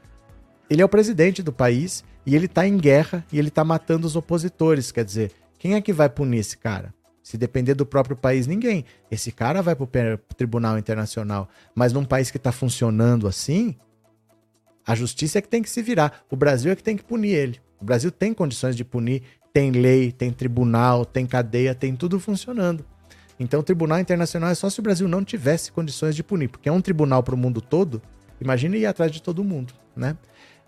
Ele 0.69 0.81
é 0.81 0.85
o 0.85 0.89
presidente 0.89 1.43
do 1.43 1.51
país 1.51 2.03
e 2.26 2.35
ele 2.35 2.45
está 2.45 2.65
em 2.65 2.77
guerra 2.77 3.26
e 3.31 3.38
ele 3.38 3.49
está 3.49 3.63
matando 3.63 4.07
os 4.07 4.15
opositores. 4.15 4.91
Quer 4.91 5.03
dizer, 5.03 5.31
quem 5.59 5.76
é 5.76 5.81
que 5.81 5.91
vai 5.91 6.09
punir 6.09 6.39
esse 6.39 6.57
cara? 6.57 6.93
Se 7.23 7.38
depender 7.38 7.76
do 7.76 7.85
próprio 7.85 8.15
país, 8.15 8.48
ninguém. 8.48 8.85
Esse 9.10 9.31
cara 9.31 9.61
vai 9.61 9.76
para 9.76 9.85
o 10.15 10.35
Tribunal 10.35 10.77
Internacional. 10.77 11.49
Mas 11.76 11.93
num 11.93 12.03
país 12.03 12.31
que 12.31 12.38
está 12.38 12.52
funcionando 12.52 13.27
assim, 13.27 13.76
a 14.85 14.95
justiça 14.95 15.38
é 15.38 15.41
que 15.41 15.48
tem 15.48 15.61
que 15.61 15.69
se 15.69 15.81
virar. 15.81 16.23
O 16.30 16.35
Brasil 16.35 16.72
é 16.72 16.76
que 16.76 16.84
tem 16.84 16.98
que 16.98 17.03
punir 17.03 17.35
ele. 17.35 17.60
O 17.80 17.85
Brasil 17.85 18.11
tem 18.11 18.34
condições 18.34 18.76
de 18.76 18.84
punir, 18.84 19.23
tem 19.53 19.72
lei, 19.72 20.11
tem 20.11 20.31
tribunal, 20.31 21.06
tem 21.06 21.26
cadeia, 21.26 21.76
tem 21.76 21.95
tudo 21.95 22.19
funcionando. 22.19 22.85
Então, 23.39 23.60
o 23.60 23.64
Tribunal 23.64 23.99
Internacional 23.99 24.52
é 24.52 24.56
só 24.56 24.69
se 24.69 24.80
o 24.80 24.84
Brasil 24.84 25.07
não 25.07 25.23
tivesse 25.23 25.72
condições 25.72 26.15
de 26.15 26.23
punir, 26.23 26.48
porque 26.48 26.69
é 26.69 26.72
um 26.72 26.81
tribunal 26.81 27.23
para 27.23 27.34
o 27.34 27.38
mundo 27.38 27.60
todo. 27.60 27.99
Imagina 28.39 28.77
ir 28.77 28.85
atrás 28.85 29.11
de 29.11 29.22
todo 29.22 29.43
mundo, 29.43 29.73
né? 29.95 30.15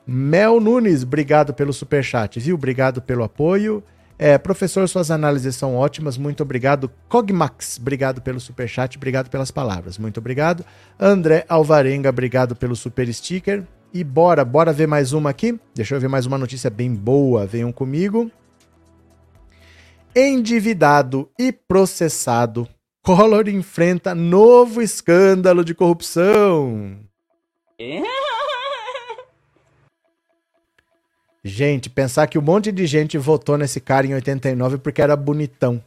Mel 0.06 0.60
Nunes, 0.60 1.04
obrigado 1.04 1.54
pelo 1.54 1.72
super 1.72 2.04
chat, 2.04 2.40
viu? 2.40 2.56
Obrigado 2.56 3.02
pelo 3.02 3.24
apoio. 3.24 3.84
É, 4.26 4.38
professor, 4.38 4.88
suas 4.88 5.12
análises 5.12 5.54
são 5.54 5.76
ótimas, 5.76 6.18
muito 6.18 6.44
obrigado. 6.44 6.90
Cogmax, 7.10 7.78
obrigado 7.78 8.22
pelo 8.22 8.40
super 8.40 8.70
chat, 8.70 8.96
obrigado 8.96 9.30
pelas 9.30 9.52
palavras, 9.52 9.98
muito 9.98 10.18
obrigado. 10.18 10.64
André 10.98 11.44
Alvarenga, 11.50 12.08
obrigado 12.08 12.56
pelo 12.56 12.74
super 12.74 13.14
sticker. 13.14 13.66
E 13.94 14.02
bora, 14.02 14.46
bora 14.46 14.72
ver 14.72 14.88
mais 14.88 15.12
uma 15.12 15.30
aqui. 15.30 15.60
Deixa 15.76 15.96
eu 15.96 16.00
ver 16.00 16.08
mais 16.08 16.26
uma 16.26 16.38
notícia 16.38 16.70
bem 16.70 16.96
boa. 16.96 17.46
Venham 17.46 17.74
comigo 17.74 18.32
endividado 20.16 21.30
e 21.38 21.52
processado, 21.52 22.66
Collor 23.04 23.50
enfrenta 23.50 24.16
novo 24.16 24.82
escândalo 24.82 25.66
de 25.66 25.76
corrupção. 25.76 26.98
Gente, 31.44 31.90
pensar 31.90 32.28
que 32.28 32.40
um 32.40 32.42
monte 32.42 32.72
de 32.72 32.86
gente 32.86 33.18
votou 33.18 33.58
nesse 33.58 33.82
cara 33.82 34.08
em 34.08 34.14
89 34.14 34.78
porque 34.78 35.02
era 35.02 35.16
bonitão. 35.16 35.84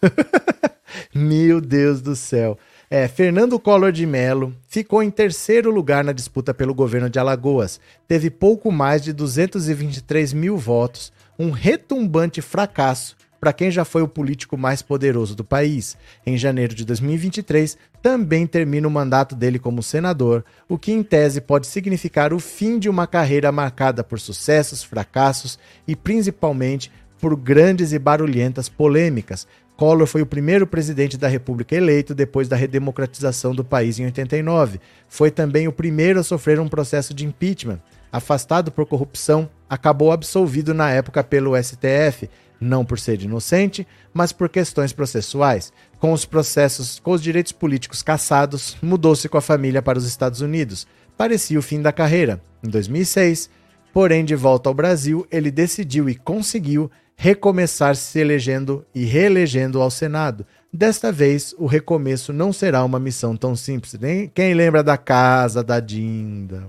Meu 1.12 1.60
Deus 1.60 2.00
do 2.00 2.14
céu. 2.14 2.56
É, 2.88 3.08
Fernando 3.08 3.58
Collor 3.58 3.90
de 3.90 4.06
Mello 4.06 4.54
ficou 4.68 5.02
em 5.02 5.10
terceiro 5.10 5.70
lugar 5.70 6.04
na 6.04 6.12
disputa 6.12 6.54
pelo 6.54 6.74
governo 6.74 7.10
de 7.10 7.18
Alagoas. 7.18 7.80
Teve 8.06 8.30
pouco 8.30 8.70
mais 8.70 9.02
de 9.02 9.12
223 9.12 10.32
mil 10.32 10.56
votos, 10.56 11.12
um 11.38 11.50
retumbante 11.50 12.40
fracasso 12.40 13.16
para 13.40 13.52
quem 13.52 13.70
já 13.70 13.84
foi 13.84 14.02
o 14.02 14.08
político 14.08 14.58
mais 14.58 14.82
poderoso 14.82 15.34
do 15.34 15.42
país. 15.42 15.96
Em 16.26 16.36
janeiro 16.36 16.74
de 16.74 16.84
2023, 16.84 17.78
também 18.02 18.46
termina 18.46 18.86
o 18.86 18.90
mandato 18.90 19.34
dele 19.34 19.58
como 19.58 19.82
senador, 19.82 20.44
o 20.68 20.76
que 20.76 20.92
em 20.92 21.02
tese 21.02 21.40
pode 21.40 21.66
significar 21.66 22.34
o 22.34 22.38
fim 22.38 22.78
de 22.78 22.88
uma 22.88 23.06
carreira 23.06 23.50
marcada 23.50 24.04
por 24.04 24.20
sucessos, 24.20 24.82
fracassos 24.82 25.58
e 25.88 25.96
principalmente 25.96 26.92
por 27.18 27.34
grandes 27.36 27.92
e 27.92 27.98
barulhentas 27.98 28.68
polêmicas. 28.68 29.46
Collor 29.80 30.06
foi 30.06 30.20
o 30.20 30.26
primeiro 30.26 30.66
presidente 30.66 31.16
da 31.16 31.26
República 31.26 31.74
eleito 31.74 32.14
depois 32.14 32.48
da 32.48 32.54
redemocratização 32.54 33.54
do 33.54 33.64
país 33.64 33.98
em 33.98 34.04
89. 34.04 34.78
Foi 35.08 35.30
também 35.30 35.66
o 35.66 35.72
primeiro 35.72 36.20
a 36.20 36.22
sofrer 36.22 36.60
um 36.60 36.68
processo 36.68 37.14
de 37.14 37.24
impeachment. 37.24 37.80
Afastado 38.12 38.70
por 38.70 38.84
corrupção, 38.84 39.48
acabou 39.68 40.12
absolvido 40.12 40.74
na 40.74 40.90
época 40.90 41.24
pelo 41.24 41.56
STF, 41.56 42.28
não 42.60 42.84
por 42.84 42.98
ser 42.98 43.22
inocente, 43.22 43.86
mas 44.12 44.32
por 44.32 44.48
questões 44.48 44.92
processuais. 44.92 45.72
Com 45.98 46.12
os 46.12 46.24
processos, 46.24 46.98
com 46.98 47.12
os 47.12 47.22
direitos 47.22 47.52
políticos 47.52 48.02
cassados, 48.02 48.76
mudou-se 48.82 49.28
com 49.28 49.38
a 49.38 49.42
família 49.42 49.80
para 49.80 49.98
os 49.98 50.06
Estados 50.06 50.40
Unidos. 50.40 50.86
Parecia 51.16 51.58
o 51.58 51.62
fim 51.62 51.80
da 51.80 51.92
carreira. 51.92 52.40
Em 52.62 52.68
2006, 52.68 53.48
porém, 53.92 54.24
de 54.24 54.34
volta 54.34 54.68
ao 54.68 54.74
Brasil, 54.74 55.26
ele 55.30 55.50
decidiu 55.50 56.08
e 56.08 56.14
conseguiu 56.14 56.90
recomeçar 57.16 57.96
se 57.96 58.18
elegendo 58.18 58.84
e 58.94 59.04
reelegendo 59.04 59.80
ao 59.80 59.90
Senado. 59.90 60.46
Desta 60.72 61.10
vez, 61.10 61.54
o 61.58 61.66
recomeço 61.66 62.32
não 62.32 62.52
será 62.52 62.84
uma 62.84 62.98
missão 62.98 63.36
tão 63.36 63.54
simples. 63.56 63.94
Quem 64.34 64.54
lembra 64.54 64.82
da 64.82 64.96
casa 64.96 65.62
da 65.62 65.80
Dinda? 65.80 66.68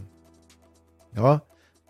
Ó, 1.16 1.40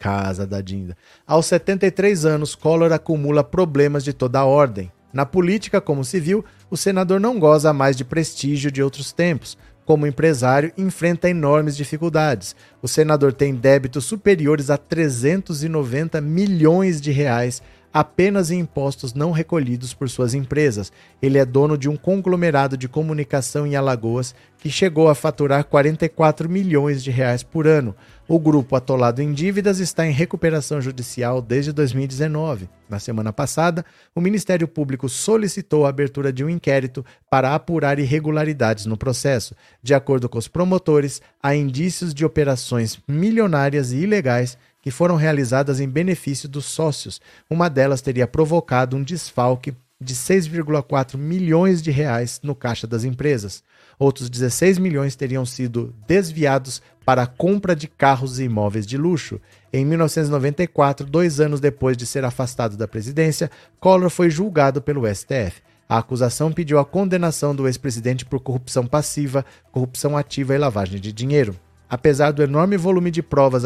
Casa 0.01 0.47
da 0.47 0.61
Dinda. 0.61 0.97
Aos 1.27 1.45
73 1.45 2.25
anos, 2.25 2.55
Collor 2.55 2.91
acumula 2.91 3.43
problemas 3.43 4.03
de 4.03 4.11
toda 4.11 4.43
ordem. 4.43 4.91
Na 5.13 5.27
política, 5.27 5.79
como 5.79 6.03
civil, 6.03 6.43
o 6.71 6.75
senador 6.75 7.19
não 7.19 7.39
goza 7.39 7.71
mais 7.71 7.95
de 7.95 8.03
prestígio 8.03 8.71
de 8.71 8.81
outros 8.81 9.11
tempos. 9.11 9.55
Como 9.85 10.07
empresário, 10.07 10.73
enfrenta 10.75 11.29
enormes 11.29 11.77
dificuldades. 11.77 12.55
O 12.81 12.87
senador 12.87 13.31
tem 13.31 13.53
débitos 13.53 14.05
superiores 14.05 14.71
a 14.71 14.77
390 14.77 16.19
milhões 16.19 16.99
de 16.99 17.11
reais 17.11 17.61
apenas 17.93 18.51
em 18.51 18.59
impostos 18.59 19.13
não 19.13 19.31
recolhidos 19.31 19.93
por 19.93 20.09
suas 20.09 20.33
empresas. 20.33 20.91
Ele 21.21 21.37
é 21.37 21.45
dono 21.45 21.77
de 21.77 21.89
um 21.89 21.97
conglomerado 21.97 22.77
de 22.77 22.87
comunicação 22.87 23.67
em 23.67 23.75
Alagoas 23.75 24.33
que 24.57 24.69
chegou 24.69 25.09
a 25.09 25.15
faturar 25.15 25.65
44 25.65 26.49
milhões 26.49 27.03
de 27.03 27.11
reais 27.11 27.43
por 27.43 27.67
ano. 27.67 27.95
O 28.33 28.39
grupo 28.39 28.77
atolado 28.77 29.21
em 29.21 29.33
dívidas 29.33 29.79
está 29.79 30.07
em 30.07 30.13
recuperação 30.13 30.79
judicial 30.79 31.41
desde 31.41 31.73
2019. 31.73 32.69
Na 32.89 32.97
semana 32.97 33.33
passada, 33.33 33.85
o 34.15 34.21
Ministério 34.21 34.69
Público 34.69 35.09
solicitou 35.09 35.85
a 35.85 35.89
abertura 35.89 36.31
de 36.31 36.41
um 36.41 36.49
inquérito 36.49 37.05
para 37.29 37.53
apurar 37.53 37.99
irregularidades 37.99 38.85
no 38.85 38.95
processo. 38.95 39.53
De 39.83 39.93
acordo 39.93 40.29
com 40.29 40.37
os 40.37 40.47
promotores, 40.47 41.21
há 41.43 41.53
indícios 41.53 42.13
de 42.13 42.23
operações 42.23 42.97
milionárias 43.05 43.91
e 43.91 43.97
ilegais 43.97 44.57
que 44.81 44.91
foram 44.91 45.17
realizadas 45.17 45.81
em 45.81 45.89
benefício 45.89 46.47
dos 46.47 46.63
sócios. 46.63 47.19
Uma 47.49 47.69
delas 47.69 48.01
teria 48.01 48.27
provocado 48.27 48.95
um 48.95 49.03
desfalque 49.03 49.73
de 49.99 50.15
6,4 50.15 51.17
milhões 51.17 51.81
de 51.81 51.91
reais 51.91 52.39
no 52.41 52.55
caixa 52.55 52.87
das 52.87 53.03
empresas. 53.03 53.61
Outros 54.01 54.31
16 54.31 54.79
milhões 54.79 55.15
teriam 55.15 55.45
sido 55.45 55.93
desviados 56.07 56.81
para 57.05 57.21
a 57.21 57.27
compra 57.27 57.75
de 57.75 57.87
carros 57.87 58.39
e 58.39 58.45
imóveis 58.45 58.87
de 58.87 58.97
luxo. 58.97 59.39
Em 59.71 59.85
1994, 59.85 61.05
dois 61.05 61.39
anos 61.39 61.59
depois 61.59 61.95
de 61.95 62.07
ser 62.07 62.25
afastado 62.25 62.75
da 62.75 62.87
presidência, 62.87 63.51
Collor 63.79 64.09
foi 64.09 64.31
julgado 64.31 64.81
pelo 64.81 65.05
STF. 65.05 65.61
A 65.87 65.99
acusação 65.99 66.51
pediu 66.51 66.79
a 66.79 66.83
condenação 66.83 67.53
do 67.53 67.67
ex-presidente 67.67 68.25
por 68.25 68.39
corrupção 68.39 68.87
passiva, 68.87 69.45
corrupção 69.71 70.17
ativa 70.17 70.55
e 70.55 70.57
lavagem 70.57 70.99
de 70.99 71.13
dinheiro. 71.13 71.55
Apesar 71.87 72.31
do 72.31 72.41
enorme 72.41 72.77
volume 72.77 73.11
de 73.11 73.21
provas 73.21 73.65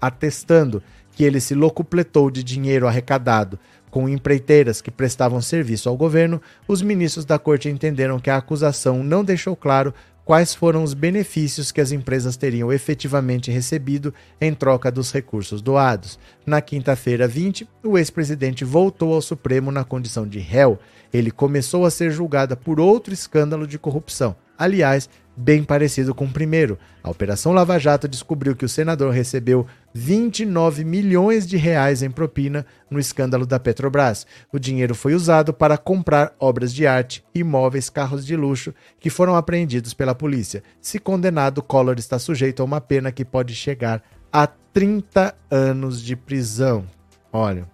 atestando 0.00 0.82
que 1.12 1.22
ele 1.22 1.38
se 1.38 1.54
locupletou 1.54 2.32
de 2.32 2.42
dinheiro 2.42 2.88
arrecadado 2.88 3.60
com 3.92 4.08
empreiteiras 4.08 4.80
que 4.80 4.90
prestavam 4.90 5.42
serviço 5.42 5.86
ao 5.86 5.98
governo, 5.98 6.40
os 6.66 6.80
ministros 6.80 7.26
da 7.26 7.38
corte 7.38 7.68
entenderam 7.68 8.18
que 8.18 8.30
a 8.30 8.38
acusação 8.38 9.04
não 9.04 9.22
deixou 9.22 9.54
claro 9.54 9.92
quais 10.24 10.54
foram 10.54 10.82
os 10.82 10.94
benefícios 10.94 11.70
que 11.70 11.80
as 11.80 11.92
empresas 11.92 12.34
teriam 12.34 12.72
efetivamente 12.72 13.50
recebido 13.50 14.14
em 14.40 14.54
troca 14.54 14.90
dos 14.90 15.12
recursos 15.12 15.60
doados. 15.60 16.18
Na 16.46 16.62
quinta-feira 16.62 17.28
20, 17.28 17.68
o 17.84 17.98
ex-presidente 17.98 18.64
voltou 18.64 19.12
ao 19.12 19.20
Supremo 19.20 19.70
na 19.70 19.84
condição 19.84 20.26
de 20.26 20.38
réu. 20.38 20.78
Ele 21.12 21.30
começou 21.30 21.84
a 21.84 21.90
ser 21.90 22.10
julgado 22.10 22.56
por 22.56 22.80
outro 22.80 23.12
escândalo 23.12 23.66
de 23.66 23.78
corrupção. 23.78 24.34
Aliás, 24.56 25.10
bem 25.36 25.64
parecido 25.64 26.14
com 26.14 26.24
o 26.24 26.32
primeiro. 26.32 26.78
A 27.02 27.10
Operação 27.10 27.52
Lava 27.52 27.78
Jato 27.78 28.06
descobriu 28.06 28.54
que 28.54 28.64
o 28.64 28.68
senador 28.68 29.12
recebeu 29.12 29.66
29 29.94 30.84
milhões 30.84 31.46
de 31.46 31.56
reais 31.56 32.02
em 32.02 32.10
propina 32.10 32.64
no 32.90 32.98
escândalo 32.98 33.46
da 33.46 33.58
Petrobras. 33.58 34.26
O 34.52 34.58
dinheiro 34.58 34.94
foi 34.94 35.14
usado 35.14 35.52
para 35.52 35.78
comprar 35.78 36.34
obras 36.38 36.72
de 36.72 36.86
arte, 36.86 37.24
imóveis, 37.34 37.90
carros 37.90 38.24
de 38.24 38.36
luxo 38.36 38.74
que 39.00 39.10
foram 39.10 39.34
apreendidos 39.34 39.94
pela 39.94 40.14
polícia. 40.14 40.62
Se 40.80 40.98
condenado, 40.98 41.62
Collor 41.62 41.98
está 41.98 42.18
sujeito 42.18 42.62
a 42.62 42.64
uma 42.64 42.80
pena 42.80 43.10
que 43.10 43.24
pode 43.24 43.54
chegar 43.54 44.02
a 44.32 44.46
30 44.46 45.34
anos 45.50 46.02
de 46.02 46.16
prisão. 46.16 46.86
Olha, 47.32 47.66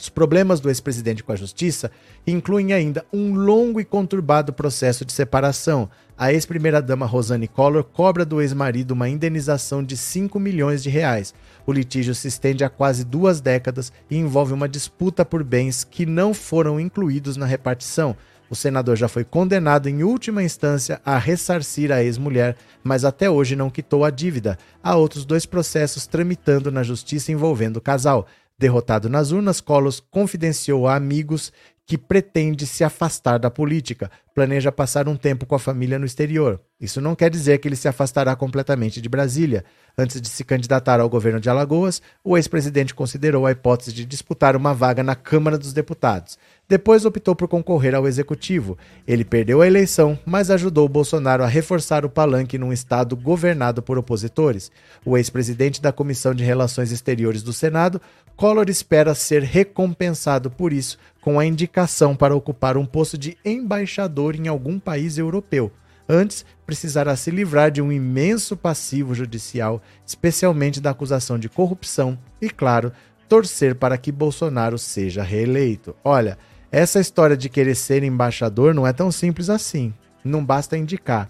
os 0.00 0.08
problemas 0.08 0.60
do 0.60 0.70
ex-presidente 0.70 1.22
com 1.22 1.30
a 1.30 1.36
justiça 1.36 1.90
incluem 2.26 2.72
ainda 2.72 3.04
um 3.12 3.34
longo 3.34 3.78
e 3.78 3.84
conturbado 3.84 4.50
processo 4.50 5.04
de 5.04 5.12
separação. 5.12 5.90
A 6.16 6.32
ex-primeira-dama 6.32 7.04
Rosane 7.04 7.46
Collor 7.46 7.84
cobra 7.84 8.24
do 8.24 8.40
ex-marido 8.40 8.92
uma 8.92 9.10
indenização 9.10 9.84
de 9.84 9.98
5 9.98 10.40
milhões 10.40 10.82
de 10.82 10.88
reais. 10.88 11.34
O 11.66 11.72
litígio 11.72 12.14
se 12.14 12.28
estende 12.28 12.64
há 12.64 12.70
quase 12.70 13.04
duas 13.04 13.42
décadas 13.42 13.92
e 14.10 14.16
envolve 14.16 14.54
uma 14.54 14.68
disputa 14.68 15.22
por 15.22 15.44
bens 15.44 15.84
que 15.84 16.06
não 16.06 16.32
foram 16.32 16.80
incluídos 16.80 17.36
na 17.36 17.44
repartição. 17.44 18.16
O 18.48 18.56
senador 18.56 18.96
já 18.96 19.06
foi 19.06 19.22
condenado 19.22 19.88
em 19.88 20.02
última 20.02 20.42
instância 20.42 21.00
a 21.04 21.18
ressarcir 21.18 21.92
a 21.92 22.02
ex-mulher, 22.02 22.56
mas 22.82 23.04
até 23.04 23.30
hoje 23.30 23.54
não 23.54 23.70
quitou 23.70 24.04
a 24.04 24.10
dívida. 24.10 24.58
Há 24.82 24.96
outros 24.96 25.24
dois 25.24 25.46
processos 25.46 26.06
tramitando 26.06 26.72
na 26.72 26.82
justiça 26.82 27.30
envolvendo 27.30 27.76
o 27.76 27.80
casal. 27.80 28.26
Derrotado 28.60 29.08
nas 29.08 29.32
urnas, 29.32 29.58
Colos 29.58 30.00
confidenciou 30.00 30.86
a 30.86 30.94
amigos 30.94 31.50
que 31.86 31.96
pretende 31.96 32.66
se 32.66 32.84
afastar 32.84 33.38
da 33.38 33.50
política, 33.50 34.10
planeja 34.34 34.70
passar 34.70 35.08
um 35.08 35.16
tempo 35.16 35.46
com 35.46 35.54
a 35.54 35.58
família 35.58 35.98
no 35.98 36.04
exterior. 36.04 36.60
Isso 36.78 37.00
não 37.00 37.14
quer 37.14 37.30
dizer 37.30 37.56
que 37.56 37.66
ele 37.66 37.74
se 37.74 37.88
afastará 37.88 38.36
completamente 38.36 39.00
de 39.00 39.08
Brasília. 39.08 39.64
Antes 39.96 40.20
de 40.20 40.28
se 40.28 40.44
candidatar 40.44 41.00
ao 41.00 41.08
governo 41.08 41.40
de 41.40 41.48
Alagoas, 41.48 42.02
o 42.22 42.36
ex-presidente 42.36 42.94
considerou 42.94 43.46
a 43.46 43.50
hipótese 43.50 43.94
de 43.94 44.04
disputar 44.04 44.54
uma 44.54 44.74
vaga 44.74 45.02
na 45.02 45.14
Câmara 45.14 45.56
dos 45.56 45.72
Deputados. 45.72 46.38
Depois 46.70 47.04
optou 47.04 47.34
por 47.34 47.48
concorrer 47.48 47.96
ao 47.96 48.06
executivo. 48.06 48.78
Ele 49.04 49.24
perdeu 49.24 49.60
a 49.60 49.66
eleição, 49.66 50.16
mas 50.24 50.52
ajudou 50.52 50.88
Bolsonaro 50.88 51.42
a 51.42 51.48
reforçar 51.48 52.04
o 52.04 52.08
palanque 52.08 52.56
num 52.56 52.72
estado 52.72 53.16
governado 53.16 53.82
por 53.82 53.98
opositores. 53.98 54.70
O 55.04 55.18
ex-presidente 55.18 55.82
da 55.82 55.90
Comissão 55.90 56.32
de 56.32 56.44
Relações 56.44 56.92
Exteriores 56.92 57.42
do 57.42 57.52
Senado, 57.52 58.00
Collor 58.36 58.70
espera 58.70 59.16
ser 59.16 59.42
recompensado 59.42 60.48
por 60.48 60.72
isso 60.72 60.96
com 61.20 61.40
a 61.40 61.44
indicação 61.44 62.14
para 62.14 62.36
ocupar 62.36 62.76
um 62.76 62.86
posto 62.86 63.18
de 63.18 63.36
embaixador 63.44 64.36
em 64.36 64.46
algum 64.46 64.78
país 64.78 65.18
europeu. 65.18 65.72
Antes, 66.08 66.44
precisará 66.64 67.16
se 67.16 67.32
livrar 67.32 67.72
de 67.72 67.82
um 67.82 67.90
imenso 67.90 68.56
passivo 68.56 69.12
judicial, 69.12 69.82
especialmente 70.06 70.80
da 70.80 70.90
acusação 70.90 71.36
de 71.36 71.48
corrupção, 71.48 72.16
e, 72.40 72.48
claro, 72.48 72.92
torcer 73.28 73.74
para 73.74 73.98
que 73.98 74.10
Bolsonaro 74.12 74.78
seja 74.78 75.22
reeleito. 75.22 75.94
Olha, 76.04 76.38
essa 76.72 77.00
história 77.00 77.36
de 77.36 77.48
querer 77.48 77.74
ser 77.74 78.02
embaixador 78.02 78.74
não 78.74 78.86
é 78.86 78.92
tão 78.92 79.10
simples 79.10 79.50
assim. 79.50 79.92
Não 80.24 80.44
basta 80.44 80.76
indicar. 80.76 81.28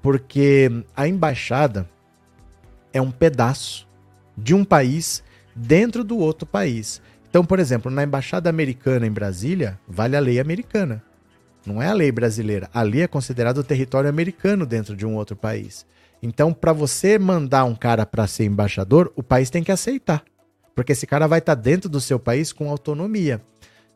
Porque 0.00 0.70
a 0.96 1.06
embaixada 1.06 1.88
é 2.92 3.00
um 3.00 3.10
pedaço 3.10 3.86
de 4.36 4.54
um 4.54 4.64
país 4.64 5.22
dentro 5.54 6.02
do 6.02 6.18
outro 6.18 6.46
país. 6.46 7.00
Então, 7.30 7.44
por 7.44 7.60
exemplo, 7.60 7.90
na 7.90 8.02
embaixada 8.02 8.50
americana 8.50 9.06
em 9.06 9.12
Brasília, 9.12 9.78
vale 9.88 10.16
a 10.16 10.20
lei 10.20 10.40
americana. 10.40 11.02
Não 11.64 11.80
é 11.80 11.88
a 11.88 11.94
lei 11.94 12.10
brasileira. 12.10 12.68
Ali 12.74 13.00
é 13.00 13.06
considerado 13.06 13.58
o 13.58 13.64
território 13.64 14.10
americano 14.10 14.66
dentro 14.66 14.96
de 14.96 15.06
um 15.06 15.14
outro 15.14 15.36
país. 15.36 15.86
Então, 16.20 16.52
para 16.52 16.72
você 16.72 17.18
mandar 17.18 17.64
um 17.64 17.74
cara 17.74 18.04
para 18.04 18.26
ser 18.26 18.44
embaixador, 18.44 19.12
o 19.14 19.22
país 19.22 19.48
tem 19.48 19.62
que 19.62 19.72
aceitar. 19.72 20.24
Porque 20.74 20.92
esse 20.92 21.06
cara 21.06 21.26
vai 21.26 21.38
estar 21.38 21.54
tá 21.54 21.62
dentro 21.62 21.88
do 21.88 22.00
seu 22.00 22.18
país 22.18 22.52
com 22.52 22.68
autonomia. 22.68 23.40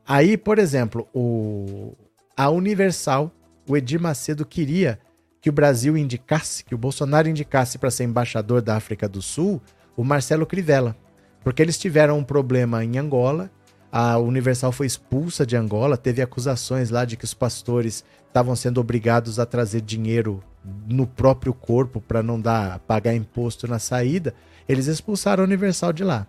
Aí, 0.06 0.36
por 0.36 0.58
exemplo, 0.58 1.08
o, 1.12 1.94
a 2.36 2.48
Universal, 2.48 3.32
o 3.68 3.76
Edir 3.76 4.00
Macedo 4.00 4.46
queria 4.46 5.00
que 5.40 5.50
o 5.50 5.52
Brasil 5.52 5.96
indicasse, 5.96 6.64
que 6.64 6.74
o 6.74 6.78
Bolsonaro 6.78 7.28
indicasse 7.28 7.76
para 7.76 7.90
ser 7.90 8.04
embaixador 8.04 8.62
da 8.62 8.76
África 8.76 9.08
do 9.08 9.20
Sul, 9.20 9.60
o 9.96 10.04
Marcelo 10.04 10.46
Crivella. 10.46 10.96
Porque 11.42 11.60
eles 11.60 11.78
tiveram 11.78 12.18
um 12.18 12.24
problema 12.24 12.84
em 12.84 12.98
Angola, 12.98 13.50
A 13.90 14.18
Universal 14.18 14.72
foi 14.72 14.86
expulsa 14.86 15.46
de 15.46 15.56
Angola, 15.56 15.96
teve 15.96 16.20
acusações 16.20 16.90
lá 16.90 17.04
de 17.04 17.16
que 17.16 17.24
os 17.24 17.32
pastores 17.32 18.04
estavam 18.26 18.54
sendo 18.54 18.80
obrigados 18.80 19.38
a 19.38 19.46
trazer 19.46 19.80
dinheiro 19.80 20.42
no 20.86 21.06
próprio 21.06 21.54
corpo 21.54 22.00
para 22.00 22.22
não 22.22 22.40
dar 22.40 22.80
pagar 22.80 23.14
imposto 23.14 23.66
na 23.66 23.78
saída. 23.78 24.34
Eles 24.68 24.86
expulsaram 24.86 25.42
a 25.42 25.46
Universal 25.46 25.92
de 25.92 26.04
lá. 26.04 26.26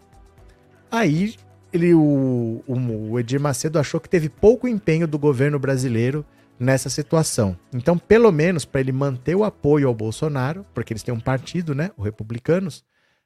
Aí 0.89 1.35
ele, 1.71 1.93
o, 1.93 2.63
o 2.67 3.19
Edir 3.19 3.39
Macedo 3.39 3.79
achou 3.79 3.99
que 3.99 4.09
teve 4.09 4.29
pouco 4.29 4.67
empenho 4.67 5.07
do 5.07 5.19
governo 5.19 5.59
brasileiro 5.59 6.25
nessa 6.59 6.89
situação. 6.89 7.57
Então, 7.73 7.97
pelo 7.97 8.31
menos 8.31 8.65
para 8.65 8.81
ele 8.81 8.91
manter 8.91 9.35
o 9.35 9.43
apoio 9.43 9.87
ao 9.87 9.93
Bolsonaro, 9.93 10.65
porque 10.73 10.93
eles 10.93 11.03
têm 11.03 11.13
um 11.13 11.19
partido, 11.19 11.75
né, 11.75 11.91
os 11.97 12.03
republicanos, 12.03 12.83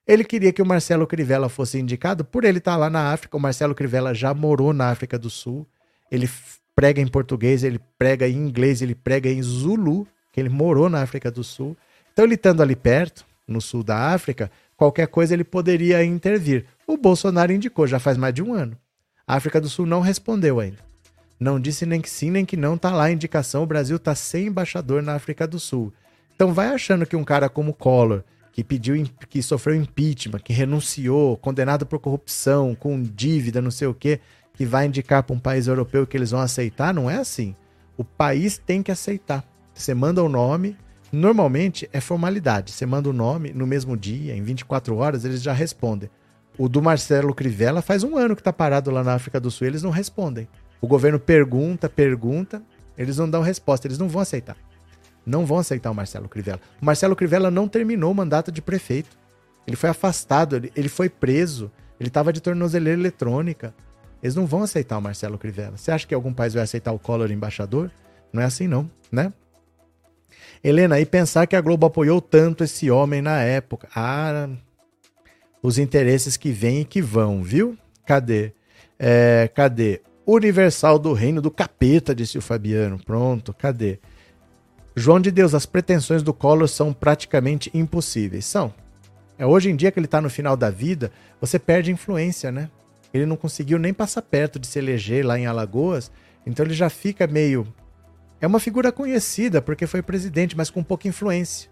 ele 0.07 0.23
queria 0.23 0.51
que 0.51 0.61
o 0.61 0.65
Marcelo 0.65 1.07
Crivella 1.07 1.47
fosse 1.47 1.79
indicado 1.79 2.25
por 2.25 2.43
ele 2.43 2.57
estar 2.57 2.71
tá 2.71 2.77
lá 2.77 2.89
na 2.89 3.13
África. 3.13 3.37
O 3.37 3.39
Marcelo 3.39 3.75
Crivella 3.75 4.13
já 4.13 4.33
morou 4.33 4.73
na 4.73 4.89
África 4.89 5.17
do 5.17 5.29
Sul. 5.29 5.65
Ele 6.11 6.29
prega 6.75 6.99
em 6.99 7.07
português, 7.07 7.63
ele 7.63 7.79
prega 7.97 8.27
em 8.27 8.35
inglês, 8.35 8.81
ele 8.81 8.95
prega 8.95 9.29
em 9.29 9.41
Zulu, 9.41 10.07
que 10.33 10.39
ele 10.39 10.49
morou 10.49 10.89
na 10.89 11.01
África 11.01 11.29
do 11.29 11.43
Sul. 11.43 11.77
Então, 12.11 12.25
ele 12.25 12.35
estando 12.35 12.61
ali 12.61 12.75
perto, 12.75 13.25
no 13.47 13.61
sul 13.61 13.83
da 13.83 14.13
África, 14.13 14.49
qualquer 14.81 15.05
coisa 15.05 15.35
ele 15.35 15.43
poderia 15.43 16.03
intervir. 16.03 16.65
O 16.87 16.97
Bolsonaro 16.97 17.51
indicou 17.51 17.85
já 17.85 17.99
faz 17.99 18.17
mais 18.17 18.33
de 18.33 18.41
um 18.41 18.51
ano. 18.51 18.75
A 19.27 19.35
África 19.35 19.61
do 19.61 19.69
Sul 19.69 19.85
não 19.85 20.01
respondeu 20.01 20.59
ainda. 20.59 20.79
Não 21.39 21.59
disse 21.59 21.85
nem 21.85 22.01
que 22.01 22.09
sim, 22.09 22.31
nem 22.31 22.43
que 22.43 22.57
não, 22.57 22.75
tá 22.75 22.89
lá 22.89 23.03
a 23.03 23.11
indicação. 23.11 23.61
O 23.61 23.67
Brasil 23.67 23.99
tá 23.99 24.15
sem 24.15 24.47
embaixador 24.47 25.03
na 25.03 25.13
África 25.13 25.45
do 25.45 25.59
Sul. 25.59 25.93
Então 26.35 26.51
vai 26.51 26.69
achando 26.69 27.05
que 27.05 27.15
um 27.15 27.23
cara 27.23 27.47
como 27.47 27.75
Collor, 27.75 28.23
que 28.51 28.63
pediu, 28.63 29.07
que 29.29 29.43
sofreu 29.43 29.75
impeachment, 29.75 30.39
que 30.39 30.51
renunciou, 30.51 31.37
condenado 31.37 31.85
por 31.85 31.99
corrupção, 31.99 32.73
com 32.73 33.03
dívida, 33.03 33.61
não 33.61 33.69
sei 33.69 33.87
o 33.87 33.93
quê, 33.93 34.19
que 34.51 34.65
vai 34.65 34.87
indicar 34.87 35.21
para 35.21 35.35
um 35.35 35.39
país 35.39 35.67
europeu 35.67 36.07
que 36.07 36.17
eles 36.17 36.31
vão 36.31 36.39
aceitar, 36.39 36.91
não 36.91 37.07
é 37.07 37.17
assim. 37.17 37.55
O 37.95 38.03
país 38.03 38.57
tem 38.57 38.81
que 38.81 38.91
aceitar. 38.91 39.45
Você 39.75 39.93
manda 39.93 40.23
o 40.23 40.29
nome, 40.29 40.75
normalmente 41.11 41.89
é 41.91 41.99
formalidade. 41.99 42.71
Você 42.71 42.85
manda 42.85 43.09
o 43.09 43.13
nome 43.13 43.51
no 43.53 43.67
mesmo 43.67 43.97
dia, 43.97 44.35
em 44.35 44.41
24 44.41 44.95
horas, 44.95 45.25
eles 45.25 45.41
já 45.41 45.53
respondem. 45.53 46.09
O 46.57 46.69
do 46.69 46.81
Marcelo 46.81 47.33
Crivella 47.33 47.81
faz 47.81 48.03
um 48.03 48.17
ano 48.17 48.35
que 48.35 48.41
está 48.41 48.53
parado 48.53 48.91
lá 48.91 49.03
na 49.03 49.13
África 49.13 49.39
do 49.39 49.49
Sul, 49.49 49.67
eles 49.67 49.83
não 49.83 49.89
respondem. 49.89 50.47
O 50.79 50.87
governo 50.87 51.19
pergunta, 51.19 51.89
pergunta, 51.89 52.61
eles 52.97 53.17
não 53.17 53.29
dão 53.29 53.41
resposta, 53.41 53.87
eles 53.87 53.97
não 53.97 54.07
vão 54.07 54.21
aceitar. 54.21 54.57
Não 55.25 55.45
vão 55.45 55.59
aceitar 55.59 55.91
o 55.91 55.95
Marcelo 55.95 56.27
Crivella. 56.27 56.59
O 56.81 56.85
Marcelo 56.85 57.15
Crivella 57.15 57.51
não 57.51 57.67
terminou 57.67 58.11
o 58.11 58.15
mandato 58.15 58.51
de 58.51 58.61
prefeito. 58.61 59.17
Ele 59.67 59.75
foi 59.75 59.89
afastado, 59.89 60.55
ele, 60.55 60.71
ele 60.75 60.89
foi 60.89 61.07
preso, 61.07 61.71
ele 61.99 62.07
estava 62.09 62.33
de 62.33 62.41
tornozeleira 62.41 62.99
eletrônica. 62.99 63.73
Eles 64.21 64.35
não 64.35 64.45
vão 64.45 64.63
aceitar 64.63 64.97
o 64.97 65.01
Marcelo 65.01 65.37
Crivella. 65.37 65.77
Você 65.77 65.91
acha 65.91 66.07
que 66.07 66.13
algum 66.13 66.33
país 66.33 66.53
vai 66.53 66.63
aceitar 66.63 66.91
o 66.91 66.99
Collor 66.99 67.31
embaixador? 67.31 67.91
Não 68.33 68.41
é 68.41 68.45
assim 68.45 68.67
não, 68.67 68.89
né? 69.11 69.31
Helena, 70.63 70.99
e 70.99 71.05
pensar 71.05 71.47
que 71.47 71.55
a 71.55 71.61
Globo 71.61 71.87
apoiou 71.87 72.21
tanto 72.21 72.63
esse 72.63 72.91
homem 72.91 73.21
na 73.21 73.41
época. 73.41 73.87
Ah, 73.95 74.49
os 75.61 75.77
interesses 75.77 76.37
que 76.37 76.51
vêm 76.51 76.81
e 76.81 76.85
que 76.85 77.01
vão, 77.01 77.41
viu? 77.43 77.77
Cadê? 78.05 78.53
É, 78.99 79.49
cadê? 79.53 80.01
Universal 80.25 80.99
do 80.99 81.13
reino 81.13 81.41
do 81.41 81.49
capeta, 81.49 82.13
disse 82.13 82.37
o 82.37 82.41
Fabiano. 82.41 82.99
Pronto, 83.03 83.53
cadê? 83.53 83.99
João 84.95 85.19
de 85.19 85.31
Deus, 85.31 85.55
as 85.55 85.65
pretensões 85.65 86.21
do 86.21 86.33
Collor 86.33 86.67
são 86.67 86.93
praticamente 86.93 87.71
impossíveis. 87.73 88.45
São. 88.45 88.73
É 89.37 89.45
hoje 89.45 89.69
em 89.71 89.75
dia 89.75 89.91
que 89.91 89.97
ele 89.97 90.05
está 90.05 90.21
no 90.21 90.29
final 90.29 90.55
da 90.55 90.69
vida, 90.69 91.11
você 91.39 91.57
perde 91.57 91.91
influência, 91.91 92.51
né? 92.51 92.69
Ele 93.11 93.25
não 93.25 93.35
conseguiu 93.35 93.79
nem 93.79 93.93
passar 93.93 94.21
perto 94.21 94.59
de 94.59 94.67
se 94.67 94.77
eleger 94.77 95.25
lá 95.25 95.39
em 95.39 95.47
Alagoas, 95.47 96.11
então 96.45 96.65
ele 96.65 96.75
já 96.75 96.89
fica 96.89 97.25
meio. 97.25 97.65
É 98.41 98.47
uma 98.47 98.59
figura 98.59 98.91
conhecida 98.91 99.61
porque 99.61 99.85
foi 99.85 100.01
presidente, 100.01 100.57
mas 100.57 100.71
com 100.71 100.83
pouca 100.83 101.07
influência. 101.07 101.69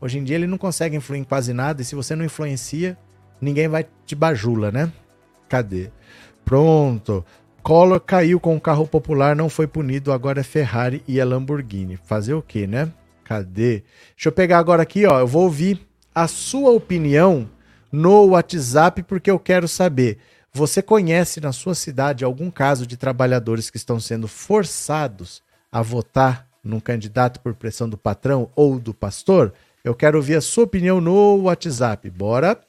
Hoje 0.00 0.18
em 0.18 0.24
dia 0.24 0.36
ele 0.36 0.46
não 0.46 0.56
consegue 0.56 0.96
influir 0.96 1.18
em 1.18 1.24
quase 1.24 1.52
nada 1.52 1.82
e 1.82 1.84
se 1.84 1.96
você 1.96 2.14
não 2.14 2.24
influencia, 2.24 2.96
ninguém 3.40 3.66
vai 3.66 3.84
te 4.06 4.14
bajula, 4.14 4.70
né? 4.70 4.92
Cadê? 5.48 5.90
Pronto. 6.44 7.24
Collor 7.60 8.00
caiu 8.00 8.38
com 8.38 8.56
o 8.56 8.60
carro 8.60 8.86
popular, 8.86 9.34
não 9.34 9.48
foi 9.48 9.66
punido, 9.66 10.12
agora 10.12 10.40
é 10.40 10.44
Ferrari 10.44 11.02
e 11.08 11.18
é 11.18 11.24
Lamborghini. 11.24 11.96
Fazer 11.96 12.34
o 12.34 12.42
quê, 12.42 12.68
né? 12.68 12.92
Cadê? 13.24 13.82
Deixa 14.14 14.28
eu 14.28 14.32
pegar 14.32 14.58
agora 14.58 14.82
aqui, 14.82 15.04
ó. 15.06 15.18
Eu 15.18 15.26
vou 15.26 15.42
ouvir 15.42 15.80
a 16.14 16.28
sua 16.28 16.70
opinião 16.70 17.50
no 17.90 18.26
WhatsApp 18.26 19.02
porque 19.02 19.30
eu 19.30 19.40
quero 19.40 19.66
saber. 19.66 20.18
Você 20.52 20.82
conhece 20.82 21.40
na 21.40 21.50
sua 21.50 21.74
cidade 21.74 22.24
algum 22.24 22.50
caso 22.50 22.86
de 22.86 22.96
trabalhadores 22.96 23.70
que 23.70 23.76
estão 23.76 23.98
sendo 23.98 24.28
forçados 24.28 25.42
a 25.72 25.80
votar 25.80 26.46
num 26.62 26.78
candidato 26.78 27.40
por 27.40 27.54
pressão 27.54 27.88
do 27.88 27.96
patrão 27.96 28.50
ou 28.54 28.78
do 28.78 28.92
pastor? 28.92 29.54
Eu 29.82 29.94
quero 29.94 30.18
ouvir 30.18 30.36
a 30.36 30.40
sua 30.40 30.64
opinião 30.64 31.00
no 31.00 31.42
WhatsApp. 31.42 32.08
Bora? 32.10 32.60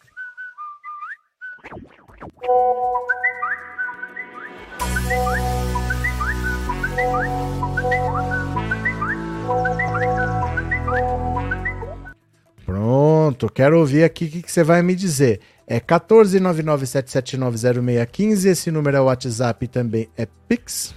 Pronto, 12.66 13.50
quero 13.50 13.80
ouvir 13.80 14.04
aqui 14.04 14.26
o 14.26 14.30
que, 14.30 14.52
você 14.52 14.64
vai 14.64 14.82
me 14.82 14.96
dizer. 14.96 15.42
É 15.68 15.80
14997790615, 15.80 18.46
esse 18.46 18.72
número 18.72 18.98
é 18.98 19.02
WhatsApp 19.02 19.66
e 19.66 19.68
também 19.68 20.10
é 20.18 20.26
Pix, 20.48 20.96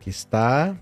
que 0.00 0.10
está... 0.10 0.76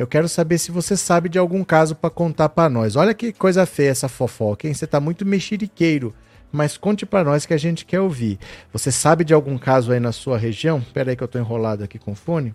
Eu 0.00 0.06
quero 0.06 0.30
saber 0.30 0.56
se 0.56 0.72
você 0.72 0.96
sabe 0.96 1.28
de 1.28 1.38
algum 1.38 1.62
caso 1.62 1.94
para 1.94 2.08
contar 2.08 2.48
para 2.48 2.70
nós. 2.70 2.96
Olha 2.96 3.12
que 3.12 3.34
coisa 3.34 3.66
feia 3.66 3.90
essa 3.90 4.08
fofoca, 4.08 4.66
hein? 4.66 4.72
Você 4.72 4.86
tá 4.86 4.98
muito 4.98 5.26
mexeriqueiro 5.26 6.14
mas 6.52 6.76
conte 6.76 7.06
para 7.06 7.22
nós 7.22 7.46
que 7.46 7.54
a 7.54 7.58
gente 7.58 7.84
quer 7.84 8.00
ouvir. 8.00 8.38
Você 8.72 8.90
sabe 8.90 9.24
de 9.24 9.32
algum 9.32 9.56
caso 9.56 9.92
aí 9.92 10.00
na 10.00 10.10
sua 10.10 10.36
região? 10.36 10.78
Espera 10.78 11.10
aí 11.10 11.16
que 11.16 11.22
eu 11.22 11.26
estou 11.26 11.40
enrolado 11.40 11.84
aqui 11.84 11.98
com 11.98 12.12
o 12.12 12.16
fone. 12.16 12.54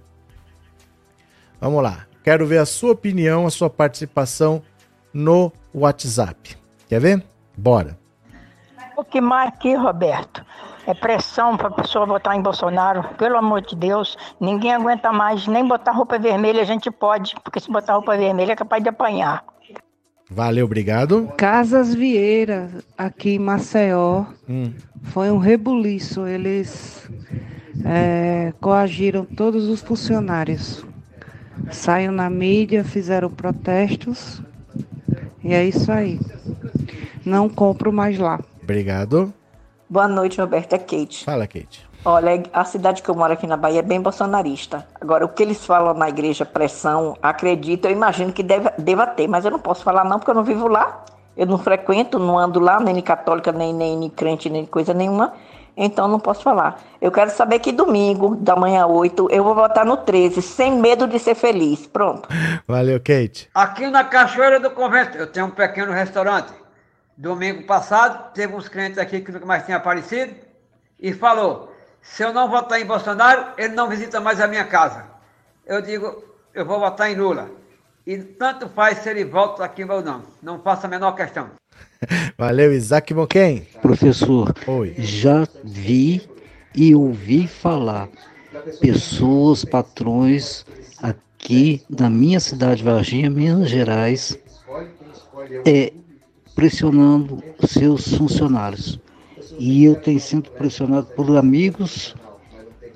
Vamos 1.62 1.82
lá. 1.82 2.06
Quero 2.24 2.46
ver 2.46 2.58
a 2.58 2.66
sua 2.66 2.92
opinião, 2.92 3.46
a 3.46 3.50
sua 3.50 3.70
participação 3.70 4.62
no 5.14 5.52
WhatsApp. 5.74 6.58
Quer 6.90 7.00
ver? 7.00 7.24
Bora. 7.56 7.98
O 8.98 9.04
que 9.04 9.22
mais 9.22 9.50
aqui, 9.50 9.76
Roberto, 9.76 10.46
é 10.88 10.94
pressão 10.94 11.58
para 11.58 11.68
a 11.68 11.72
pessoa 11.72 12.06
votar 12.06 12.36
em 12.36 12.42
Bolsonaro. 12.42 13.04
Pelo 13.18 13.38
amor 13.38 13.62
de 13.62 13.76
Deus, 13.76 14.18
ninguém 14.40 14.74
aguenta 14.74 15.12
mais. 15.12 15.48
Nem 15.48 15.68
botar 15.68 15.92
roupa 15.92 16.20
vermelha 16.20 16.62
a 16.62 16.66
gente 16.66 16.92
pode, 16.92 17.36
porque 17.44 17.60
se 17.60 17.72
botar 17.72 17.94
roupa 17.94 18.18
vermelha 18.18 18.54
é 18.54 18.56
capaz 18.56 18.82
de 18.84 18.90
apanhar. 18.90 19.44
Valeu, 20.30 20.66
obrigado. 20.66 21.32
Casas 21.38 21.94
Vieira, 21.94 22.70
aqui 22.98 23.36
em 23.36 23.40
Maceió, 23.40 24.26
hum. 24.50 24.74
foi 25.04 25.30
um 25.30 25.38
rebuliço. 25.38 26.26
Eles 26.26 27.10
é, 27.84 28.52
coagiram 28.60 29.24
todos 29.24 29.68
os 29.68 29.82
funcionários. 29.82 30.84
Saiu 31.72 32.12
na 32.12 32.30
mídia, 32.30 32.84
fizeram 32.84 33.30
protestos. 33.30 34.42
E 35.44 35.54
é 35.54 35.64
isso 35.64 35.92
aí. 35.92 36.20
Não 37.24 37.48
compro 37.48 37.94
mais 37.94 38.18
lá. 38.18 38.40
Obrigado. 38.64 39.32
Boa 39.88 40.08
noite, 40.08 40.42
Roberto. 40.42 40.74
É 40.74 40.80
Kate. 40.80 41.24
Fala, 41.24 41.46
Kate. 41.46 41.88
Olha, 42.04 42.44
a 42.54 42.64
cidade 42.64 43.02
que 43.02 43.10
eu 43.10 43.16
moro 43.16 43.34
aqui 43.34 43.48
na 43.48 43.58
Bahia 43.58 43.80
é 43.80 43.82
bem 43.82 44.02
bolsonarista. 44.02 44.88
Agora, 45.00 45.26
o 45.26 45.30
que 45.30 45.42
eles 45.42 45.66
falam 45.66 45.94
na 45.94 46.08
igreja, 46.10 46.46
pressão, 46.46 47.18
acredito, 47.22 47.86
eu 47.86 47.92
imagino 47.92 48.32
que 48.32 48.44
deve, 48.44 48.70
deva 48.78 49.08
ter, 49.08 49.28
mas 49.28 49.44
eu 49.44 49.52
não 49.52 49.60
posso 49.60 49.84
falar 49.84 50.04
não, 50.04 50.20
porque 50.20 50.30
eu 50.30 50.36
não 50.36 50.44
vivo 50.44 50.68
lá. 50.68 51.04
Eu 51.36 51.46
não 51.46 51.58
frequento, 51.58 52.18
não 52.18 52.38
ando 52.38 52.60
lá, 52.60 52.80
nem 52.80 53.02
católica, 53.02 53.52
nem, 53.52 53.74
nem, 53.74 53.98
nem 53.98 54.10
crente, 54.10 54.50
nem 54.50 54.66
coisa 54.66 54.94
nenhuma. 54.94 55.34
Então 55.76 56.08
não 56.08 56.20
posso 56.20 56.42
falar. 56.42 56.80
Eu 57.02 57.12
quero 57.12 57.30
saber 57.32 57.60
que 57.60 57.72
domingo, 57.72 58.36
da 58.36 58.56
manhã 58.56 58.86
8, 58.88 59.28
eu 59.30 59.44
vou 59.44 59.54
votar 59.54 59.86
no 59.86 59.98
13, 59.98 60.42
sem 60.42 60.80
medo 60.80 61.08
de 61.08 61.20
ser 61.20 61.36
feliz. 61.36 61.86
Pronto. 61.88 62.30
Valeu, 62.68 63.00
Kate. 63.00 63.50
Aqui 63.54 63.88
na 63.88 64.04
Cachoeira 64.04 64.60
do 64.60 64.72
Convento, 64.72 65.18
eu 65.18 65.28
tenho 65.28 65.48
um 65.48 65.52
pequeno 65.52 65.92
restaurante. 65.92 66.54
Domingo 67.18 67.64
passado, 67.64 68.34
teve 68.34 68.54
uns 68.54 68.68
clientes 68.68 68.98
aqui 68.98 69.22
que 69.22 69.32
nunca 69.32 69.46
mais 69.46 69.64
tinham 69.66 69.78
aparecido 69.78 70.34
e 71.00 71.14
falou: 71.14 71.74
se 72.02 72.24
eu 72.24 72.34
não 72.34 72.50
votar 72.50 72.80
em 72.80 72.86
Bolsonaro, 72.86 73.54
ele 73.58 73.74
não 73.74 73.90
visita 73.90 74.20
mais 74.20 74.42
a 74.42 74.48
minha 74.48 74.66
casa. 74.66 75.06
Eu 75.66 75.82
digo, 75.82 76.24
eu 76.54 76.66
vou 76.66 76.80
votar 76.80 77.10
em 77.10 77.16
Lula. 77.16 77.50
E 78.06 78.18
tanto 78.18 78.70
faz 78.70 79.00
se 79.00 79.10
ele 79.10 79.26
volta 79.26 79.64
aqui 79.64 79.84
ou 79.84 80.02
não. 80.02 80.24
Não 80.42 80.60
faça 80.62 80.86
a 80.86 80.90
menor 80.90 81.14
questão. 81.14 81.50
Valeu, 82.38 82.72
Isaac 82.72 83.14
Moquem. 83.14 83.68
Professor, 83.82 84.54
Oi. 84.68 84.94
já 84.98 85.48
vi 85.64 86.30
e 86.76 86.94
ouvi 86.94 87.48
falar 87.48 88.10
pessoas, 88.80 89.66
patrões 89.66 90.66
aqui 91.02 91.84
na 91.90 92.10
minha 92.10 92.40
cidade, 92.40 92.84
Varginha, 92.84 93.30
Minas 93.30 93.70
Gerais, 93.70 94.38
é, 95.66 95.92
pressionando 96.56 97.44
seus 97.68 98.16
funcionários. 98.16 99.00
E 99.60 99.84
eu 99.84 99.96
tenho 99.96 100.20
sido 100.20 100.50
pressionado 100.52 101.08
por 101.08 101.38
amigos 101.38 102.16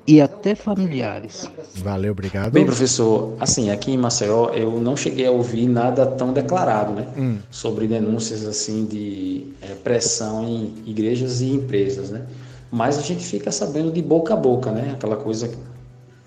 e 0.06 0.20
até 0.20 0.54
familiares. 0.54 1.48
Valeu, 1.76 2.12
obrigado. 2.12 2.50
Bem, 2.50 2.64
professor, 2.64 3.36
assim, 3.38 3.70
aqui 3.70 3.92
em 3.92 3.98
Maceió 3.98 4.50
eu 4.50 4.80
não 4.80 4.96
cheguei 4.96 5.26
a 5.26 5.30
ouvir 5.30 5.68
nada 5.68 6.04
tão 6.04 6.32
declarado, 6.32 6.92
né? 6.92 7.06
Hum. 7.16 7.38
Sobre 7.50 7.86
denúncias 7.86 8.44
assim 8.44 8.86
de 8.86 9.52
é, 9.62 9.74
pressão 9.74 10.42
em 10.42 10.74
igrejas 10.86 11.40
e 11.40 11.50
empresas, 11.50 12.10
né? 12.10 12.26
Mas 12.72 12.98
a 12.98 13.02
gente 13.02 13.24
fica 13.24 13.52
sabendo 13.52 13.92
de 13.92 14.02
boca 14.02 14.34
a 14.34 14.36
boca, 14.36 14.72
né? 14.72 14.92
Aquela 14.94 15.16
coisa 15.16 15.50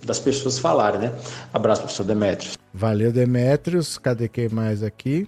das 0.06 0.20
pessoas 0.20 0.60
falarem, 0.60 1.00
né? 1.00 1.14
Abraço, 1.52 1.82
professor 1.82 2.04
Demetrios. 2.06 2.58
Valeu, 2.74 3.12
Demetrios. 3.12 3.98
Cadê 3.98 4.28
quem 4.28 4.50
mais 4.50 4.84
aqui? 4.84 5.28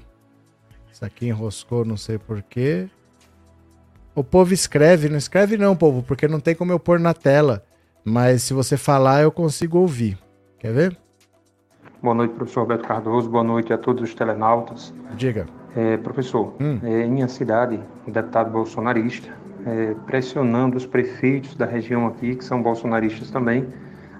Isso 0.95 1.03
aqui 1.03 1.27
enroscou, 1.27 1.83
não 1.83 1.97
sei 1.97 2.17
porquê. 2.17 2.87
O 4.15 4.23
povo 4.23 4.53
escreve, 4.53 5.09
não 5.09 5.17
escreve 5.17 5.57
não, 5.57 5.75
povo, 5.75 6.01
porque 6.01 6.25
não 6.25 6.39
tem 6.39 6.55
como 6.55 6.71
eu 6.71 6.79
pôr 6.79 7.01
na 7.01 7.13
tela. 7.13 7.65
Mas 8.01 8.43
se 8.43 8.53
você 8.53 8.77
falar, 8.77 9.21
eu 9.21 9.29
consigo 9.29 9.77
ouvir. 9.77 10.17
Quer 10.57 10.71
ver? 10.71 10.97
Boa 12.01 12.15
noite, 12.15 12.33
professor 12.35 12.61
Roberto 12.61 12.87
Cardoso. 12.87 13.29
Boa 13.29 13.43
noite 13.43 13.73
a 13.73 13.77
todos 13.77 14.05
os 14.05 14.15
telenautas. 14.15 14.93
Diga. 15.17 15.47
É, 15.75 15.97
professor, 15.97 16.53
hum. 16.61 16.79
é, 16.81 17.01
em 17.01 17.11
minha 17.11 17.27
cidade, 17.27 17.77
um 18.07 18.11
deputado 18.13 18.49
bolsonarista, 18.49 19.27
é, 19.65 19.93
pressionando 20.05 20.77
os 20.77 20.85
prefeitos 20.85 21.55
da 21.55 21.65
região 21.65 22.07
aqui, 22.07 22.37
que 22.37 22.45
são 22.45 22.63
bolsonaristas 22.63 23.29
também, 23.29 23.67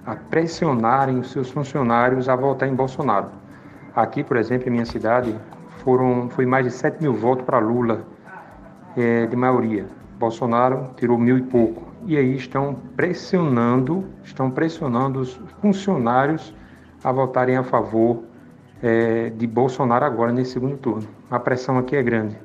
a 0.04 0.14
pressionarem 0.14 1.18
os 1.20 1.30
seus 1.30 1.48
funcionários 1.48 2.28
a 2.28 2.36
votar 2.36 2.68
em 2.68 2.74
Bolsonaro. 2.74 3.30
Aqui, 3.94 4.22
por 4.22 4.36
exemplo, 4.36 4.68
em 4.68 4.72
minha 4.72 4.84
cidade, 4.84 5.34
foram, 5.86 6.28
foi 6.28 6.44
mais 6.44 6.64
de 6.64 6.72
7 6.72 7.00
mil 7.00 7.14
votos 7.14 7.46
para 7.46 7.60
Lula 7.60 8.04
é, 8.96 9.24
de 9.24 9.36
maioria. 9.36 9.86
Bolsonaro 10.18 10.90
tirou 10.96 11.16
mil 11.16 11.38
e 11.38 11.42
pouco. 11.42 11.86
E 12.04 12.16
aí 12.16 12.34
estão 12.34 12.74
pressionando, 12.96 14.04
estão 14.24 14.50
pressionando 14.50 15.20
os 15.20 15.40
funcionários 15.60 16.52
a 17.04 17.12
votarem 17.12 17.56
a 17.56 17.62
favor 17.62 18.24
é, 18.82 19.30
de 19.30 19.46
Bolsonaro 19.46 20.04
agora 20.04 20.32
nesse 20.32 20.54
segundo 20.54 20.76
turno. 20.76 21.06
A 21.30 21.38
pressão 21.38 21.78
aqui 21.78 21.94
é 21.94 22.02
grande. 22.02 22.36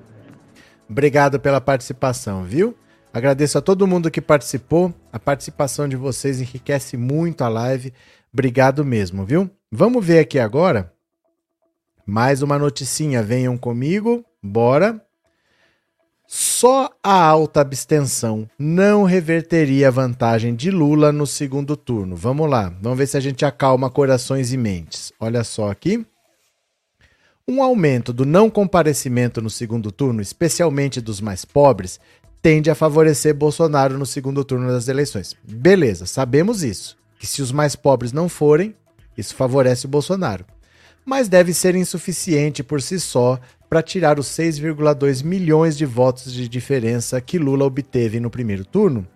Obrigado 0.88 1.39
pela 1.39 1.59
participação, 1.59 2.43
viu? 2.43 2.76
Agradeço 3.11 3.57
a 3.57 3.61
todo 3.61 3.88
mundo 3.88 4.11
que 4.11 4.22
participou. 4.22 4.93
A 5.11 5.18
participação 5.18 5.88
de 5.88 5.95
vocês 5.95 6.39
enriquece 6.39 6.95
muito 6.95 7.43
a 7.43 7.49
live. 7.49 7.91
Obrigado 8.31 8.85
mesmo, 8.85 9.26
viu? 9.26 9.49
Vamos 9.72 10.05
ver 10.05 10.19
aqui 10.19 10.38
agora. 10.38 10.93
Mais 12.11 12.41
uma 12.41 12.59
noticinha. 12.59 13.23
Venham 13.23 13.57
comigo. 13.57 14.25
Bora. 14.43 15.01
Só 16.27 16.89
a 17.01 17.23
alta 17.23 17.61
abstenção 17.61 18.49
não 18.59 19.05
reverteria 19.05 19.88
a 19.88 19.91
vantagem 19.91 20.53
de 20.53 20.69
Lula 20.71 21.13
no 21.13 21.25
segundo 21.25 21.77
turno. 21.77 22.13
Vamos 22.17 22.49
lá, 22.49 22.73
vamos 22.81 22.97
ver 22.97 23.07
se 23.07 23.15
a 23.15 23.21
gente 23.21 23.45
acalma 23.45 23.89
corações 23.89 24.51
e 24.51 24.57
mentes. 24.57 25.13
Olha 25.21 25.41
só 25.45 25.71
aqui. 25.71 26.05
Um 27.47 27.63
aumento 27.63 28.11
do 28.11 28.25
não 28.25 28.49
comparecimento 28.49 29.41
no 29.41 29.49
segundo 29.49 29.89
turno, 29.89 30.21
especialmente 30.21 30.99
dos 30.99 31.21
mais 31.21 31.45
pobres, 31.45 31.97
tende 32.41 32.69
a 32.69 32.75
favorecer 32.75 33.33
Bolsonaro 33.33 33.97
no 33.97 34.05
segundo 34.05 34.43
turno 34.43 34.67
das 34.67 34.89
eleições. 34.89 35.33
Beleza, 35.43 36.05
sabemos 36.05 36.61
isso. 36.61 36.97
Que 37.17 37.25
se 37.27 37.41
os 37.41 37.53
mais 37.53 37.73
pobres 37.73 38.11
não 38.11 38.27
forem, 38.27 38.75
isso 39.17 39.33
favorece 39.33 39.85
o 39.85 39.89
Bolsonaro. 39.89 40.45
Mas 41.06 41.28
deve 41.28 41.53
ser 41.53 41.76
insuficiente 41.76 42.64
por 42.64 42.82
si 42.82 42.99
só 42.99 43.40
para 43.69 43.82
tirar 43.82 44.19
os 44.19 44.28
6,2 44.28 45.23
milhões 45.23 45.78
de 45.78 45.86
votos 45.86 46.32
de 46.32 46.48
diferença 46.48 47.22
que 47.22 47.40
Lula 47.40 47.65
obteve 47.65 48.19
no 48.19 48.30
primeiro 48.30 48.65
turno? 48.65 49.07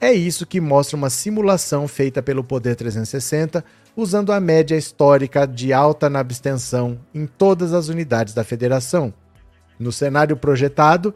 É 0.00 0.12
isso 0.12 0.46
que 0.46 0.60
mostra 0.60 0.96
uma 0.96 1.10
simulação 1.10 1.88
feita 1.88 2.22
pelo 2.22 2.44
Poder 2.44 2.76
360, 2.76 3.64
usando 3.96 4.32
a 4.32 4.38
média 4.38 4.76
histórica 4.76 5.46
de 5.46 5.72
alta 5.72 6.08
na 6.08 6.20
abstenção 6.20 6.98
em 7.12 7.26
todas 7.26 7.72
as 7.72 7.88
unidades 7.88 8.32
da 8.32 8.44
federação. 8.44 9.12
No 9.78 9.90
cenário 9.90 10.36
projetado, 10.36 11.14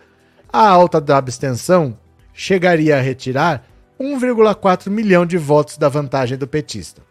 a 0.52 0.68
alta 0.68 1.00
da 1.00 1.16
abstenção 1.16 1.96
chegaria 2.34 2.96
a 2.96 3.00
retirar 3.00 3.64
1,4 4.00 4.90
milhão 4.90 5.24
de 5.24 5.38
votos 5.38 5.76
da 5.76 5.88
vantagem 5.88 6.36
do 6.36 6.46
petista. 6.46 7.02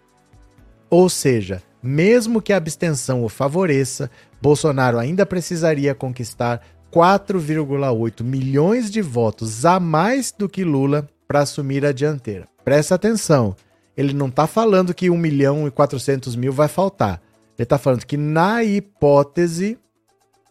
Ou 0.90 1.08
seja, 1.10 1.64
mesmo 1.82 2.42
que 2.42 2.54
a 2.54 2.58
abstenção 2.58 3.24
o 3.24 3.30
favoreça, 3.30 4.10
Bolsonaro 4.42 5.00
ainda 5.00 5.26
precisaria 5.26 5.96
conquistar 5.96 6.62
4,8 6.92 8.24
milhões 8.24 8.92
de 8.92 9.02
votos 9.02 9.66
a 9.66 9.80
mais 9.80 10.32
do 10.32 10.50
que 10.50 10.64
Lula 10.64 11.08
para 11.28 11.42
assumir 11.42 11.86
a 11.86 11.92
dianteira. 11.92 12.48
Presta 12.64 12.96
atenção, 12.96 13.56
ele 13.96 14.14
não 14.14 14.28
está 14.28 14.46
falando 14.46 14.94
que 14.94 15.10
1 15.10 15.18
milhão 15.18 15.68
e 15.68 15.72
400 15.72 16.36
mil 16.36 16.52
vai 16.52 16.68
faltar. 16.68 17.22
Ele 17.58 17.64
está 17.64 17.78
falando 17.78 18.06
que 18.06 18.18
na 18.18 18.64
hipótese, 18.64 19.78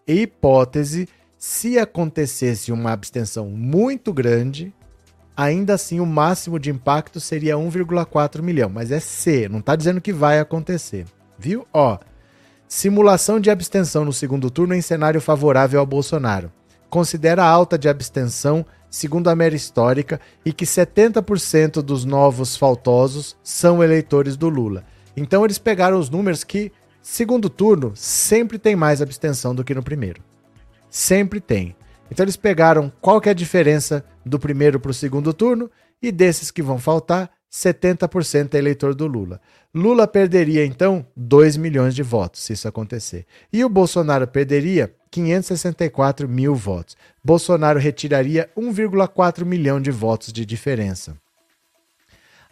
hipótese, 0.06 1.08
se 1.36 1.78
acontecesse 1.78 2.70
uma 2.72 2.92
abstenção 2.92 3.46
muito 3.46 4.12
grande, 4.12 4.74
ainda 5.36 5.74
assim 5.74 6.00
o 6.00 6.06
máximo 6.06 6.58
de 6.58 6.70
impacto 6.70 7.18
seria 7.18 7.56
1,4 7.56 8.42
milhão. 8.42 8.70
Mas 8.70 8.90
é 8.90 9.00
C, 9.00 9.48
não 9.48 9.60
está 9.60 9.74
dizendo 9.74 10.00
que 10.00 10.12
vai 10.12 10.38
acontecer. 10.38 11.06
Viu? 11.40 11.66
Ó, 11.72 11.98
Simulação 12.68 13.40
de 13.40 13.50
abstenção 13.50 14.04
no 14.04 14.12
segundo 14.12 14.48
turno 14.48 14.76
em 14.76 14.80
cenário 14.80 15.20
favorável 15.20 15.80
ao 15.80 15.86
Bolsonaro. 15.86 16.52
Considera 16.88 17.44
alta 17.44 17.76
de 17.76 17.88
abstenção, 17.88 18.64
segundo 18.88 19.28
a 19.28 19.34
média 19.34 19.56
histórica, 19.56 20.20
e 20.44 20.52
que 20.52 20.64
70% 20.64 21.82
dos 21.82 22.04
novos 22.04 22.56
faltosos 22.56 23.36
são 23.42 23.82
eleitores 23.82 24.36
do 24.36 24.48
Lula. 24.48 24.84
Então 25.16 25.44
eles 25.44 25.58
pegaram 25.58 25.98
os 25.98 26.08
números 26.08 26.44
que, 26.44 26.70
segundo 27.02 27.50
turno, 27.50 27.90
sempre 27.96 28.56
tem 28.56 28.76
mais 28.76 29.02
abstenção 29.02 29.52
do 29.52 29.64
que 29.64 29.74
no 29.74 29.82
primeiro. 29.82 30.22
Sempre 30.88 31.40
tem. 31.40 31.74
Então 32.08 32.22
eles 32.22 32.36
pegaram 32.36 32.92
qual 33.00 33.20
que 33.20 33.28
é 33.28 33.32
a 33.32 33.34
diferença 33.34 34.04
do 34.24 34.38
primeiro 34.38 34.78
para 34.78 34.92
o 34.92 34.94
segundo 34.94 35.34
turno 35.34 35.68
e 36.00 36.12
desses 36.12 36.52
que 36.52 36.62
vão 36.62 36.78
faltar, 36.78 37.30
70% 37.50 38.54
é 38.54 38.58
eleitor 38.58 38.94
do 38.94 39.08
Lula. 39.08 39.40
Lula 39.72 40.06
perderia, 40.08 40.64
então, 40.66 41.06
2 41.16 41.56
milhões 41.56 41.94
de 41.94 42.02
votos, 42.02 42.42
se 42.42 42.52
isso 42.52 42.66
acontecer. 42.66 43.24
E 43.52 43.64
o 43.64 43.68
Bolsonaro 43.68 44.26
perderia 44.26 44.92
564 45.10 46.28
mil 46.28 46.54
votos. 46.54 46.96
Bolsonaro 47.22 47.78
retiraria 47.78 48.50
1,4 48.56 49.44
milhão 49.44 49.80
de 49.80 49.90
votos 49.90 50.32
de 50.32 50.44
diferença. 50.44 51.16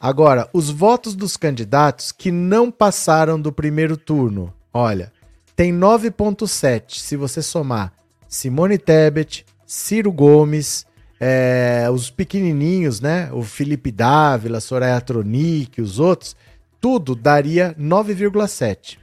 Agora, 0.00 0.48
os 0.52 0.70
votos 0.70 1.16
dos 1.16 1.36
candidatos 1.36 2.12
que 2.12 2.30
não 2.30 2.70
passaram 2.70 3.40
do 3.40 3.52
primeiro 3.52 3.96
turno, 3.96 4.54
olha, 4.72 5.12
tem 5.56 5.72
9,7 5.72 7.00
se 7.00 7.16
você 7.16 7.42
somar 7.42 7.92
Simone 8.28 8.78
Tebet, 8.78 9.44
Ciro 9.66 10.12
Gomes, 10.12 10.86
é, 11.18 11.88
os 11.92 12.10
pequenininhos, 12.10 13.00
né? 13.00 13.28
O 13.32 13.42
Felipe 13.42 13.90
Dávila, 13.90 14.60
Soraya 14.60 15.00
Tronic, 15.00 15.80
os 15.80 15.98
outros, 15.98 16.36
tudo 16.80 17.14
daria 17.14 17.74
9,7. 17.78 18.98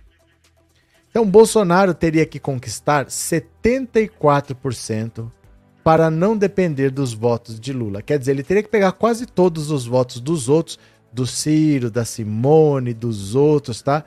Então 1.10 1.26
Bolsonaro 1.26 1.94
teria 1.94 2.26
que 2.26 2.40
conquistar 2.40 3.06
74% 3.06 5.32
para 5.84 6.10
não 6.10 6.36
depender 6.36 6.90
dos 6.90 7.14
votos 7.14 7.60
de 7.60 7.72
Lula. 7.72 8.02
Quer 8.02 8.20
dizer, 8.20 8.32
ele 8.32 8.44
teria 8.44 8.64
que 8.64 8.70
pegar 8.70 8.92
quase 8.92 9.26
todos 9.26 9.70
os 9.70 9.86
votos 9.86 10.20
dos 10.20 10.50
outros, 10.50 10.80
do 11.14 11.26
Ciro, 11.26 11.90
da 11.90 12.04
Simone, 12.04 12.94
dos 12.94 13.36
outros, 13.36 13.82
tá? 13.82 14.04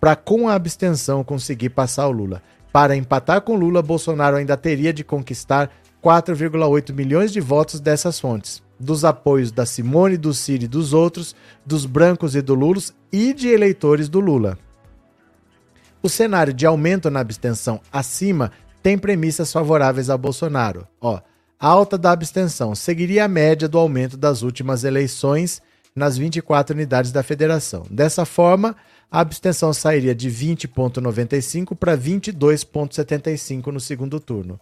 Para 0.00 0.16
com 0.16 0.48
a 0.48 0.54
abstenção 0.54 1.24
conseguir 1.24 1.70
passar 1.70 2.06
o 2.06 2.12
Lula. 2.12 2.42
Para 2.72 2.96
empatar 2.96 3.42
com 3.42 3.56
Lula, 3.56 3.82
Bolsonaro 3.82 4.36
ainda 4.36 4.56
teria 4.56 4.92
de 4.92 5.02
conquistar 5.02 5.70
4,8 6.02 6.94
milhões 6.94 7.32
de 7.32 7.40
votos 7.40 7.80
dessas 7.80 8.20
fontes, 8.20 8.62
dos 8.78 9.04
apoios 9.04 9.50
da 9.50 9.64
Simone, 9.64 10.16
do 10.16 10.34
Ciro 10.34 10.64
e 10.64 10.68
dos 10.68 10.92
outros, 10.92 11.34
dos 11.64 11.86
brancos 11.86 12.34
e 12.34 12.42
do 12.42 12.54
Lulos 12.54 12.92
e 13.12 13.32
de 13.32 13.48
eleitores 13.48 14.08
do 14.08 14.20
Lula. 14.20 14.58
O 16.02 16.08
cenário 16.08 16.52
de 16.52 16.66
aumento 16.66 17.10
na 17.10 17.20
abstenção 17.20 17.80
acima 17.92 18.52
tem 18.82 18.96
premissas 18.96 19.52
favoráveis 19.52 20.08
a 20.10 20.16
Bolsonaro. 20.16 20.86
Ó, 21.00 21.20
a 21.58 21.66
alta 21.66 21.96
da 21.96 22.12
abstenção 22.12 22.74
seguiria 22.74 23.24
a 23.24 23.28
média 23.28 23.68
do 23.68 23.78
aumento 23.78 24.16
das 24.16 24.42
últimas 24.42 24.84
eleições 24.84 25.60
nas 25.94 26.18
24 26.18 26.74
unidades 26.74 27.10
da 27.10 27.22
federação. 27.22 27.84
Dessa 27.90 28.26
forma, 28.26 28.76
a 29.10 29.20
abstenção 29.20 29.72
sairia 29.72 30.14
de 30.14 30.30
20,95 30.30 31.74
para 31.74 31.96
22,75 31.96 33.68
no 33.68 33.80
segundo 33.80 34.20
turno. 34.20 34.60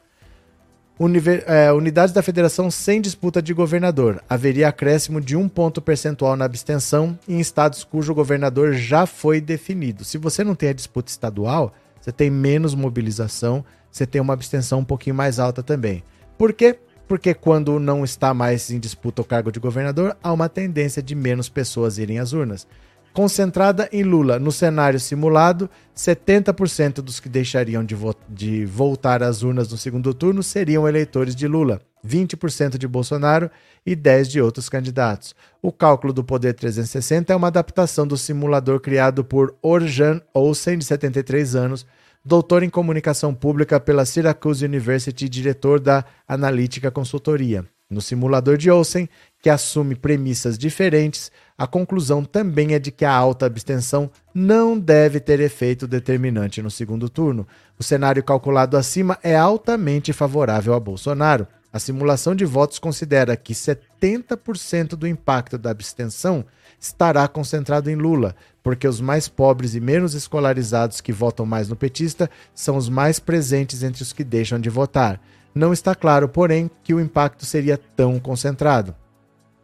É, 1.47 1.73
unidades 1.73 2.15
da 2.15 2.23
federação 2.23 2.71
sem 2.71 3.01
disputa 3.01 3.43
de 3.43 3.53
governador. 3.53 4.23
Haveria 4.29 4.69
acréscimo 4.69 5.21
de 5.21 5.37
um 5.37 5.49
ponto 5.49 5.83
percentual 5.83 6.37
na 6.37 6.45
abstenção 6.45 7.19
em 7.29 7.41
estados 7.41 7.83
cujo 7.83 8.15
governador 8.15 8.75
já 8.75 9.05
foi 9.05 9.41
definido. 9.41 10.05
Se 10.05 10.17
você 10.19 10.45
não 10.45 10.55
tem 10.55 10.69
a 10.69 10.75
disputa 10.75 11.11
estadual, 11.11 11.73
você 12.01 12.13
tem 12.13 12.31
menos 12.31 12.75
mobilização, 12.75 13.65
você 13.91 14.07
tem 14.07 14.21
uma 14.21 14.35
abstenção 14.35 14.81
um 14.81 14.85
pouquinho 14.85 15.17
mais 15.17 15.41
alta 15.41 15.63
também. 15.63 16.05
Por 16.39 16.53
quê? 16.53 16.79
porque 17.07 17.35
quando 17.35 17.79
não 17.79 18.05
está 18.05 18.33
mais 18.33 18.71
em 18.71 18.79
disputa 18.79 19.23
o 19.23 19.25
cargo 19.25 19.53
de 19.53 19.61
governador, 19.61 20.17
há 20.23 20.33
uma 20.33 20.49
tendência 20.49 21.03
de 21.03 21.15
menos 21.15 21.49
pessoas 21.49 21.99
irem 21.99 22.19
às 22.19 22.33
urnas. 22.33 22.67
Concentrada 23.15 23.89
em 23.93 24.03
Lula, 24.03 24.41
no 24.41 24.51
cenário 24.51 24.99
simulado, 24.99 25.71
70% 25.97 26.95
dos 26.95 27.21
que 27.21 27.29
deixariam 27.29 27.85
de, 27.85 27.95
vo 27.95 28.13
de 28.29 28.67
voltar 28.67 29.23
às 29.23 29.45
urnas 29.45 29.71
no 29.71 29.79
segundo 29.79 30.13
turno 30.13 30.43
seriam 30.43 30.89
eleitores 30.89 31.37
de 31.37 31.47
Lula, 31.47 31.81
20% 32.05 32.77
de 32.77 32.89
Bolsonaro 32.89 33.49
e 33.87 33.95
10% 33.95 34.27
de 34.27 34.41
outros 34.41 34.69
candidatos. 34.69 35.33
O 35.63 35.71
cálculo 35.71 36.13
do 36.13 36.25
Poder 36.25 36.55
360 36.55 37.33
é 37.33 37.37
uma 37.37 37.47
adaptação 37.47 38.05
do 38.05 38.17
simulador 38.17 38.81
criado 38.81 39.25
por 39.25 39.55
Orjan 39.63 40.21
Olsen, 40.35 40.77
de 40.77 40.85
73 40.85 41.55
anos, 41.55 41.87
doutor 42.25 42.65
em 42.65 42.69
comunicação 42.69 43.33
pública 43.33 43.79
pela 43.79 44.05
Syracuse 44.05 44.65
University 44.65 45.27
e 45.27 45.29
diretor 45.29 45.79
da 45.79 46.05
Analítica 46.27 46.91
Consultoria. 46.91 47.65
No 47.89 48.01
simulador 48.01 48.57
de 48.57 48.73
Olsen, 48.73 49.09
que 49.41 49.49
assume 49.49 49.95
premissas 49.95 50.59
diferentes, 50.59 51.31
a 51.57 51.69
conclusão 51.69 52.25
também 52.25 52.75
é 52.75 52.81
de 52.81 52.91
que 52.91 53.05
a 53.05 53.15
alta 53.15 53.47
abstenção 53.47 54.11
não 54.35 54.77
deve 54.77 55.21
ter 55.21 55.39
efeito 55.39 55.87
determinante 55.87 56.61
no 56.61 56.71
segundo 56.71 57.09
turno. 57.09 57.47
O 57.79 57.83
cenário 57.83 58.25
calculado 58.25 58.77
acima 58.77 59.17
é 59.23 59.37
altamente 59.37 60.13
favorável 60.13 60.75
a 60.75 60.81
Bolsonaro. 60.81 61.47
A 61.73 61.79
simulação 61.79 62.35
de 62.35 62.45
votos 62.45 62.81
considera 62.81 63.37
que 63.37 63.53
70% 63.53 64.97
do 64.97 65.07
impacto 65.07 65.57
da 65.57 65.71
abstenção 65.71 66.45
estará 66.81 67.27
concentrado 67.29 67.89
em 67.89 67.95
Lula, 67.95 68.35
porque 68.61 68.89
os 68.89 69.01
mais 69.01 69.29
pobres 69.29 69.77
e 69.77 69.81
menos 69.81 70.15
escolarizados 70.15 71.01
que 71.01 71.13
votam 71.13 71.47
mais 71.47 71.69
no 71.69 71.77
petista 71.77 72.29
são 72.53 72.77
os 72.77 72.89
mais 72.89 73.21
presentes 73.21 73.85
entre 73.85 74.03
os 74.03 74.13
que 74.13 74.25
deixam 74.25 74.59
de 74.59 74.69
votar. 74.69 75.21
Não 75.55 75.73
está 75.73 75.95
claro, 75.95 76.29
porém, 76.29 76.69
que 76.83 76.93
o 76.93 77.01
impacto 77.01 77.47
seria 77.47 77.79
tão 77.79 78.19
concentrado. 78.19 78.95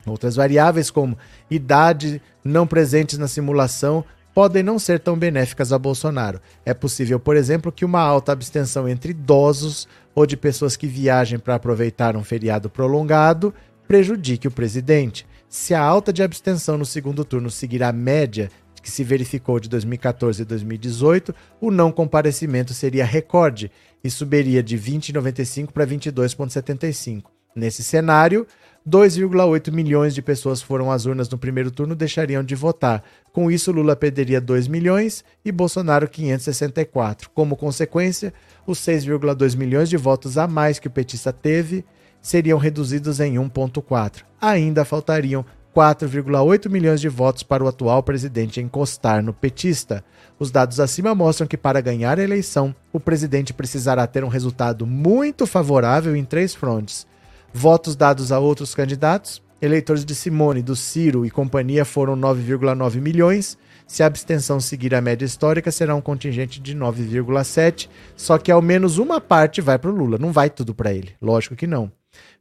Outras 0.06 0.36
variáveis, 0.36 0.90
como 0.90 1.16
idade 1.50 2.20
não 2.42 2.66
presentes 2.66 3.18
na 3.18 3.28
simulação, 3.28 4.04
podem 4.34 4.62
não 4.62 4.78
ser 4.78 5.00
tão 5.00 5.18
benéficas 5.18 5.72
a 5.72 5.78
Bolsonaro. 5.78 6.40
É 6.64 6.72
possível, 6.72 7.18
por 7.18 7.36
exemplo, 7.36 7.72
que 7.72 7.84
uma 7.84 8.00
alta 8.00 8.32
abstenção 8.32 8.88
entre 8.88 9.10
idosos 9.10 9.88
ou 10.14 10.26
de 10.26 10.36
pessoas 10.36 10.76
que 10.76 10.86
viajem 10.86 11.38
para 11.38 11.54
aproveitar 11.54 12.16
um 12.16 12.24
feriado 12.24 12.70
prolongado 12.70 13.52
prejudique 13.86 14.46
o 14.46 14.52
presidente. 14.52 15.26
Se 15.48 15.74
a 15.74 15.82
alta 15.82 16.12
de 16.12 16.22
abstenção 16.22 16.78
no 16.78 16.86
segundo 16.86 17.24
turno 17.24 17.50
seguir 17.50 17.82
a 17.82 17.92
média 17.92 18.48
que 18.80 18.90
se 18.90 19.04
verificou 19.04 19.60
de 19.60 19.68
2014 19.68 20.42
e 20.42 20.44
2018, 20.44 21.34
o 21.60 21.70
não 21.70 21.92
comparecimento 21.92 22.72
seria 22.72 23.04
recorde 23.04 23.70
e 24.02 24.10
subiria 24.10 24.62
de 24.62 24.78
20,95 24.78 25.72
para 25.72 25.86
22,75. 25.86 27.24
Nesse 27.54 27.82
cenário, 27.82 28.46
2,8 28.90 29.70
milhões 29.70 30.16
de 30.16 30.20
pessoas 30.20 30.60
foram 30.60 30.90
às 30.90 31.06
urnas 31.06 31.28
no 31.28 31.38
primeiro 31.38 31.70
turno 31.70 31.94
deixariam 31.94 32.42
de 32.42 32.56
votar. 32.56 33.04
Com 33.32 33.48
isso, 33.48 33.70
Lula 33.70 33.94
perderia 33.94 34.40
2 34.40 34.66
milhões 34.66 35.24
e 35.44 35.52
Bolsonaro 35.52 36.08
564. 36.08 37.30
Como 37.30 37.56
consequência, 37.56 38.34
os 38.66 38.80
6,2 38.80 39.56
milhões 39.56 39.88
de 39.88 39.96
votos 39.96 40.36
a 40.36 40.48
mais 40.48 40.80
que 40.80 40.88
o 40.88 40.90
petista 40.90 41.32
teve 41.32 41.84
seriam 42.20 42.58
reduzidos 42.58 43.20
em 43.20 43.36
1,4. 43.36 44.24
Ainda 44.40 44.84
faltariam 44.84 45.44
4,8 45.72 46.68
milhões 46.68 47.00
de 47.00 47.08
votos 47.08 47.44
para 47.44 47.62
o 47.62 47.68
atual 47.68 48.02
presidente 48.02 48.60
encostar 48.60 49.22
no 49.22 49.32
petista. 49.32 50.02
Os 50.36 50.50
dados 50.50 50.80
acima 50.80 51.14
mostram 51.14 51.46
que, 51.46 51.56
para 51.56 51.80
ganhar 51.80 52.18
a 52.18 52.22
eleição, 52.24 52.74
o 52.92 52.98
presidente 52.98 53.52
precisará 53.52 54.04
ter 54.08 54.24
um 54.24 54.28
resultado 54.28 54.84
muito 54.84 55.46
favorável 55.46 56.16
em 56.16 56.24
três 56.24 56.56
frontes: 56.56 57.06
votos 57.52 57.96
dados 57.96 58.32
a 58.32 58.38
outros 58.38 58.74
candidatos, 58.74 59.42
eleitores 59.60 60.04
de 60.04 60.14
Simone, 60.14 60.62
do 60.62 60.74
Ciro 60.74 61.24
e 61.26 61.30
companhia 61.30 61.84
foram 61.84 62.16
9,9 62.16 63.00
milhões. 63.00 63.58
Se 63.86 64.02
a 64.02 64.06
abstenção 64.06 64.60
seguir 64.60 64.94
a 64.94 65.00
média 65.00 65.26
histórica, 65.26 65.70
será 65.70 65.94
um 65.94 66.00
contingente 66.00 66.60
de 66.60 66.76
9,7, 66.76 67.88
só 68.16 68.38
que 68.38 68.52
ao 68.52 68.62
menos 68.62 68.98
uma 68.98 69.20
parte 69.20 69.60
vai 69.60 69.78
para 69.78 69.90
o 69.90 69.94
Lula, 69.94 70.16
não 70.16 70.32
vai 70.32 70.48
tudo 70.48 70.74
para 70.74 70.92
ele. 70.92 71.14
Lógico 71.20 71.56
que 71.56 71.66
não. 71.66 71.90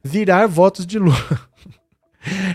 Virar 0.02 0.46
votos 0.46 0.86
de 0.86 0.98
Lula. 0.98 1.16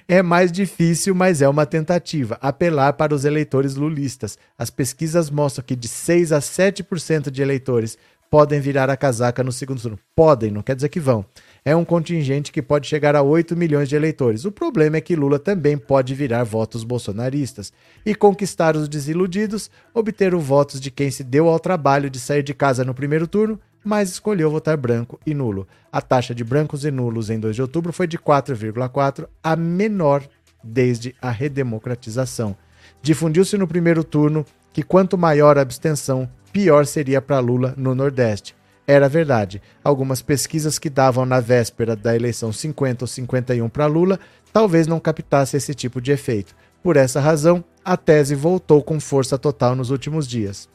É 0.07 0.21
mais 0.21 0.51
difícil, 0.51 1.15
mas 1.15 1.41
é 1.41 1.49
uma 1.49 1.65
tentativa. 1.65 2.37
Apelar 2.39 2.93
para 2.93 3.15
os 3.15 3.25
eleitores 3.25 3.73
lulistas. 3.73 4.37
As 4.55 4.69
pesquisas 4.69 5.31
mostram 5.31 5.65
que 5.65 5.75
de 5.75 5.87
6 5.87 6.31
a 6.31 6.39
7% 6.39 7.31
de 7.31 7.41
eleitores 7.41 7.97
podem 8.29 8.59
virar 8.59 8.89
a 8.89 8.97
casaca 8.97 9.43
no 9.43 9.51
segundo 9.51 9.81
turno. 9.81 9.99
Podem, 10.15 10.51
não 10.51 10.61
quer 10.61 10.75
dizer 10.75 10.89
que 10.89 10.99
vão. 10.99 11.25
É 11.67 11.75
um 11.75 11.83
contingente 11.83 12.51
que 12.51 12.61
pode 12.61 12.87
chegar 12.87 13.15
a 13.15 13.23
8 13.23 13.57
milhões 13.57 13.89
de 13.89 13.95
eleitores. 13.95 14.45
O 14.45 14.51
problema 14.51 14.97
é 14.97 15.01
que 15.01 15.15
Lula 15.15 15.39
também 15.39 15.77
pode 15.77 16.13
virar 16.13 16.43
votos 16.43 16.83
bolsonaristas 16.83 17.73
e 18.05 18.13
conquistar 18.13 18.75
os 18.75 18.87
desiludidos, 18.87 19.71
obter 19.91 20.35
os 20.35 20.43
votos 20.43 20.79
de 20.79 20.91
quem 20.91 21.09
se 21.09 21.23
deu 21.23 21.49
ao 21.49 21.59
trabalho 21.59 22.07
de 22.07 22.19
sair 22.19 22.43
de 22.43 22.53
casa 22.53 22.85
no 22.85 22.93
primeiro 22.93 23.27
turno 23.27 23.59
mas 23.85 24.09
escolheu 24.09 24.49
votar 24.49 24.75
branco 24.75 25.19
e 25.25 25.33
nulo. 25.33 25.67
A 25.91 26.01
taxa 26.01 26.33
de 26.33 26.43
brancos 26.43 26.83
e 26.83 26.91
nulos 26.91 27.29
em 27.29 27.39
2 27.39 27.55
de 27.55 27.61
outubro 27.61 27.93
foi 27.93 28.07
de 28.07 28.17
4,4, 28.17 29.27
a 29.43 29.55
menor 29.55 30.23
desde 30.63 31.15
a 31.21 31.29
redemocratização. 31.29 32.57
Difundiu-se 33.01 33.55
no 33.57 33.67
primeiro 33.67 34.03
turno 34.03 34.43
que 34.73 34.81
quanto 34.81 35.17
maior 35.17 35.57
a 35.59 35.61
abstenção, 35.61 36.27
pior 36.51 36.87
seria 36.87 37.21
para 37.21 37.39
Lula 37.39 37.75
no 37.77 37.93
Nordeste. 37.93 38.55
Era 38.87 39.09
verdade. 39.09 39.61
Algumas 39.83 40.21
pesquisas 40.21 40.77
que 40.77 40.89
davam 40.89 41.25
na 41.25 41.39
véspera 41.39 41.95
da 41.95 42.15
eleição 42.15 42.51
50 42.51 43.03
ou 43.03 43.07
51 43.07 43.67
para 43.69 43.87
Lula 43.87 44.19
talvez 44.53 44.87
não 44.87 44.99
captassem 44.99 45.57
esse 45.57 45.73
tipo 45.73 45.99
de 45.99 46.11
efeito. 46.11 46.55
Por 46.83 46.97
essa 46.97 47.19
razão, 47.19 47.63
a 47.83 47.97
tese 47.97 48.35
voltou 48.35 48.83
com 48.83 48.99
força 48.99 49.37
total 49.37 49.75
nos 49.75 49.89
últimos 49.89 50.27
dias. 50.27 50.69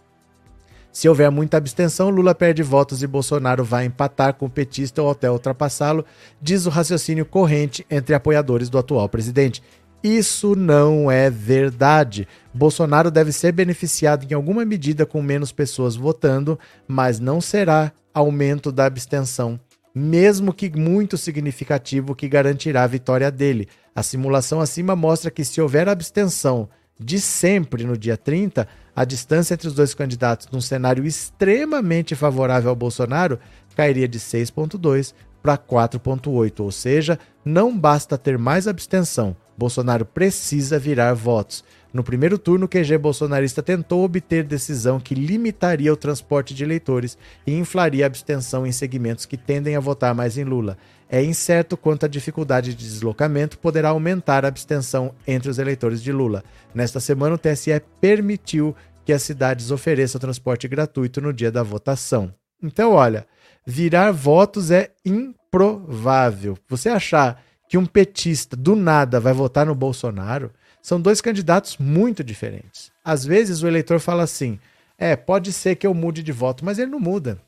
Se 0.93 1.09
houver 1.09 1.31
muita 1.31 1.57
abstenção, 1.57 2.11
Lula 2.11 2.35
perde 2.35 2.65
votos 2.65 3.01
e 3.01 3.07
Bolsonaro 3.07 3.63
vai 3.63 3.85
empatar 3.85 4.35
com 4.35 4.47
o 4.47 4.51
petista 4.51 5.01
ou 5.01 5.11
até 5.11 5.31
ultrapassá-lo, 5.31 6.05
diz 6.43 6.67
o 6.67 6.71
raciocínio 6.71 7.25
corrente 7.25 7.87
entre 7.89 8.13
apoiadores 8.13 8.69
do 8.69 8.77
atual 8.77 9.09
presidente. 9.09 9.63
Isso 10.03 10.57
não 10.57 11.11
é 11.11 11.29
verdade. 11.29 12.27
Bolsonaro 12.55 13.11
deve 13.11 13.33
ser 13.33 13.53
beneficiado 13.53 14.27
em 14.29 14.35
alguma 14.35 14.65
medida 14.65 15.05
com 15.05 15.21
menos 15.21 15.53
pessoas 15.53 15.95
votando, 15.95 16.59
mas 16.89 17.21
não 17.21 17.39
será 17.41 17.93
aumento 18.15 18.73
da 18.73 18.87
abstenção, 18.87 19.61
mesmo 19.95 20.55
que 20.55 20.71
muito 20.71 21.19
significativo, 21.19 22.15
que 22.15 22.29
garantirá 22.29 22.83
a 22.83 22.87
vitória 22.87 23.31
dele. 23.31 23.69
A 23.95 24.03
simulação 24.03 24.61
acima 24.61 24.97
mostra 24.97 25.31
que 25.31 25.45
se 25.45 25.61
houver 25.61 25.87
abstenção 25.87 26.69
de 26.99 27.21
sempre 27.21 27.85
no 27.85 27.97
dia 27.97 28.17
30, 28.17 28.67
a 28.95 29.05
distância 29.05 29.55
entre 29.55 29.69
os 29.69 29.75
dois 29.75 29.95
candidatos 29.95 30.49
num 30.51 30.61
cenário 30.61 31.07
extremamente 31.07 32.15
favorável 32.15 32.71
ao 32.71 32.77
Bolsonaro 32.77 33.39
cairia 33.75 34.07
de 34.07 34.19
6,2 34.19 35.15
para 35.43 35.57
4,8, 35.57 36.61
ou 36.61 36.71
seja, 36.71 37.19
não 37.43 37.77
basta 37.77 38.19
ter 38.19 38.37
mais 38.37 38.69
abstenção, 38.69 39.35
Bolsonaro 39.61 40.07
precisa 40.07 40.79
virar 40.79 41.13
votos. 41.13 41.63
No 41.93 42.03
primeiro 42.03 42.39
turno, 42.39 42.65
o 42.65 42.69
QG 42.69 42.97
bolsonarista 42.97 43.63
tentou 43.63 44.03
obter 44.03 44.43
decisão 44.43 44.99
que 44.99 45.15
limitaria 45.15 45.93
o 45.93 45.97
transporte 45.97 46.55
de 46.55 46.65
eleitores 46.65 47.19
e 47.47 47.53
inflaria 47.53 48.05
a 48.05 48.07
abstenção 48.07 48.67
em 48.67 48.73
segmentos 48.73 49.27
que 49.27 49.37
tendem 49.37 49.77
a 49.77 49.81
votar 49.81 50.15
mais 50.15 50.39
em 50.39 50.45
Lula. 50.45 50.79
É 51.11 51.23
incerto 51.23 51.77
quanto 51.77 52.07
a 52.07 52.09
dificuldade 52.09 52.75
de 52.75 52.89
deslocamento 52.89 53.59
poderá 53.59 53.91
aumentar 53.91 54.47
a 54.47 54.49
abstenção 54.49 55.15
entre 55.27 55.51
os 55.51 55.59
eleitores 55.59 56.03
de 56.03 56.11
Lula. 56.11 56.43
Nesta 56.75 56.99
semana, 56.99 57.35
o 57.35 57.39
TSE 57.39 57.83
permitiu 58.01 58.75
que 59.05 59.13
as 59.13 59.23
cidades 59.23 59.71
ofereçam 59.71 60.19
transporte 60.19 60.67
gratuito 60.69 61.21
no 61.21 61.35
dia 61.35 61.53
da 61.53 61.63
votação. 61.63 62.33
Então, 62.63 62.93
olha, 62.93 63.27
virar 63.67 64.11
votos 64.11 64.71
é 64.71 64.91
improvável. 65.05 66.57
Você 66.67 66.89
achar 66.89 67.43
que 67.71 67.79
um 67.79 67.87
petista 67.87 68.57
do 68.57 68.75
nada 68.75 69.21
vai 69.21 69.33
votar 69.33 69.65
no 69.65 69.77
Bolsonaro, 69.77 70.51
são 70.83 71.01
dois 71.01 71.21
candidatos 71.21 71.77
muito 71.79 72.25
diferentes. 72.25 72.91
Às 73.05 73.25
vezes 73.25 73.63
o 73.63 73.69
eleitor 73.69 74.01
fala 74.01 74.25
assim: 74.25 74.59
é, 74.99 75.15
pode 75.15 75.53
ser 75.53 75.77
que 75.77 75.87
eu 75.87 75.95
mude 75.95 76.21
de 76.21 76.33
voto, 76.33 76.65
mas 76.65 76.81
ele 76.81 76.91
não 76.91 76.99
muda. 76.99 77.41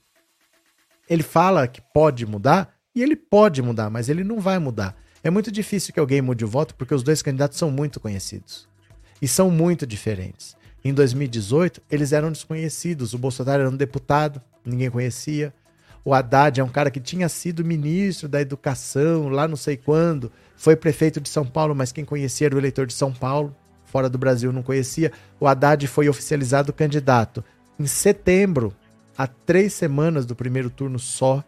Ele 1.11 1.25
fala 1.25 1.67
que 1.67 1.81
pode 1.93 2.25
mudar 2.25 2.73
e 2.95 3.03
ele 3.03 3.17
pode 3.17 3.61
mudar, 3.61 3.91
mas 3.91 4.09
ele 4.09 4.23
não 4.23 4.39
vai 4.39 4.61
mudar. 4.61 4.97
É 5.25 5.29
muito 5.29 5.51
difícil 5.51 5.93
que 5.93 5.99
alguém 5.99 6.23
mude 6.23 6.45
o 6.45 6.49
voto 6.49 6.77
porque 6.77 6.95
os 6.95 7.03
dois 7.03 7.21
candidatos 7.21 7.59
são 7.59 7.69
muito 7.69 7.99
conhecidos 7.99 8.69
e 9.21 9.27
são 9.27 9.51
muito 9.51 9.85
diferentes. 9.85 10.57
Em 10.85 10.95
2018, 10.95 11.83
eles 11.91 12.13
eram 12.13 12.31
desconhecidos. 12.31 13.13
O 13.13 13.19
Bolsonaro 13.19 13.63
era 13.63 13.71
um 13.71 13.77
deputado, 13.77 14.41
ninguém 14.65 14.89
conhecia. 14.89 15.53
O 16.05 16.13
Haddad 16.13 16.61
é 16.61 16.65
um 16.65 16.69
cara 16.69 16.91
que 16.91 17.01
tinha 17.01 17.29
sido 17.29 17.65
ministro 17.65 18.29
da 18.29 18.41
educação 18.41 19.29
lá 19.29 19.47
não 19.47 19.57
sei 19.57 19.77
quando, 19.77 20.33
foi 20.57 20.75
prefeito 20.75 21.21
de 21.21 21.29
São 21.29 21.47
Paulo, 21.47 21.75
mas 21.75 21.93
quem 21.93 22.05
conhecia 22.05 22.49
era 22.49 22.57
o 22.57 22.59
eleitor 22.59 22.87
de 22.87 22.93
São 22.93 23.13
Paulo, 23.13 23.55
fora 23.85 24.09
do 24.09 24.19
Brasil 24.19 24.53
não 24.53 24.63
conhecia. 24.63 25.13
O 25.39 25.47
Haddad 25.47 25.87
foi 25.87 26.09
oficializado 26.09 26.73
candidato 26.73 27.45
em 27.79 27.87
setembro, 27.87 28.73
há 29.17 29.27
três 29.27 29.73
semanas 29.73 30.27
do 30.27 30.35
primeiro 30.35 30.71
turno 30.71 30.99
só. 30.99 31.43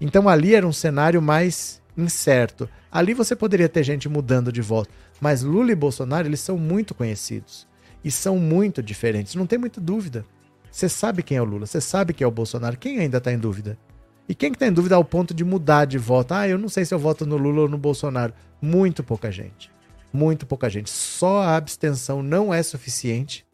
Então 0.00 0.28
ali 0.28 0.54
era 0.54 0.66
um 0.66 0.72
cenário 0.72 1.20
mais 1.20 1.80
incerto. 1.96 2.68
Ali 2.90 3.14
você 3.14 3.36
poderia 3.36 3.68
ter 3.68 3.82
gente 3.82 4.08
mudando 4.08 4.52
de 4.52 4.60
voto. 4.62 4.90
Mas 5.20 5.42
Lula 5.42 5.72
e 5.72 5.76
Bolsonaro, 5.76 6.26
eles 6.26 6.40
são 6.40 6.58
muito 6.58 6.94
conhecidos. 6.94 7.66
E 8.04 8.10
são 8.10 8.38
muito 8.38 8.82
diferentes. 8.82 9.34
Não 9.34 9.46
tem 9.46 9.58
muita 9.58 9.80
dúvida. 9.80 10.24
Você 10.70 10.88
sabe 10.88 11.22
quem 11.22 11.36
é 11.36 11.42
o 11.42 11.44
Lula, 11.44 11.66
você 11.66 11.80
sabe 11.80 12.12
quem 12.12 12.24
é 12.24 12.28
o 12.28 12.30
Bolsonaro. 12.30 12.76
Quem 12.76 12.98
ainda 12.98 13.18
está 13.18 13.32
em 13.32 13.38
dúvida? 13.38 13.78
E 14.28 14.34
quem 14.34 14.52
que 14.52 14.58
tá 14.58 14.66
em 14.66 14.72
dúvida 14.72 14.94
ao 14.94 15.04
ponto 15.04 15.34
de 15.34 15.44
mudar 15.44 15.84
de 15.84 15.98
voto? 15.98 16.32
Ah, 16.32 16.48
eu 16.48 16.58
não 16.58 16.68
sei 16.68 16.84
se 16.84 16.94
eu 16.94 16.98
voto 16.98 17.26
no 17.26 17.36
Lula 17.36 17.62
ou 17.62 17.68
no 17.68 17.76
Bolsonaro. 17.76 18.32
Muito 18.60 19.02
pouca 19.02 19.30
gente. 19.30 19.70
Muito 20.12 20.46
pouca 20.46 20.70
gente. 20.70 20.90
Só 20.90 21.42
a 21.42 21.56
abstenção 21.56 22.22
não 22.22 22.52
é 22.52 22.62
suficiente. 22.62 23.44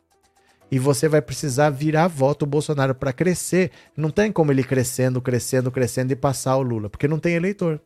E 0.70 0.78
você 0.78 1.08
vai 1.08 1.22
precisar 1.22 1.70
virar 1.70 2.08
voto 2.08 2.42
o 2.42 2.46
Bolsonaro 2.46 2.94
para 2.94 3.12
crescer. 3.12 3.70
Não 3.96 4.10
tem 4.10 4.30
como 4.30 4.52
ele 4.52 4.62
crescendo, 4.62 5.20
crescendo, 5.20 5.70
crescendo 5.70 6.12
e 6.12 6.16
passar 6.16 6.56
o 6.56 6.62
Lula, 6.62 6.90
porque 6.90 7.08
não 7.08 7.18
tem 7.18 7.34
eleitor. 7.34 7.80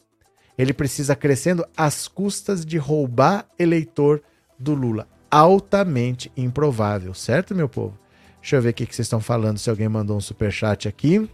Ele 0.59 0.73
precisa 0.73 1.15
crescendo 1.15 1.65
às 1.77 2.09
custas 2.09 2.67
de 2.67 2.77
roubar 2.79 3.47
eleitor 3.59 4.21
do 4.59 4.75
Lula. 4.75 5.09
Altamente 5.31 6.31
improvável, 6.37 7.15
certo, 7.15 7.55
meu 7.55 7.69
povo? 7.69 7.99
Deixa 8.41 8.57
eu 8.57 8.63
ver 8.63 8.71
o 8.71 8.75
que 8.75 8.85
vocês 8.85 9.07
estão 9.07 9.21
falando, 9.21 9.59
se 9.59 9.71
alguém 9.71 9.89
mandou 9.89 10.17
um 10.17 10.21
super 10.21 10.53
chat 10.53 10.89
aqui. 10.89 11.31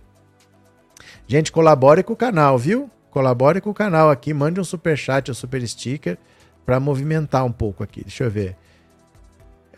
Gente, 1.26 1.52
colabore 1.52 2.02
com 2.02 2.12
o 2.12 2.16
canal, 2.16 2.58
viu? 2.58 2.90
Colabore 3.10 3.60
com 3.60 3.70
o 3.70 3.74
canal 3.74 4.10
aqui, 4.10 4.32
mande 4.34 4.60
um 4.60 4.64
super 4.64 4.96
chat, 4.96 5.30
um 5.30 5.34
super 5.34 5.66
sticker 5.66 6.18
para 6.64 6.78
movimentar 6.78 7.44
um 7.44 7.52
pouco 7.52 7.82
aqui. 7.82 8.02
Deixa 8.02 8.24
eu 8.24 8.30
ver. 8.30 8.56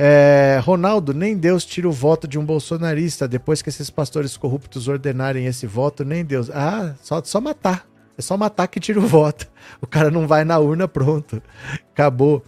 É, 0.03 0.59
Ronaldo, 0.63 1.13
nem 1.13 1.37
Deus 1.37 1.65
tira 1.65 1.87
o 1.89 1.93
voto 1.93 2.27
de 2.27 2.39
um 2.39 2.45
bolsonarista 2.45 3.29
depois 3.29 3.61
que 3.61 3.69
esses 3.69 3.91
pastores 3.91 4.37
corruptos 4.37 4.89
ordenarem 4.89 5.47
esse 5.47 5.67
voto, 5.67 6.05
nem 6.05 6.25
Deus. 6.25 6.51
Ah, 6.51 6.95
só, 7.03 7.23
só 7.23 7.41
matar. 7.41 7.87
É 8.17 8.23
só 8.23 8.37
matar 8.37 8.67
que 8.67 8.81
tira 8.81 8.99
o 8.99 9.07
voto. 9.07 9.47
O 9.81 9.87
cara 9.87 10.11
não 10.11 10.27
vai 10.27 10.45
na 10.45 10.59
urna, 10.59 10.89
pronto. 10.89 11.43
Acabou. 11.93 12.43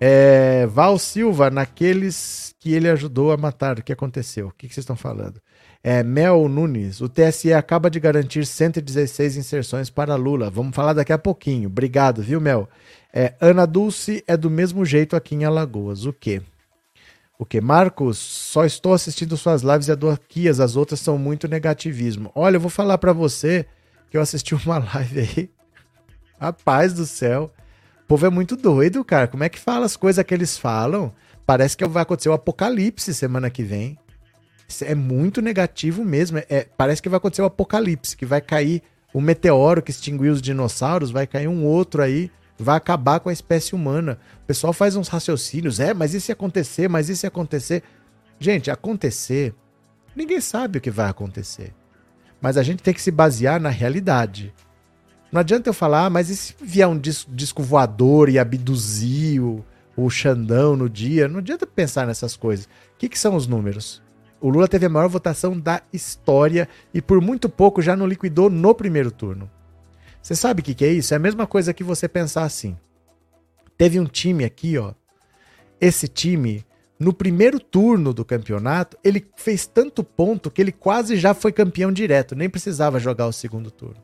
É, 0.00 0.66
Val 0.66 0.98
Silva, 0.98 1.50
naqueles 1.50 2.54
que 2.58 2.72
ele 2.72 2.88
ajudou 2.88 3.32
a 3.32 3.36
matar, 3.36 3.78
o 3.78 3.82
que 3.82 3.92
aconteceu? 3.92 4.48
O 4.48 4.50
que, 4.52 4.66
que 4.66 4.74
vocês 4.74 4.82
estão 4.82 4.96
falando? 4.96 5.40
É, 5.86 6.02
Mel 6.02 6.48
Nunes, 6.48 7.02
o 7.02 7.10
TSE 7.10 7.52
acaba 7.52 7.90
de 7.90 8.00
garantir 8.00 8.46
116 8.46 9.36
inserções 9.36 9.90
para 9.90 10.14
Lula. 10.14 10.48
Vamos 10.48 10.74
falar 10.74 10.94
daqui 10.94 11.12
a 11.12 11.18
pouquinho. 11.18 11.68
Obrigado, 11.68 12.22
viu, 12.22 12.40
Mel? 12.40 12.66
É, 13.12 13.34
Ana 13.38 13.66
Dulce 13.66 14.24
é 14.26 14.34
do 14.34 14.48
mesmo 14.48 14.82
jeito 14.86 15.14
aqui 15.14 15.34
em 15.34 15.44
Alagoas. 15.44 16.06
O 16.06 16.12
quê? 16.12 16.40
O 17.38 17.44
que? 17.44 17.60
Marcos, 17.60 18.16
só 18.16 18.64
estou 18.64 18.94
assistindo 18.94 19.36
suas 19.36 19.60
lives 19.60 19.88
e 19.88 19.92
adoro 19.92 20.14
aqui, 20.14 20.48
as 20.48 20.74
outras 20.74 21.00
são 21.00 21.18
muito 21.18 21.46
negativismo. 21.46 22.32
Olha, 22.34 22.56
eu 22.56 22.60
vou 22.60 22.70
falar 22.70 22.96
para 22.96 23.12
você 23.12 23.66
que 24.10 24.16
eu 24.16 24.22
assisti 24.22 24.54
uma 24.64 24.78
live 24.78 25.20
aí. 25.20 25.50
Rapaz 26.40 26.94
do 26.94 27.04
céu. 27.04 27.52
O 28.04 28.06
povo 28.06 28.24
é 28.24 28.30
muito 28.30 28.56
doido, 28.56 29.04
cara. 29.04 29.28
Como 29.28 29.44
é 29.44 29.50
que 29.50 29.60
fala 29.60 29.84
as 29.84 29.96
coisas 29.96 30.24
que 30.24 30.32
eles 30.32 30.56
falam? 30.56 31.12
Parece 31.44 31.76
que 31.76 31.86
vai 31.86 32.04
acontecer 32.04 32.30
o 32.30 32.32
apocalipse 32.32 33.12
semana 33.12 33.50
que 33.50 33.62
vem. 33.62 33.98
É 34.82 34.94
muito 34.94 35.42
negativo 35.42 36.04
mesmo. 36.04 36.38
É, 36.48 36.66
parece 36.76 37.02
que 37.02 37.08
vai 37.08 37.18
acontecer 37.18 37.42
o 37.42 37.46
apocalipse, 37.46 38.16
que 38.16 38.26
vai 38.26 38.40
cair 38.40 38.82
o 39.12 39.20
meteoro 39.20 39.80
que 39.80 39.90
extinguiu 39.90 40.32
os 40.32 40.42
dinossauros, 40.42 41.10
vai 41.10 41.26
cair 41.26 41.46
um 41.46 41.64
outro 41.64 42.02
aí, 42.02 42.30
vai 42.58 42.76
acabar 42.76 43.20
com 43.20 43.28
a 43.28 43.32
espécie 43.32 43.74
humana. 43.74 44.18
O 44.42 44.46
pessoal 44.46 44.72
faz 44.72 44.96
uns 44.96 45.08
raciocínios, 45.08 45.78
é, 45.78 45.94
mas 45.94 46.14
e 46.14 46.20
se 46.20 46.32
acontecer, 46.32 46.88
mas 46.88 47.08
e 47.08 47.16
se 47.16 47.26
acontecer? 47.26 47.82
Gente, 48.40 48.70
acontecer, 48.70 49.54
ninguém 50.16 50.40
sabe 50.40 50.78
o 50.78 50.80
que 50.80 50.90
vai 50.90 51.08
acontecer. 51.08 51.72
Mas 52.40 52.56
a 52.56 52.62
gente 52.62 52.82
tem 52.82 52.92
que 52.92 53.00
se 53.00 53.10
basear 53.10 53.60
na 53.60 53.70
realidade. 53.70 54.52
Não 55.30 55.40
adianta 55.40 55.68
eu 55.68 55.74
falar, 55.74 56.06
ah, 56.06 56.10
mas 56.10 56.28
e 56.28 56.36
se 56.36 56.54
vier 56.60 56.86
um 56.86 56.98
disco, 56.98 57.30
disco 57.32 57.62
voador 57.62 58.28
e 58.28 58.38
abduzir 58.38 59.40
o, 59.40 59.64
o 59.96 60.10
Xandão 60.10 60.76
no 60.76 60.88
dia? 60.88 61.26
Não 61.26 61.38
adianta 61.38 61.66
pensar 61.66 62.06
nessas 62.06 62.36
coisas. 62.36 62.66
O 62.66 62.68
que, 62.98 63.08
que 63.08 63.18
são 63.18 63.34
os 63.34 63.46
números? 63.46 64.02
O 64.44 64.50
Lula 64.50 64.68
teve 64.68 64.84
a 64.84 64.90
maior 64.90 65.08
votação 65.08 65.58
da 65.58 65.80
história 65.90 66.68
e 66.92 67.00
por 67.00 67.18
muito 67.18 67.48
pouco 67.48 67.80
já 67.80 67.96
não 67.96 68.06
liquidou 68.06 68.50
no 68.50 68.74
primeiro 68.74 69.10
turno. 69.10 69.50
Você 70.20 70.34
sabe 70.36 70.60
o 70.60 70.62
que, 70.62 70.74
que 70.74 70.84
é 70.84 70.92
isso? 70.92 71.14
É 71.14 71.16
a 71.16 71.18
mesma 71.18 71.46
coisa 71.46 71.72
que 71.72 71.82
você 71.82 72.06
pensar 72.06 72.44
assim. 72.44 72.76
Teve 73.78 73.98
um 73.98 74.04
time 74.04 74.44
aqui, 74.44 74.76
ó. 74.76 74.92
Esse 75.80 76.06
time, 76.06 76.62
no 76.98 77.10
primeiro 77.10 77.58
turno 77.58 78.12
do 78.12 78.22
campeonato, 78.22 78.98
ele 79.02 79.26
fez 79.34 79.64
tanto 79.64 80.04
ponto 80.04 80.50
que 80.50 80.60
ele 80.60 80.72
quase 80.72 81.16
já 81.16 81.32
foi 81.32 81.50
campeão 81.50 81.90
direto, 81.90 82.36
nem 82.36 82.50
precisava 82.50 83.00
jogar 83.00 83.26
o 83.26 83.32
segundo 83.32 83.70
turno. 83.70 84.02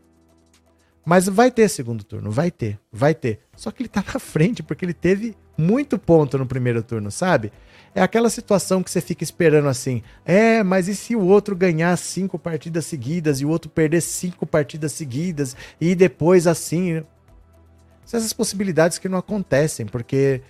Mas 1.04 1.26
vai 1.26 1.50
ter 1.50 1.68
segundo 1.68 2.02
turno, 2.02 2.30
vai 2.30 2.50
ter, 2.50 2.78
vai 2.90 3.14
ter. 3.14 3.40
Só 3.54 3.70
que 3.70 3.82
ele 3.82 3.90
tá 3.90 4.02
na 4.10 4.18
frente 4.18 4.62
porque 4.62 4.86
ele 4.86 4.94
teve 4.94 5.36
muito 5.58 5.98
ponto 5.98 6.38
no 6.38 6.46
primeiro 6.46 6.82
turno, 6.82 7.10
sabe? 7.10 7.52
É 7.94 8.02
aquela 8.02 8.30
situação 8.30 8.82
que 8.82 8.90
você 8.90 9.00
fica 9.00 9.24
esperando 9.24 9.68
assim. 9.68 10.02
É, 10.24 10.62
mas 10.62 10.86
e 10.86 10.94
se 10.94 11.16
o 11.16 11.24
outro 11.24 11.56
ganhar 11.56 11.96
cinco 11.96 12.38
partidas 12.38 12.86
seguidas 12.86 13.40
e 13.40 13.44
o 13.44 13.48
outro 13.48 13.70
perder 13.70 14.00
cinco 14.00 14.46
partidas 14.46 14.92
seguidas 14.92 15.56
e 15.80 15.94
depois 15.94 16.46
assim? 16.46 17.02
São 18.04 18.18
essas 18.18 18.32
possibilidades 18.32 18.98
que 18.98 19.08
não 19.08 19.18
acontecem, 19.18 19.86
porque 19.86 20.40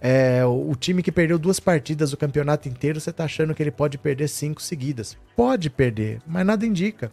é, 0.00 0.44
o 0.44 0.74
time 0.76 1.02
que 1.02 1.10
perdeu 1.10 1.38
duas 1.38 1.58
partidas 1.58 2.12
o 2.12 2.16
campeonato 2.16 2.68
inteiro, 2.68 3.00
você 3.00 3.12
tá 3.12 3.24
achando 3.24 3.54
que 3.54 3.62
ele 3.62 3.70
pode 3.70 3.98
perder 3.98 4.28
cinco 4.28 4.62
seguidas. 4.62 5.16
Pode 5.36 5.70
perder, 5.70 6.20
mas 6.26 6.46
nada 6.46 6.64
indica. 6.64 7.10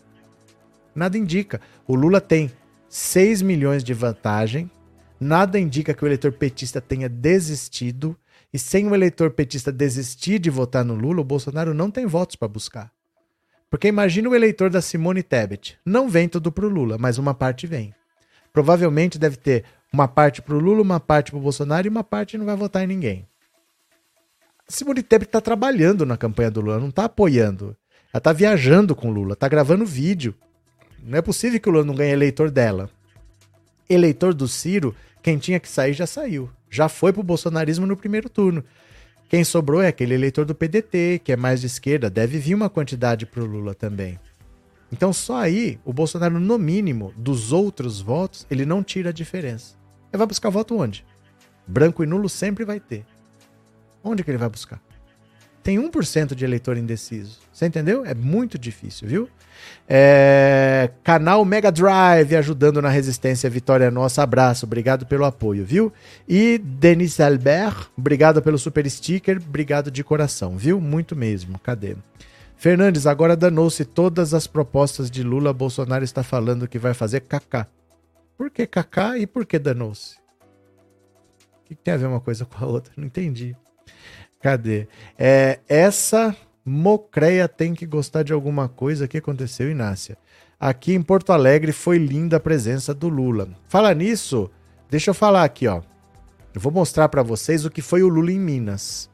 Nada 0.94 1.18
indica. 1.18 1.60
O 1.88 1.96
Lula 1.96 2.22
tem 2.22 2.52
6 2.88 3.42
milhões 3.42 3.84
de 3.84 3.94
vantagem. 3.94 4.70
Nada 5.20 5.60
indica 5.60 5.94
que 5.94 6.04
o 6.04 6.08
eleitor 6.08 6.32
petista 6.32 6.80
tenha 6.80 7.10
desistido. 7.10 8.16
E 8.56 8.58
sem 8.58 8.88
o 8.88 8.96
eleitor 8.96 9.32
petista 9.32 9.70
desistir 9.70 10.40
de 10.40 10.50
votar 10.50 10.86
no 10.86 10.96
Lula, 10.96 11.20
o 11.20 11.26
Bolsonaro 11.26 11.74
não 11.74 11.92
tem 11.92 12.06
votos 12.06 12.38
para 12.38 12.48
buscar. 12.48 12.90
Porque 13.70 13.90
imagina 13.90 14.30
o 14.30 14.34
eleitor 14.34 14.70
da 14.70 14.82
Simone 14.82 15.22
Tebet. 15.22 15.78
Não 15.86 16.08
vem 16.08 16.30
tudo 16.30 16.54
pro 16.54 16.70
Lula, 16.70 16.98
mas 16.98 17.18
uma 17.18 17.34
parte 17.34 17.68
vem. 17.68 17.94
Provavelmente 18.54 19.20
deve 19.20 19.36
ter 19.36 19.66
uma 19.92 20.08
parte 20.08 20.42
pro 20.42 20.58
Lula, 20.58 20.82
uma 20.82 21.02
parte 21.02 21.32
pro 21.32 21.40
Bolsonaro 21.42 21.86
e 21.86 21.90
uma 21.90 22.02
parte 22.02 22.38
não 22.38 22.46
vai 22.46 22.56
votar 22.56 22.82
em 22.82 22.88
ninguém. 22.88 23.28
A 24.66 24.72
Simone 24.72 25.04
Tebet 25.04 25.28
está 25.28 25.42
trabalhando 25.42 26.06
na 26.06 26.16
campanha 26.16 26.50
do 26.50 26.62
Lula, 26.62 26.80
não 26.80 26.88
está 26.88 27.04
apoiando. 27.04 27.76
Ela 28.14 28.20
está 28.20 28.32
viajando 28.32 28.96
com 28.96 29.10
o 29.10 29.14
Lula, 29.14 29.34
está 29.34 29.50
gravando 29.50 29.86
vídeo. 29.86 30.34
Não 31.04 31.18
é 31.18 31.22
possível 31.22 31.60
que 31.60 31.68
o 31.68 31.74
Lula 31.74 31.84
não 31.84 31.94
ganhe 31.94 32.14
eleitor 32.14 32.50
dela. 32.50 32.90
Eleitor 33.90 34.34
do 34.34 34.48
Ciro, 34.48 34.96
quem 35.22 35.38
tinha 35.38 35.60
que 35.60 35.68
sair 35.68 35.92
já 35.92 36.08
saiu 36.08 36.50
já 36.76 36.90
foi 36.90 37.14
pro 37.14 37.24
bolsonarismo 37.24 37.86
no 37.86 37.96
primeiro 37.96 38.30
turno. 38.30 38.64
Quem 39.30 39.44
sobrou 39.44 39.82
é 39.82 39.88
aquele 39.88 40.14
eleitor 40.14 40.46
do 40.46 40.54
PDT, 40.54 41.22
que 41.24 41.32
é 41.32 41.36
mais 41.36 41.62
de 41.62 41.68
esquerda, 41.68 42.10
deve 42.10 42.38
vir 42.38 42.54
uma 42.54 42.70
quantidade 42.70 43.26
pro 43.26 43.46
Lula 43.46 43.74
também. 43.74 44.20
Então 44.92 45.12
só 45.12 45.38
aí, 45.38 45.80
o 45.84 45.92
Bolsonaro, 45.92 46.40
no 46.40 46.58
mínimo, 46.60 47.14
dos 47.18 47.52
outros 47.52 48.00
votos, 48.02 48.46
ele 48.52 48.66
não 48.66 48.84
tira 48.84 49.10
a 49.10 49.14
diferença. 49.14 49.76
Ele 50.12 50.18
vai 50.18 50.28
buscar 50.28 50.50
voto 50.50 50.78
onde? 50.78 51.06
Branco 51.66 52.04
e 52.04 52.08
nulo 52.08 52.30
sempre 52.30 52.64
vai 52.64 52.80
ter. 52.80 53.06
Onde 54.04 54.24
que 54.24 54.30
ele 54.30 54.38
vai 54.38 54.50
buscar? 54.50 54.80
Tem 55.66 55.80
1% 55.80 56.36
de 56.36 56.46
eleitor 56.46 56.78
indeciso. 56.78 57.40
Você 57.52 57.66
entendeu? 57.66 58.06
É 58.06 58.14
muito 58.14 58.56
difícil, 58.56 59.08
viu? 59.08 59.28
É, 59.90 60.92
canal 61.04 61.44
Mega 61.44 61.72
Drive 61.72 62.36
ajudando 62.36 62.84
na 62.84 62.90
resistência. 62.90 63.50
Vitória 63.50 63.90
nossa. 63.90 64.22
Abraço. 64.22 64.68
Obrigado 64.68 65.08
pelo 65.08 65.26
apoio, 65.26 65.66
viu? 65.66 65.92
E 66.30 66.60
Denis 66.60 67.20
Albert, 67.20 67.90
obrigado 67.98 68.44
pelo 68.44 68.60
super 68.60 68.88
sticker. 68.88 69.38
Obrigado 69.38 69.90
de 69.90 70.04
coração, 70.04 70.56
viu? 70.56 70.80
Muito 70.80 71.16
mesmo. 71.16 71.58
Cadê? 71.58 71.98
Fernandes, 72.56 73.08
agora 73.08 73.36
danou-se 73.36 73.84
todas 73.86 74.36
as 74.36 74.46
propostas 74.46 75.10
de 75.10 75.24
Lula. 75.24 75.52
Bolsonaro 75.52 76.04
está 76.04 76.22
falando 76.22 76.68
que 76.68 76.78
vai 76.78 76.94
fazer 76.94 77.22
cacá. 77.22 77.66
Por 78.38 78.52
que 78.52 78.68
cacá 78.68 79.18
e 79.18 79.26
por 79.26 79.48
que 79.48 79.58
danou-se? 79.58 80.18
O 81.64 81.66
que 81.66 81.74
tem 81.74 81.96
a 81.96 81.98
ver 81.98 82.06
uma 82.06 82.22
coisa 82.22 82.46
com 82.46 82.64
a 82.64 82.68
outra? 82.68 82.94
Não 82.96 83.06
entendi. 83.06 83.58
Cadê? 84.46 84.88
É, 85.18 85.58
essa 85.68 86.36
Mocreia 86.64 87.48
tem 87.48 87.74
que 87.74 87.84
gostar 87.84 88.22
de 88.22 88.32
alguma 88.32 88.70
coisa 88.70 89.08
que 89.08 89.18
aconteceu, 89.18 89.72
Inácia. 89.72 90.20
Aqui 90.60 90.94
em 90.94 91.02
Porto 91.02 91.34
Alegre 91.34 91.72
foi 91.72 91.98
linda 91.98 92.38
a 92.38 92.40
presença 92.40 92.94
do 92.94 93.10
Lula. 93.10 93.50
Fala 93.68 93.92
nisso, 93.96 94.52
deixa 94.88 95.10
eu 95.10 95.16
falar 95.16 95.44
aqui, 95.46 95.68
ó. 95.68 95.82
Eu 96.54 96.62
vou 96.62 96.72
mostrar 96.72 97.10
para 97.10 97.24
vocês 97.24 97.66
o 97.66 97.72
que 97.72 97.82
foi 97.82 98.04
o 98.04 98.08
Lula 98.08 98.32
em 98.32 98.40
Minas. 98.40 99.10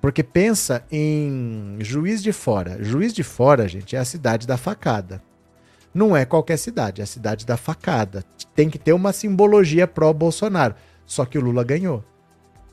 Porque 0.00 0.22
pensa 0.22 0.84
em 0.88 1.78
Juiz 1.80 2.22
de 2.22 2.32
Fora. 2.32 2.78
Juiz 2.80 3.12
de 3.12 3.24
Fora, 3.24 3.66
gente, 3.66 3.96
é 3.96 3.98
a 3.98 4.04
cidade 4.04 4.46
da 4.46 4.56
facada. 4.56 5.20
Não 5.92 6.16
é 6.16 6.24
qualquer 6.24 6.58
cidade, 6.58 7.00
é 7.00 7.04
a 7.04 7.08
cidade 7.08 7.44
da 7.44 7.56
facada. 7.56 8.22
Tem 8.54 8.70
que 8.70 8.78
ter 8.78 8.92
uma 8.92 9.12
simbologia 9.12 9.88
pró-Bolsonaro. 9.88 10.76
Só 11.04 11.24
que 11.24 11.38
o 11.38 11.40
Lula 11.40 11.64
ganhou 11.64 12.04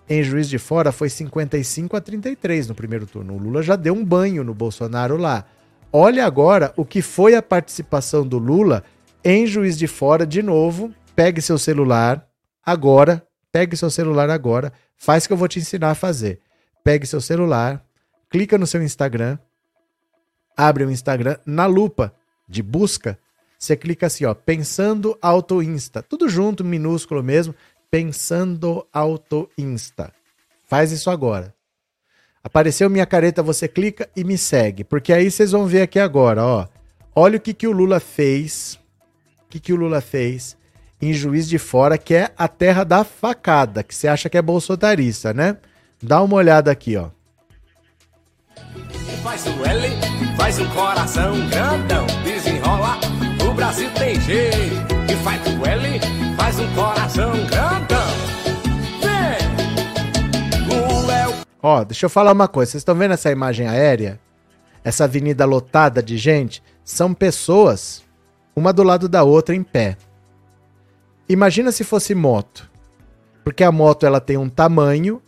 em 0.09 0.23
Juiz 0.23 0.49
de 0.49 0.57
Fora 0.57 0.91
foi 0.91 1.09
55 1.09 1.95
a 1.95 2.01
33 2.01 2.67
no 2.67 2.75
primeiro 2.75 3.05
turno. 3.05 3.33
O 3.33 3.37
Lula 3.37 3.63
já 3.63 3.75
deu 3.75 3.93
um 3.93 4.03
banho 4.03 4.43
no 4.43 4.53
Bolsonaro 4.53 5.17
lá. 5.17 5.45
Olha 5.91 6.25
agora 6.25 6.73
o 6.75 6.83
que 6.83 7.01
foi 7.01 7.35
a 7.35 7.41
participação 7.41 8.25
do 8.25 8.37
Lula 8.37 8.83
em 9.23 9.47
Juiz 9.47 9.77
de 9.77 9.87
Fora 9.87 10.25
de 10.25 10.41
novo 10.41 10.93
pegue 11.15 11.41
seu 11.41 11.57
celular 11.57 12.27
agora, 12.65 13.25
pegue 13.51 13.77
seu 13.77 13.89
celular 13.89 14.29
agora, 14.29 14.73
faz 14.97 15.25
o 15.25 15.27
que 15.27 15.33
eu 15.33 15.37
vou 15.37 15.47
te 15.47 15.59
ensinar 15.59 15.91
a 15.91 15.95
fazer. 15.95 16.39
Pegue 16.83 17.05
seu 17.05 17.21
celular, 17.21 17.85
clica 18.29 18.57
no 18.57 18.67
seu 18.67 18.81
Instagram, 18.81 19.37
abre 20.57 20.83
o 20.83 20.91
Instagram 20.91 21.37
na 21.45 21.65
lupa 21.65 22.13
de 22.47 22.61
busca, 22.61 23.17
você 23.57 23.77
clica 23.77 24.07
assim, 24.07 24.25
ó, 24.25 24.33
pensando 24.33 25.17
auto 25.21 25.63
insta, 25.63 26.03
tudo 26.03 26.27
junto, 26.27 26.65
minúsculo 26.65 27.23
mesmo, 27.23 27.55
pensando 27.93 28.87
auto 28.91 29.47
insta. 29.55 30.11
Faz 30.67 30.91
isso 30.91 31.11
agora. 31.11 31.53
Apareceu 32.43 32.89
minha 32.89 33.05
careta, 33.05 33.43
você 33.43 33.67
clica 33.67 34.09
e 34.15 34.23
me 34.23 34.35
segue, 34.35 34.83
porque 34.83 35.13
aí 35.13 35.29
vocês 35.29 35.51
vão 35.51 35.67
ver 35.67 35.83
aqui 35.83 35.99
agora, 35.99 36.43
ó. 36.43 36.67
Olha 37.15 37.37
o 37.37 37.39
que, 37.39 37.53
que 37.53 37.67
o 37.67 37.71
Lula 37.71 37.99
fez. 37.99 38.79
O 39.45 39.49
que, 39.51 39.59
que 39.59 39.71
o 39.71 39.75
Lula 39.75 40.01
fez 40.01 40.57
em 40.99 41.13
Juiz 41.13 41.47
de 41.47 41.59
Fora, 41.59 41.95
que 41.95 42.15
é 42.15 42.31
a 42.35 42.47
terra 42.47 42.83
da 42.83 43.03
facada, 43.03 43.83
que 43.83 43.93
você 43.93 44.07
acha 44.07 44.27
que 44.27 44.39
é 44.39 44.41
bolsonarista, 44.41 45.31
né? 45.31 45.57
Dá 46.01 46.19
uma 46.23 46.37
olhada 46.37 46.71
aqui, 46.71 46.97
ó. 46.97 47.09
Faz 49.21 49.45
o 49.45 49.65
L, 49.65 49.89
faz 50.35 50.57
um 50.57 50.67
coração 50.69 51.47
grandão, 51.47 52.07
desenrola, 52.23 52.97
o 53.47 53.53
Brasil 53.53 53.91
tem 53.93 54.19
jeito. 54.19 54.95
E 55.11 55.15
faz 55.23 55.39
o 55.45 55.63
L, 55.63 56.22
faz 56.35 56.59
um 56.59 56.75
coração 56.75 57.31
grandão. 57.47 58.03
Ó, 61.65 61.81
deixa 61.85 62.05
eu 62.05 62.09
falar 62.09 62.33
uma 62.33 62.47
coisa. 62.49 62.71
Vocês 62.71 62.81
estão 62.81 62.93
vendo 62.93 63.13
essa 63.13 63.31
imagem 63.31 63.67
aérea? 63.67 64.19
Essa 64.83 65.05
avenida 65.05 65.45
lotada 65.45 66.03
de 66.03 66.17
gente? 66.17 66.61
São 66.83 67.13
pessoas, 67.13 68.03
uma 68.53 68.73
do 68.73 68.83
lado 68.83 69.07
da 69.07 69.23
outra 69.23 69.55
em 69.55 69.63
pé. 69.63 69.95
Imagina 71.29 71.71
se 71.71 71.85
fosse 71.85 72.13
moto. 72.13 72.69
Porque 73.45 73.63
a 73.63 73.71
moto 73.71 74.05
ela 74.05 74.19
tem 74.19 74.35
um 74.35 74.49
tamanho 74.49 75.21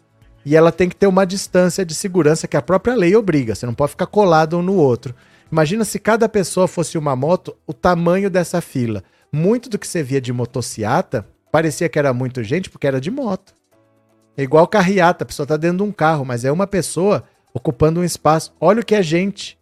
e 0.46 0.58
ela 0.58 0.74
tem 0.74 0.90
que 0.90 0.96
ter 0.96 1.08
uma 1.08 1.26
distância 1.26 1.86
de 1.86 1.96
segurança 1.96 2.50
que 2.50 2.58
a 2.58 2.62
própria 2.62 2.96
lei 2.96 3.16
obriga. 3.16 3.56
Você 3.56 3.66
não 3.66 3.74
pode 3.74 3.92
ficar 3.92 4.06
colado 4.06 4.58
um 4.58 4.62
no 4.62 4.76
outro. 4.76 5.16
Imagina 5.50 5.86
se 5.86 6.00
cada 6.00 6.28
pessoa 6.28 6.68
fosse 6.68 6.98
uma 6.98 7.16
moto, 7.16 7.56
o 7.66 7.74
tamanho 7.74 8.30
dessa 8.30 8.60
fila. 8.60 9.04
Muito 9.36 9.70
do 9.70 9.78
que 9.78 9.86
você 9.86 10.02
via 10.02 10.22
de 10.22 10.32
motociata 10.32 11.28
parecia 11.52 11.90
que 11.90 12.00
era 12.00 12.14
muito 12.14 12.42
gente 12.42 12.70
porque 12.70 12.88
era 12.88 13.02
de 13.02 13.12
moto. 13.12 13.54
É 14.38 14.44
igual 14.44 14.66
carreata, 14.66 15.26
a 15.26 15.28
pessoa 15.28 15.46
tá 15.46 15.58
dentro 15.58 15.80
de 15.80 15.84
um 15.84 15.92
carro, 15.92 16.24
mas 16.24 16.46
é 16.46 16.52
uma 16.54 16.66
pessoa 16.66 17.22
ocupando 17.54 18.00
um 18.00 18.04
espaço. 18.06 18.54
Olha 18.62 18.80
o 18.80 18.86
que 18.86 18.96
é 18.96 19.04
gente. 19.04 19.60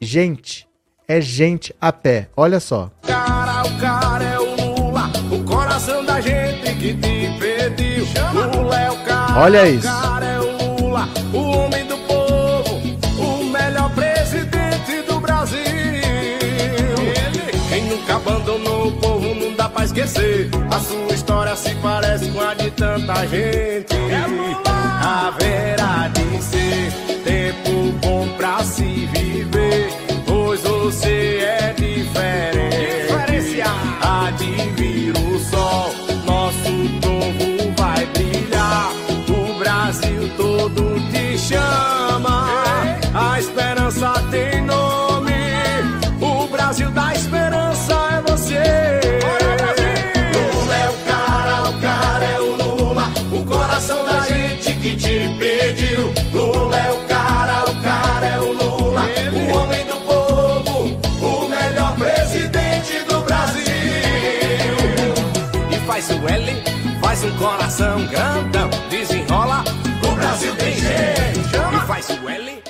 Gente. 0.00 0.66
É 1.06 1.20
gente 1.20 1.76
a 1.78 1.92
pé. 1.92 2.30
Olha 2.34 2.58
só. 2.58 2.90
Cara, 3.02 3.62
o 3.66 3.78
cara 3.78 4.24
é 4.24 4.38
o 4.38 4.78
Lula, 4.78 5.12
o 5.30 5.44
coração 5.44 6.02
da 6.02 6.18
gente 6.18 6.74
que 6.76 6.94
te 6.94 7.38
pediu. 7.38 8.06
Lula 8.32 8.80
é 8.80 8.90
o 8.90 9.04
cara. 9.04 9.40
Olha 9.42 9.68
isso. 9.68 9.86
O 9.86 9.90
cara 9.90 10.24
é 10.24 10.40
o 10.40 10.80
Lula, 10.80 11.08
o 11.34 11.38
homem 11.38 11.86
do 11.86 11.98
esquecer. 19.92 20.50
A 20.70 20.80
sua 20.80 21.14
história 21.14 21.54
se 21.54 21.74
parece 21.76 22.30
com 22.30 22.40
a 22.40 22.54
de 22.54 22.70
tanta 22.70 23.26
gente. 23.26 23.94
Haverá 25.04 25.81
coração 67.42 68.06
grandão, 68.06 68.70
desenrola, 68.88 69.64
o 70.08 70.14
Brasil 70.14 70.54
tem 70.54 70.74
jeito. 70.74 71.40
E 71.74 71.86
faz 71.88 72.08
o 72.08 72.28
L. 72.28 72.62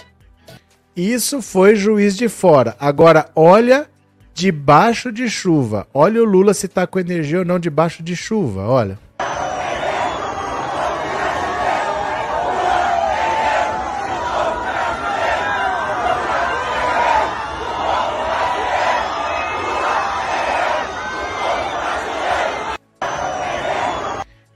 Isso 0.97 1.43
foi 1.43 1.77
juiz 1.77 2.17
de 2.17 2.27
fora. 2.27 2.75
Agora, 2.81 3.29
olha 3.37 3.87
debaixo 4.33 5.13
de 5.13 5.29
chuva. 5.29 5.87
Olha 5.93 6.23
o 6.23 6.25
Lula 6.25 6.55
se 6.55 6.69
tá 6.69 6.87
com 6.87 6.99
energia 6.99 7.41
ou 7.41 7.45
não 7.45 7.59
debaixo 7.59 8.03
de 8.03 8.17
chuva. 8.17 8.63
Olha. 8.63 8.99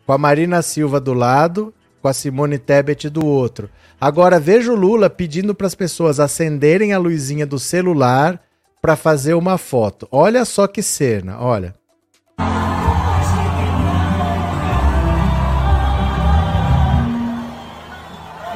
Com 0.07 0.13
a 0.13 0.19
Marina 0.19 0.63
Silva 0.63 1.01
do 1.01 1.13
lado, 1.13 1.75
com 2.01 2.07
a 2.07 2.13
Simone 2.13 2.59
Tebet 2.59 3.11
do 3.11 3.27
outro. 3.27 3.69
Agora 4.01 4.39
veja 4.39 4.73
o 4.73 4.77
Lula 4.77 5.11
pedindo 5.11 5.53
para 5.53 5.67
as 5.67 5.75
pessoas 5.75 6.21
acenderem 6.21 6.93
a 6.93 6.99
luzinha 6.99 7.45
do 7.45 7.59
celular 7.59 8.41
para 8.81 8.95
fazer 8.95 9.35
uma 9.35 9.59
foto. 9.59 10.07
Olha 10.13 10.45
só 10.45 10.69
que 10.69 10.81
cena, 10.81 11.41
olha. 11.41 11.75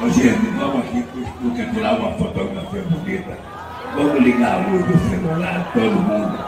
Ô, 0.01 0.09
gente, 0.09 0.49
vamos 0.57 0.85
aqui 0.85 0.99
estúdio 0.99 1.73
tirar 1.73 1.99
uma 1.99 2.13
fotografia 2.13 2.81
bonita. 2.83 3.37
Vamos 3.93 4.23
ligar 4.23 4.53
a 4.53 4.67
luz 4.69 4.85
do 4.85 5.09
celular, 5.09 5.69
todo 5.73 5.91
mundo, 5.91 6.39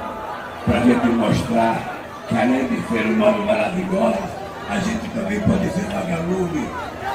pra 0.63 0.79
gente 0.79 1.07
mostrar 1.07 1.99
que 2.29 2.37
além 2.37 2.67
de 2.69 2.87
ser 2.87 3.05
um 3.05 3.17
nome 3.17 3.45
maravilhoso, 3.45 4.42
a 4.69 4.79
gente 4.79 5.07
também 5.09 5.39
pode 5.41 5.69
ser 5.71 5.85
vagalume 5.91 6.67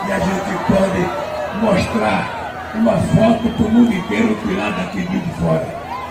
e 0.06 0.12
a 0.12 0.18
gente 0.18 0.58
pode 0.66 1.64
mostrar 1.64 2.72
uma 2.74 2.92
foto 2.92 3.48
pro 3.56 3.68
mundo 3.70 3.92
inteiro 3.92 4.36
tirar 4.46 4.70
daqui 4.72 5.02
de 5.02 5.20
fora. 5.40 5.66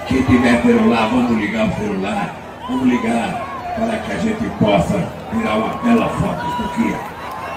Quem 0.07 0.23
tiver 0.23 0.61
celular, 0.61 1.09
vamos 1.09 1.37
ligar 1.37 1.67
o 1.67 1.75
celular, 1.75 2.35
vamos 2.67 2.87
ligar 2.87 3.75
para 3.75 3.97
que 3.99 4.11
a 4.11 4.17
gente 4.17 4.49
possa 4.59 5.07
tirar 5.31 5.57
uma 5.57 5.75
bela 5.83 6.09
foto. 6.09 6.47
Isso 6.47 6.63
aqui, 6.63 6.95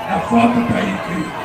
a 0.08 0.18
foto 0.20 0.68
tá 0.68 0.78
aí, 0.78 1.39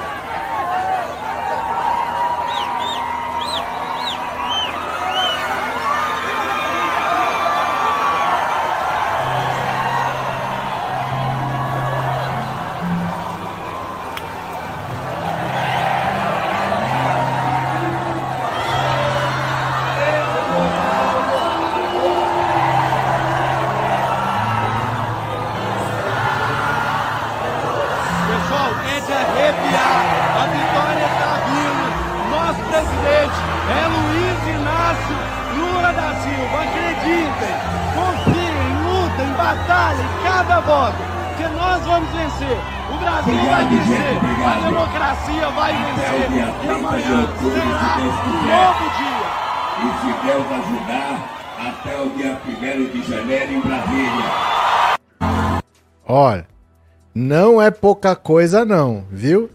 pouca 58.06 58.16
coisa 58.16 58.64
não, 58.64 59.08
viu? 59.10 59.50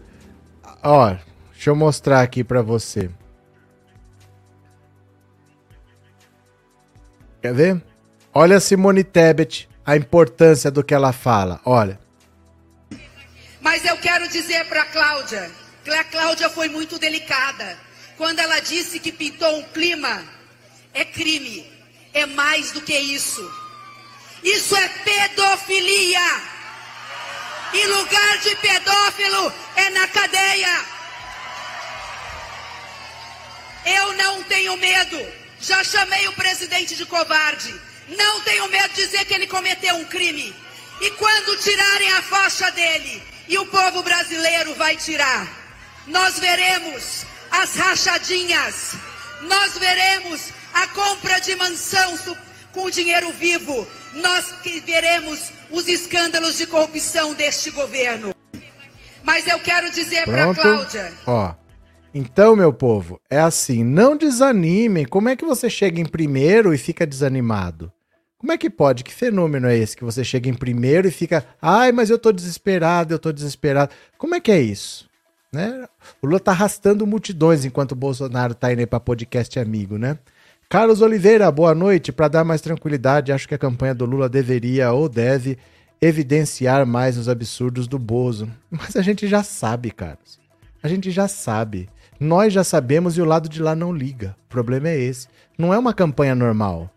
Ó, 0.83 1.15
deixa 1.53 1.69
eu 1.69 1.75
mostrar 1.75 2.21
aqui 2.21 2.43
pra 2.43 2.61
você. 2.61 3.09
Quer 7.41 7.53
ver? 7.53 7.81
Olha 8.33 8.57
a 8.57 8.59
Simone 8.59 9.05
Tebet 9.05 9.69
a 9.85 9.95
importância 9.95 10.69
do 10.69 10.83
que 10.83 10.93
ela 10.93 11.13
fala. 11.13 11.61
Olha. 11.63 11.97
Mas 13.61 13.85
eu 13.85 13.97
quero 13.97 14.27
dizer 14.27 14.65
para 14.65 14.83
Cláudia 14.85 15.49
que 15.85 15.89
a 15.91 16.03
Cláudia 16.03 16.49
foi 16.49 16.67
muito 16.67 16.99
delicada. 16.99 17.77
Quando 18.17 18.39
ela 18.39 18.59
disse 18.59 18.99
que 18.99 19.13
pintou 19.13 19.59
um 19.59 19.63
clima, 19.63 20.23
é 20.93 21.05
crime. 21.05 21.65
É 22.13 22.25
mais 22.25 22.71
do 22.73 22.81
que 22.81 22.93
isso. 22.93 23.49
Isso 24.43 24.75
é 24.75 24.89
pedofilia. 24.89 26.50
E 27.73 27.85
lugar 27.87 28.37
de 28.39 28.55
pedófilo 28.55 29.53
é 29.75 29.89
na 29.91 30.07
cadeia. 30.07 30.85
Eu 33.85 34.13
não 34.13 34.43
tenho 34.43 34.77
medo. 34.77 35.25
Já 35.59 35.83
chamei 35.83 36.27
o 36.27 36.33
presidente 36.33 36.95
de 36.95 37.05
covarde. 37.05 37.73
Não 38.09 38.41
tenho 38.41 38.67
medo 38.67 38.89
de 38.93 39.05
dizer 39.05 39.25
que 39.25 39.33
ele 39.33 39.47
cometeu 39.47 39.95
um 39.95 40.05
crime. 40.05 40.53
E 40.99 41.11
quando 41.11 41.57
tirarem 41.57 42.11
a 42.13 42.21
faixa 42.21 42.69
dele, 42.71 43.23
e 43.47 43.57
o 43.57 43.65
povo 43.65 44.03
brasileiro 44.03 44.73
vai 44.75 44.95
tirar, 44.95 45.47
nós 46.07 46.39
veremos 46.39 47.25
as 47.49 47.75
rachadinhas, 47.75 48.93
nós 49.41 49.77
veremos 49.77 50.49
a 50.73 50.87
compra 50.87 51.39
de 51.39 51.55
mansão 51.55 52.17
com 52.71 52.89
dinheiro 52.89 53.31
vivo, 53.33 53.87
nós 54.13 54.53
veremos 54.85 55.51
os 55.71 55.87
escândalos 55.87 56.57
de 56.57 56.67
corrupção 56.67 57.33
deste 57.33 57.71
governo. 57.71 58.33
Mas 59.23 59.47
eu 59.47 59.59
quero 59.59 59.91
dizer 59.91 60.25
para 60.25 60.53
Cláudia. 60.53 61.11
Ó. 61.25 61.53
Então, 62.13 62.55
meu 62.55 62.73
povo, 62.73 63.21
é 63.29 63.39
assim, 63.39 63.83
não 63.83 64.17
desanimem. 64.17 65.05
Como 65.05 65.29
é 65.29 65.35
que 65.35 65.45
você 65.45 65.69
chega 65.69 66.01
em 66.01 66.05
primeiro 66.05 66.73
e 66.73 66.77
fica 66.77 67.07
desanimado? 67.07 67.91
Como 68.37 68.51
é 68.51 68.57
que 68.57 68.69
pode? 68.69 69.03
Que 69.03 69.13
fenômeno 69.13 69.67
é 69.67 69.77
esse 69.77 69.95
que 69.95 70.03
você 70.03 70.23
chega 70.23 70.49
em 70.49 70.53
primeiro 70.53 71.07
e 71.07 71.11
fica, 71.11 71.45
ai, 71.61 71.91
mas 71.91 72.09
eu 72.09 72.17
tô 72.17 72.31
desesperado, 72.31 73.13
eu 73.13 73.19
tô 73.19 73.31
desesperado. 73.31 73.93
Como 74.17 74.35
é 74.35 74.39
que 74.39 74.51
é 74.51 74.59
isso? 74.59 75.07
Né? 75.53 75.85
O 76.21 76.25
Lula 76.25 76.39
tá 76.39 76.51
arrastando 76.51 77.05
multidões 77.05 77.65
enquanto 77.65 77.91
o 77.91 77.95
Bolsonaro 77.95 78.55
tá 78.55 78.73
indo 78.73 78.85
para 78.87 78.99
podcast 78.99 79.59
amigo, 79.59 79.97
né? 79.97 80.17
Carlos 80.71 81.01
Oliveira, 81.01 81.51
boa 81.51 81.75
noite. 81.75 82.13
Para 82.13 82.29
dar 82.29 82.45
mais 82.45 82.61
tranquilidade, 82.61 83.33
acho 83.33 83.45
que 83.45 83.53
a 83.53 83.57
campanha 83.57 83.93
do 83.93 84.05
Lula 84.05 84.29
deveria 84.29 84.93
ou 84.93 85.09
deve 85.09 85.57
evidenciar 86.01 86.85
mais 86.85 87.17
os 87.17 87.27
absurdos 87.27 87.89
do 87.89 87.99
Bozo. 87.99 88.49
Mas 88.71 88.95
a 88.95 89.01
gente 89.01 89.27
já 89.27 89.43
sabe, 89.43 89.91
Carlos. 89.91 90.39
A 90.81 90.87
gente 90.87 91.11
já 91.11 91.27
sabe. 91.27 91.89
Nós 92.17 92.53
já 92.53 92.63
sabemos 92.63 93.17
e 93.17 93.21
o 93.21 93.25
lado 93.25 93.49
de 93.49 93.61
lá 93.61 93.75
não 93.75 93.91
liga. 93.91 94.33
O 94.45 94.47
problema 94.47 94.87
é 94.87 94.97
esse. 94.97 95.27
Não 95.57 95.73
é 95.73 95.77
uma 95.77 95.93
campanha 95.93 96.33
normal. 96.33 96.89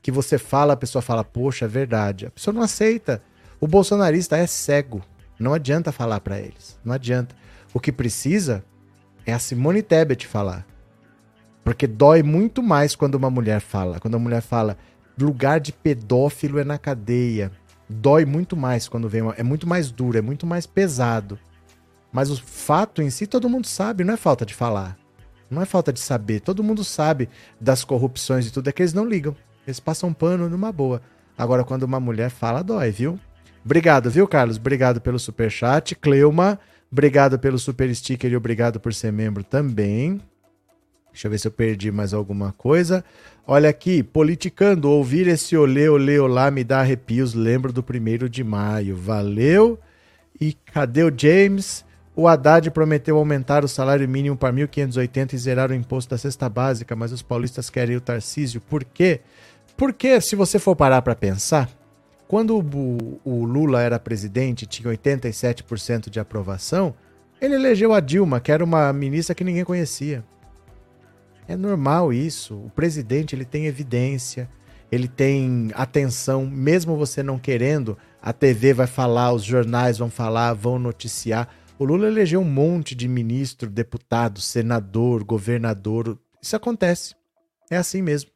Que 0.00 0.10
você 0.10 0.38
fala, 0.38 0.72
a 0.72 0.76
pessoa 0.78 1.02
fala, 1.02 1.22
poxa, 1.22 1.66
é 1.66 1.68
verdade. 1.68 2.24
A 2.24 2.30
pessoa 2.30 2.54
não 2.54 2.62
aceita. 2.62 3.20
O 3.60 3.66
bolsonarista 3.66 4.38
é 4.38 4.46
cego. 4.46 5.02
Não 5.38 5.52
adianta 5.52 5.92
falar 5.92 6.20
para 6.20 6.40
eles. 6.40 6.78
Não 6.82 6.94
adianta. 6.94 7.36
O 7.74 7.78
que 7.78 7.92
precisa 7.92 8.64
é 9.26 9.34
a 9.34 9.38
Simone 9.38 9.82
Tebet 9.82 10.26
falar. 10.26 10.66
Porque 11.64 11.86
dói 11.86 12.22
muito 12.22 12.62
mais 12.62 12.96
quando 12.96 13.14
uma 13.16 13.30
mulher 13.30 13.60
fala. 13.60 14.00
Quando 14.00 14.16
a 14.16 14.18
mulher 14.18 14.40
fala, 14.40 14.76
lugar 15.18 15.60
de 15.60 15.72
pedófilo 15.72 16.58
é 16.58 16.64
na 16.64 16.78
cadeia. 16.78 17.52
Dói 17.88 18.24
muito 18.24 18.56
mais 18.56 18.88
quando 18.88 19.08
vem 19.08 19.22
uma. 19.22 19.34
É 19.36 19.42
muito 19.42 19.66
mais 19.66 19.90
duro, 19.90 20.18
é 20.18 20.22
muito 20.22 20.46
mais 20.46 20.66
pesado. 20.66 21.38
Mas 22.12 22.30
o 22.30 22.36
fato 22.36 23.02
em 23.02 23.10
si 23.10 23.26
todo 23.26 23.48
mundo 23.48 23.66
sabe, 23.66 24.04
não 24.04 24.14
é 24.14 24.16
falta 24.16 24.44
de 24.46 24.54
falar. 24.54 24.96
Não 25.50 25.62
é 25.62 25.64
falta 25.64 25.92
de 25.92 26.00
saber. 26.00 26.40
Todo 26.40 26.62
mundo 26.64 26.84
sabe 26.84 27.28
das 27.60 27.84
corrupções 27.84 28.46
e 28.46 28.50
tudo, 28.50 28.68
é 28.68 28.72
que 28.72 28.82
eles 28.82 28.92
não 28.92 29.06
ligam. 29.06 29.34
Eles 29.66 29.80
passam 29.80 30.12
pano 30.12 30.48
numa 30.48 30.72
boa. 30.72 31.02
Agora, 31.36 31.64
quando 31.64 31.84
uma 31.84 32.00
mulher 32.00 32.30
fala, 32.30 32.62
dói, 32.62 32.90
viu? 32.90 33.18
Obrigado, 33.64 34.10
viu, 34.10 34.26
Carlos? 34.26 34.56
Obrigado 34.56 35.00
pelo 35.00 35.18
super 35.18 35.50
chat. 35.50 35.94
Cleuma, 35.94 36.58
obrigado 36.90 37.38
pelo 37.38 37.58
super 37.58 37.94
sticker 37.94 38.32
e 38.32 38.36
obrigado 38.36 38.80
por 38.80 38.92
ser 38.94 39.12
membro 39.12 39.44
também. 39.44 40.20
Deixa 41.18 41.26
eu 41.26 41.32
ver 41.32 41.38
se 41.38 41.48
eu 41.48 41.50
perdi 41.50 41.90
mais 41.90 42.14
alguma 42.14 42.52
coisa. 42.52 43.04
Olha 43.44 43.68
aqui, 43.68 44.04
politicando, 44.04 44.88
ouvir 44.88 45.26
esse 45.26 45.56
olê, 45.56 45.88
olê, 45.88 46.16
olá 46.16 46.48
me 46.48 46.62
dá 46.62 46.78
arrepios, 46.78 47.34
lembro 47.34 47.72
do 47.72 47.82
primeiro 47.82 48.28
de 48.28 48.44
maio. 48.44 48.94
Valeu. 48.94 49.80
E 50.40 50.52
cadê 50.52 51.02
o 51.02 51.12
James? 51.12 51.84
O 52.14 52.28
Haddad 52.28 52.70
prometeu 52.70 53.16
aumentar 53.16 53.64
o 53.64 53.68
salário 53.68 54.08
mínimo 54.08 54.36
para 54.36 54.54
1.580 54.54 55.32
e 55.32 55.38
zerar 55.38 55.72
o 55.72 55.74
imposto 55.74 56.10
da 56.10 56.16
cesta 56.16 56.48
básica, 56.48 56.94
mas 56.94 57.10
os 57.10 57.20
paulistas 57.20 57.68
querem 57.68 57.96
o 57.96 58.00
Tarcísio. 58.00 58.60
Por 58.60 58.84
quê? 58.84 59.20
Porque, 59.76 60.20
se 60.20 60.36
você 60.36 60.56
for 60.60 60.76
parar 60.76 61.02
para 61.02 61.16
pensar, 61.16 61.68
quando 62.28 62.56
o, 62.56 63.20
o 63.24 63.44
Lula 63.44 63.82
era 63.82 63.98
presidente 63.98 64.66
tinha 64.66 64.94
87% 64.94 66.10
de 66.10 66.20
aprovação, 66.20 66.94
ele 67.40 67.56
elegeu 67.56 67.92
a 67.92 67.98
Dilma, 67.98 68.38
que 68.38 68.52
era 68.52 68.62
uma 68.62 68.92
ministra 68.92 69.34
que 69.34 69.42
ninguém 69.42 69.64
conhecia. 69.64 70.22
É 71.48 71.56
normal 71.56 72.12
isso. 72.12 72.54
O 72.54 72.70
presidente 72.70 73.34
ele 73.34 73.46
tem 73.46 73.64
evidência, 73.64 74.48
ele 74.92 75.08
tem 75.08 75.70
atenção, 75.74 76.46
mesmo 76.46 76.94
você 76.94 77.22
não 77.22 77.38
querendo, 77.38 77.96
a 78.20 78.34
TV 78.34 78.74
vai 78.74 78.86
falar, 78.86 79.32
os 79.32 79.42
jornais 79.42 79.96
vão 79.96 80.10
falar, 80.10 80.52
vão 80.52 80.78
noticiar. 80.78 81.48
O 81.78 81.84
Lula 81.86 82.06
elegeu 82.06 82.40
um 82.40 82.44
monte 82.44 82.94
de 82.94 83.08
ministro, 83.08 83.70
deputado, 83.70 84.42
senador, 84.42 85.24
governador. 85.24 86.18
Isso 86.42 86.54
acontece. 86.54 87.14
É 87.70 87.78
assim 87.78 88.02
mesmo. 88.02 88.30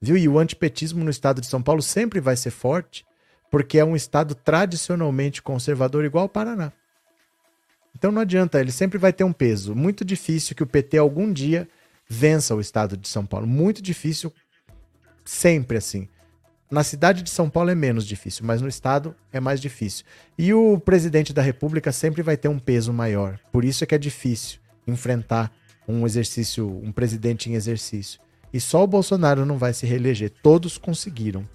Viu? 0.00 0.16
E 0.16 0.26
o 0.26 0.38
antipetismo 0.38 1.04
no 1.04 1.10
estado 1.10 1.42
de 1.42 1.46
São 1.46 1.62
Paulo 1.62 1.82
sempre 1.82 2.20
vai 2.20 2.36
ser 2.36 2.50
forte, 2.50 3.04
porque 3.50 3.78
é 3.78 3.84
um 3.84 3.96
estado 3.96 4.34
tradicionalmente 4.34 5.42
conservador 5.42 6.04
igual 6.04 6.24
o 6.24 6.28
Paraná. 6.28 6.72
Então 7.94 8.12
não 8.12 8.22
adianta, 8.22 8.60
ele 8.60 8.72
sempre 8.72 8.98
vai 8.98 9.12
ter 9.12 9.24
um 9.24 9.32
peso. 9.32 9.74
Muito 9.74 10.04
difícil 10.04 10.54
que 10.54 10.62
o 10.62 10.66
PT 10.66 10.98
algum 10.98 11.32
dia 11.32 11.68
vença 12.08 12.54
o 12.54 12.60
estado 12.60 12.96
de 12.96 13.08
São 13.08 13.26
Paulo. 13.26 13.46
Muito 13.46 13.82
difícil, 13.82 14.32
sempre 15.24 15.76
assim. 15.76 16.08
Na 16.70 16.82
cidade 16.82 17.22
de 17.22 17.30
São 17.30 17.48
Paulo 17.48 17.70
é 17.70 17.74
menos 17.74 18.04
difícil, 18.04 18.44
mas 18.44 18.60
no 18.60 18.68
estado 18.68 19.14
é 19.32 19.38
mais 19.38 19.60
difícil. 19.60 20.04
E 20.36 20.52
o 20.52 20.78
presidente 20.80 21.32
da 21.32 21.40
República 21.40 21.92
sempre 21.92 22.22
vai 22.22 22.36
ter 22.36 22.48
um 22.48 22.58
peso 22.58 22.92
maior. 22.92 23.38
Por 23.52 23.64
isso 23.64 23.84
é 23.84 23.86
que 23.86 23.94
é 23.94 23.98
difícil 23.98 24.58
enfrentar 24.86 25.52
um 25.86 26.04
exercício, 26.04 26.68
um 26.82 26.90
presidente 26.90 27.48
em 27.48 27.54
exercício. 27.54 28.20
E 28.52 28.60
só 28.60 28.82
o 28.82 28.86
Bolsonaro 28.86 29.46
não 29.46 29.58
vai 29.58 29.72
se 29.72 29.86
reeleger. 29.86 30.32
Todos 30.42 30.76
conseguiram. 30.76 31.48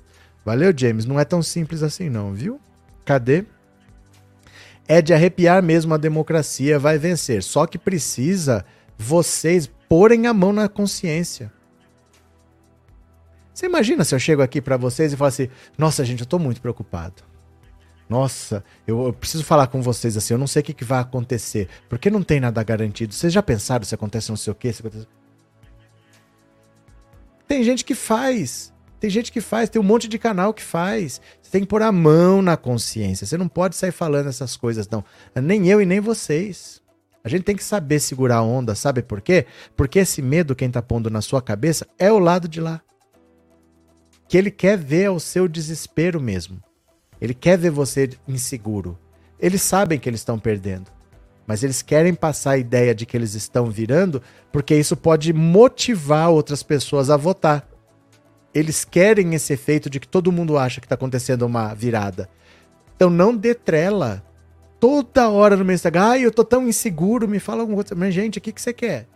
Valeu, 0.46 0.74
James. 0.76 1.06
Não 1.06 1.20
é 1.20 1.26
tão 1.26 1.42
simples 1.42 1.84
assim, 1.84 2.10
não, 2.10 2.34
viu? 2.34 2.60
Cadê? 3.04 3.46
É 4.88 5.02
de 5.02 5.14
arrepiar 5.14 5.62
mesmo 5.62 5.94
a 5.94 5.98
democracia 5.98 6.80
vai 6.80 6.98
vencer. 6.98 7.44
Só 7.44 7.66
que 7.66 7.78
precisa 7.78 8.66
vocês 9.02 9.70
porem 9.90 10.28
a 10.28 10.34
mão 10.34 10.54
na 10.54 10.70
consciência. 10.70 11.52
Você 13.54 13.66
imagina 13.66 14.04
se 14.04 14.16
eu 14.16 14.20
chego 14.20 14.42
aqui 14.42 14.62
para 14.62 14.78
vocês 14.78 15.12
e 15.12 15.18
falo 15.18 15.28
assim: 15.28 15.50
Nossa, 15.78 16.06
gente, 16.06 16.22
eu 16.22 16.26
tô 16.26 16.40
muito 16.40 16.62
preocupado. 16.62 17.24
Nossa, 18.08 18.64
eu, 18.86 19.08
eu, 19.08 19.14
preciso 19.14 19.44
falar 19.44 19.68
com 19.68 19.82
vocês 19.82 20.18
assim, 20.18 20.34
eu 20.34 20.38
não 20.38 20.48
sei 20.48 20.62
o 20.62 20.66
que, 20.66 20.74
que, 20.74 20.84
vai 20.84 21.00
acontecer, 21.00 21.70
porque 21.88 22.10
não 22.10 22.22
tem 22.22 22.42
nada 22.42 22.62
garantido. 22.62 23.14
Vocês 23.14 23.32
já 23.32 23.42
pensaram 23.42 23.86
se 23.86 23.96
acontece 23.96 24.30
não 24.30 24.36
sei 24.36 24.52
o 24.52 24.56
quê? 24.56 24.72
Se 24.72 24.82
acontece... 24.82 25.08
Tem 27.48 27.64
gente 27.64 27.86
que 27.86 27.96
faz. 27.96 28.74
Tem 29.00 29.10
gente 29.10 29.32
que 29.32 29.42
faz, 29.42 29.70
tem 29.70 29.82
um 29.82 29.86
monte 29.86 30.08
de 30.08 30.20
canal 30.20 30.54
que 30.54 30.62
faz. 30.62 31.22
Você 31.42 31.52
tem 31.52 31.62
que 31.62 31.68
pôr 31.68 31.82
a 31.82 31.92
mão 31.92 32.42
na 32.42 32.58
consciência. 32.58 33.26
Você 33.26 33.38
não 33.38 33.48
pode 33.48 33.76
sair 33.76 33.92
falando 33.92 34.28
essas 34.28 34.58
coisas, 34.58 34.88
não. 34.90 35.04
Nem 35.42 35.68
eu 35.70 35.82
e 35.82 35.86
nem 35.86 36.00
vocês. 36.00 36.81
A 37.24 37.30
gente 37.30 37.44
tem 37.44 37.56
que 37.56 37.64
saber 37.64 38.00
segurar 38.00 38.38
a 38.38 38.44
onda, 38.44 38.74
sabe 38.74 39.04
por 39.04 39.22
quê? 39.22 39.46
Porque 39.76 40.00
esse 40.00 40.22
medo, 40.22 40.56
quem 40.56 40.70
tá 40.70 40.82
pondo 40.82 41.10
na 41.10 41.22
sua 41.22 41.42
cabeça, 41.42 41.88
é 42.00 42.12
o 42.12 42.20
lado 42.20 42.48
de 42.48 42.60
lá. 42.60 42.82
Que 44.28 44.38
ele 44.38 44.50
quer 44.50 44.78
ver 44.78 45.12
o 45.12 45.20
seu 45.20 45.48
desespero 45.48 46.20
mesmo. 46.20 46.62
Ele 47.20 47.34
quer 47.34 47.58
ver 47.58 47.70
você 47.70 48.10
inseguro. 48.28 48.98
Eles 49.40 49.62
sabem 49.62 50.00
que 50.00 50.10
eles 50.10 50.22
estão 50.22 50.40
perdendo. 50.40 50.90
Mas 51.46 51.64
eles 51.64 51.82
querem 51.82 52.14
passar 52.14 52.52
a 52.52 52.58
ideia 52.58 52.96
de 52.96 53.06
que 53.06 53.16
eles 53.16 53.36
estão 53.36 53.70
virando, 53.70 54.22
porque 54.52 54.76
isso 54.76 54.96
pode 54.96 55.34
motivar 55.34 56.30
outras 56.30 56.64
pessoas 56.64 57.10
a 57.10 57.18
votar. 57.18 57.68
Eles 58.54 58.84
querem 58.84 59.34
esse 59.34 59.54
efeito 59.54 59.90
de 59.90 60.00
que 60.00 60.08
todo 60.08 60.32
mundo 60.32 60.58
acha 60.58 60.80
que 60.80 60.86
está 60.86 60.96
acontecendo 60.96 61.44
uma 61.44 61.74
virada. 61.74 62.30
Então 62.96 63.10
não 63.10 63.36
dê 63.36 63.54
trela 63.54 64.24
toda 64.82 65.30
hora 65.30 65.56
no 65.56 65.64
meu 65.64 65.76
Instagram. 65.76 66.02
Ai, 66.02 66.26
eu 66.26 66.32
tô 66.32 66.44
tão 66.44 66.68
inseguro, 66.68 67.28
me 67.28 67.40
fala 67.40 67.62
alguma 67.62 67.78
coisa. 67.78 67.94
Mas, 67.94 68.14
gente, 68.16 68.40
o 68.40 68.42
que, 68.42 68.52
que 68.52 68.60
você 68.60 68.74
quer? 68.74 69.08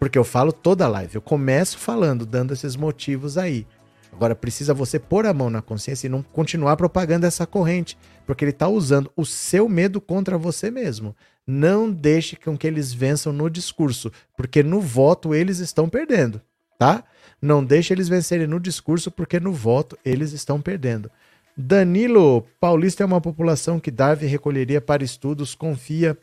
Porque 0.00 0.18
eu 0.18 0.24
falo 0.24 0.50
toda 0.50 0.86
a 0.86 0.88
live. 0.88 1.14
Eu 1.14 1.22
começo 1.22 1.78
falando, 1.78 2.24
dando 2.24 2.54
esses 2.54 2.74
motivos 2.74 3.36
aí. 3.36 3.66
Agora, 4.10 4.34
precisa 4.34 4.74
você 4.74 4.98
pôr 4.98 5.26
a 5.26 5.34
mão 5.34 5.50
na 5.50 5.60
consciência 5.60 6.06
e 6.06 6.10
não 6.10 6.22
continuar 6.22 6.76
propagando 6.76 7.26
essa 7.26 7.46
corrente. 7.46 7.98
Porque 8.26 8.44
ele 8.44 8.50
está 8.50 8.66
usando 8.66 9.12
o 9.14 9.26
seu 9.26 9.68
medo 9.68 10.00
contra 10.00 10.38
você 10.38 10.70
mesmo. 10.70 11.14
Não 11.46 11.92
deixe 11.92 12.34
com 12.34 12.56
que 12.56 12.66
eles 12.66 12.94
vençam 12.94 13.32
no 13.32 13.50
discurso. 13.50 14.10
Porque 14.36 14.62
no 14.62 14.80
voto 14.80 15.34
eles 15.34 15.58
estão 15.58 15.86
perdendo. 15.86 16.40
Tá? 16.78 17.04
Não 17.40 17.62
deixe 17.62 17.92
eles 17.92 18.08
vencerem 18.08 18.46
no 18.46 18.58
discurso, 18.58 19.10
porque 19.10 19.38
no 19.38 19.52
voto 19.52 19.98
eles 20.04 20.32
estão 20.32 20.60
perdendo. 20.60 21.10
Danilo, 21.56 22.46
paulista 22.58 23.02
é 23.02 23.06
uma 23.06 23.20
população 23.20 23.78
que 23.78 23.90
Darwin 23.90 24.26
recolheria 24.26 24.80
para 24.80 25.04
estudos, 25.04 25.54
confia. 25.54 26.16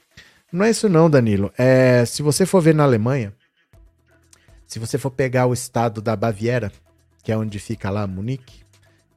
Não 0.51 0.65
é 0.65 0.71
isso 0.71 0.89
não, 0.89 1.09
Danilo. 1.09 1.51
É, 1.57 2.03
se 2.05 2.21
você 2.21 2.45
for 2.45 2.61
ver 2.61 2.73
na 2.73 2.83
Alemanha, 2.83 3.33
se 4.65 4.79
você 4.79 4.97
for 4.97 5.11
pegar 5.11 5.45
o 5.45 5.53
estado 5.53 6.01
da 6.01 6.15
Baviera, 6.15 6.71
que 7.23 7.31
é 7.31 7.37
onde 7.37 7.59
fica 7.59 7.89
lá 7.89 8.07
Munique, 8.07 8.63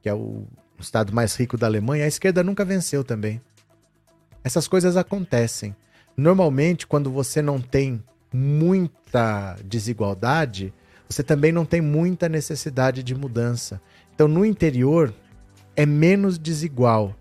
que 0.01 0.09
é 0.09 0.13
o 0.13 0.45
estado 0.79 1.13
mais 1.13 1.35
rico 1.35 1.57
da 1.57 1.67
Alemanha, 1.67 2.05
a 2.05 2.07
esquerda 2.07 2.43
nunca 2.43 2.63
venceu 2.63 3.03
também. 3.03 3.41
Essas 4.43 4.67
coisas 4.67 4.97
acontecem. 4.97 5.75
Normalmente, 6.15 6.85
quando 6.85 7.09
você 7.09 7.41
não 7.41 7.59
tem 7.59 8.03
muita 8.31 9.55
desigualdade, 9.63 10.73
você 11.07 11.23
também 11.23 11.51
não 11.51 11.65
tem 11.65 11.81
muita 11.81 12.27
necessidade 12.27 13.03
de 13.03 13.15
mudança. 13.15 13.81
Então, 14.13 14.27
no 14.27 14.45
interior, 14.45 15.13
é 15.75 15.85
menos 15.85 16.37
desigual. 16.37 17.15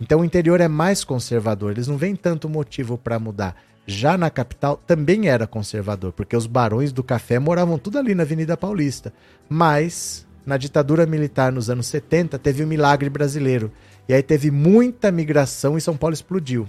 Então, 0.00 0.20
o 0.20 0.24
interior 0.24 0.60
é 0.60 0.68
mais 0.68 1.04
conservador. 1.04 1.72
Eles 1.72 1.88
não 1.88 1.96
veem 1.96 2.14
tanto 2.14 2.48
motivo 2.48 2.96
para 2.96 3.18
mudar. 3.18 3.56
Já 3.86 4.18
na 4.18 4.30
capital, 4.30 4.76
também 4.86 5.28
era 5.28 5.46
conservador, 5.46 6.12
porque 6.12 6.36
os 6.36 6.46
barões 6.46 6.92
do 6.92 7.02
café 7.02 7.38
moravam 7.38 7.78
tudo 7.78 7.98
ali 7.98 8.14
na 8.14 8.22
Avenida 8.22 8.56
Paulista. 8.56 9.12
Mas, 9.48 10.26
na 10.44 10.56
ditadura 10.56 11.06
militar 11.06 11.50
nos 11.50 11.70
anos 11.70 11.86
70, 11.86 12.38
teve 12.38 12.62
o 12.62 12.66
um 12.66 12.68
milagre 12.68 13.08
brasileiro. 13.08 13.72
E 14.08 14.14
aí 14.14 14.22
teve 14.22 14.50
muita 14.50 15.10
migração 15.10 15.76
e 15.76 15.80
São 15.80 15.96
Paulo 15.96 16.14
explodiu. 16.14 16.68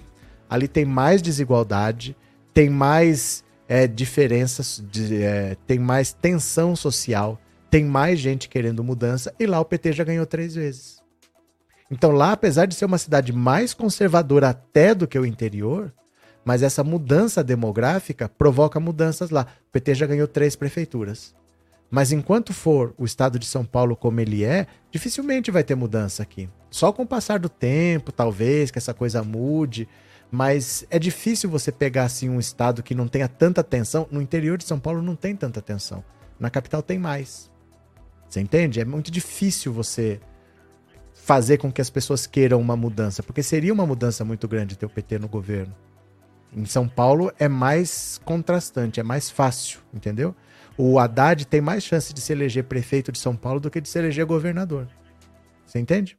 Ali 0.50 0.68
tem 0.68 0.86
mais 0.86 1.22
desigualdade, 1.22 2.16
tem 2.54 2.70
mais 2.70 3.44
é, 3.68 3.86
diferenças, 3.86 4.84
de, 4.92 5.22
é, 5.22 5.56
tem 5.68 5.78
mais 5.78 6.12
tensão 6.12 6.76
social, 6.76 7.40
tem 7.70 7.86
mais 7.86 8.20
gente 8.20 8.50
querendo 8.50 8.84
mudança, 8.84 9.34
e 9.40 9.46
lá 9.46 9.60
o 9.60 9.66
PT 9.66 9.94
já 9.94 10.04
ganhou 10.04 10.26
três 10.26 10.56
vezes. 10.56 10.99
Então 11.92 12.12
lá, 12.12 12.34
apesar 12.34 12.66
de 12.66 12.76
ser 12.76 12.86
uma 12.86 12.98
cidade 12.98 13.34
mais 13.34 13.74
conservadora 13.74 14.50
até 14.50 14.94
do 14.94 15.08
que 15.08 15.18
o 15.18 15.26
interior, 15.26 15.92
mas 16.46 16.64
essa 16.64 16.84
mudança 16.84 17.44
demográfica 17.44 18.30
provoca 18.30 18.80
mudanças 18.80 19.30
lá. 19.30 19.48
O 19.68 19.72
PT 19.72 19.96
já 19.96 20.06
ganhou 20.06 20.28
três 20.28 20.56
prefeituras. 20.56 21.36
Mas 21.92 22.12
enquanto 22.12 22.54
for 22.54 22.94
o 22.98 23.06
estado 23.06 23.40
de 23.40 23.48
São 23.48 23.66
Paulo 23.66 23.96
como 23.96 24.20
ele 24.20 24.44
é, 24.44 24.68
dificilmente 24.92 25.50
vai 25.50 25.64
ter 25.64 25.76
mudança 25.76 26.22
aqui. 26.22 26.48
Só 26.70 26.92
com 26.92 27.02
o 27.02 27.08
passar 27.08 27.40
do 27.40 27.50
tempo, 27.50 28.12
talvez, 28.12 28.70
que 28.70 28.78
essa 28.78 28.94
coisa 28.94 29.24
mude. 29.24 29.88
Mas 30.32 30.86
é 30.92 31.00
difícil 31.00 31.50
você 31.50 31.72
pegar 31.72 32.04
assim 32.04 32.30
um 32.30 32.40
estado 32.40 32.84
que 32.84 32.94
não 32.94 33.08
tenha 33.08 33.28
tanta 33.28 33.64
tensão. 33.64 34.08
No 34.12 34.22
interior 34.22 34.58
de 34.58 34.66
São 34.66 34.80
Paulo 34.80 35.02
não 35.02 35.16
tem 35.16 35.36
tanta 35.36 35.62
tensão. 35.62 36.04
Na 36.40 36.52
capital 36.52 36.84
tem 36.84 37.00
mais. 37.00 37.50
Você 38.30 38.40
entende? 38.40 38.80
É 38.80 38.86
muito 38.86 39.10
difícil 39.10 39.74
você 39.74 40.20
fazer 41.30 41.60
com 41.60 41.72
que 41.72 41.80
as 41.80 41.92
pessoas 41.92 42.26
queiram 42.26 42.60
uma 42.60 42.76
mudança, 42.76 43.22
porque 43.22 43.44
seria 43.44 43.72
uma 43.72 43.86
mudança 43.86 44.26
muito 44.26 44.48
grande 44.48 44.76
ter 44.76 44.88
o 44.88 44.90
PT 44.90 45.20
no 45.20 45.28
governo. 45.28 45.76
Em 46.52 46.66
São 46.66 46.88
Paulo 46.88 47.32
é 47.38 47.48
mais 47.48 48.20
contrastante, 48.26 49.00
é 49.00 49.04
mais 49.04 49.30
fácil, 49.30 49.80
entendeu? 49.94 50.36
O 50.76 50.98
Haddad 50.98 51.46
tem 51.46 51.62
mais 51.62 51.84
chance 51.84 52.12
de 52.16 52.20
se 52.20 52.34
eleger 52.34 52.64
prefeito 52.64 53.12
de 53.12 53.20
São 53.20 53.36
Paulo 53.36 53.60
do 53.60 53.70
que 53.70 53.80
de 53.80 53.88
se 53.88 54.00
eleger 54.00 54.26
governador. 54.26 54.88
Você 55.68 55.78
entende? 55.78 56.18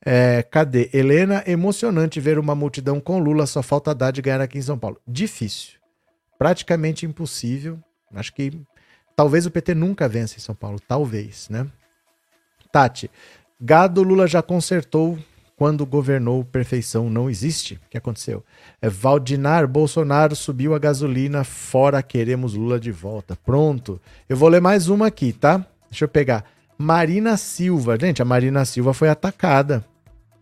É, 0.00 0.44
cadê? 0.44 0.90
Helena, 0.92 1.42
emocionante 1.44 2.20
ver 2.20 2.38
uma 2.38 2.54
multidão 2.54 3.00
com 3.00 3.18
Lula, 3.18 3.46
só 3.46 3.64
falta 3.64 3.90
Haddad 3.90 4.22
ganhar 4.22 4.40
aqui 4.40 4.58
em 4.58 4.62
São 4.62 4.78
Paulo. 4.78 5.00
Difícil. 5.08 5.80
Praticamente 6.38 7.04
impossível. 7.04 7.80
Acho 8.14 8.32
que 8.32 8.52
talvez 9.16 9.44
o 9.44 9.50
PT 9.50 9.74
nunca 9.74 10.08
vença 10.08 10.36
em 10.36 10.40
São 10.40 10.54
Paulo. 10.54 10.78
Talvez, 10.78 11.48
né? 11.48 11.66
Tati, 12.70 13.10
Gado 13.58 14.02
Lula 14.02 14.26
já 14.26 14.42
consertou 14.42 15.18
quando 15.56 15.86
governou 15.86 16.44
perfeição 16.44 17.08
não 17.08 17.30
existe. 17.30 17.74
O 17.86 17.88
que 17.88 17.96
aconteceu? 17.96 18.44
É 18.82 18.90
Valdinar 18.90 19.66
Bolsonaro 19.66 20.36
subiu 20.36 20.74
a 20.74 20.78
gasolina, 20.78 21.42
fora 21.42 22.02
queremos 22.02 22.52
Lula 22.52 22.78
de 22.78 22.92
volta. 22.92 23.34
Pronto. 23.34 23.98
Eu 24.28 24.36
vou 24.36 24.50
ler 24.50 24.60
mais 24.60 24.88
uma 24.88 25.06
aqui, 25.06 25.32
tá? 25.32 25.64
Deixa 25.90 26.04
eu 26.04 26.08
pegar. 26.08 26.44
Marina 26.76 27.38
Silva. 27.38 27.98
Gente, 27.98 28.20
a 28.20 28.24
Marina 28.26 28.62
Silva 28.66 28.92
foi 28.92 29.08
atacada. 29.08 29.82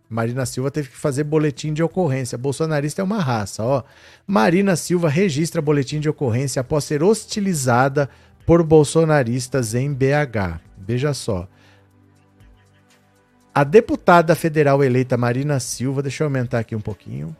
Marina 0.09 0.45
Silva 0.45 0.69
teve 0.69 0.89
que 0.89 0.97
fazer 0.97 1.23
boletim 1.23 1.73
de 1.73 1.81
ocorrência. 1.81 2.37
Bolsonarista 2.37 3.01
é 3.01 3.05
uma 3.05 3.21
raça, 3.21 3.63
ó. 3.63 3.83
Marina 4.27 4.75
Silva 4.75 5.07
registra 5.07 5.61
boletim 5.61 6.01
de 6.01 6.09
ocorrência 6.09 6.59
após 6.59 6.83
ser 6.83 7.01
hostilizada 7.01 8.09
por 8.45 8.61
bolsonaristas 8.61 9.73
em 9.73 9.93
BH. 9.93 10.59
Veja 10.77 11.13
só. 11.13 11.47
A 13.57 13.63
deputada 13.63 14.35
federal 14.35 14.83
eleita 14.83 15.15
Marina 15.15 15.61
Silva, 15.61 16.01
deixa 16.01 16.23
eu 16.23 16.27
aumentar 16.27 16.59
aqui 16.59 16.75
um 16.75 16.81
pouquinho. 16.81 17.33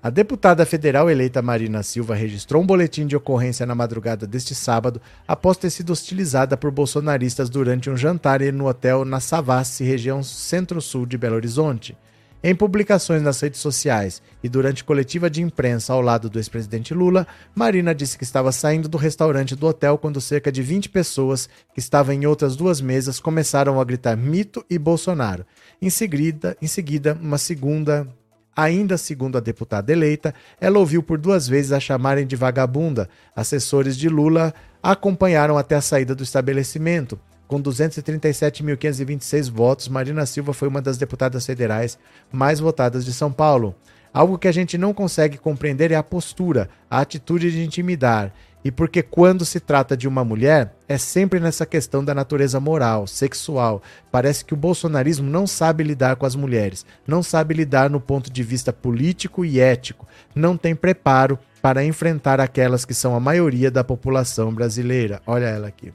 A 0.00 0.10
deputada 0.10 0.64
federal 0.64 1.10
eleita 1.10 1.42
Marina 1.42 1.82
Silva 1.82 2.14
registrou 2.14 2.62
um 2.62 2.66
boletim 2.66 3.04
de 3.04 3.16
ocorrência 3.16 3.66
na 3.66 3.74
madrugada 3.74 4.24
deste 4.24 4.54
sábado 4.54 5.02
após 5.26 5.56
ter 5.56 5.70
sido 5.70 5.92
hostilizada 5.92 6.56
por 6.56 6.70
bolsonaristas 6.70 7.50
durante 7.50 7.90
um 7.90 7.96
jantar 7.96 8.42
no 8.52 8.68
hotel 8.68 9.04
na 9.04 9.18
Savassi, 9.18 9.82
região 9.82 10.22
centro-sul 10.22 11.04
de 11.04 11.18
Belo 11.18 11.34
Horizonte. 11.34 11.96
Em 12.44 12.56
publicações 12.56 13.22
nas 13.22 13.40
redes 13.40 13.60
sociais 13.60 14.20
e 14.42 14.48
durante 14.48 14.82
coletiva 14.82 15.30
de 15.30 15.40
imprensa 15.40 15.92
ao 15.92 16.00
lado 16.00 16.28
do 16.28 16.40
ex-presidente 16.40 16.92
Lula, 16.92 17.24
Marina 17.54 17.94
disse 17.94 18.18
que 18.18 18.24
estava 18.24 18.50
saindo 18.50 18.88
do 18.88 18.98
restaurante 18.98 19.54
do 19.54 19.64
hotel 19.64 19.96
quando 19.96 20.20
cerca 20.20 20.50
de 20.50 20.60
20 20.60 20.88
pessoas 20.88 21.48
que 21.72 21.78
estavam 21.78 22.12
em 22.12 22.26
outras 22.26 22.56
duas 22.56 22.80
mesas 22.80 23.20
começaram 23.20 23.80
a 23.80 23.84
gritar 23.84 24.16
mito 24.16 24.64
e 24.68 24.76
Bolsonaro. 24.76 25.46
Em 25.80 25.88
seguida, 25.88 26.56
em 26.60 26.66
seguida 26.66 27.16
uma 27.20 27.38
segunda 27.38 28.08
Ainda 28.54 28.98
segundo 28.98 29.38
a 29.38 29.40
deputada 29.40 29.90
eleita, 29.92 30.34
ela 30.60 30.78
ouviu 30.78 31.02
por 31.02 31.16
duas 31.16 31.48
vezes 31.48 31.72
a 31.72 31.80
chamarem 31.80 32.26
de 32.26 32.36
vagabunda. 32.36 33.08
Assessores 33.34 33.96
de 33.96 34.10
Lula 34.10 34.52
acompanharam 34.82 35.56
até 35.56 35.74
a 35.74 35.80
saída 35.80 36.14
do 36.14 36.22
estabelecimento. 36.22 37.18
Com 37.52 37.62
237.526 37.62 39.50
votos, 39.50 39.86
Marina 39.86 40.24
Silva 40.24 40.54
foi 40.54 40.68
uma 40.68 40.80
das 40.80 40.96
deputadas 40.96 41.44
federais 41.44 41.98
mais 42.32 42.58
votadas 42.58 43.04
de 43.04 43.12
São 43.12 43.30
Paulo. 43.30 43.74
Algo 44.10 44.38
que 44.38 44.48
a 44.48 44.52
gente 44.52 44.78
não 44.78 44.94
consegue 44.94 45.36
compreender 45.36 45.92
é 45.92 45.94
a 45.94 46.02
postura, 46.02 46.70
a 46.90 47.00
atitude 47.00 47.52
de 47.52 47.62
intimidar. 47.62 48.32
E 48.64 48.70
porque 48.70 49.02
quando 49.02 49.44
se 49.44 49.60
trata 49.60 49.94
de 49.94 50.08
uma 50.08 50.24
mulher, 50.24 50.74
é 50.88 50.96
sempre 50.96 51.38
nessa 51.38 51.66
questão 51.66 52.02
da 52.02 52.14
natureza 52.14 52.58
moral, 52.58 53.06
sexual. 53.06 53.82
Parece 54.10 54.46
que 54.46 54.54
o 54.54 54.56
bolsonarismo 54.56 55.28
não 55.28 55.46
sabe 55.46 55.84
lidar 55.84 56.16
com 56.16 56.24
as 56.24 56.34
mulheres, 56.34 56.86
não 57.06 57.22
sabe 57.22 57.52
lidar 57.52 57.90
no 57.90 58.00
ponto 58.00 58.32
de 58.32 58.42
vista 58.42 58.72
político 58.72 59.44
e 59.44 59.60
ético, 59.60 60.08
não 60.34 60.56
tem 60.56 60.74
preparo 60.74 61.38
para 61.60 61.84
enfrentar 61.84 62.40
aquelas 62.40 62.86
que 62.86 62.94
são 62.94 63.14
a 63.14 63.20
maioria 63.20 63.70
da 63.70 63.84
população 63.84 64.54
brasileira. 64.54 65.20
Olha 65.26 65.44
ela 65.44 65.68
aqui. 65.68 65.92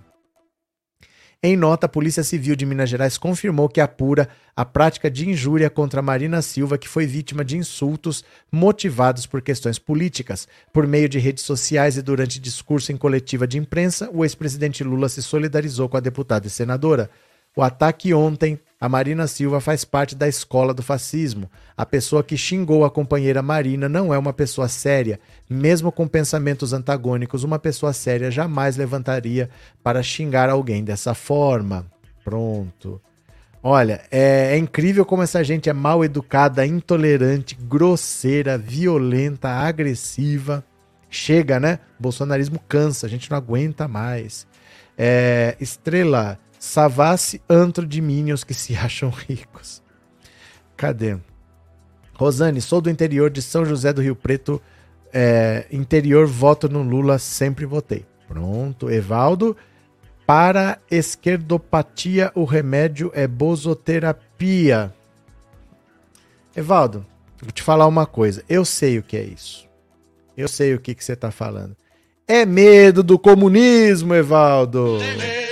Em 1.41 1.55
nota, 1.55 1.85
a 1.85 1.89
Polícia 1.89 2.23
Civil 2.23 2.55
de 2.55 2.65
Minas 2.65 2.89
Gerais 2.89 3.15
confirmou 3.15 3.69
que 3.69 3.80
apura 3.80 4.27
a 4.55 4.65
prática 4.65 5.09
de 5.09 5.30
injúria 5.30 5.69
contra 5.69 6.01
Marina 6.01 6.41
Silva, 6.41 6.80
que 6.80 6.88
foi 6.88 7.05
vítima 7.05 7.45
de 7.45 7.55
insultos 7.55 8.23
motivados 8.51 9.27
por 9.27 9.43
questões 9.43 9.77
políticas. 9.77 10.47
Por 10.73 10.88
meio 10.88 11.07
de 11.07 11.19
redes 11.19 11.43
sociais 11.43 11.95
e 11.95 12.01
durante 12.01 12.39
discurso 12.39 12.91
em 12.91 12.97
coletiva 12.97 13.45
de 13.45 13.59
imprensa, 13.59 14.09
o 14.11 14.26
ex-presidente 14.26 14.84
Lula 14.84 15.09
se 15.09 15.22
solidarizou 15.22 15.88
com 15.88 15.97
a 15.97 15.99
deputada 15.99 16.47
e 16.47 16.49
senadora. 16.49 17.07
O 17.57 17.63
ataque 17.63 18.13
ontem 18.13 18.59
a 18.79 18.88
Marina 18.88 19.25
Silva 19.25 19.59
faz 19.59 19.84
parte 19.84 20.13
da 20.13 20.27
escola 20.27 20.75
do 20.75 20.84
fascismo. 20.84 21.49
A 21.75 21.88
pessoa 21.88 22.23
que 22.23 22.38
xingou 22.38 22.85
a 22.85 22.91
companheira 22.91 23.41
Marina 23.41 23.89
não 23.89 24.13
é 24.13 24.17
uma 24.19 24.31
pessoa 24.31 24.67
séria. 24.67 25.19
Mesmo 25.49 25.91
com 25.91 26.07
pensamentos 26.07 26.71
antagônicos, 26.71 27.43
uma 27.43 27.57
pessoa 27.57 27.93
séria 27.93 28.29
jamais 28.29 28.77
levantaria 28.77 29.49
para 29.84 30.03
xingar 30.03 30.51
alguém 30.51 30.84
dessa 30.84 31.15
forma. 31.15 31.88
Pronto. 32.23 33.01
Olha, 33.63 34.03
é, 34.11 34.53
é, 34.53 34.57
incrível 34.59 35.03
como 35.03 35.23
essa 35.23 35.43
gente 35.43 35.67
é 35.67 35.73
mal 35.73 36.05
educada, 36.05 36.63
intolerante, 36.63 37.57
grosseira, 37.59 38.55
violenta, 38.55 39.49
agressiva. 39.49 40.63
Chega, 41.09 41.59
né? 41.59 41.79
Bolsonarismo 41.99 42.59
cansa, 42.69 43.07
a 43.07 43.09
gente 43.09 43.31
não 43.31 43.38
aguenta 43.38 43.88
mais. 43.88 44.45
É, 44.95 45.55
Estrela, 45.59 46.38
Savassi, 46.59 47.41
antro 47.49 47.85
de 47.85 48.01
minions 48.01 48.43
que 48.43 48.53
se 48.53 48.75
acham 48.77 49.09
ricos. 49.09 49.81
Cadê? 50.75 51.17
Rosane, 52.13 52.61
sou 52.61 52.81
do 52.81 52.89
interior 52.89 53.29
de 53.29 53.41
São 53.41 53.63
José 53.65 53.93
do 53.93 54.01
Rio 54.01 54.15
Preto. 54.15 54.61
É, 55.13 55.65
interior, 55.71 56.25
voto 56.25 56.67
no 56.67 56.81
Lula, 56.81 57.19
sempre 57.19 57.65
votei. 57.65 58.05
Pronto. 58.27 58.89
Evaldo, 58.89 59.55
para 60.25 60.79
esquerdopatia, 60.89 62.31
o 62.35 62.43
remédio 62.43 63.11
é 63.13 63.27
bozoterapia. 63.27 64.93
Evaldo, 66.55 67.05
vou 67.41 67.51
te 67.51 67.61
falar 67.61 67.88
uma 67.88 68.05
coisa. 68.05 68.43
Eu 68.49 68.65
sei 68.65 68.97
o 68.97 69.03
que 69.03 69.15
é 69.15 69.23
isso. 69.23 69.67
Eu 70.35 70.47
sei 70.47 70.73
o 70.73 70.79
que, 70.79 70.93
que 70.93 71.03
você 71.03 71.13
está 71.13 71.31
falando. 71.31 71.75
É 72.27 72.45
medo 72.45 73.01
do 73.01 73.17
comunismo, 73.17 74.13
Evaldo. 74.13 74.97
É 75.01 75.15
medo 75.15 75.47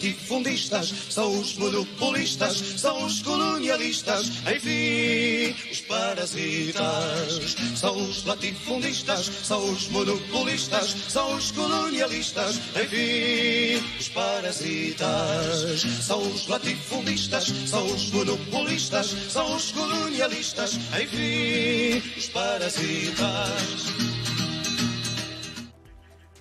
latifundistas, 0.00 0.94
são 1.10 1.38
os 1.38 1.56
monopolistas, 1.56 2.56
são 2.78 3.04
os 3.04 3.22
colonialistas, 3.22 4.32
enfim, 4.50 5.54
os 5.70 5.80
parasitas. 5.82 7.56
São 7.76 7.96
os 7.96 8.24
latifundistas, 8.24 9.30
são 9.42 9.70
os 9.70 9.88
monopolistas, 9.88 10.96
são 11.08 11.34
os 11.34 11.52
colonialistas, 11.52 12.58
enfim, 12.82 13.84
os 13.98 14.08
parasitas. 14.08 15.82
São 16.02 16.22
os 16.22 16.48
latifundistas, 16.48 17.52
são 17.66 17.86
os 17.86 18.10
monopolistas, 18.10 19.14
são 19.28 19.54
os 19.54 19.70
colonialistas, 19.70 20.78
enfim, 20.98 22.02
os 22.16 22.26
parasitas. 22.28 24.29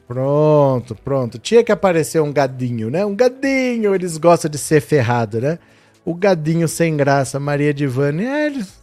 Pronto, 0.10 0.95
pronto. 0.95 1.38
Tinha 1.38 1.64
que 1.64 1.72
aparecer 1.72 2.19
um 2.19 2.34
gadinho, 2.34 2.90
né? 2.90 3.06
Um 3.06 3.15
gadinho, 3.15 3.94
eles 3.94 4.18
gostam 4.18 4.49
de 4.49 4.57
ser 4.57 4.81
ferrado, 4.81 5.40
né? 5.40 5.60
O 6.03 6.15
gadinho 6.15 6.68
sem 6.68 6.98
graça, 6.98 7.40
Maria 7.40 7.72
Divane, 7.72 8.26
é, 8.26 8.48
eles... 8.48 8.81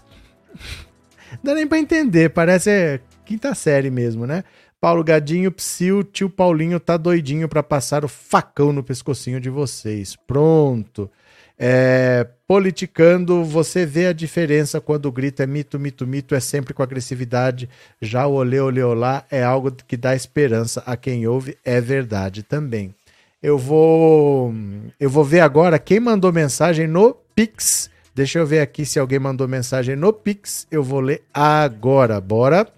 Dá 1.43 1.53
nem 1.53 1.67
pra 1.67 1.81
entender, 1.81 2.31
parece 2.31 3.01
quinta 3.25 3.57
série 3.57 3.91
mesmo, 3.91 4.25
né? 4.25 4.45
Paulo 4.81 5.03
Gadinho, 5.03 5.51
Psil, 5.51 6.05
tio 6.05 6.31
Paulinho 6.31 6.79
tá 6.79 6.97
doidinho 6.97 7.49
para 7.49 7.61
passar 7.61 8.05
o 8.05 8.09
facão 8.09 8.73
no 8.73 8.85
pescocinho 8.85 9.41
de 9.41 9.51
vocês. 9.51 10.15
Pronto. 10.29 11.11
É, 11.59 12.25
politicando, 12.47 13.43
você 13.45 13.85
vê 13.85 14.07
a 14.07 14.13
diferença 14.13 14.81
quando 14.81 15.07
o 15.07 15.13
grito 15.13 15.43
é 15.43 15.47
mito, 15.47 15.79
mito, 15.79 16.07
mito, 16.07 16.35
é 16.35 16.41
sempre 16.41 16.73
com 16.73 16.83
agressividade. 16.83 17.69
Já 18.01 18.27
o 18.27 18.35
olê, 18.35 18.61
olê, 18.61 18.83
olá 18.83 19.25
é 19.31 19.43
algo 19.43 19.73
que 19.73 19.97
dá 19.97 20.15
esperança 20.15 20.83
a 20.87 20.97
quem 20.97 21.27
ouve, 21.27 21.57
é 21.65 21.81
verdade 21.81 22.43
também. 22.43 22.95
Eu 23.43 23.59
vou, 23.59 24.55
eu 24.99 25.11
vou 25.11 25.25
ver 25.25 25.41
agora 25.41 25.79
quem 25.79 26.01
mandou 26.01 26.33
mensagem 26.33 26.87
no 26.87 27.15
Pix. 27.35 27.91
Deixa 28.15 28.39
eu 28.39 28.47
ver 28.47 28.61
aqui 28.61 28.87
se 28.87 28.99
alguém 28.99 29.19
mandou 29.19 29.47
mensagem 29.47 29.95
no 29.95 30.13
Pix. 30.13 30.67
Eu 30.71 30.83
vou 30.83 31.01
ler 31.01 31.23
agora. 31.35 32.21
Bora. 32.21 32.76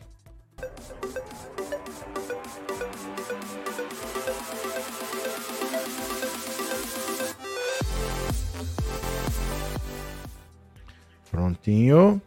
Prontinho. 11.38 12.20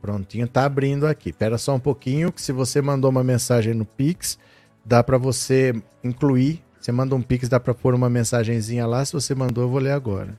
Prontinho, 0.00 0.48
tá 0.48 0.64
abrindo 0.64 1.06
aqui. 1.06 1.28
Espera 1.28 1.58
só 1.58 1.74
um 1.74 1.78
pouquinho, 1.78 2.32
que 2.32 2.40
se 2.40 2.50
você 2.50 2.80
mandou 2.80 3.10
uma 3.10 3.22
mensagem 3.22 3.74
no 3.74 3.84
Pix, 3.84 4.38
dá 4.82 5.04
para 5.04 5.18
você 5.18 5.74
incluir. 6.02 6.64
Você 6.80 6.90
manda 6.90 7.14
um 7.14 7.20
Pix, 7.20 7.50
dá 7.50 7.60
para 7.60 7.74
pôr 7.74 7.94
uma 7.94 8.08
mensagenzinha 8.08 8.86
lá. 8.86 9.04
Se 9.04 9.12
você 9.12 9.34
mandou, 9.34 9.64
eu 9.64 9.68
vou 9.68 9.78
ler 9.78 9.92
agora. 9.92 10.34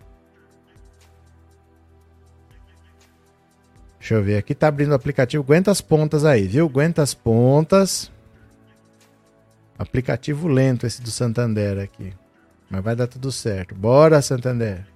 Deixa 3.99 4.15
eu 4.15 4.23
ver 4.23 4.37
aqui, 4.37 4.55
tá 4.55 4.67
abrindo 4.67 4.91
o 4.91 4.95
aplicativo. 4.95 5.43
Aguenta 5.43 5.69
as 5.69 5.81
pontas 5.81 6.25
aí, 6.25 6.47
viu? 6.47 6.65
Aguenta 6.65 7.03
as 7.03 7.13
pontas. 7.13 8.11
Aplicativo 9.77 10.47
lento 10.47 10.87
esse 10.87 10.99
do 10.99 11.11
Santander 11.11 11.77
aqui. 11.77 12.11
Mas 12.71 12.83
vai 12.83 12.95
dar 12.95 13.05
tudo 13.05 13.31
certo. 13.31 13.75
Bora, 13.75 14.19
Santander. 14.19 14.92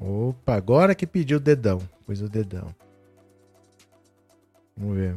Opa, 0.00 0.54
agora 0.54 0.94
que 0.94 1.06
pediu 1.06 1.38
o 1.38 1.40
dedão. 1.40 1.80
Pôs 2.06 2.20
o 2.20 2.28
dedão. 2.28 2.74
Vamos 4.76 4.96
ver. 4.96 5.16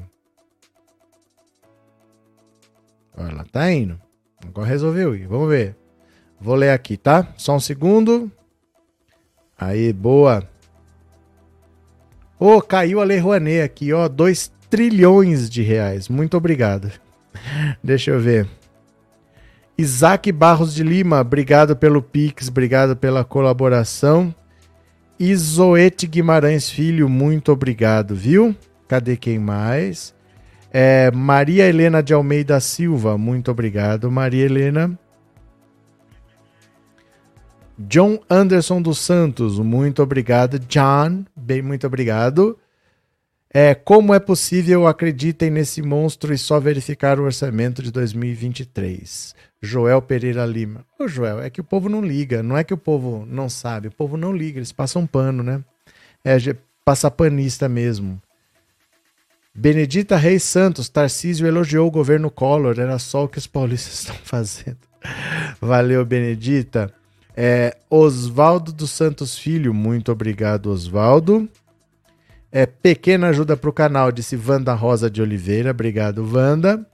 Olha 3.18 3.34
lá, 3.34 3.46
tá 3.46 3.72
indo. 3.72 4.00
Agora 4.46 4.68
resolveu 4.68 5.16
ir. 5.16 5.28
Vamos 5.28 5.50
ver. 5.50 5.76
Vou 6.40 6.56
ler 6.56 6.72
aqui, 6.72 6.98
tá? 6.98 7.34
Só 7.38 7.56
um 7.56 7.60
segundo. 7.60 8.32
Aí, 9.58 9.94
boa. 9.94 10.48
Ô, 12.38 12.58
oh, 12.58 12.62
caiu 12.62 13.00
a 13.00 13.06
Lei 13.06 13.18
Rouanet 13.18 13.62
aqui, 13.62 13.94
ó. 13.94 14.08
2 14.10 14.52
trilhões 14.70 15.50
de 15.50 15.62
reais. 15.62 16.10
Muito 16.10 16.36
obrigado. 16.36 16.92
Deixa 17.82 18.12
eu 18.12 18.20
ver. 18.20 18.48
Isaac 19.78 20.32
Barros 20.32 20.74
de 20.74 20.84
Lima, 20.84 21.20
obrigado 21.20 21.76
pelo 21.76 22.02
Pix, 22.02 22.48
obrigado 22.48 22.96
pela 22.96 23.26
colaboração. 23.26 24.34
Isoete 25.20 26.08
Guimarães 26.08 26.70
Filho, 26.70 27.08
muito 27.08 27.52
obrigado, 27.52 28.14
viu? 28.14 28.56
Cadê 28.88 29.16
quem 29.16 29.40
mais? 29.40 30.14
É, 30.72 31.10
Maria 31.12 31.68
Helena 31.68 32.04
de 32.04 32.14
Almeida 32.14 32.60
Silva, 32.60 33.18
muito 33.18 33.50
obrigado, 33.50 34.12
Maria 34.12 34.44
Helena. 34.44 35.00
John 37.78 38.20
Anderson 38.30 38.82
dos 38.82 39.00
Santos, 39.00 39.58
muito 39.60 40.04
obrigado. 40.04 40.60
John, 40.60 41.26
bem, 41.36 41.62
muito 41.62 41.88
obrigado. 41.88 42.58
É, 43.54 43.74
como 43.74 44.14
é 44.14 44.20
possível, 44.20 44.86
acreditem 44.86 45.50
nesse 45.50 45.82
monstro 45.82 46.34
e 46.34 46.38
só 46.38 46.60
verificar 46.60 47.22
o 47.22 47.24
orçamento 47.24 47.82
de 47.82 47.90
2023. 47.90 49.34
Joel 49.66 50.02
Pereira 50.02 50.46
Lima. 50.46 50.86
Ô 50.98 51.08
Joel, 51.08 51.42
é 51.42 51.50
que 51.50 51.60
o 51.60 51.64
povo 51.64 51.90
não 51.90 52.02
liga, 52.02 52.42
não 52.42 52.58
é 52.58 52.64
que 52.64 52.74
o 52.74 52.78
povo 52.78 53.26
não 53.28 53.50
sabe, 53.50 53.90
o 53.90 53.92
povo 53.92 54.16
não 54.16 54.32
liga, 54.32 54.60
eles 54.60 54.72
passam 54.72 55.06
pano, 55.06 55.44
né? 55.44 55.62
É 56.24 56.38
passa 56.86 57.12
panista 57.12 57.68
mesmo. 57.68 58.22
Benedita 59.54 60.18
Reis 60.18 60.44
Santos, 60.44 60.90
Tarcísio 60.90 61.48
elogiou 61.48 61.88
o 61.88 61.92
governo 61.92 62.30
Collor, 62.30 62.80
era 62.80 63.00
só 63.00 63.24
o 63.24 63.28
que 63.28 63.38
os 63.38 63.48
paulistas 63.48 63.94
estão 64.00 64.16
fazendo. 64.24 64.78
Valeu, 65.60 66.06
Benedita. 66.06 66.94
É, 67.36 67.76
Oswaldo 67.90 68.72
dos 68.72 68.92
Santos 68.92 69.38
Filho, 69.38 69.74
muito 69.74 70.12
obrigado, 70.12 70.68
Oswaldo. 70.68 71.50
É, 72.52 72.66
pequena 72.66 73.28
ajuda 73.28 73.58
para 73.58 73.70
o 73.70 73.74
canal, 73.74 74.12
disse 74.12 74.38
Wanda 74.38 74.74
Rosa 74.74 75.10
de 75.10 75.22
Oliveira. 75.22 75.72
Obrigado, 75.72 76.26
Wanda. 76.26 76.86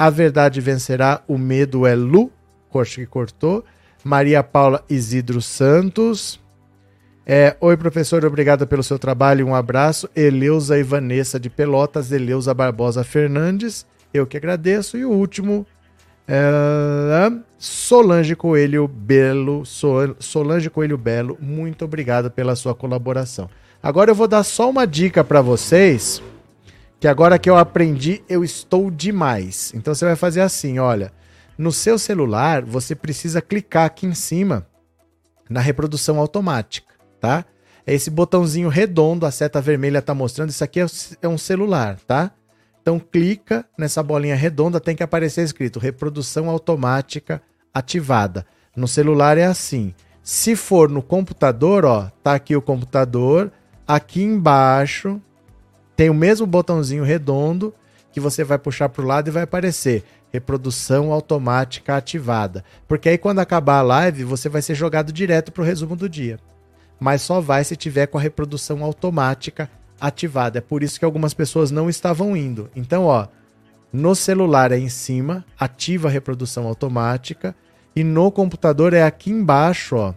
A 0.00 0.08
Verdade 0.08 0.62
Vencerá, 0.62 1.20
O 1.28 1.36
Medo 1.36 1.86
é 1.86 1.94
Lu, 1.94 2.32
Coxa 2.70 3.02
que 3.02 3.06
cortou. 3.06 3.62
Maria 4.02 4.42
Paula 4.42 4.82
Isidro 4.88 5.42
Santos. 5.42 6.40
É, 7.26 7.54
Oi, 7.60 7.76
professor, 7.76 8.24
obrigado 8.24 8.66
pelo 8.66 8.82
seu 8.82 8.98
trabalho, 8.98 9.46
um 9.46 9.54
abraço. 9.54 10.08
Eleusa 10.16 10.78
e 10.78 10.82
Vanessa 10.82 11.38
de 11.38 11.50
Pelotas, 11.50 12.10
Eleusa 12.10 12.54
Barbosa 12.54 13.04
Fernandes, 13.04 13.84
eu 14.14 14.26
que 14.26 14.38
agradeço. 14.38 14.96
E 14.96 15.04
o 15.04 15.10
último, 15.10 15.66
é, 16.26 17.30
Solange 17.58 18.34
Coelho 18.34 18.88
Belo, 18.88 19.64
Solange 19.66 20.70
Coelho 20.70 20.96
Belo, 20.96 21.36
muito 21.38 21.84
obrigado 21.84 22.30
pela 22.30 22.56
sua 22.56 22.74
colaboração. 22.74 23.50
Agora 23.82 24.12
eu 24.12 24.14
vou 24.14 24.26
dar 24.26 24.44
só 24.44 24.70
uma 24.70 24.86
dica 24.86 25.22
para 25.22 25.42
vocês 25.42 26.22
que 27.00 27.08
agora 27.08 27.38
que 27.38 27.48
eu 27.48 27.56
aprendi, 27.56 28.22
eu 28.28 28.44
estou 28.44 28.90
demais. 28.90 29.72
Então 29.74 29.94
você 29.94 30.04
vai 30.04 30.16
fazer 30.16 30.42
assim, 30.42 30.78
olha, 30.78 31.10
no 31.56 31.72
seu 31.72 31.98
celular 31.98 32.62
você 32.62 32.94
precisa 32.94 33.40
clicar 33.40 33.86
aqui 33.86 34.06
em 34.06 34.14
cima 34.14 34.66
na 35.48 35.60
reprodução 35.60 36.20
automática, 36.20 36.94
tá? 37.18 37.46
É 37.86 37.94
esse 37.94 38.10
botãozinho 38.10 38.68
redondo, 38.68 39.24
a 39.24 39.30
seta 39.30 39.62
vermelha 39.62 39.98
está 39.98 40.14
mostrando, 40.14 40.50
isso 40.50 40.62
aqui 40.62 40.78
é, 40.78 40.86
é 41.22 41.26
um 41.26 41.38
celular, 41.38 41.98
tá? 42.06 42.32
Então 42.82 42.98
clica 42.98 43.64
nessa 43.78 44.02
bolinha 44.02 44.36
redonda, 44.36 44.78
tem 44.78 44.94
que 44.94 45.02
aparecer 45.02 45.42
escrito 45.42 45.78
reprodução 45.78 46.50
automática 46.50 47.40
ativada. 47.72 48.46
No 48.76 48.86
celular 48.86 49.38
é 49.38 49.46
assim. 49.46 49.94
Se 50.22 50.54
for 50.54 50.90
no 50.90 51.02
computador, 51.02 51.86
ó, 51.86 52.10
tá 52.22 52.34
aqui 52.34 52.54
o 52.54 52.62
computador, 52.62 53.50
aqui 53.88 54.22
embaixo 54.22 55.20
tem 56.00 56.08
o 56.08 56.14
mesmo 56.14 56.46
botãozinho 56.46 57.04
redondo 57.04 57.74
que 58.10 58.20
você 58.20 58.42
vai 58.42 58.58
puxar 58.58 58.88
para 58.88 59.02
o 59.02 59.06
lado 59.06 59.28
e 59.28 59.30
vai 59.30 59.42
aparecer 59.42 60.02
reprodução 60.32 61.12
automática 61.12 61.94
ativada. 61.94 62.64
Porque 62.88 63.10
aí 63.10 63.18
quando 63.18 63.40
acabar 63.40 63.80
a 63.80 63.82
live, 63.82 64.24
você 64.24 64.48
vai 64.48 64.62
ser 64.62 64.74
jogado 64.74 65.12
direto 65.12 65.52
para 65.52 65.60
o 65.60 65.64
resumo 65.64 65.94
do 65.94 66.08
dia. 66.08 66.38
Mas 66.98 67.20
só 67.20 67.38
vai 67.38 67.64
se 67.64 67.76
tiver 67.76 68.06
com 68.06 68.16
a 68.16 68.20
reprodução 68.22 68.82
automática 68.82 69.68
ativada. 70.00 70.56
É 70.56 70.62
por 70.62 70.82
isso 70.82 70.98
que 70.98 71.04
algumas 71.04 71.34
pessoas 71.34 71.70
não 71.70 71.90
estavam 71.90 72.34
indo. 72.34 72.70
Então, 72.74 73.04
ó, 73.04 73.28
no 73.92 74.14
celular 74.14 74.72
é 74.72 74.78
em 74.78 74.88
cima, 74.88 75.44
ativa 75.58 76.08
a 76.08 76.10
reprodução 76.10 76.66
automática 76.66 77.54
e 77.94 78.02
no 78.02 78.32
computador 78.32 78.94
é 78.94 79.02
aqui 79.02 79.30
embaixo, 79.30 79.96
ó, 79.96 80.14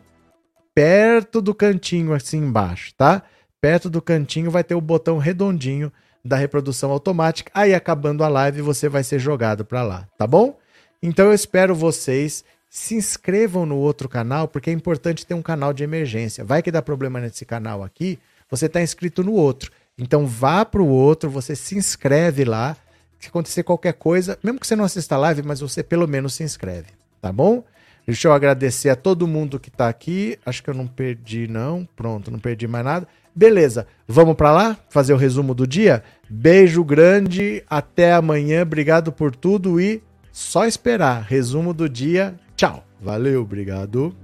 perto 0.74 1.42
do 1.42 1.54
cantinho 1.54 2.14
assim 2.14 2.38
embaixo, 2.38 2.94
tá? 2.96 3.24
Perto 3.64 3.90
do 3.90 4.02
cantinho 4.02 4.52
vai 4.52 4.62
ter 4.62 4.76
o 4.76 4.82
botão 4.82 5.18
redondinho 5.18 5.90
da 6.22 6.36
reprodução 6.36 6.92
automática. 6.92 7.50
Aí 7.54 7.74
acabando 7.74 8.22
a 8.22 8.28
live 8.28 8.62
você 8.62 8.90
vai 8.90 9.06
ser 9.06 9.20
jogado 9.20 9.64
para 9.64 9.82
lá, 9.82 10.06
tá 10.18 10.28
bom? 10.28 10.60
Então 11.02 11.28
eu 11.28 11.34
espero 11.34 11.74
vocês 11.74 12.44
se 12.70 12.94
inscrevam 12.94 13.66
no 13.66 13.78
outro 13.78 14.10
canal, 14.10 14.50
porque 14.50 14.70
é 14.70 14.74
importante 14.74 15.26
ter 15.26 15.34
um 15.34 15.42
canal 15.42 15.72
de 15.72 15.82
emergência. 15.82 16.44
Vai 16.44 16.62
que 16.62 16.72
dá 16.72 16.82
problema 16.82 17.22
nesse 17.22 17.46
canal 17.46 17.82
aqui, 17.82 18.20
você 18.52 18.66
está 18.66 18.82
inscrito 18.82 19.24
no 19.24 19.32
outro. 19.32 19.72
Então 19.98 20.28
vá 20.28 20.66
para 20.66 20.82
o 20.82 20.90
outro, 20.90 21.30
você 21.30 21.56
se 21.56 21.78
inscreve 21.78 22.44
lá. 22.44 22.76
Se 23.18 23.30
acontecer 23.30 23.64
qualquer 23.64 23.94
coisa, 23.94 24.38
mesmo 24.44 24.60
que 24.60 24.68
você 24.68 24.76
não 24.76 24.84
assista 24.84 25.16
a 25.16 25.20
live, 25.20 25.42
mas 25.42 25.62
você 25.62 25.82
pelo 25.82 26.06
menos 26.06 26.34
se 26.34 26.44
inscreve. 26.44 26.88
tá 27.22 27.32
bom? 27.32 27.64
Deixa 28.06 28.28
eu 28.28 28.34
agradecer 28.34 28.90
a 28.90 28.96
todo 28.98 29.26
mundo 29.26 29.58
que 29.58 29.72
tá 29.72 29.88
aqui. 29.88 30.38
Acho 30.46 30.62
que 30.62 30.70
eu 30.70 30.74
não 30.74 30.86
perdi, 30.86 31.48
não. 31.48 31.88
Pronto, 31.96 32.30
não 32.30 32.40
perdi 32.40 32.68
mais 32.68 32.84
nada. 32.84 33.08
Beleza, 33.36 33.88
vamos 34.08 34.36
para 34.36 34.52
lá 34.52 34.78
fazer 34.90 35.14
o 35.14 35.18
resumo 35.18 35.54
do 35.56 35.66
dia? 35.66 36.04
Beijo 36.30 36.84
grande, 36.84 37.64
até 37.70 38.14
amanhã. 38.14 38.62
Obrigado 38.62 39.12
por 39.12 39.36
tudo 39.36 39.82
e 39.82 40.04
só 40.32 40.66
esperar. 40.66 41.24
Resumo 41.24 41.74
do 41.74 41.90
dia. 41.90 42.36
Tchau. 42.56 42.86
Valeu, 43.02 43.42
obrigado. 43.42 44.16